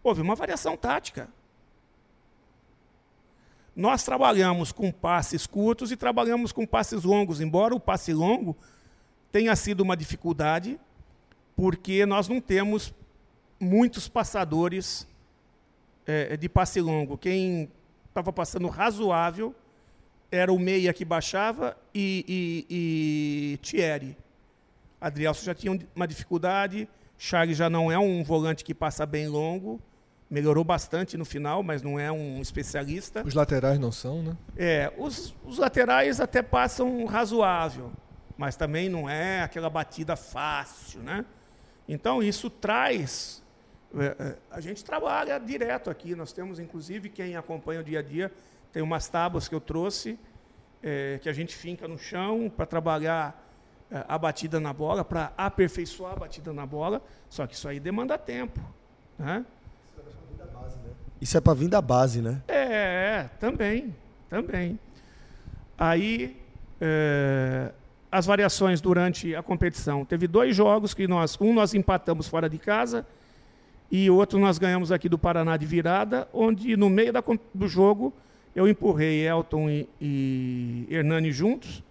Houve 0.03 0.23
uma 0.23 0.35
variação 0.35 0.79
tática. 0.79 1.29
Nós 3.77 4.03
trabalhamos 4.03 4.73
com 4.73 4.91
passes 4.91 5.47
curtos 5.47 5.93
e 5.93 5.97
trabalhamos 5.97 6.53
com 6.53 6.67
passes 6.67 7.05
longos, 7.05 7.41
embora 7.41 7.75
o 7.75 7.81
passe 7.81 8.13
longo 8.13 8.57
tenha 9.31 9.55
sido 9.55 9.83
uma 9.83 9.97
dificuldade, 9.97 10.81
porque 11.55 12.05
nós 12.07 12.29
não 12.29 12.41
temos 12.41 12.93
muitos 13.61 14.09
passadores 14.09 15.07
é, 16.07 16.37
de 16.37 16.49
passe 16.49 16.81
longo. 16.81 17.17
Quem 17.17 17.71
estava 18.11 18.33
passando 18.33 18.69
razoável 18.69 19.55
era 20.31 20.53
o 20.53 20.59
meia 20.59 20.93
que 20.93 21.05
baixava 21.05 21.77
e, 21.95 22.25
e, 22.71 23.55
e 23.55 23.59
Thierry. 23.59 24.17
Adrielson 25.01 25.45
já 25.45 25.55
tinha 25.55 25.79
uma 25.95 26.07
dificuldade, 26.07 26.89
Charles 27.19 27.57
já 27.57 27.69
não 27.69 27.91
é 27.91 27.99
um 27.99 28.23
volante 28.23 28.63
que 28.63 28.75
passa 28.75 29.05
bem 29.05 29.27
longo, 29.27 29.81
melhorou 30.29 30.63
bastante 30.63 31.17
no 31.17 31.25
final, 31.25 31.63
mas 31.63 31.83
não 31.83 31.99
é 31.99 32.13
um 32.13 32.41
especialista. 32.41 33.23
Os 33.27 33.35
laterais 33.35 33.79
não 33.79 33.91
são, 33.91 34.23
né? 34.23 34.37
É, 34.57 34.93
os, 34.97 35.35
os 35.45 35.59
laterais 35.59 36.21
até 36.21 36.43
passam 36.43 37.05
razoável, 37.07 37.91
mas 38.37 38.57
também 38.57 38.89
não 38.89 39.09
é 39.09 39.43
aquela 39.43 39.69
batida 39.71 40.15
fácil, 40.15 41.01
né? 41.01 41.25
Então 41.89 42.23
isso 42.23 42.49
traz 42.49 43.43
a 44.51 44.61
gente 44.61 44.85
trabalha 44.85 45.39
direto 45.39 45.91
aqui. 45.91 46.15
Nós 46.15 46.33
temos, 46.33 46.59
inclusive, 46.59 47.09
quem 47.09 47.37
acompanha 47.37 47.81
o 47.81 47.85
dia 47.85 47.99
a 47.99 48.03
dia, 48.03 48.33
tem 48.73 48.83
umas 48.83 49.09
tábuas 49.09 49.49
que 49.49 49.55
eu 49.55 49.61
trouxe, 49.61 50.19
é, 50.83 51.19
que 51.21 51.29
a 51.29 51.33
gente 51.33 51.57
finca 51.57 51.89
no 51.89 51.99
chão 51.99 52.51
para 52.55 52.67
trabalhar 52.67 53.45
é, 53.91 54.05
a 54.07 54.17
batida 54.17 54.61
na 54.61 54.73
bola, 54.73 55.05
para 55.05 55.33
aperfeiçoar 55.37 56.13
a 56.13 56.17
batida 56.17 56.53
na 56.53 56.65
bola. 56.65 57.03
Só 57.29 57.47
que 57.47 57.55
isso 57.55 57.69
aí 57.69 57.81
demanda 57.81 58.17
tempo. 58.17 58.61
Né? 59.19 59.45
Isso 61.21 61.37
é 61.37 61.41
para 61.41 61.55
vir 61.55 61.69
da 61.69 61.83
base, 61.83 62.23
né? 62.23 62.41
É, 62.49 63.29
também, 63.39 63.95
também. 64.29 64.79
Aí, 65.77 66.41
é, 66.81 67.73
as 68.11 68.25
variações 68.25 68.81
durante 68.81 69.35
a 69.35 69.43
competição. 69.43 70.05
Teve 70.05 70.27
dois 70.27 70.57
jogos 70.57 70.95
que 70.95 71.07
nós, 71.07 71.39
um 71.41 71.53
nós 71.53 71.75
empatamos 71.75 72.29
fora 72.29 72.49
de 72.49 72.59
casa 72.59 73.07
e 73.91 74.09
outro 74.09 74.39
nós 74.39 74.59
ganhamos 74.59 74.93
aqui 74.93 75.09
do 75.09 75.19
Paraná 75.19 75.57
de 75.57 75.67
virada, 75.67 76.29
onde 76.33 76.77
no 76.77 76.89
meio 76.89 77.13
da, 77.13 77.23
do 77.53 77.67
jogo 77.67 78.13
eu 78.55 78.69
empurrei 78.69 79.27
Elton 79.27 79.69
e, 79.69 79.89
e 80.01 80.87
Hernani 80.89 81.33
juntos 81.33 81.83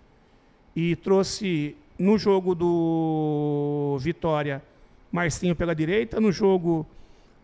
e 0.76 0.96
trouxe 0.96 1.76
no 1.98 2.18
jogo 2.18 2.56
do 2.56 3.98
Vitória 4.00 4.62
Marcinho 5.12 5.56
pela 5.56 5.76
direita, 5.76 6.22
no 6.22 6.32
jogo 6.32 6.86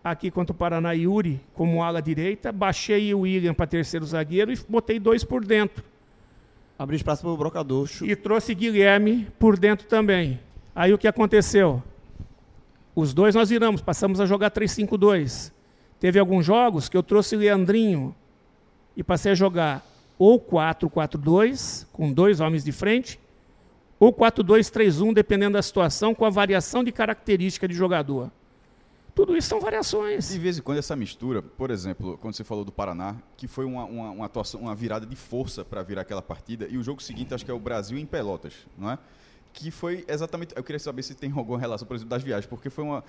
aqui 0.03 0.29
contra 0.29 0.53
o 0.53 0.55
Paraná 0.55 0.91
Yuri 0.91 1.41
como 1.53 1.83
ala 1.83 2.01
direita, 2.01 2.51
baixei 2.51 3.13
o 3.13 3.21
William 3.21 3.53
para 3.53 3.67
terceiro 3.67 4.05
zagueiro 4.05 4.53
e 4.53 4.59
botei 4.69 4.99
dois 4.99 5.23
por 5.23 5.43
dentro. 5.43 5.83
Abri 6.77 6.95
espaço 6.95 7.21
para 7.23 7.31
o 7.31 7.37
brocador. 7.37 7.89
E 8.03 8.15
trouxe 8.15 8.53
Guilherme 8.53 9.27
por 9.39 9.57
dentro 9.57 9.87
também. 9.87 10.39
Aí 10.75 10.93
o 10.93 10.97
que 10.97 11.07
aconteceu? 11.07 11.81
Os 12.95 13.13
dois 13.13 13.35
nós 13.35 13.49
viramos, 13.49 13.81
passamos 13.81 14.21
a 14.21 14.25
jogar 14.25 14.49
3-5-2. 14.51 15.51
Teve 15.99 16.17
alguns 16.17 16.45
jogos 16.45 16.87
que 16.87 16.95
eu 16.95 17.03
trouxe 17.03 17.35
Leandrinho 17.35 18.15
e 18.95 19.03
passei 19.03 19.33
a 19.33 19.35
jogar 19.35 19.85
ou 20.17 20.39
4-4-2, 20.39 21.85
com 21.91 22.13
dois 22.13 22.39
homens 22.39 22.63
de 22.63 22.71
frente, 22.71 23.19
ou 23.99 24.13
4-2-3-1, 24.13 25.13
dependendo 25.13 25.53
da 25.53 25.61
situação, 25.61 26.15
com 26.15 26.23
a 26.23 26.29
variação 26.29 26.83
de 26.83 26.91
característica 26.91 27.67
de 27.67 27.73
jogador. 27.73 28.31
Tudo 29.13 29.35
isso 29.35 29.47
são 29.47 29.61
variações. 29.61 30.29
De 30.29 30.39
vez 30.39 30.57
em 30.57 30.61
quando 30.61 30.77
essa 30.77 30.95
mistura, 30.95 31.41
por 31.41 31.71
exemplo, 31.71 32.17
quando 32.17 32.35
você 32.35 32.43
falou 32.43 32.65
do 32.65 32.71
Paraná, 32.71 33.15
que 33.37 33.47
foi 33.47 33.63
uma, 33.63 33.85
uma, 33.85 34.09
uma 34.11 34.25
atuação, 34.25 34.59
uma 34.61 34.75
virada 34.75 35.05
de 35.05 35.15
força 35.15 35.63
para 35.63 35.81
virar 35.83 36.01
aquela 36.01 36.21
partida, 36.21 36.67
e 36.69 36.77
o 36.77 36.83
jogo 36.83 37.01
seguinte 37.01 37.33
acho 37.33 37.45
que 37.45 37.51
é 37.51 37.53
o 37.53 37.59
Brasil 37.59 37.97
em 37.97 38.05
Pelotas, 38.05 38.53
não 38.77 38.91
é? 38.91 38.99
Que 39.55 39.71
foi 39.71 40.05
exatamente. 40.07 40.53
Eu 40.55 40.63
queria 40.63 40.79
saber 40.79 41.01
se 41.01 41.15
tem 41.15 41.31
alguma 41.31 41.57
relação, 41.57 41.87
por 41.87 41.95
exemplo, 41.95 42.09
das 42.09 42.21
viagens, 42.21 42.45
porque 42.45 42.69
foi 42.69 42.83
uma. 42.83 43.03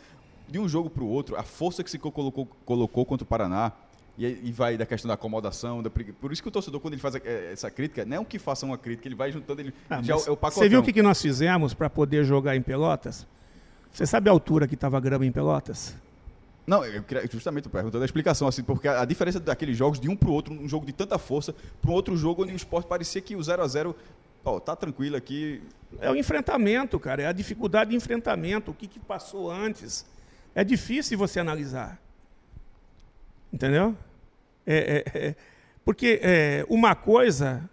De 0.48 0.60
um 0.60 0.68
jogo 0.68 0.88
para 0.88 1.02
o 1.02 1.08
outro, 1.08 1.34
a 1.34 1.42
força 1.42 1.82
que 1.82 1.90
se 1.90 1.98
colocou, 1.98 2.46
colocou 2.64 3.04
contra 3.04 3.24
o 3.24 3.26
Paraná, 3.26 3.72
e, 4.16 4.24
e, 4.44 4.52
vai 4.52 4.76
da 4.76 4.86
questão 4.86 5.08
da 5.08 5.14
acomodação, 5.14 5.82
da, 5.82 5.90
por 5.90 6.32
isso 6.32 6.40
que 6.40 6.48
o 6.48 6.52
torcedor, 6.52 6.80
quando 6.80 6.94
ele 6.94 7.02
faz 7.02 7.16
a, 7.16 7.18
é, 7.24 7.52
essa 7.52 7.68
crítica, 7.68 8.04
não 8.04 8.16
é 8.16 8.20
um 8.20 8.24
que 8.24 8.38
faça 8.38 8.64
uma 8.64 8.78
crítica, 8.78 9.08
ele 9.08 9.16
vai 9.16 9.32
juntando, 9.32 9.60
ele 9.60 9.74
ah, 9.90 10.00
já 10.00 10.14
é 10.14 10.16
o 10.16 10.36
pacotão. 10.36 10.62
Você 10.62 10.68
viu 10.68 10.78
o 10.78 10.82
que, 10.84 10.92
que 10.92 11.02
nós 11.02 11.20
fizemos 11.20 11.74
para 11.74 11.90
poder 11.90 12.24
jogar 12.24 12.54
em 12.54 12.62
Pelotas? 12.62 13.26
Você 13.90 14.06
sabe 14.06 14.28
a 14.30 14.32
altura 14.32 14.68
que 14.68 14.74
estava 14.74 14.96
a 14.96 15.00
grama 15.00 15.26
em 15.26 15.32
Pelotas? 15.32 15.96
Não, 16.64 16.84
eu 16.84 17.02
queria 17.02 17.28
justamente 17.28 17.68
perguntando 17.68 18.02
a 18.02 18.06
explicação, 18.06 18.46
assim, 18.46 18.62
porque 18.62 18.86
a, 18.86 19.02
a 19.02 19.04
diferença 19.04 19.40
daqueles 19.40 19.76
jogos 19.76 19.98
de 19.98 20.08
um 20.08 20.14
para 20.16 20.28
o 20.28 20.32
outro, 20.32 20.54
um 20.54 20.68
jogo 20.68 20.86
de 20.86 20.92
tanta 20.92 21.18
força, 21.18 21.54
para 21.82 21.90
um 21.90 21.94
outro 21.94 22.16
jogo 22.16 22.44
onde 22.44 22.52
o 22.52 22.56
esporte 22.56 22.86
parecia 22.86 23.20
que 23.20 23.34
o 23.34 23.42
0 23.42 23.62
a 23.62 23.66
0 23.66 23.96
Pô, 24.46 24.60
tá 24.60 24.76
tranquilo 24.76 25.16
aqui. 25.16 25.60
É 25.98 26.08
o 26.08 26.14
enfrentamento, 26.14 27.00
cara. 27.00 27.22
É 27.22 27.26
a 27.26 27.32
dificuldade 27.32 27.90
de 27.90 27.96
enfrentamento. 27.96 28.70
O 28.70 28.74
que, 28.74 28.86
que 28.86 29.00
passou 29.00 29.50
antes. 29.50 30.06
É 30.54 30.62
difícil 30.62 31.18
você 31.18 31.40
analisar. 31.40 32.00
Entendeu? 33.52 33.96
É, 34.64 35.02
é, 35.04 35.18
é, 35.18 35.36
porque 35.84 36.20
é, 36.22 36.64
uma 36.68 36.94
coisa 36.94 37.68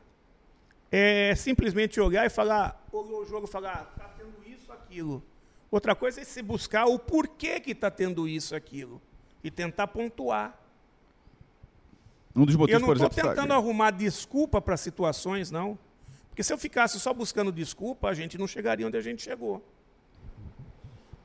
é 0.92 1.36
simplesmente 1.36 2.02
olhar 2.02 2.26
e 2.26 2.30
falar, 2.32 2.84
olhou 2.92 3.22
o 3.22 3.26
jogo 3.28 3.46
e 3.46 3.52
falar, 3.52 3.94
está 3.96 4.10
tendo 4.18 4.34
isso, 4.44 4.72
aquilo. 4.72 5.22
Outra 5.70 5.94
coisa 5.94 6.22
é 6.22 6.24
se 6.24 6.42
buscar 6.42 6.88
o 6.88 6.98
porquê 6.98 7.60
que 7.60 7.74
está 7.74 7.92
tendo 7.92 8.28
isso, 8.28 8.56
aquilo. 8.56 9.00
E 9.44 9.52
tentar 9.52 9.86
pontuar. 9.90 10.60
Um 12.36 12.46
dos 12.46 12.56
motivos, 12.56 12.82
Eu 12.82 12.88
não 12.88 12.94
estou 12.94 13.10
tentando 13.12 13.54
arrumar 13.54 13.92
desculpa 13.92 14.60
para 14.60 14.76
situações, 14.76 15.52
não. 15.52 15.78
Porque 16.34 16.42
se 16.42 16.52
eu 16.52 16.58
ficasse 16.58 17.00
só 17.00 17.14
buscando 17.14 17.52
desculpa, 17.52 18.10
a 18.10 18.14
gente 18.16 18.40
não 18.40 18.48
chegaria 18.48 18.88
onde 18.88 18.98
a 18.98 19.02
gente 19.02 19.22
chegou. 19.22 19.64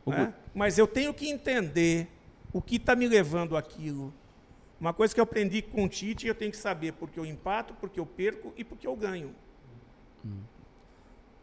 Né? 0.04 0.34
Mas 0.54 0.76
eu 0.76 0.86
tenho 0.86 1.14
que 1.14 1.26
entender 1.30 2.08
o 2.52 2.60
que 2.60 2.76
está 2.76 2.94
me 2.94 3.08
levando 3.08 3.56
aquilo. 3.56 4.12
Uma 4.78 4.92
coisa 4.92 5.14
que 5.14 5.18
eu 5.18 5.24
aprendi 5.24 5.62
com 5.62 5.84
o 5.84 5.88
Tite, 5.88 6.26
eu 6.26 6.34
tenho 6.34 6.50
que 6.50 6.58
saber 6.58 6.92
porque 6.92 7.18
eu 7.18 7.24
empato, 7.24 7.72
porque 7.80 7.98
eu 7.98 8.04
perco 8.04 8.52
e 8.54 8.62
porque 8.62 8.86
eu 8.86 8.94
ganho. 8.94 9.34
Hum. 10.22 10.42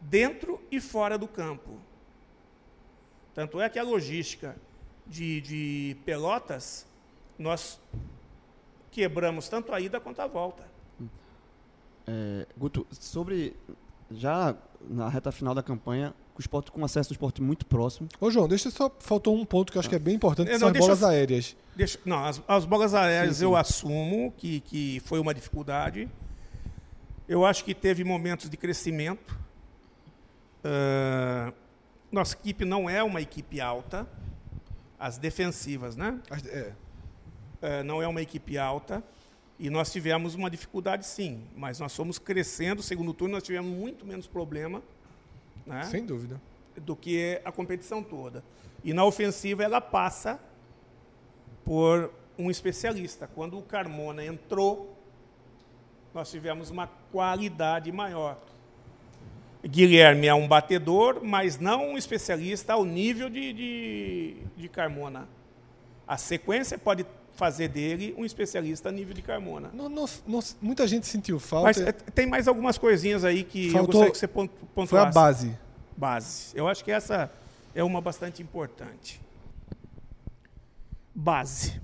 Dentro 0.00 0.62
e 0.70 0.80
fora 0.80 1.18
do 1.18 1.26
campo. 1.26 1.80
Tanto 3.34 3.60
é 3.60 3.68
que 3.68 3.80
a 3.80 3.82
logística 3.82 4.54
de, 5.04 5.40
de 5.40 5.96
Pelotas, 6.04 6.86
nós 7.36 7.80
quebramos 8.92 9.48
tanto 9.48 9.72
a 9.72 9.80
ida 9.80 9.98
quanto 9.98 10.20
a 10.22 10.28
volta. 10.28 10.75
É, 12.06 12.46
Guto, 12.56 12.86
sobre 12.90 13.56
já 14.10 14.54
na 14.88 15.08
reta 15.08 15.32
final 15.32 15.54
da 15.54 15.62
campanha, 15.62 16.14
o 16.36 16.40
esporte 16.40 16.70
com 16.70 16.84
acesso 16.84 17.10
do 17.10 17.12
esporte 17.14 17.42
muito 17.42 17.66
próximo. 17.66 18.08
Ô, 18.20 18.30
João, 18.30 18.46
deixa 18.46 18.70
só. 18.70 18.90
Faltou 19.00 19.34
um 19.36 19.44
ponto 19.44 19.72
que 19.72 19.78
eu 19.78 19.80
acho 19.80 19.88
que 19.88 19.94
é 19.96 19.98
bem 19.98 20.14
importante, 20.14 20.46
que 20.46 20.52
Não, 20.52 20.58
são 20.60 20.68
as 20.68 20.78
bolas 20.78 21.02
eu- 21.02 21.08
aéreas. 21.08 21.56
Deixa- 21.74 21.98
não, 22.04 22.24
as, 22.24 22.40
as 22.46 22.64
bolas 22.64 22.94
aéreas 22.94 23.34
Sim, 23.36 23.40
sim. 23.40 23.44
eu 23.44 23.56
assumo 23.56 24.32
que, 24.36 24.60
que 24.60 25.00
foi 25.04 25.18
uma 25.18 25.34
dificuldade. 25.34 26.08
Eu 27.28 27.44
acho 27.44 27.64
que 27.64 27.74
teve 27.74 28.04
momentos 28.04 28.48
de 28.48 28.56
crescimento. 28.56 29.36
Ah, 30.64 31.52
nossa 32.12 32.34
equipe 32.36 32.64
não 32.64 32.88
é 32.88 33.02
uma 33.02 33.20
equipe 33.20 33.60
alta. 33.60 34.06
As 34.98 35.18
defensivas, 35.18 35.96
né? 35.96 36.18
As- 36.30 36.46
É. 36.46 36.72
Eh, 37.62 37.82
não 37.82 38.02
é 38.02 38.06
uma 38.06 38.20
equipe 38.22 38.56
alta. 38.58 39.02
E 39.58 39.70
nós 39.70 39.90
tivemos 39.90 40.34
uma 40.34 40.50
dificuldade, 40.50 41.06
sim. 41.06 41.42
Mas 41.56 41.80
nós 41.80 41.94
fomos 41.94 42.18
crescendo. 42.18 42.82
Segundo 42.82 43.14
turno, 43.14 43.34
nós 43.34 43.42
tivemos 43.42 43.70
muito 43.70 44.04
menos 44.06 44.26
problema 44.26 44.82
né, 45.66 45.84
Sem 45.84 46.04
dúvida. 46.04 46.40
do 46.76 46.94
que 46.94 47.40
a 47.44 47.50
competição 47.50 48.02
toda. 48.02 48.44
E 48.84 48.92
na 48.92 49.04
ofensiva, 49.04 49.64
ela 49.64 49.80
passa 49.80 50.38
por 51.64 52.12
um 52.38 52.50
especialista. 52.50 53.26
Quando 53.26 53.58
o 53.58 53.62
Carmona 53.62 54.24
entrou, 54.24 54.96
nós 56.14 56.30
tivemos 56.30 56.70
uma 56.70 56.86
qualidade 57.10 57.90
maior. 57.90 58.38
Guilherme 59.64 60.28
é 60.28 60.34
um 60.34 60.46
batedor, 60.46 61.20
mas 61.24 61.58
não 61.58 61.88
um 61.88 61.98
especialista 61.98 62.74
ao 62.74 62.84
nível 62.84 63.28
de, 63.28 63.52
de, 63.52 64.36
de 64.56 64.68
Carmona. 64.68 65.28
A 66.06 66.16
sequência 66.16 66.78
pode 66.78 67.04
fazer 67.36 67.68
dele 67.68 68.14
um 68.18 68.24
especialista 68.24 68.88
a 68.88 68.92
nível 68.92 69.14
de 69.14 69.22
Carmona. 69.22 69.70
Não- 69.72 69.88
não- 69.88 70.06
não- 70.26 70.40
muita 70.60 70.86
gente 70.88 71.06
sentiu 71.06 71.38
falta. 71.38 71.66
Mas 71.66 71.78
eh, 71.80 71.92
tem 71.92 72.26
mais 72.26 72.48
algumas 72.48 72.76
coisinhas 72.78 73.24
aí 73.24 73.44
que 73.44 73.66
eu 73.68 73.72
Faltou- 73.72 73.86
gostaria 73.92 74.10
que 74.12 74.18
você 74.18 74.26
pon- 74.28 74.48
pontuasse. 74.48 74.88
Foi 74.90 74.98
a 75.00 75.06
base. 75.10 75.58
Base. 75.96 76.52
Eu 76.56 76.66
acho 76.66 76.82
que 76.84 76.90
essa 76.90 77.30
é 77.74 77.84
uma 77.84 78.00
bastante 78.00 78.42
importante. 78.42 79.20
Base. 81.14 81.80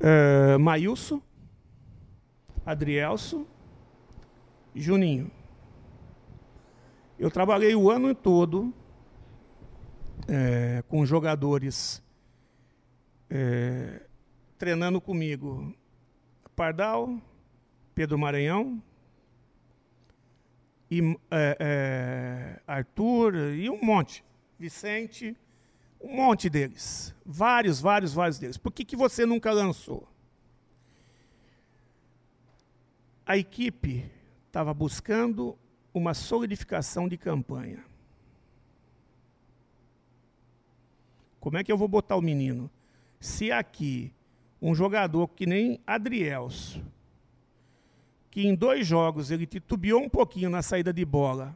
Uh, 0.00 0.58
Maílson, 0.58 1.20
Adrielso, 2.66 3.46
Juninho. 4.74 5.30
Eu 7.18 7.30
trabalhei 7.30 7.74
o 7.76 7.88
ano 7.90 8.14
todo 8.14 8.72
eh, 10.28 10.82
com 10.88 11.04
jogadores 11.06 12.02
eh, 13.30 14.00
treinando 14.62 15.00
comigo. 15.00 15.74
Pardal, 16.54 17.20
Pedro 17.96 18.16
Maranhão, 18.16 18.80
e 20.88 21.00
é, 21.28 21.56
é, 21.58 22.62
Arthur 22.64 23.34
e 23.56 23.68
um 23.68 23.84
monte, 23.84 24.24
Vicente, 24.56 25.36
um 26.00 26.14
monte 26.14 26.48
deles, 26.48 27.12
vários, 27.26 27.80
vários, 27.80 28.14
vários 28.14 28.38
deles. 28.38 28.56
Por 28.56 28.70
que, 28.70 28.84
que 28.84 28.94
você 28.94 29.26
nunca 29.26 29.50
lançou? 29.50 30.06
A 33.26 33.36
equipe 33.36 34.08
estava 34.46 34.72
buscando 34.72 35.58
uma 35.92 36.14
solidificação 36.14 37.08
de 37.08 37.16
campanha. 37.16 37.84
Como 41.40 41.58
é 41.58 41.64
que 41.64 41.72
eu 41.72 41.76
vou 41.76 41.88
botar 41.88 42.14
o 42.14 42.22
menino? 42.22 42.70
Se 43.18 43.50
aqui 43.50 44.14
um 44.62 44.74
jogador 44.74 45.28
que 45.28 45.44
nem 45.44 45.78
Adrielso, 45.86 46.80
que 48.30 48.46
em 48.46 48.54
dois 48.54 48.86
jogos 48.86 49.30
ele 49.30 49.44
titubeou 49.44 50.00
um 50.00 50.08
pouquinho 50.08 50.48
na 50.48 50.62
saída 50.62 50.92
de 50.92 51.04
bola, 51.04 51.54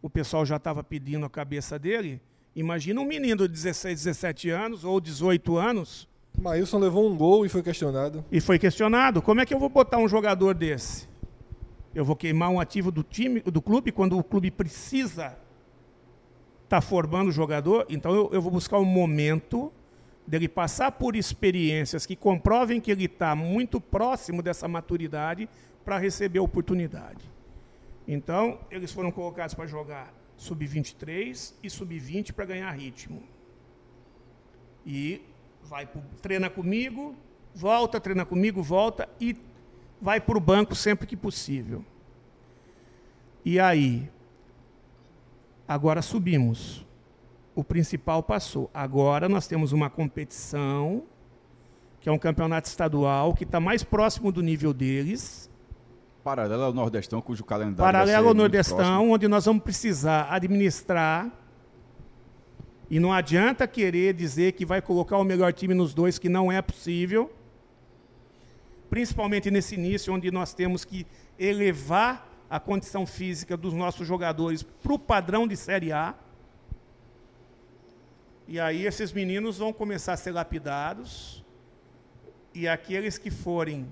o 0.00 0.08
pessoal 0.08 0.46
já 0.46 0.56
estava 0.56 0.82
pedindo 0.82 1.26
a 1.26 1.30
cabeça 1.30 1.78
dele. 1.78 2.22
Imagina 2.54 3.00
um 3.00 3.04
menino 3.04 3.48
de 3.48 3.52
16, 3.52 4.04
17 4.04 4.48
anos 4.48 4.84
ou 4.84 5.00
18 5.00 5.56
anos 5.56 6.08
Maílson 6.40 6.78
levou 6.78 7.10
um 7.10 7.16
gol 7.16 7.44
e 7.44 7.48
foi 7.48 7.62
questionado. 7.62 8.24
e 8.30 8.40
foi 8.40 8.58
questionado. 8.58 9.20
Como 9.20 9.40
é 9.40 9.46
que 9.46 9.52
eu 9.52 9.58
vou 9.58 9.68
botar 9.68 9.98
um 9.98 10.08
jogador 10.08 10.54
desse? 10.54 11.08
Eu 11.94 12.04
vou 12.04 12.14
queimar 12.14 12.48
um 12.50 12.60
ativo 12.60 12.92
do 12.92 13.02
time, 13.02 13.40
do 13.40 13.60
clube, 13.60 13.90
quando 13.90 14.16
o 14.16 14.22
clube 14.22 14.50
precisa 14.50 15.36
estar 16.64 16.80
formando 16.80 17.28
o 17.28 17.32
jogador. 17.32 17.86
Então 17.88 18.14
eu, 18.14 18.30
eu 18.32 18.40
vou 18.40 18.52
buscar 18.52 18.78
um 18.78 18.84
momento 18.84 19.72
dele 20.28 20.46
passar 20.46 20.92
por 20.92 21.16
experiências 21.16 22.04
que 22.04 22.14
comprovem 22.14 22.82
que 22.82 22.90
ele 22.90 23.06
está 23.06 23.34
muito 23.34 23.80
próximo 23.80 24.42
dessa 24.42 24.68
maturidade 24.68 25.48
para 25.82 25.96
receber 25.96 26.38
a 26.38 26.42
oportunidade. 26.42 27.24
Então, 28.06 28.60
eles 28.70 28.92
foram 28.92 29.10
colocados 29.10 29.54
para 29.54 29.66
jogar 29.66 30.12
sub-23 30.36 31.54
e 31.62 31.70
sub-20 31.70 32.34
para 32.34 32.44
ganhar 32.44 32.70
ritmo. 32.72 33.22
E 34.84 35.22
vai 35.64 35.86
pro, 35.86 36.02
treina 36.20 36.50
comigo, 36.50 37.16
volta, 37.54 37.98
treina 37.98 38.26
comigo, 38.26 38.62
volta 38.62 39.08
e 39.18 39.34
vai 39.98 40.20
para 40.20 40.36
o 40.36 40.40
banco 40.40 40.74
sempre 40.74 41.06
que 41.06 41.16
possível. 41.16 41.82
E 43.42 43.58
aí, 43.58 44.10
agora 45.66 46.02
subimos. 46.02 46.86
O 47.58 47.64
principal 47.64 48.22
passou. 48.22 48.70
Agora 48.72 49.28
nós 49.28 49.48
temos 49.48 49.72
uma 49.72 49.90
competição, 49.90 51.02
que 52.00 52.08
é 52.08 52.12
um 52.12 52.16
campeonato 52.16 52.68
estadual, 52.68 53.34
que 53.34 53.42
está 53.42 53.58
mais 53.58 53.82
próximo 53.82 54.30
do 54.30 54.40
nível 54.40 54.72
deles. 54.72 55.50
Paralelo 56.22 56.62
ao 56.62 56.72
Nordestão, 56.72 57.20
cujo 57.20 57.42
calendário. 57.42 57.78
Paralelo 57.78 58.28
ao 58.28 58.34
Nordestão, 58.34 59.10
onde 59.10 59.26
nós 59.26 59.46
vamos 59.46 59.64
precisar 59.64 60.32
administrar. 60.32 61.32
E 62.88 63.00
não 63.00 63.12
adianta 63.12 63.66
querer 63.66 64.14
dizer 64.14 64.52
que 64.52 64.64
vai 64.64 64.80
colocar 64.80 65.18
o 65.18 65.24
melhor 65.24 65.52
time 65.52 65.74
nos 65.74 65.92
dois, 65.92 66.16
que 66.16 66.28
não 66.28 66.52
é 66.52 66.62
possível. 66.62 67.28
Principalmente 68.88 69.50
nesse 69.50 69.74
início, 69.74 70.14
onde 70.14 70.30
nós 70.30 70.54
temos 70.54 70.84
que 70.84 71.04
elevar 71.36 72.24
a 72.48 72.60
condição 72.60 73.04
física 73.04 73.56
dos 73.56 73.74
nossos 73.74 74.06
jogadores 74.06 74.62
para 74.62 74.92
o 74.92 74.98
padrão 74.98 75.44
de 75.44 75.56
Série 75.56 75.90
A. 75.90 76.14
E 78.50 78.58
aí 78.58 78.86
esses 78.86 79.12
meninos 79.12 79.58
vão 79.58 79.74
começar 79.74 80.14
a 80.14 80.16
ser 80.16 80.32
lapidados. 80.32 81.44
E 82.54 82.66
aqueles 82.66 83.18
que 83.18 83.30
forem 83.30 83.86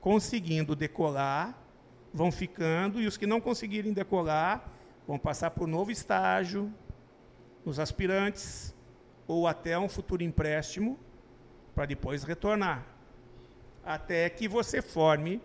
conseguindo 0.00 0.76
decolar 0.76 1.60
vão 2.14 2.30
ficando, 2.30 3.00
e 3.00 3.08
os 3.08 3.16
que 3.16 3.26
não 3.26 3.40
conseguirem 3.40 3.92
decolar 3.92 4.70
vão 5.04 5.18
passar 5.18 5.50
para 5.50 5.64
o 5.64 5.66
novo 5.66 5.90
estágio, 5.90 6.72
nos 7.64 7.80
aspirantes, 7.80 8.72
ou 9.26 9.48
até 9.48 9.76
um 9.76 9.88
futuro 9.88 10.22
empréstimo, 10.22 10.96
para 11.74 11.84
depois 11.84 12.22
retornar. 12.22 12.86
Até 13.84 14.30
que 14.30 14.46
você 14.46 14.80
forme 14.80 15.42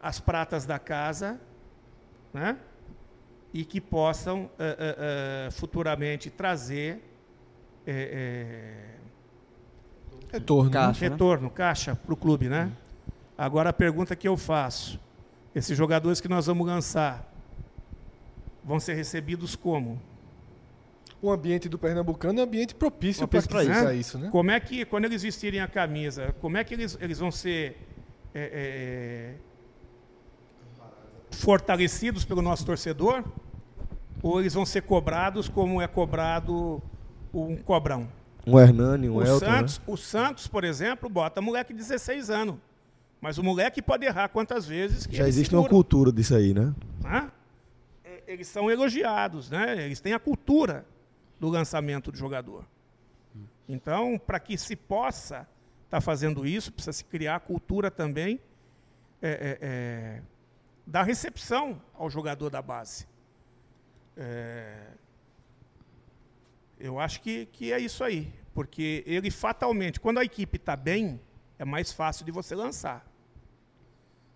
as 0.00 0.18
pratas 0.18 0.64
da 0.64 0.78
casa, 0.78 1.38
né? 2.32 2.58
e 3.52 3.66
que 3.66 3.82
possam 3.82 4.50
eh, 4.58 4.76
eh, 4.78 4.96
eh, 5.46 5.50
futuramente 5.50 6.30
trazer 6.30 7.11
eh, 7.86 8.92
eh, 8.92 8.92
Retorno. 10.32 10.70
né? 10.70 10.72
Caixa, 10.72 11.04
né? 11.04 11.10
retorno, 11.10 11.50
caixa 11.50 11.94
para 11.94 12.14
o 12.14 12.16
clube, 12.16 12.48
né? 12.48 12.72
Agora 13.36 13.70
a 13.70 13.72
pergunta 13.72 14.16
que 14.16 14.26
eu 14.26 14.36
faço: 14.36 14.98
esses 15.54 15.76
jogadores 15.76 16.20
que 16.20 16.28
nós 16.28 16.46
vamos 16.46 16.66
lançar 16.66 17.30
vão 18.64 18.80
ser 18.80 18.94
recebidos 18.94 19.54
como? 19.54 20.00
O 21.20 21.30
ambiente 21.30 21.68
do 21.68 21.78
Pernambucano 21.78 22.40
é 22.40 22.42
um 22.42 22.46
ambiente 22.46 22.74
propício 22.74 23.28
para 23.28 23.38
isso, 23.38 23.48
pra 23.48 23.94
isso, 23.94 24.18
né? 24.18 24.28
Como 24.32 24.50
é 24.50 24.58
que, 24.58 24.84
quando 24.84 25.04
eles 25.04 25.22
vestirem 25.22 25.60
a 25.60 25.68
camisa, 25.68 26.34
como 26.40 26.56
é 26.56 26.64
que 26.64 26.74
eles, 26.74 26.98
eles 27.00 27.18
vão 27.18 27.30
ser 27.30 27.76
é, 28.34 29.36
é, 31.30 31.36
fortalecidos 31.36 32.24
pelo 32.24 32.42
nosso 32.42 32.64
torcedor? 32.64 33.22
Ou 34.20 34.40
eles 34.40 34.54
vão 34.54 34.64
ser 34.64 34.82
cobrados 34.82 35.48
como 35.48 35.80
é 35.80 35.86
cobrado 35.86 36.82
um 37.32 37.56
cobrão? 37.56 38.08
Um 38.46 38.58
Hernani, 38.58 39.08
um 39.08 39.16
o, 39.16 39.22
Elton, 39.22 39.46
né? 39.46 39.58
Santos, 39.58 39.80
o 39.86 39.96
Santos, 39.96 40.46
por 40.46 40.64
exemplo, 40.64 41.08
bota 41.08 41.40
moleque 41.40 41.72
de 41.72 41.78
16 41.78 42.30
anos. 42.30 42.56
Mas 43.20 43.38
o 43.38 43.42
moleque 43.42 43.80
pode 43.80 44.04
errar 44.04 44.28
quantas 44.28 44.66
vezes 44.66 45.06
que 45.06 45.14
Já 45.14 45.28
existe 45.28 45.54
uma 45.54 45.62
segura, 45.62 45.70
cultura 45.70 46.12
disso 46.12 46.34
aí, 46.34 46.52
né? 46.52 46.74
né? 47.00 47.30
É, 48.04 48.22
Eles 48.26 48.48
são 48.48 48.68
elogiados, 48.68 49.48
né? 49.48 49.84
Eles 49.84 50.00
têm 50.00 50.12
a 50.12 50.18
cultura 50.18 50.84
do 51.38 51.48
lançamento 51.48 52.10
do 52.10 52.18
jogador. 52.18 52.64
Então, 53.68 54.18
para 54.18 54.40
que 54.40 54.58
se 54.58 54.74
possa 54.74 55.46
estar 55.84 56.00
fazendo 56.00 56.46
isso, 56.46 56.72
precisa 56.72 56.92
se 56.92 57.04
criar 57.04 57.36
a 57.36 57.40
cultura 57.40 57.90
também 57.90 58.40
é, 59.20 59.30
é, 59.30 59.58
é, 59.60 60.22
da 60.86 61.02
recepção 61.02 61.80
ao 61.94 62.10
jogador 62.10 62.50
da 62.50 62.60
base. 62.60 63.06
É, 64.16 64.88
eu 66.82 66.98
acho 66.98 67.20
que, 67.22 67.46
que 67.46 67.72
é 67.72 67.78
isso 67.78 68.02
aí. 68.04 68.30
Porque 68.52 69.02
ele 69.06 69.30
fatalmente, 69.30 69.98
quando 70.00 70.18
a 70.18 70.24
equipe 70.24 70.56
está 70.58 70.76
bem, 70.76 71.18
é 71.58 71.64
mais 71.64 71.92
fácil 71.92 72.24
de 72.26 72.30
você 72.30 72.54
lançar. 72.54 73.06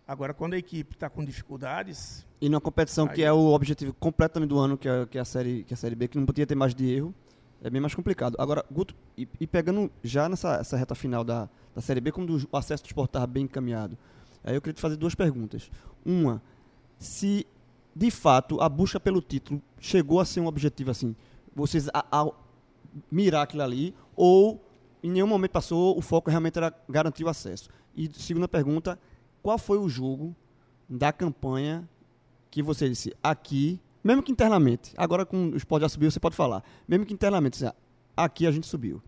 Agora, 0.08 0.32
quando 0.32 0.54
a 0.54 0.58
equipe 0.58 0.94
está 0.94 1.10
com 1.10 1.24
dificuldades, 1.24 2.24
E 2.40 2.48
numa 2.48 2.60
competição 2.60 3.08
que 3.08 3.22
Aí- 3.22 3.28
é 3.28 3.32
o 3.32 3.48
objetivo 3.48 3.92
completamente 3.94 4.50
do 4.50 4.58
ano, 4.58 4.78
que 4.78 4.88
é, 4.88 5.04
que 5.06 5.18
é 5.18 5.20
a, 5.20 5.24
série, 5.24 5.64
que 5.64 5.72
é 5.72 5.74
a 5.74 5.76
Série 5.76 5.94
B, 5.96 6.06
que 6.06 6.16
não 6.16 6.24
podia 6.26 6.46
ter 6.46 6.54
mais 6.54 6.74
de 6.74 6.88
erro, 6.88 7.12
é 7.62 7.68
bem 7.68 7.80
mais 7.80 7.94
complicado. 7.94 8.36
Agora, 8.38 8.64
Guto, 8.70 8.94
e, 9.18 9.26
e 9.40 9.46
pegando 9.46 9.90
já 10.04 10.28
nessa 10.28 10.56
essa 10.56 10.76
reta 10.76 10.94
final 10.94 11.24
da, 11.24 11.48
da 11.74 11.80
Série 11.82 12.00
B, 12.00 12.12
como 12.12 12.26
do- 12.26 12.48
o 12.52 12.56
acesso 12.56 12.84
do 12.84 12.86
esporte 12.86 13.08
estava 13.10 13.26
bem 13.26 13.44
encaminhado, 13.44 13.98
aí 14.44 14.54
eu 14.54 14.60
queria 14.62 14.74
te 14.74 14.80
fazer 14.80 14.96
duas 14.96 15.14
perguntas. 15.14 15.68
Uma, 16.04 16.40
se 16.98 17.44
de 17.94 18.10
fato 18.10 18.60
a 18.60 18.68
busca 18.68 19.00
pelo 19.00 19.20
título 19.20 19.60
chegou 19.80 20.20
a 20.20 20.24
ser 20.24 20.38
um 20.40 20.46
objetivo 20.46 20.90
assim, 20.90 21.16
vocês 21.56 21.88
a, 21.88 22.04
a 22.12 22.30
mirar 23.10 23.42
aquilo 23.42 23.62
ali, 23.62 23.94
ou 24.14 24.62
em 25.02 25.10
nenhum 25.10 25.26
momento 25.26 25.52
passou, 25.52 25.96
o 25.96 26.02
foco 26.02 26.28
realmente 26.28 26.58
era 26.58 26.72
garantir 26.86 27.24
o 27.24 27.28
acesso. 27.28 27.70
E 27.96 28.10
segunda 28.12 28.46
pergunta, 28.46 28.98
qual 29.42 29.56
foi 29.56 29.78
o 29.78 29.88
jogo 29.88 30.36
da 30.86 31.12
campanha 31.12 31.88
que 32.50 32.62
você 32.62 32.88
disse 32.88 33.16
aqui, 33.22 33.80
mesmo 34.04 34.22
que 34.22 34.30
internamente, 34.30 34.92
agora 34.98 35.24
com 35.24 35.48
o 35.48 35.56
esporte 35.56 35.82
já 35.82 35.88
subiu, 35.88 36.10
você 36.10 36.20
pode 36.20 36.36
falar, 36.36 36.62
mesmo 36.86 37.06
que 37.06 37.14
internamente, 37.14 37.64
assim, 37.64 37.74
aqui 38.14 38.46
a 38.46 38.50
gente 38.50 38.66
subiu. 38.66 39.02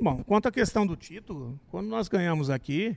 Bom, 0.00 0.22
quanto 0.24 0.48
à 0.48 0.52
questão 0.52 0.86
do 0.86 0.96
título, 0.96 1.58
quando 1.70 1.86
nós 1.86 2.08
ganhamos 2.08 2.50
aqui, 2.50 2.96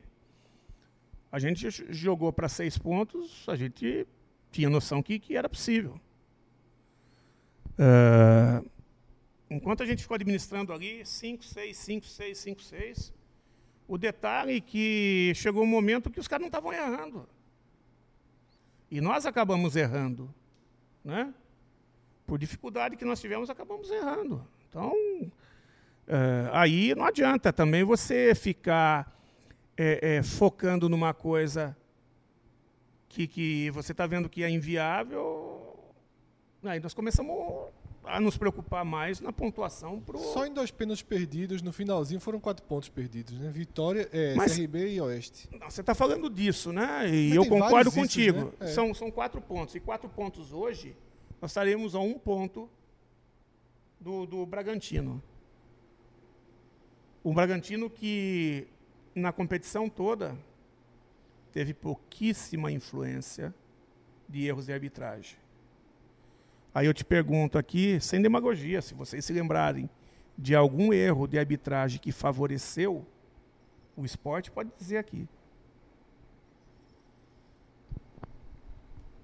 a 1.32 1.38
gente 1.38 1.70
jogou 1.94 2.34
para 2.34 2.50
seis 2.50 2.78
pontos, 2.78 3.46
a 3.48 3.56
gente 3.56 4.08
tinha 4.52 4.70
noção 4.70 5.02
que, 5.02 5.20
que 5.20 5.36
era 5.36 5.48
possível. 5.48 6.00
É, 7.78 8.62
enquanto 9.50 9.84
a 9.84 9.86
gente 9.86 10.02
ficou 10.02 10.16
administrando 10.16 10.74
ali, 10.74 11.06
5, 11.06 11.44
6, 11.44 11.78
5, 11.78 12.06
6, 12.06 12.38
5, 12.38 12.62
6, 12.62 13.14
o 13.88 13.98
detalhe 13.98 14.58
é 14.58 14.62
que 14.62 15.32
chegou 15.36 15.64
um 15.64 15.68
momento 15.68 16.10
que 16.10 16.20
os 16.20 16.28
caras 16.28 16.42
não 16.42 16.48
estavam 16.48 16.74
errando. 16.74 17.28
E 18.92 19.00
nós 19.02 19.26
acabamos 19.26 19.76
errando. 19.76 20.34
Né? 21.04 21.34
Por 22.28 22.38
dificuldade 22.38 22.96
que 22.96 23.06
nós 23.06 23.20
tivemos, 23.20 23.50
acabamos 23.50 23.90
errando. 23.90 24.46
Então, 24.68 24.94
é, 26.08 26.50
aí 26.52 26.94
não 26.96 27.06
adianta 27.06 27.54
também 27.54 27.84
você 27.84 28.36
ficar 28.36 29.18
é, 29.78 30.18
é, 30.18 30.24
focando 30.24 30.90
numa 30.90 31.14
coisa 31.14 31.76
que, 33.10 33.28
que 33.28 33.72
você 33.72 33.92
está 33.92 34.08
vendo 34.08 34.30
que 34.30 34.44
é 34.44 34.50
inviável. 34.50 35.76
Aí 36.64 36.80
nós 36.80 36.94
começamos 36.94 37.70
a 38.04 38.20
nos 38.20 38.38
preocupar 38.38 38.86
mais 38.86 39.20
na 39.20 39.34
pontuação 39.34 40.00
pro. 40.00 40.20
Só 40.20 40.46
em 40.46 40.54
dois 40.54 40.72
pênaltis 40.72 41.04
perdidos, 41.04 41.62
no 41.62 41.74
finalzinho 41.74 42.20
foram 42.20 42.40
quatro 42.40 42.64
pontos 42.64 42.88
perdidos, 42.90 43.38
né? 43.40 43.50
Vitória, 43.50 44.08
é, 44.14 44.36
Mas- 44.36 44.56
CRB 44.56 44.94
e 44.94 45.02
Oeste. 45.02 45.50
Não, 45.52 45.70
você 45.70 45.82
está 45.82 45.94
falando 45.96 46.30
disso, 46.30 46.72
né? 46.72 47.10
E 47.10 47.30
Mas 47.30 47.36
eu 47.36 47.46
concordo 47.46 47.92
contigo. 47.92 48.46
né? 48.46 48.52
É. 48.62 48.68
São, 48.68 48.94
são 48.94 49.10
quatro 49.12 49.42
pontos. 49.42 49.76
E 49.76 49.80
quatro 49.80 50.08
pontos 50.10 50.54
hoje, 50.54 50.96
nós 51.42 51.52
estaremos 51.52 51.96
a 51.96 52.00
um 52.00 52.18
ponto 52.18 52.70
do, 54.00 54.26
do 54.26 54.46
Bragantino. 54.46 55.22
O 57.24 57.34
Bragantino 57.34 57.90
que, 57.90 58.68
na 59.14 59.32
competição 59.32 59.90
toda, 59.90 60.38
teve 61.52 61.74
pouquíssima 61.74 62.72
influência 62.72 63.54
de 64.28 64.46
erros 64.48 64.66
de 64.68 64.74
arbitragem. 64.74 65.38
Aí 66.74 66.86
eu 66.86 66.94
te 66.94 67.04
pergunto 67.04 67.58
aqui, 67.58 68.00
sem 68.00 68.22
demagogia, 68.22 68.82
se 68.82 68.94
vocês 68.94 69.26
se 69.26 69.34
lembrarem 69.34 69.90
de 70.38 70.56
algum 70.56 70.94
erro 70.94 71.28
de 71.28 71.38
arbitragem 71.40 72.00
que 72.00 72.12
favoreceu 72.12 73.06
o 73.98 74.06
esporte, 74.06 74.50
pode 74.52 74.70
dizer 74.78 74.98
aqui. 74.98 75.28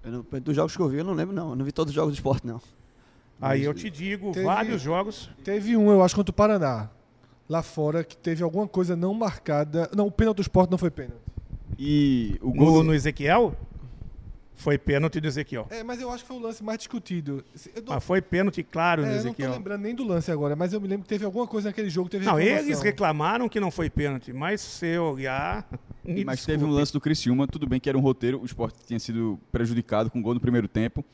Eu 0.02 0.12
não- 0.12 0.40
dos 0.40 0.54
jogos 0.54 0.76
que 0.76 0.82
eu 0.82 0.88
vi, 0.88 0.98
eu 0.98 1.04
não 1.04 1.14
lembro, 1.14 1.34
não. 1.34 1.50
Eu 1.50 1.56
não 1.56 1.64
vi 1.64 1.72
todos 1.72 1.90
os 1.90 1.94
jogos 1.94 2.12
do 2.12 2.16
esporte, 2.16 2.46
não. 2.46 2.60
Aí 3.40 3.64
eu 3.64 3.74
te 3.74 3.90
digo, 3.90 4.32
Teve- 4.32 4.46
vários 4.46 4.80
jogos. 4.80 5.30
Teve 5.44 5.76
um, 5.76 5.90
eu 5.90 6.02
acho, 6.02 6.14
contra 6.14 6.30
o 6.30 6.34
Paraná. 6.34 6.90
Lá 7.48 7.62
fora, 7.62 8.02
que 8.02 8.16
teve 8.16 8.42
alguma 8.42 8.66
coisa 8.66 8.96
não 8.96 9.12
marcada. 9.14 9.88
Não, 9.94 10.06
o 10.06 10.10
pênalti 10.10 10.36
do 10.36 10.42
esporte 10.42 10.70
não 10.70 10.78
foi 10.78 10.90
pênalti. 10.90 11.20
E 11.78 12.38
o 12.40 12.48
No, 12.48 12.54
gol. 12.54 12.82
no 12.84 12.94
Ezequiel? 12.94 13.54
Foi 14.58 14.78
pênalti 14.78 15.20
do 15.20 15.28
Ezequiel. 15.28 15.66
É, 15.68 15.82
mas 15.82 16.00
eu 16.00 16.10
acho 16.10 16.24
que 16.24 16.28
foi 16.28 16.38
o 16.38 16.40
lance 16.40 16.64
mais 16.64 16.78
discutido. 16.78 17.44
Não, 17.84 17.92
Mas 17.94 18.02
foi 18.04 18.22
pênalti 18.22 18.62
claro 18.62 19.02
no 19.02 19.08
é, 19.08 19.10
eu 19.10 19.14
não 19.16 19.22
tô 19.22 19.28
Ezequiel. 19.28 19.52
lembrando 19.52 19.82
nem 19.82 19.94
do 19.94 20.02
lance 20.02 20.30
agora, 20.32 20.56
mas 20.56 20.72
eu 20.72 20.80
me 20.80 20.88
lembro 20.88 21.02
que 21.02 21.08
teve 21.10 21.26
alguma 21.26 21.46
coisa 21.46 21.68
naquele 21.68 21.90
jogo. 21.90 22.08
Teve 22.08 22.24
Não, 22.24 22.36
reclamação. 22.36 22.66
eles 22.66 22.80
reclamaram 22.80 23.48
que 23.50 23.60
não 23.60 23.70
foi 23.70 23.90
pênalti, 23.90 24.32
mas 24.32 24.62
se 24.62 24.86
eu 24.86 25.04
olhar. 25.12 25.68
me 26.02 26.24
Mas 26.24 26.40
teve 26.40 26.56
um 26.56 26.60
desculpe. 26.60 26.74
lance 26.80 26.92
do 26.94 27.00
Criciúma, 27.02 27.46
tudo 27.46 27.66
bem 27.68 27.78
que 27.78 27.86
era 27.88 27.98
um 27.98 28.00
roteiro, 28.00 28.40
o 28.40 28.46
Sport 28.46 28.74
tinha 28.86 28.98
sido 28.98 29.38
prejudicado 29.52 30.10
com 30.10 30.20
um 30.20 30.22
gol 30.22 30.32
no 30.32 30.40
primeiro 30.40 30.66
tempo. 30.68 31.04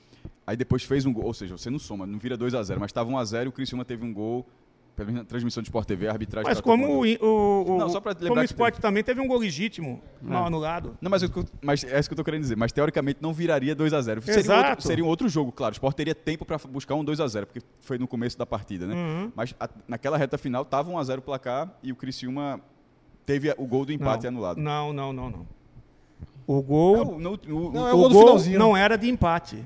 Aí 0.47 0.57
depois 0.57 0.85
fez 0.85 1.05
um 1.05 1.13
gol, 1.13 1.25
ou 1.25 1.35
seja, 1.35 1.57
você 1.59 1.69
não 1.69 1.79
soma, 1.81 2.07
não 2.07 2.19
vira 2.21 2.37
2 2.37 2.55
a 2.55 2.63
0 2.63 2.79
mas 2.81 2.91
estava 2.91 3.11
1 3.11 3.19
a 3.19 3.25
0 3.25 3.45
e 3.47 3.49
o 3.49 3.53
Criciúma 3.53 3.85
teve 3.85 4.05
um 4.05 4.13
gol, 4.15 4.47
pelo 4.95 5.07
menos 5.07 5.23
na 5.23 5.25
transmissão 5.27 5.63
de 5.63 5.69
Sport 5.69 5.87
TV, 5.89 6.07
a 6.07 6.11
arbitragem 6.13 6.47
Mas 6.49 6.59
tratou 6.61 6.73
como 6.73 6.87
com- 6.87 7.25
o, 7.25 7.27
o, 7.27 7.75
o, 7.75 7.79
Não, 7.79 7.89
só 7.89 8.01
como 8.01 8.41
o 8.41 8.45
esporte 8.45 8.81
também 8.81 9.03
teve 9.03 9.21
um 9.21 9.27
gol 9.27 9.39
legítimo 9.39 10.03
mal 10.21 10.47
anulado. 10.47 10.97
Não, 11.01 11.11
mas, 11.11 11.23
eu- 11.23 11.31
mas 11.63 11.83
é 11.85 11.99
isso 11.99 12.09
que 12.09 12.13
eu 12.13 12.17
tô 12.17 12.25
querendo 12.25 12.43
dizer. 12.43 12.57
Mas 12.57 12.73
teoricamente 12.73 13.19
não 13.23 13.33
viraria 13.33 13.75
2 13.75 13.93
a 13.95 14.01
0 14.03 14.21
seria, 14.23 14.53
um 14.53 14.59
outro, 14.69 14.83
seria 14.83 15.05
um 15.05 15.09
outro 15.09 15.29
jogo, 15.29 15.51
claro. 15.51 15.73
O 15.73 15.77
Sport 15.77 15.97
teria 15.97 16.15
tempo 16.15 16.45
para 16.45 16.59
buscar 16.69 16.95
um 16.95 17.05
2 17.05 17.21
a 17.21 17.27
0 17.27 17.47
porque 17.47 17.63
foi 17.81 17.97
no 17.99 18.07
começo 18.07 18.37
da 18.39 18.45
partida, 18.45 18.87
né? 18.87 18.95
Uhum. 18.95 19.33
Mas 19.35 19.55
a- 19.59 19.69
naquela 19.89 20.17
reta 20.19 20.37
final 20.37 20.65
tava 20.65 20.91
1 20.91 20.99
a 20.99 21.05
0 21.05 21.21
o 21.21 21.23
placar 21.25 21.73
e 21.83 21.91
o 21.91 21.97
Criciúma 21.97 22.61
teve 23.25 23.53
o 23.57 23.67
gol 23.67 23.85
do 23.87 23.93
empate 23.93 24.25
não, 24.25 24.29
anulado. 24.31 24.59
Não, 24.59 24.93
não, 24.93 25.13
não, 25.13 25.31
não. 25.31 25.47
O 26.47 26.61
gol, 26.61 26.97
É 26.97 27.01
o- 27.01 27.19
no- 27.19 27.33
o- 27.35 27.73
Não, 27.73 27.83
o- 27.85 27.89
é 27.89 27.93
o 27.93 27.97
o 27.97 27.99
gol 27.99 28.09
do 28.09 28.15
gol 28.15 28.23
finalzinho. 28.25 28.59
não 28.59 28.77
era 28.77 28.99
de 28.99 29.09
empate. 29.09 29.65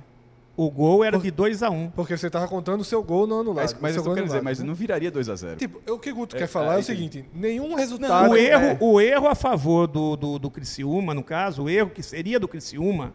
O 0.57 0.71
gol 0.71 1.05
era 1.05 1.19
de 1.19 1.31
2 1.31 1.63
a 1.63 1.69
1 1.69 1.75
um. 1.75 1.91
Porque 1.91 2.17
você 2.17 2.31
tava 2.31 2.49
contando 2.49 2.81
o 2.81 2.85
seu 2.85 3.03
gol 3.03 3.27
não 3.27 3.41
anulado. 3.41 3.65
mas, 3.65 3.77
mas 3.79 3.97
eu 3.97 4.03
querendo 4.05 4.25
dizer, 4.27 4.43
mas 4.43 4.59
não 4.61 4.75
viraria 4.75 5.11
2 5.11 5.29
a 5.29 5.37
0 5.37 5.57
Tipo, 5.57 5.93
o 5.93 5.99
que 5.99 6.11
o 6.11 6.15
Guto 6.15 6.35
É, 6.35 6.39
quer 6.39 6.47
falar 6.47 6.75
é, 6.75 6.77
é, 6.77 6.81
o 6.81 6.83
seguinte: 6.83 7.25
nenhum 7.35 7.75
resultado. 7.75 8.31
o, 8.31 8.37
erro, 8.37 8.65
é- 8.65 8.79
o 8.81 9.01
erro 9.01 9.29
a 9.29 9.35
favor 9.35 9.87
do, 9.87 10.17
do, 10.17 10.39
do 10.39 10.51
Criciúma, 10.51 11.13
no 11.13 11.23
caso, 11.23 11.65
o 11.65 11.69
erro 11.71 11.91
que 11.91 12.03
seria 12.03 12.41
do 12.41 12.49
Criciúma, 12.49 13.13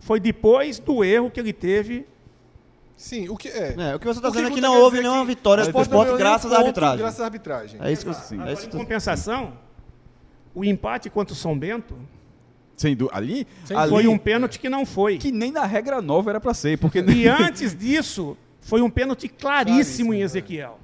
foi 0.00 0.18
depois 0.18 0.78
do 0.78 1.04
erro 1.04 1.30
que 1.30 1.38
ele 1.38 1.52
teve. 1.52 2.06
Sim, 2.96 3.28
o 3.28 3.36
que 3.36 3.48
é. 3.48 3.74
É, 3.76 3.94
o 3.94 3.98
que 3.98 4.06
você 4.06 4.18
está 4.18 4.28
O 4.28 4.32
que 4.32 4.38
dizendo 4.38 4.52
é 4.52 4.54
que 4.54 4.60
não 4.62 4.78
houve 4.80 4.96
dizer 4.96 5.08
nenhuma 5.08 5.24
vitória 5.26 5.62
o 5.62 5.64
do 5.66 5.68
Sport 5.68 5.86
esporte 5.86 6.08
não 6.10 6.16
ganhou 6.16 6.30
graças 6.30 6.50
à 6.50 6.56
ponto 6.56 6.66
arbitragem. 6.66 6.98
Graças 6.98 7.20
à 7.20 7.24
arbitragem. 7.24 7.80
É 7.82 7.92
isso 7.92 8.06
que 8.06 8.14
Sim. 8.14 8.36
é 8.36 8.38
Agora, 8.38 8.52
isso 8.54 8.66
em 8.66 8.70
que 8.70 8.76
eu- 8.76 8.80
compensação, 8.80 9.52
o 10.54 10.64
empate 10.64 11.10
contra 11.10 11.34
o 11.34 11.36
São 11.36 11.58
Bento 11.58 11.94
Sem 12.76 12.96
dúvida. 12.96 13.16
Ali, 13.16 13.46
Sem 13.64 13.76
ali 13.76 13.90
foi 13.90 14.06
um 14.08 14.18
pênalti 14.18 14.58
que 14.58 14.68
não 14.68 14.84
foi. 14.84 15.18
que 15.18 15.30
nem 15.30 15.52
na 15.52 15.64
regra 15.64 16.02
nova 16.02 16.30
era 16.30 16.40
para 16.40 16.52
ser, 16.54 16.78
porque 16.78 16.98
E 17.00 17.26
antes 17.28 17.74
disso, 17.76 18.36
foi 18.60 18.82
um 18.82 18.90
pênalti 18.90 19.28
claríssimo, 19.28 19.74
Claríssimo, 20.10 20.14
em 20.14 20.20
é. 20.20 20.24
Ezequiel. 20.24 20.78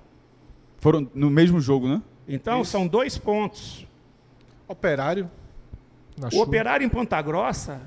foram 0.78 1.08
no 1.14 1.28
mesmo 1.30 1.60
jogo, 1.60 1.88
né? 1.88 2.00
Então, 2.28 2.62
são 2.64 2.86
dois 2.86 3.18
pontos. 3.18 3.86
Operário. 4.68 5.28
Na 6.16 6.28
O 6.28 6.30
chuva. 6.30 6.42
operário 6.44 6.84
em 6.84 6.88
Ponta 6.88 7.20
Grossa, 7.20 7.80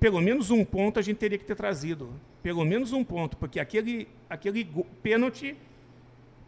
pelo 0.00 0.20
menos 0.20 0.50
um 0.50 0.64
ponto 0.64 0.98
a 0.98 1.02
gente 1.02 1.16
teria 1.18 1.38
que 1.38 1.44
ter 1.44 1.54
trazido. 1.54 2.08
Pelo 2.42 2.64
menos 2.64 2.92
um 2.92 3.04
ponto, 3.04 3.36
porque 3.36 3.58
aquele, 3.60 4.08
aquele 4.28 4.64
pênalti, 5.02 5.56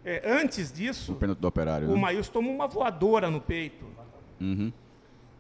é, 0.05 0.23
antes 0.27 0.71
O 0.71 0.75
disso, 0.75 1.15
pênalti 1.15 1.39
do 1.39 1.47
operário. 1.49 1.89
o 1.89 1.95
né? 1.95 2.01
Maílson 2.01 2.33
tomou 2.33 2.53
uma 2.55 2.67
voadora 2.67 3.31
no 3.31 3.41
peito. 3.41 3.85
Uhum. 4.41 4.73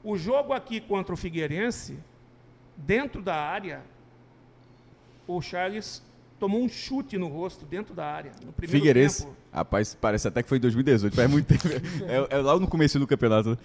O 0.06 0.16
jogo 0.16 0.52
aqui 0.52 0.80
contra 0.80 1.12
o 1.12 1.16
Figueirense, 1.16 1.98
dentro 2.76 3.20
da 3.20 3.34
área, 3.34 3.82
o 5.26 5.42
Charles 5.42 6.00
tomou 6.38 6.62
um 6.62 6.68
chute 6.68 7.18
no 7.18 7.26
rosto 7.26 7.64
dentro 7.66 7.92
da 7.92 8.06
área. 8.06 8.30
No 8.44 8.52
primeiro 8.52 8.78
Figueirense. 8.78 9.24
tempo. 9.24 9.36
Rapaz, 9.52 9.96
parece 10.00 10.28
até 10.28 10.44
que 10.44 10.48
foi 10.48 10.58
em 10.58 10.60
2018, 10.60 11.12
faz 11.16 11.28
muito 11.28 11.46
tempo. 11.48 11.64
É, 12.06 12.36
é 12.36 12.38
lá 12.38 12.56
no 12.56 12.68
começo 12.68 13.00
do 13.00 13.06
campeonato. 13.06 13.50
né? 13.50 13.56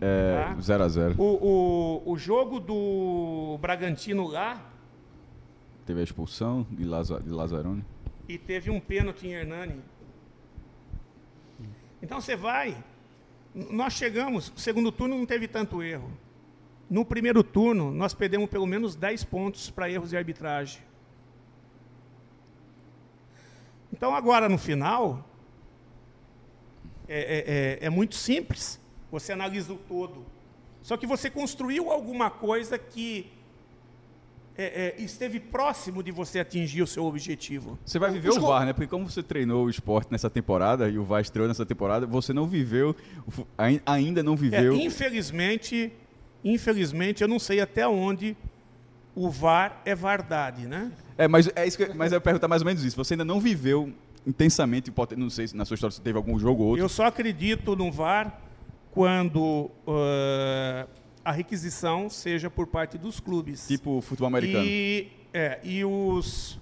É, 0.00 0.34
Tá. 0.46 0.56
0x0. 0.56 1.14
O, 1.16 1.22
o, 1.22 2.10
o 2.12 2.18
jogo 2.18 2.58
do 2.58 3.56
Bragantino 3.60 4.26
lá, 4.26 4.60
Teve 5.86 6.00
a 6.00 6.02
expulsão 6.02 6.66
de, 6.72 6.84
Laza, 6.84 7.20
de 7.20 7.30
Lazzaroni. 7.30 7.84
e 8.28 8.36
teve 8.36 8.68
um 8.68 8.80
pênalti 8.80 9.28
em 9.28 9.32
Hernani. 9.34 9.80
Então 12.02 12.20
você 12.20 12.34
vai. 12.34 12.76
Nós 13.54 13.94
chegamos, 13.94 14.52
segundo 14.56 14.92
turno 14.92 15.16
não 15.18 15.26
teve 15.26 15.48
tanto 15.48 15.82
erro. 15.82 16.10
No 16.88 17.04
primeiro 17.04 17.42
turno, 17.42 17.90
nós 17.92 18.14
perdemos 18.14 18.48
pelo 18.48 18.66
menos 18.66 18.94
10 18.94 19.24
pontos 19.24 19.70
para 19.70 19.90
erros 19.90 20.10
de 20.10 20.16
arbitragem. 20.16 20.82
Então 23.92 24.14
agora 24.14 24.48
no 24.48 24.58
final, 24.58 25.28
é, 27.08 27.18
é- 27.18 27.44
é- 27.82 27.86
é 27.86 27.90
muito 27.90 28.14
simples. 28.14 28.80
Você 29.10 29.32
analisa 29.32 29.72
o 29.72 29.76
todo. 29.76 30.24
Só 30.82 30.96
que 30.96 31.06
você 31.06 31.28
construiu 31.28 31.90
alguma 31.90 32.30
coisa 32.30 32.78
que 32.78 33.30
é, 34.56 34.94
é, 34.98 35.02
esteve 35.02 35.40
próximo 35.40 36.02
de 36.02 36.10
você 36.10 36.40
atingir 36.40 36.82
o 36.82 36.86
seu 36.86 37.04
objetivo. 37.04 37.78
Você 37.84 37.98
vai 37.98 38.10
viver 38.10 38.30
o 38.30 38.40
VAR, 38.40 38.66
né? 38.66 38.72
Porque 38.72 38.88
como 38.88 39.08
você 39.08 39.22
treinou 39.22 39.66
o 39.66 39.70
esporte 39.70 40.10
nessa 40.10 40.28
temporada 40.28 40.88
e 40.88 40.98
o 40.98 41.04
VAR 41.04 41.22
estreou 41.22 41.48
nessa 41.48 41.64
temporada, 41.64 42.06
você 42.06 42.32
não 42.32 42.46
viveu, 42.46 42.94
ainda 43.86 44.22
não 44.22 44.36
viveu. 44.36 44.74
É, 44.74 44.76
infelizmente, 44.76 45.92
infelizmente, 46.44 47.22
eu 47.22 47.28
não 47.28 47.38
sei 47.38 47.60
até 47.60 47.86
onde 47.86 48.36
o 49.14 49.30
VAR 49.30 49.80
é 49.84 49.94
verdade, 49.94 50.66
né? 50.66 50.92
É, 51.16 51.28
mas 51.28 51.48
é 51.54 51.66
isso 51.66 51.76
que, 51.76 51.92
mas 51.94 52.12
eu 52.12 52.20
perguntar 52.20 52.48
mais 52.48 52.62
ou 52.62 52.66
menos 52.66 52.84
isso. 52.84 52.96
Você 52.96 53.14
ainda 53.14 53.24
não 53.24 53.40
viveu 53.40 53.92
intensamente, 54.26 54.92
não 55.16 55.30
sei 55.30 55.48
se 55.48 55.56
na 55.56 55.64
sua 55.64 55.74
história 55.74 55.94
você 55.94 56.02
teve 56.02 56.16
algum 56.16 56.38
jogo 56.38 56.62
ou 56.62 56.68
outro. 56.70 56.84
Eu 56.84 56.88
só 56.88 57.06
acredito 57.06 57.74
no 57.74 57.90
VAR 57.90 58.40
quando 58.90 59.70
uh, 59.86 60.88
a 61.24 61.32
requisição 61.32 62.08
seja 62.08 62.50
por 62.50 62.66
parte 62.66 62.98
dos 62.98 63.20
clubes. 63.20 63.66
Tipo 63.66 64.00
futebol 64.00 64.28
americano. 64.28 64.64
E, 64.64 65.08
é, 65.32 65.60
e 65.62 65.84
os. 65.84 66.58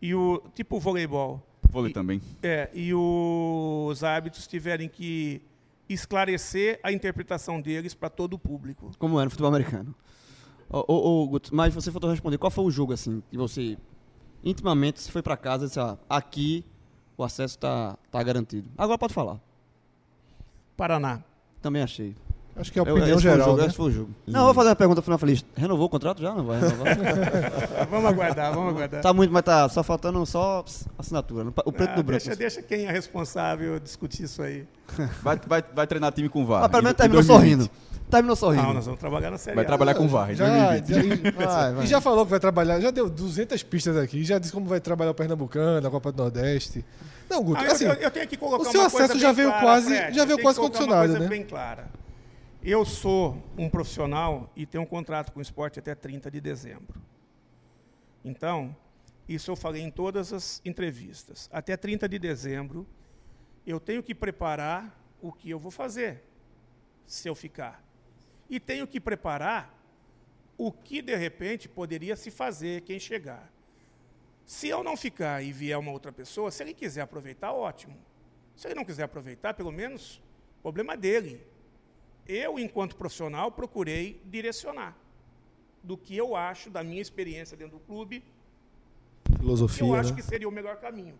E 0.00 0.14
o. 0.14 0.42
Tipo 0.54 0.78
voleibol. 0.78 1.42
Vôlei 1.70 1.92
também. 1.92 2.20
É, 2.42 2.70
e 2.72 2.94
os 2.94 4.02
árbitros 4.02 4.46
tiverem 4.46 4.88
que 4.88 5.42
esclarecer 5.88 6.80
a 6.82 6.92
interpretação 6.92 7.60
deles 7.60 7.94
para 7.94 8.08
todo 8.08 8.34
o 8.34 8.38
público. 8.38 8.90
Como 8.98 9.20
é 9.20 9.24
no 9.24 9.30
futebol 9.30 9.48
americano. 9.48 9.94
Ô, 10.70 10.84
ô, 10.86 11.22
ô, 11.22 11.28
Guto, 11.28 11.54
mas 11.54 11.74
você 11.74 11.90
faltou 11.90 12.10
responder. 12.10 12.38
Qual 12.38 12.50
foi 12.50 12.64
o 12.64 12.70
jogo, 12.70 12.92
assim, 12.92 13.22
que 13.30 13.36
você 13.36 13.76
intimamente 14.44 15.00
se 15.00 15.10
foi 15.10 15.22
para 15.22 15.36
casa 15.36 15.64
e 15.64 15.68
disse, 15.68 15.80
ah, 15.80 15.98
aqui 16.08 16.64
o 17.16 17.24
acesso 17.24 17.56
está 17.56 17.98
tá 18.10 18.22
garantido. 18.22 18.68
Agora 18.76 18.98
pode 18.98 19.14
falar. 19.14 19.40
Paraná. 20.76 21.22
Também 21.60 21.82
achei. 21.82 22.14
Acho 22.58 22.72
que 22.72 22.78
é 22.78 22.80
a 22.80 22.82
opinião 22.82 23.08
eu, 23.08 23.20
geral. 23.20 23.50
Jogo, 23.50 23.62
né? 23.62 23.70
foi 23.70 23.86
o 23.86 23.90
jogo. 23.90 24.10
Não, 24.26 24.44
vou 24.44 24.54
fazer 24.54 24.70
a 24.70 24.76
pergunta 24.76 25.00
final 25.00 25.18
feliz. 25.18 25.44
Renovou 25.56 25.86
o 25.86 25.88
contrato 25.88 26.20
já? 26.20 26.34
Não 26.34 26.44
vai 26.44 26.60
renovar? 26.60 26.96
vamos 27.88 28.10
aguardar, 28.10 28.52
vamos 28.52 28.74
aguardar. 28.74 29.00
Tá 29.00 29.12
muito, 29.12 29.32
mas 29.32 29.42
tá 29.42 29.68
só 29.68 29.82
faltando 29.82 30.24
só 30.26 30.64
assinatura. 30.98 31.52
O 31.64 31.72
preto 31.72 31.90
ah, 31.92 31.94
do 31.96 32.02
branco. 32.02 32.24
Deixa, 32.24 32.36
deixa 32.36 32.62
quem 32.62 32.86
é 32.86 32.90
responsável 32.90 33.78
discutir 33.78 34.24
isso 34.24 34.42
aí. 34.42 34.66
Vai, 35.22 35.38
vai, 35.46 35.62
vai 35.74 35.86
treinar 35.86 36.12
time 36.12 36.30
com 36.30 36.46
VAR. 36.46 36.62
Mas 36.62 36.70
pelo 36.70 36.82
menos 36.82 36.96
terminou 36.96 37.22
sorrindo. 37.22 37.70
Terminou 38.10 38.34
sorrindo. 38.34 38.62
Não, 38.62 38.74
nós 38.74 38.86
vamos 38.86 38.98
trabalhar 38.98 39.30
na 39.30 39.36
série. 39.36 39.54
Vai 39.54 39.66
trabalhar 39.66 39.94
com 39.94 40.08
VAR. 40.08 40.34
Já, 40.34 40.46
já, 40.80 41.02
vai, 41.32 41.72
vai. 41.74 41.84
E 41.84 41.86
já 41.86 42.00
falou 42.00 42.24
que 42.24 42.30
vai 42.30 42.40
trabalhar, 42.40 42.80
já 42.80 42.90
deu 42.90 43.10
200 43.10 43.62
pistas 43.64 43.96
aqui, 43.96 44.24
já 44.24 44.38
disse 44.38 44.52
como 44.52 44.66
vai 44.66 44.80
trabalhar 44.80 45.10
o 45.10 45.14
Pernambucano, 45.14 45.86
a 45.86 45.90
Copa 45.90 46.10
do 46.10 46.22
Nordeste. 46.22 46.84
Não, 47.28 47.42
Guto, 47.42 47.60
ah, 47.62 47.66
assim, 47.66 47.84
eu, 47.84 47.92
eu, 47.92 48.10
tenho 48.10 48.26
que 48.26 48.36
colocar 48.36 48.68
o 48.68 48.72
seu 48.72 48.82
acesso 48.82 49.18
já 49.18 49.32
veio 49.32 49.48
clara, 49.48 49.62
quase, 49.62 49.94
Fred, 49.94 50.16
já 50.16 50.24
veio 50.24 50.38
quase 50.40 50.58
condicionado, 50.58 51.12
né? 51.18 51.28
bem 51.28 51.42
clara. 51.44 51.86
Eu 52.62 52.84
sou 52.84 53.40
um 53.56 53.70
profissional 53.70 54.52
e 54.56 54.66
tenho 54.66 54.82
um 54.82 54.86
contrato 54.86 55.30
com 55.30 55.38
o 55.38 55.42
esporte 55.42 55.78
até 55.78 55.94
30 55.94 56.28
de 56.28 56.40
dezembro. 56.40 57.00
Então, 58.24 58.76
isso 59.28 59.48
eu 59.48 59.54
falei 59.54 59.80
em 59.82 59.90
todas 59.92 60.32
as 60.32 60.60
entrevistas. 60.64 61.48
Até 61.52 61.76
30 61.76 62.08
de 62.08 62.18
dezembro, 62.18 62.84
eu 63.64 63.78
tenho 63.78 64.02
que 64.02 64.12
preparar 64.12 65.00
o 65.22 65.32
que 65.32 65.48
eu 65.48 65.58
vou 65.58 65.70
fazer 65.70 66.24
se 67.06 67.28
eu 67.28 67.34
ficar. 67.34 67.82
E 68.50 68.58
tenho 68.58 68.88
que 68.88 68.98
preparar 68.98 69.72
o 70.56 70.72
que 70.72 71.00
de 71.00 71.14
repente 71.14 71.68
poderia 71.68 72.16
se 72.16 72.28
fazer 72.28 72.80
quem 72.80 72.98
chegar. 72.98 73.52
Se 74.44 74.66
eu 74.66 74.82
não 74.82 74.96
ficar 74.96 75.44
e 75.44 75.52
vier 75.52 75.78
uma 75.78 75.92
outra 75.92 76.10
pessoa, 76.10 76.50
se 76.50 76.64
ele 76.64 76.74
quiser 76.74 77.02
aproveitar, 77.02 77.52
ótimo. 77.52 77.96
Se 78.56 78.66
ele 78.66 78.74
não 78.74 78.84
quiser 78.84 79.04
aproveitar, 79.04 79.54
pelo 79.54 79.70
menos, 79.70 80.20
problema 80.60 80.96
dele 80.96 81.46
eu, 82.28 82.58
enquanto 82.58 82.94
profissional, 82.94 83.50
procurei 83.50 84.20
direcionar 84.26 84.94
do 85.82 85.96
que 85.96 86.16
eu 86.16 86.36
acho, 86.36 86.68
da 86.68 86.84
minha 86.84 87.00
experiência 87.00 87.56
dentro 87.56 87.78
do 87.78 87.84
clube, 87.84 88.22
filosofia. 89.38 89.86
eu 89.86 89.94
acho 89.94 90.10
né? 90.10 90.16
que 90.16 90.22
seria 90.22 90.48
o 90.48 90.52
melhor 90.52 90.76
caminho. 90.76 91.14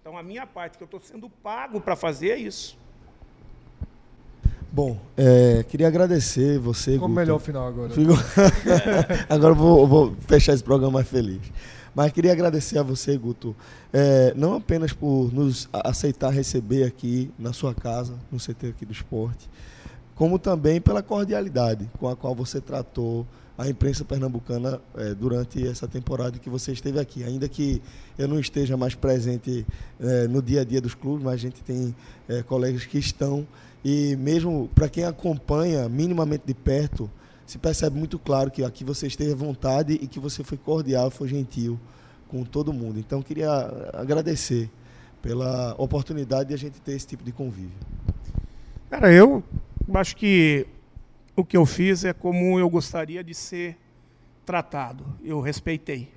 Então, 0.00 0.16
a 0.16 0.22
minha 0.22 0.46
parte 0.46 0.76
que 0.76 0.82
eu 0.82 0.86
estou 0.86 1.00
sendo 1.00 1.28
pago 1.28 1.80
para 1.80 1.96
fazer 1.96 2.30
é 2.30 2.36
isso. 2.36 2.78
Bom, 4.72 5.00
é, 5.16 5.64
queria 5.64 5.88
agradecer 5.88 6.58
você. 6.58 6.96
Como 6.96 7.14
melhor 7.14 7.36
o 7.36 7.40
final 7.40 7.66
agora. 7.66 7.90
Fico... 7.90 8.12
agora 9.28 9.52
vou, 9.52 9.86
vou 9.86 10.16
fechar 10.20 10.54
esse 10.54 10.62
programa 10.62 10.92
mais 10.92 11.08
feliz. 11.08 11.40
Mas 11.94 12.12
queria 12.12 12.32
agradecer 12.32 12.78
a 12.78 12.82
você, 12.82 13.16
Guto, 13.16 13.54
é, 13.92 14.32
não 14.36 14.54
apenas 14.54 14.92
por 14.92 15.32
nos 15.34 15.68
aceitar 15.72 16.30
receber 16.30 16.84
aqui 16.84 17.32
na 17.36 17.52
sua 17.52 17.74
casa, 17.74 18.14
no 18.30 18.38
CT 18.38 18.68
aqui 18.68 18.86
do 18.86 18.92
esporte, 18.92 19.50
como 20.20 20.38
também 20.38 20.82
pela 20.82 21.02
cordialidade 21.02 21.88
com 21.98 22.06
a 22.06 22.14
qual 22.14 22.34
você 22.34 22.60
tratou 22.60 23.26
a 23.56 23.66
imprensa 23.66 24.04
pernambucana 24.04 24.78
é, 24.94 25.14
durante 25.14 25.66
essa 25.66 25.88
temporada 25.88 26.38
que 26.38 26.50
você 26.50 26.72
esteve 26.72 27.00
aqui. 27.00 27.24
Ainda 27.24 27.48
que 27.48 27.80
eu 28.18 28.28
não 28.28 28.38
esteja 28.38 28.76
mais 28.76 28.94
presente 28.94 29.66
é, 29.98 30.28
no 30.28 30.42
dia 30.42 30.60
a 30.60 30.64
dia 30.64 30.78
dos 30.78 30.94
clubes, 30.94 31.24
mas 31.24 31.36
a 31.36 31.38
gente 31.38 31.62
tem 31.62 31.96
é, 32.28 32.42
colegas 32.42 32.84
que 32.84 32.98
estão. 32.98 33.48
E 33.82 34.14
mesmo 34.16 34.68
para 34.74 34.90
quem 34.90 35.04
acompanha 35.04 35.88
minimamente 35.88 36.42
de 36.46 36.52
perto, 36.52 37.10
se 37.46 37.56
percebe 37.56 37.98
muito 37.98 38.18
claro 38.18 38.50
que 38.50 38.62
aqui 38.62 38.84
você 38.84 39.06
esteve 39.06 39.32
à 39.32 39.36
vontade 39.36 39.94
e 39.94 40.06
que 40.06 40.20
você 40.20 40.44
foi 40.44 40.58
cordial, 40.58 41.10
foi 41.10 41.28
gentil 41.28 41.80
com 42.28 42.44
todo 42.44 42.74
mundo. 42.74 42.98
Então, 42.98 43.22
queria 43.22 43.50
agradecer 43.94 44.70
pela 45.22 45.74
oportunidade 45.78 46.50
de 46.50 46.54
a 46.54 46.58
gente 46.58 46.78
ter 46.78 46.92
esse 46.92 47.06
tipo 47.06 47.24
de 47.24 47.32
convívio. 47.32 47.72
Cara, 48.90 49.10
eu 49.10 49.42
acho 49.94 50.16
que 50.16 50.66
o 51.36 51.44
que 51.44 51.56
eu 51.56 51.64
fiz 51.64 52.04
é 52.04 52.12
como 52.12 52.58
eu 52.58 52.68
gostaria 52.68 53.22
de 53.22 53.34
ser 53.34 53.78
tratado. 54.44 55.04
Eu 55.22 55.40
respeitei. 55.40 56.12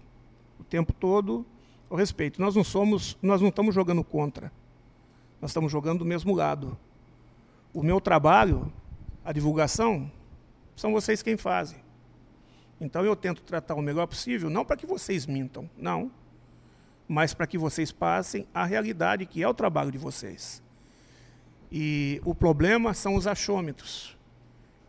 O 0.60 0.64
tempo 0.64 0.94
todo 0.94 1.45
eu 1.90 1.95
respeito. 1.95 2.41
Nós 2.41 2.56
não 2.56 2.64
somos, 2.64 3.15
nós 3.22 3.40
não 3.40 3.49
estamos 3.49 3.76
jogando 3.76 4.03
contra. 4.03 4.52
Nós 5.40 5.52
estamos 5.52 5.72
jogando 5.72 5.99
do 5.99 6.06
mesmo 6.06 6.34
lado. 6.34 6.76
O 7.72 7.84
meu 7.84 8.02
trabalho, 8.02 8.73
a 9.23 9.31
divulgação, 9.31 10.11
são 10.76 10.91
vocês 10.91 11.22
quem 11.22 11.38
fazem. 11.38 11.80
Então 12.81 13.06
eu 13.06 13.15
tento 13.15 13.44
tratar 13.44 13.76
o 13.76 13.81
melhor 13.81 14.07
possível, 14.07 14.49
não 14.49 14.65
para 14.65 14.76
que 14.76 14.88
vocês 14.88 15.27
mintam, 15.27 15.69
não, 15.77 16.11
mas 17.07 17.34
para 17.34 17.45
que 17.45 17.57
vocês 17.57 17.91
passem 17.91 18.48
a 18.53 18.65
realidade 18.65 19.27
que 19.27 19.44
é 19.44 19.48
o 19.48 19.53
trabalho 19.53 19.91
de 19.91 19.98
vocês. 19.99 20.62
E 21.76 22.22
o 22.24 22.36
problema 22.36 22.94
são 22.94 23.16
os 23.16 23.26
achômetros. 23.26 24.16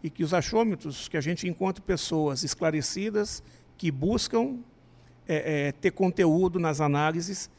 E 0.02 0.10
que 0.10 0.22
os 0.22 0.34
achômetros, 0.34 1.08
que 1.08 1.16
a 1.16 1.20
gente 1.22 1.48
encontra 1.48 1.82
pessoas 1.82 2.42
esclarecidas 2.42 3.42
que 3.78 3.90
buscam 3.90 4.58
é, 5.26 5.68
é, 5.68 5.72
ter 5.72 5.92
conteúdo 5.92 6.60
nas 6.60 6.82
análises 6.82 7.50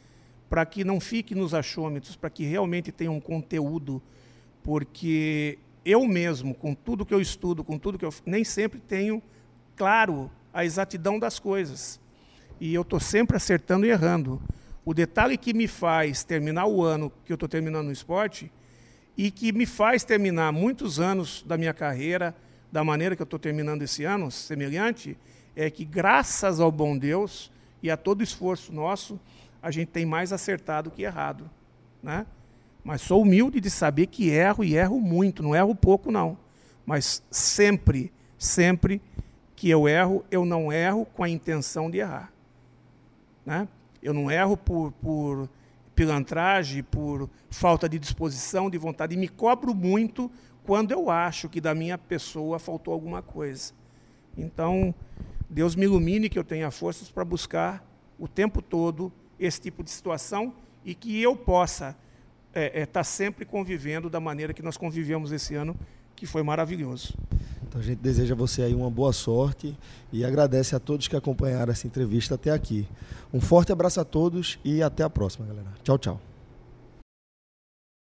para 0.47 0.63
que 0.63 0.83
não 0.83 0.99
fique 0.99 1.33
nos 1.33 1.55
achômetros, 1.55 2.15
para 2.15 2.29
que 2.29 2.45
realmente 2.45 2.91
tenha 2.91 3.09
um 3.09 3.19
conteúdo, 3.19 3.99
porque 4.61 5.57
eu 5.83 6.05
mesmo, 6.05 6.53
com 6.53 6.75
tudo 6.75 7.03
que 7.03 7.13
eu 7.13 7.19
estudo, 7.19 7.63
com 7.63 7.79
tudo 7.79 7.97
que 7.97 8.05
eu 8.05 8.13
nem 8.27 8.43
sempre 8.43 8.79
tenho 8.79 9.23
claro 9.75 10.29
a 10.53 10.63
exatidão 10.63 11.17
das 11.17 11.39
coisas. 11.39 11.99
E 12.61 12.75
eu 12.75 12.83
estou 12.83 12.99
sempre 12.99 13.35
acertando 13.35 13.87
e 13.87 13.89
errando. 13.89 14.39
O 14.85 14.93
detalhe 14.93 15.35
que 15.35 15.51
me 15.51 15.67
faz 15.67 16.23
terminar 16.23 16.67
o 16.67 16.83
ano 16.83 17.11
que 17.25 17.31
eu 17.31 17.35
estou 17.35 17.49
terminando 17.49 17.87
no 17.87 17.91
esporte 17.91 18.51
e 19.17 19.31
que 19.31 19.51
me 19.51 19.65
faz 19.65 20.03
terminar 20.03 20.51
muitos 20.51 20.99
anos 20.99 21.43
da 21.47 21.57
minha 21.57 21.73
carreira 21.73 22.35
da 22.71 22.83
maneira 22.83 23.15
que 23.15 23.21
eu 23.21 23.25
estou 23.25 23.39
terminando 23.39 23.83
esse 23.83 24.03
ano, 24.03 24.29
semelhante, 24.29 25.17
é 25.55 25.69
que 25.69 25.85
graças 25.85 26.59
ao 26.59 26.71
bom 26.71 26.97
Deus 26.97 27.49
e 27.81 27.89
a 27.89 27.95
todo 27.95 28.21
esforço 28.21 28.73
nosso, 28.73 29.19
a 29.61 29.71
gente 29.71 29.87
tem 29.89 30.05
mais 30.05 30.33
acertado 30.33 30.91
que 30.91 31.03
errado. 31.03 31.49
Né? 32.03 32.25
Mas 32.83 33.01
sou 33.01 33.21
humilde 33.21 33.61
de 33.61 33.69
saber 33.69 34.07
que 34.07 34.29
erro 34.29 34.63
e 34.63 34.75
erro 34.75 34.99
muito, 34.99 35.41
não 35.41 35.55
erro 35.55 35.73
pouco, 35.73 36.11
não. 36.11 36.37
Mas 36.85 37.23
sempre, 37.31 38.11
sempre 38.37 39.01
que 39.55 39.69
eu 39.69 39.87
erro, 39.87 40.25
eu 40.29 40.45
não 40.45 40.71
erro 40.71 41.05
com 41.05 41.23
a 41.23 41.29
intenção 41.29 41.89
de 41.89 41.99
errar. 41.99 42.31
Né? 43.45 43.67
Eu 44.03 44.13
não 44.13 44.29
erro 44.29 44.57
por, 44.57 44.91
por 45.01 45.49
pilantragem, 45.95 46.83
por 46.83 47.29
falta 47.49 47.87
de 47.87 47.97
disposição, 47.97 48.69
de 48.69 48.77
vontade. 48.77 49.15
E 49.15 49.17
me 49.17 49.27
cobro 49.27 49.73
muito 49.73 50.29
quando 50.63 50.91
eu 50.91 51.09
acho 51.09 51.47
que 51.47 51.61
da 51.61 51.73
minha 51.73 51.97
pessoa 51.97 52.59
faltou 52.59 52.93
alguma 52.93 53.21
coisa. 53.21 53.73
Então, 54.37 54.93
Deus 55.49 55.75
me 55.75 55.85
ilumine 55.85 56.29
que 56.29 56.37
eu 56.37 56.43
tenha 56.43 56.69
forças 56.71 57.09
para 57.09 57.23
buscar 57.23 57.85
o 58.19 58.27
tempo 58.27 58.61
todo 58.61 59.11
esse 59.39 59.61
tipo 59.61 59.83
de 59.83 59.91
situação 59.91 60.53
e 60.83 60.93
que 60.93 61.21
eu 61.21 61.35
possa 61.35 61.89
estar 61.89 62.05
é, 62.53 62.81
é, 62.81 62.85
tá 62.85 63.03
sempre 63.03 63.45
convivendo 63.45 64.09
da 64.09 64.19
maneira 64.19 64.53
que 64.53 64.61
nós 64.61 64.77
convivemos 64.77 65.31
esse 65.31 65.55
ano, 65.55 65.77
que 66.15 66.25
foi 66.25 66.41
maravilhoso. 66.41 67.13
Então 67.75 67.83
a 67.83 67.85
gente 67.85 67.99
deseja 67.99 68.33
a 68.33 68.37
você 68.37 68.61
aí 68.61 68.73
uma 68.73 68.89
boa 68.89 69.11
sorte 69.11 69.77
e 70.13 70.23
agradece 70.23 70.77
a 70.77 70.79
todos 70.79 71.09
que 71.09 71.15
acompanharam 71.15 71.73
essa 71.73 71.85
entrevista 71.85 72.35
até 72.35 72.51
aqui. 72.51 72.87
Um 73.33 73.41
forte 73.41 73.69
abraço 73.69 73.99
a 73.99 74.05
todos 74.05 74.57
e 74.63 74.81
até 74.81 75.03
a 75.03 75.09
próxima, 75.09 75.45
galera. 75.45 75.67
Tchau, 75.83 75.97
tchau. 75.97 76.34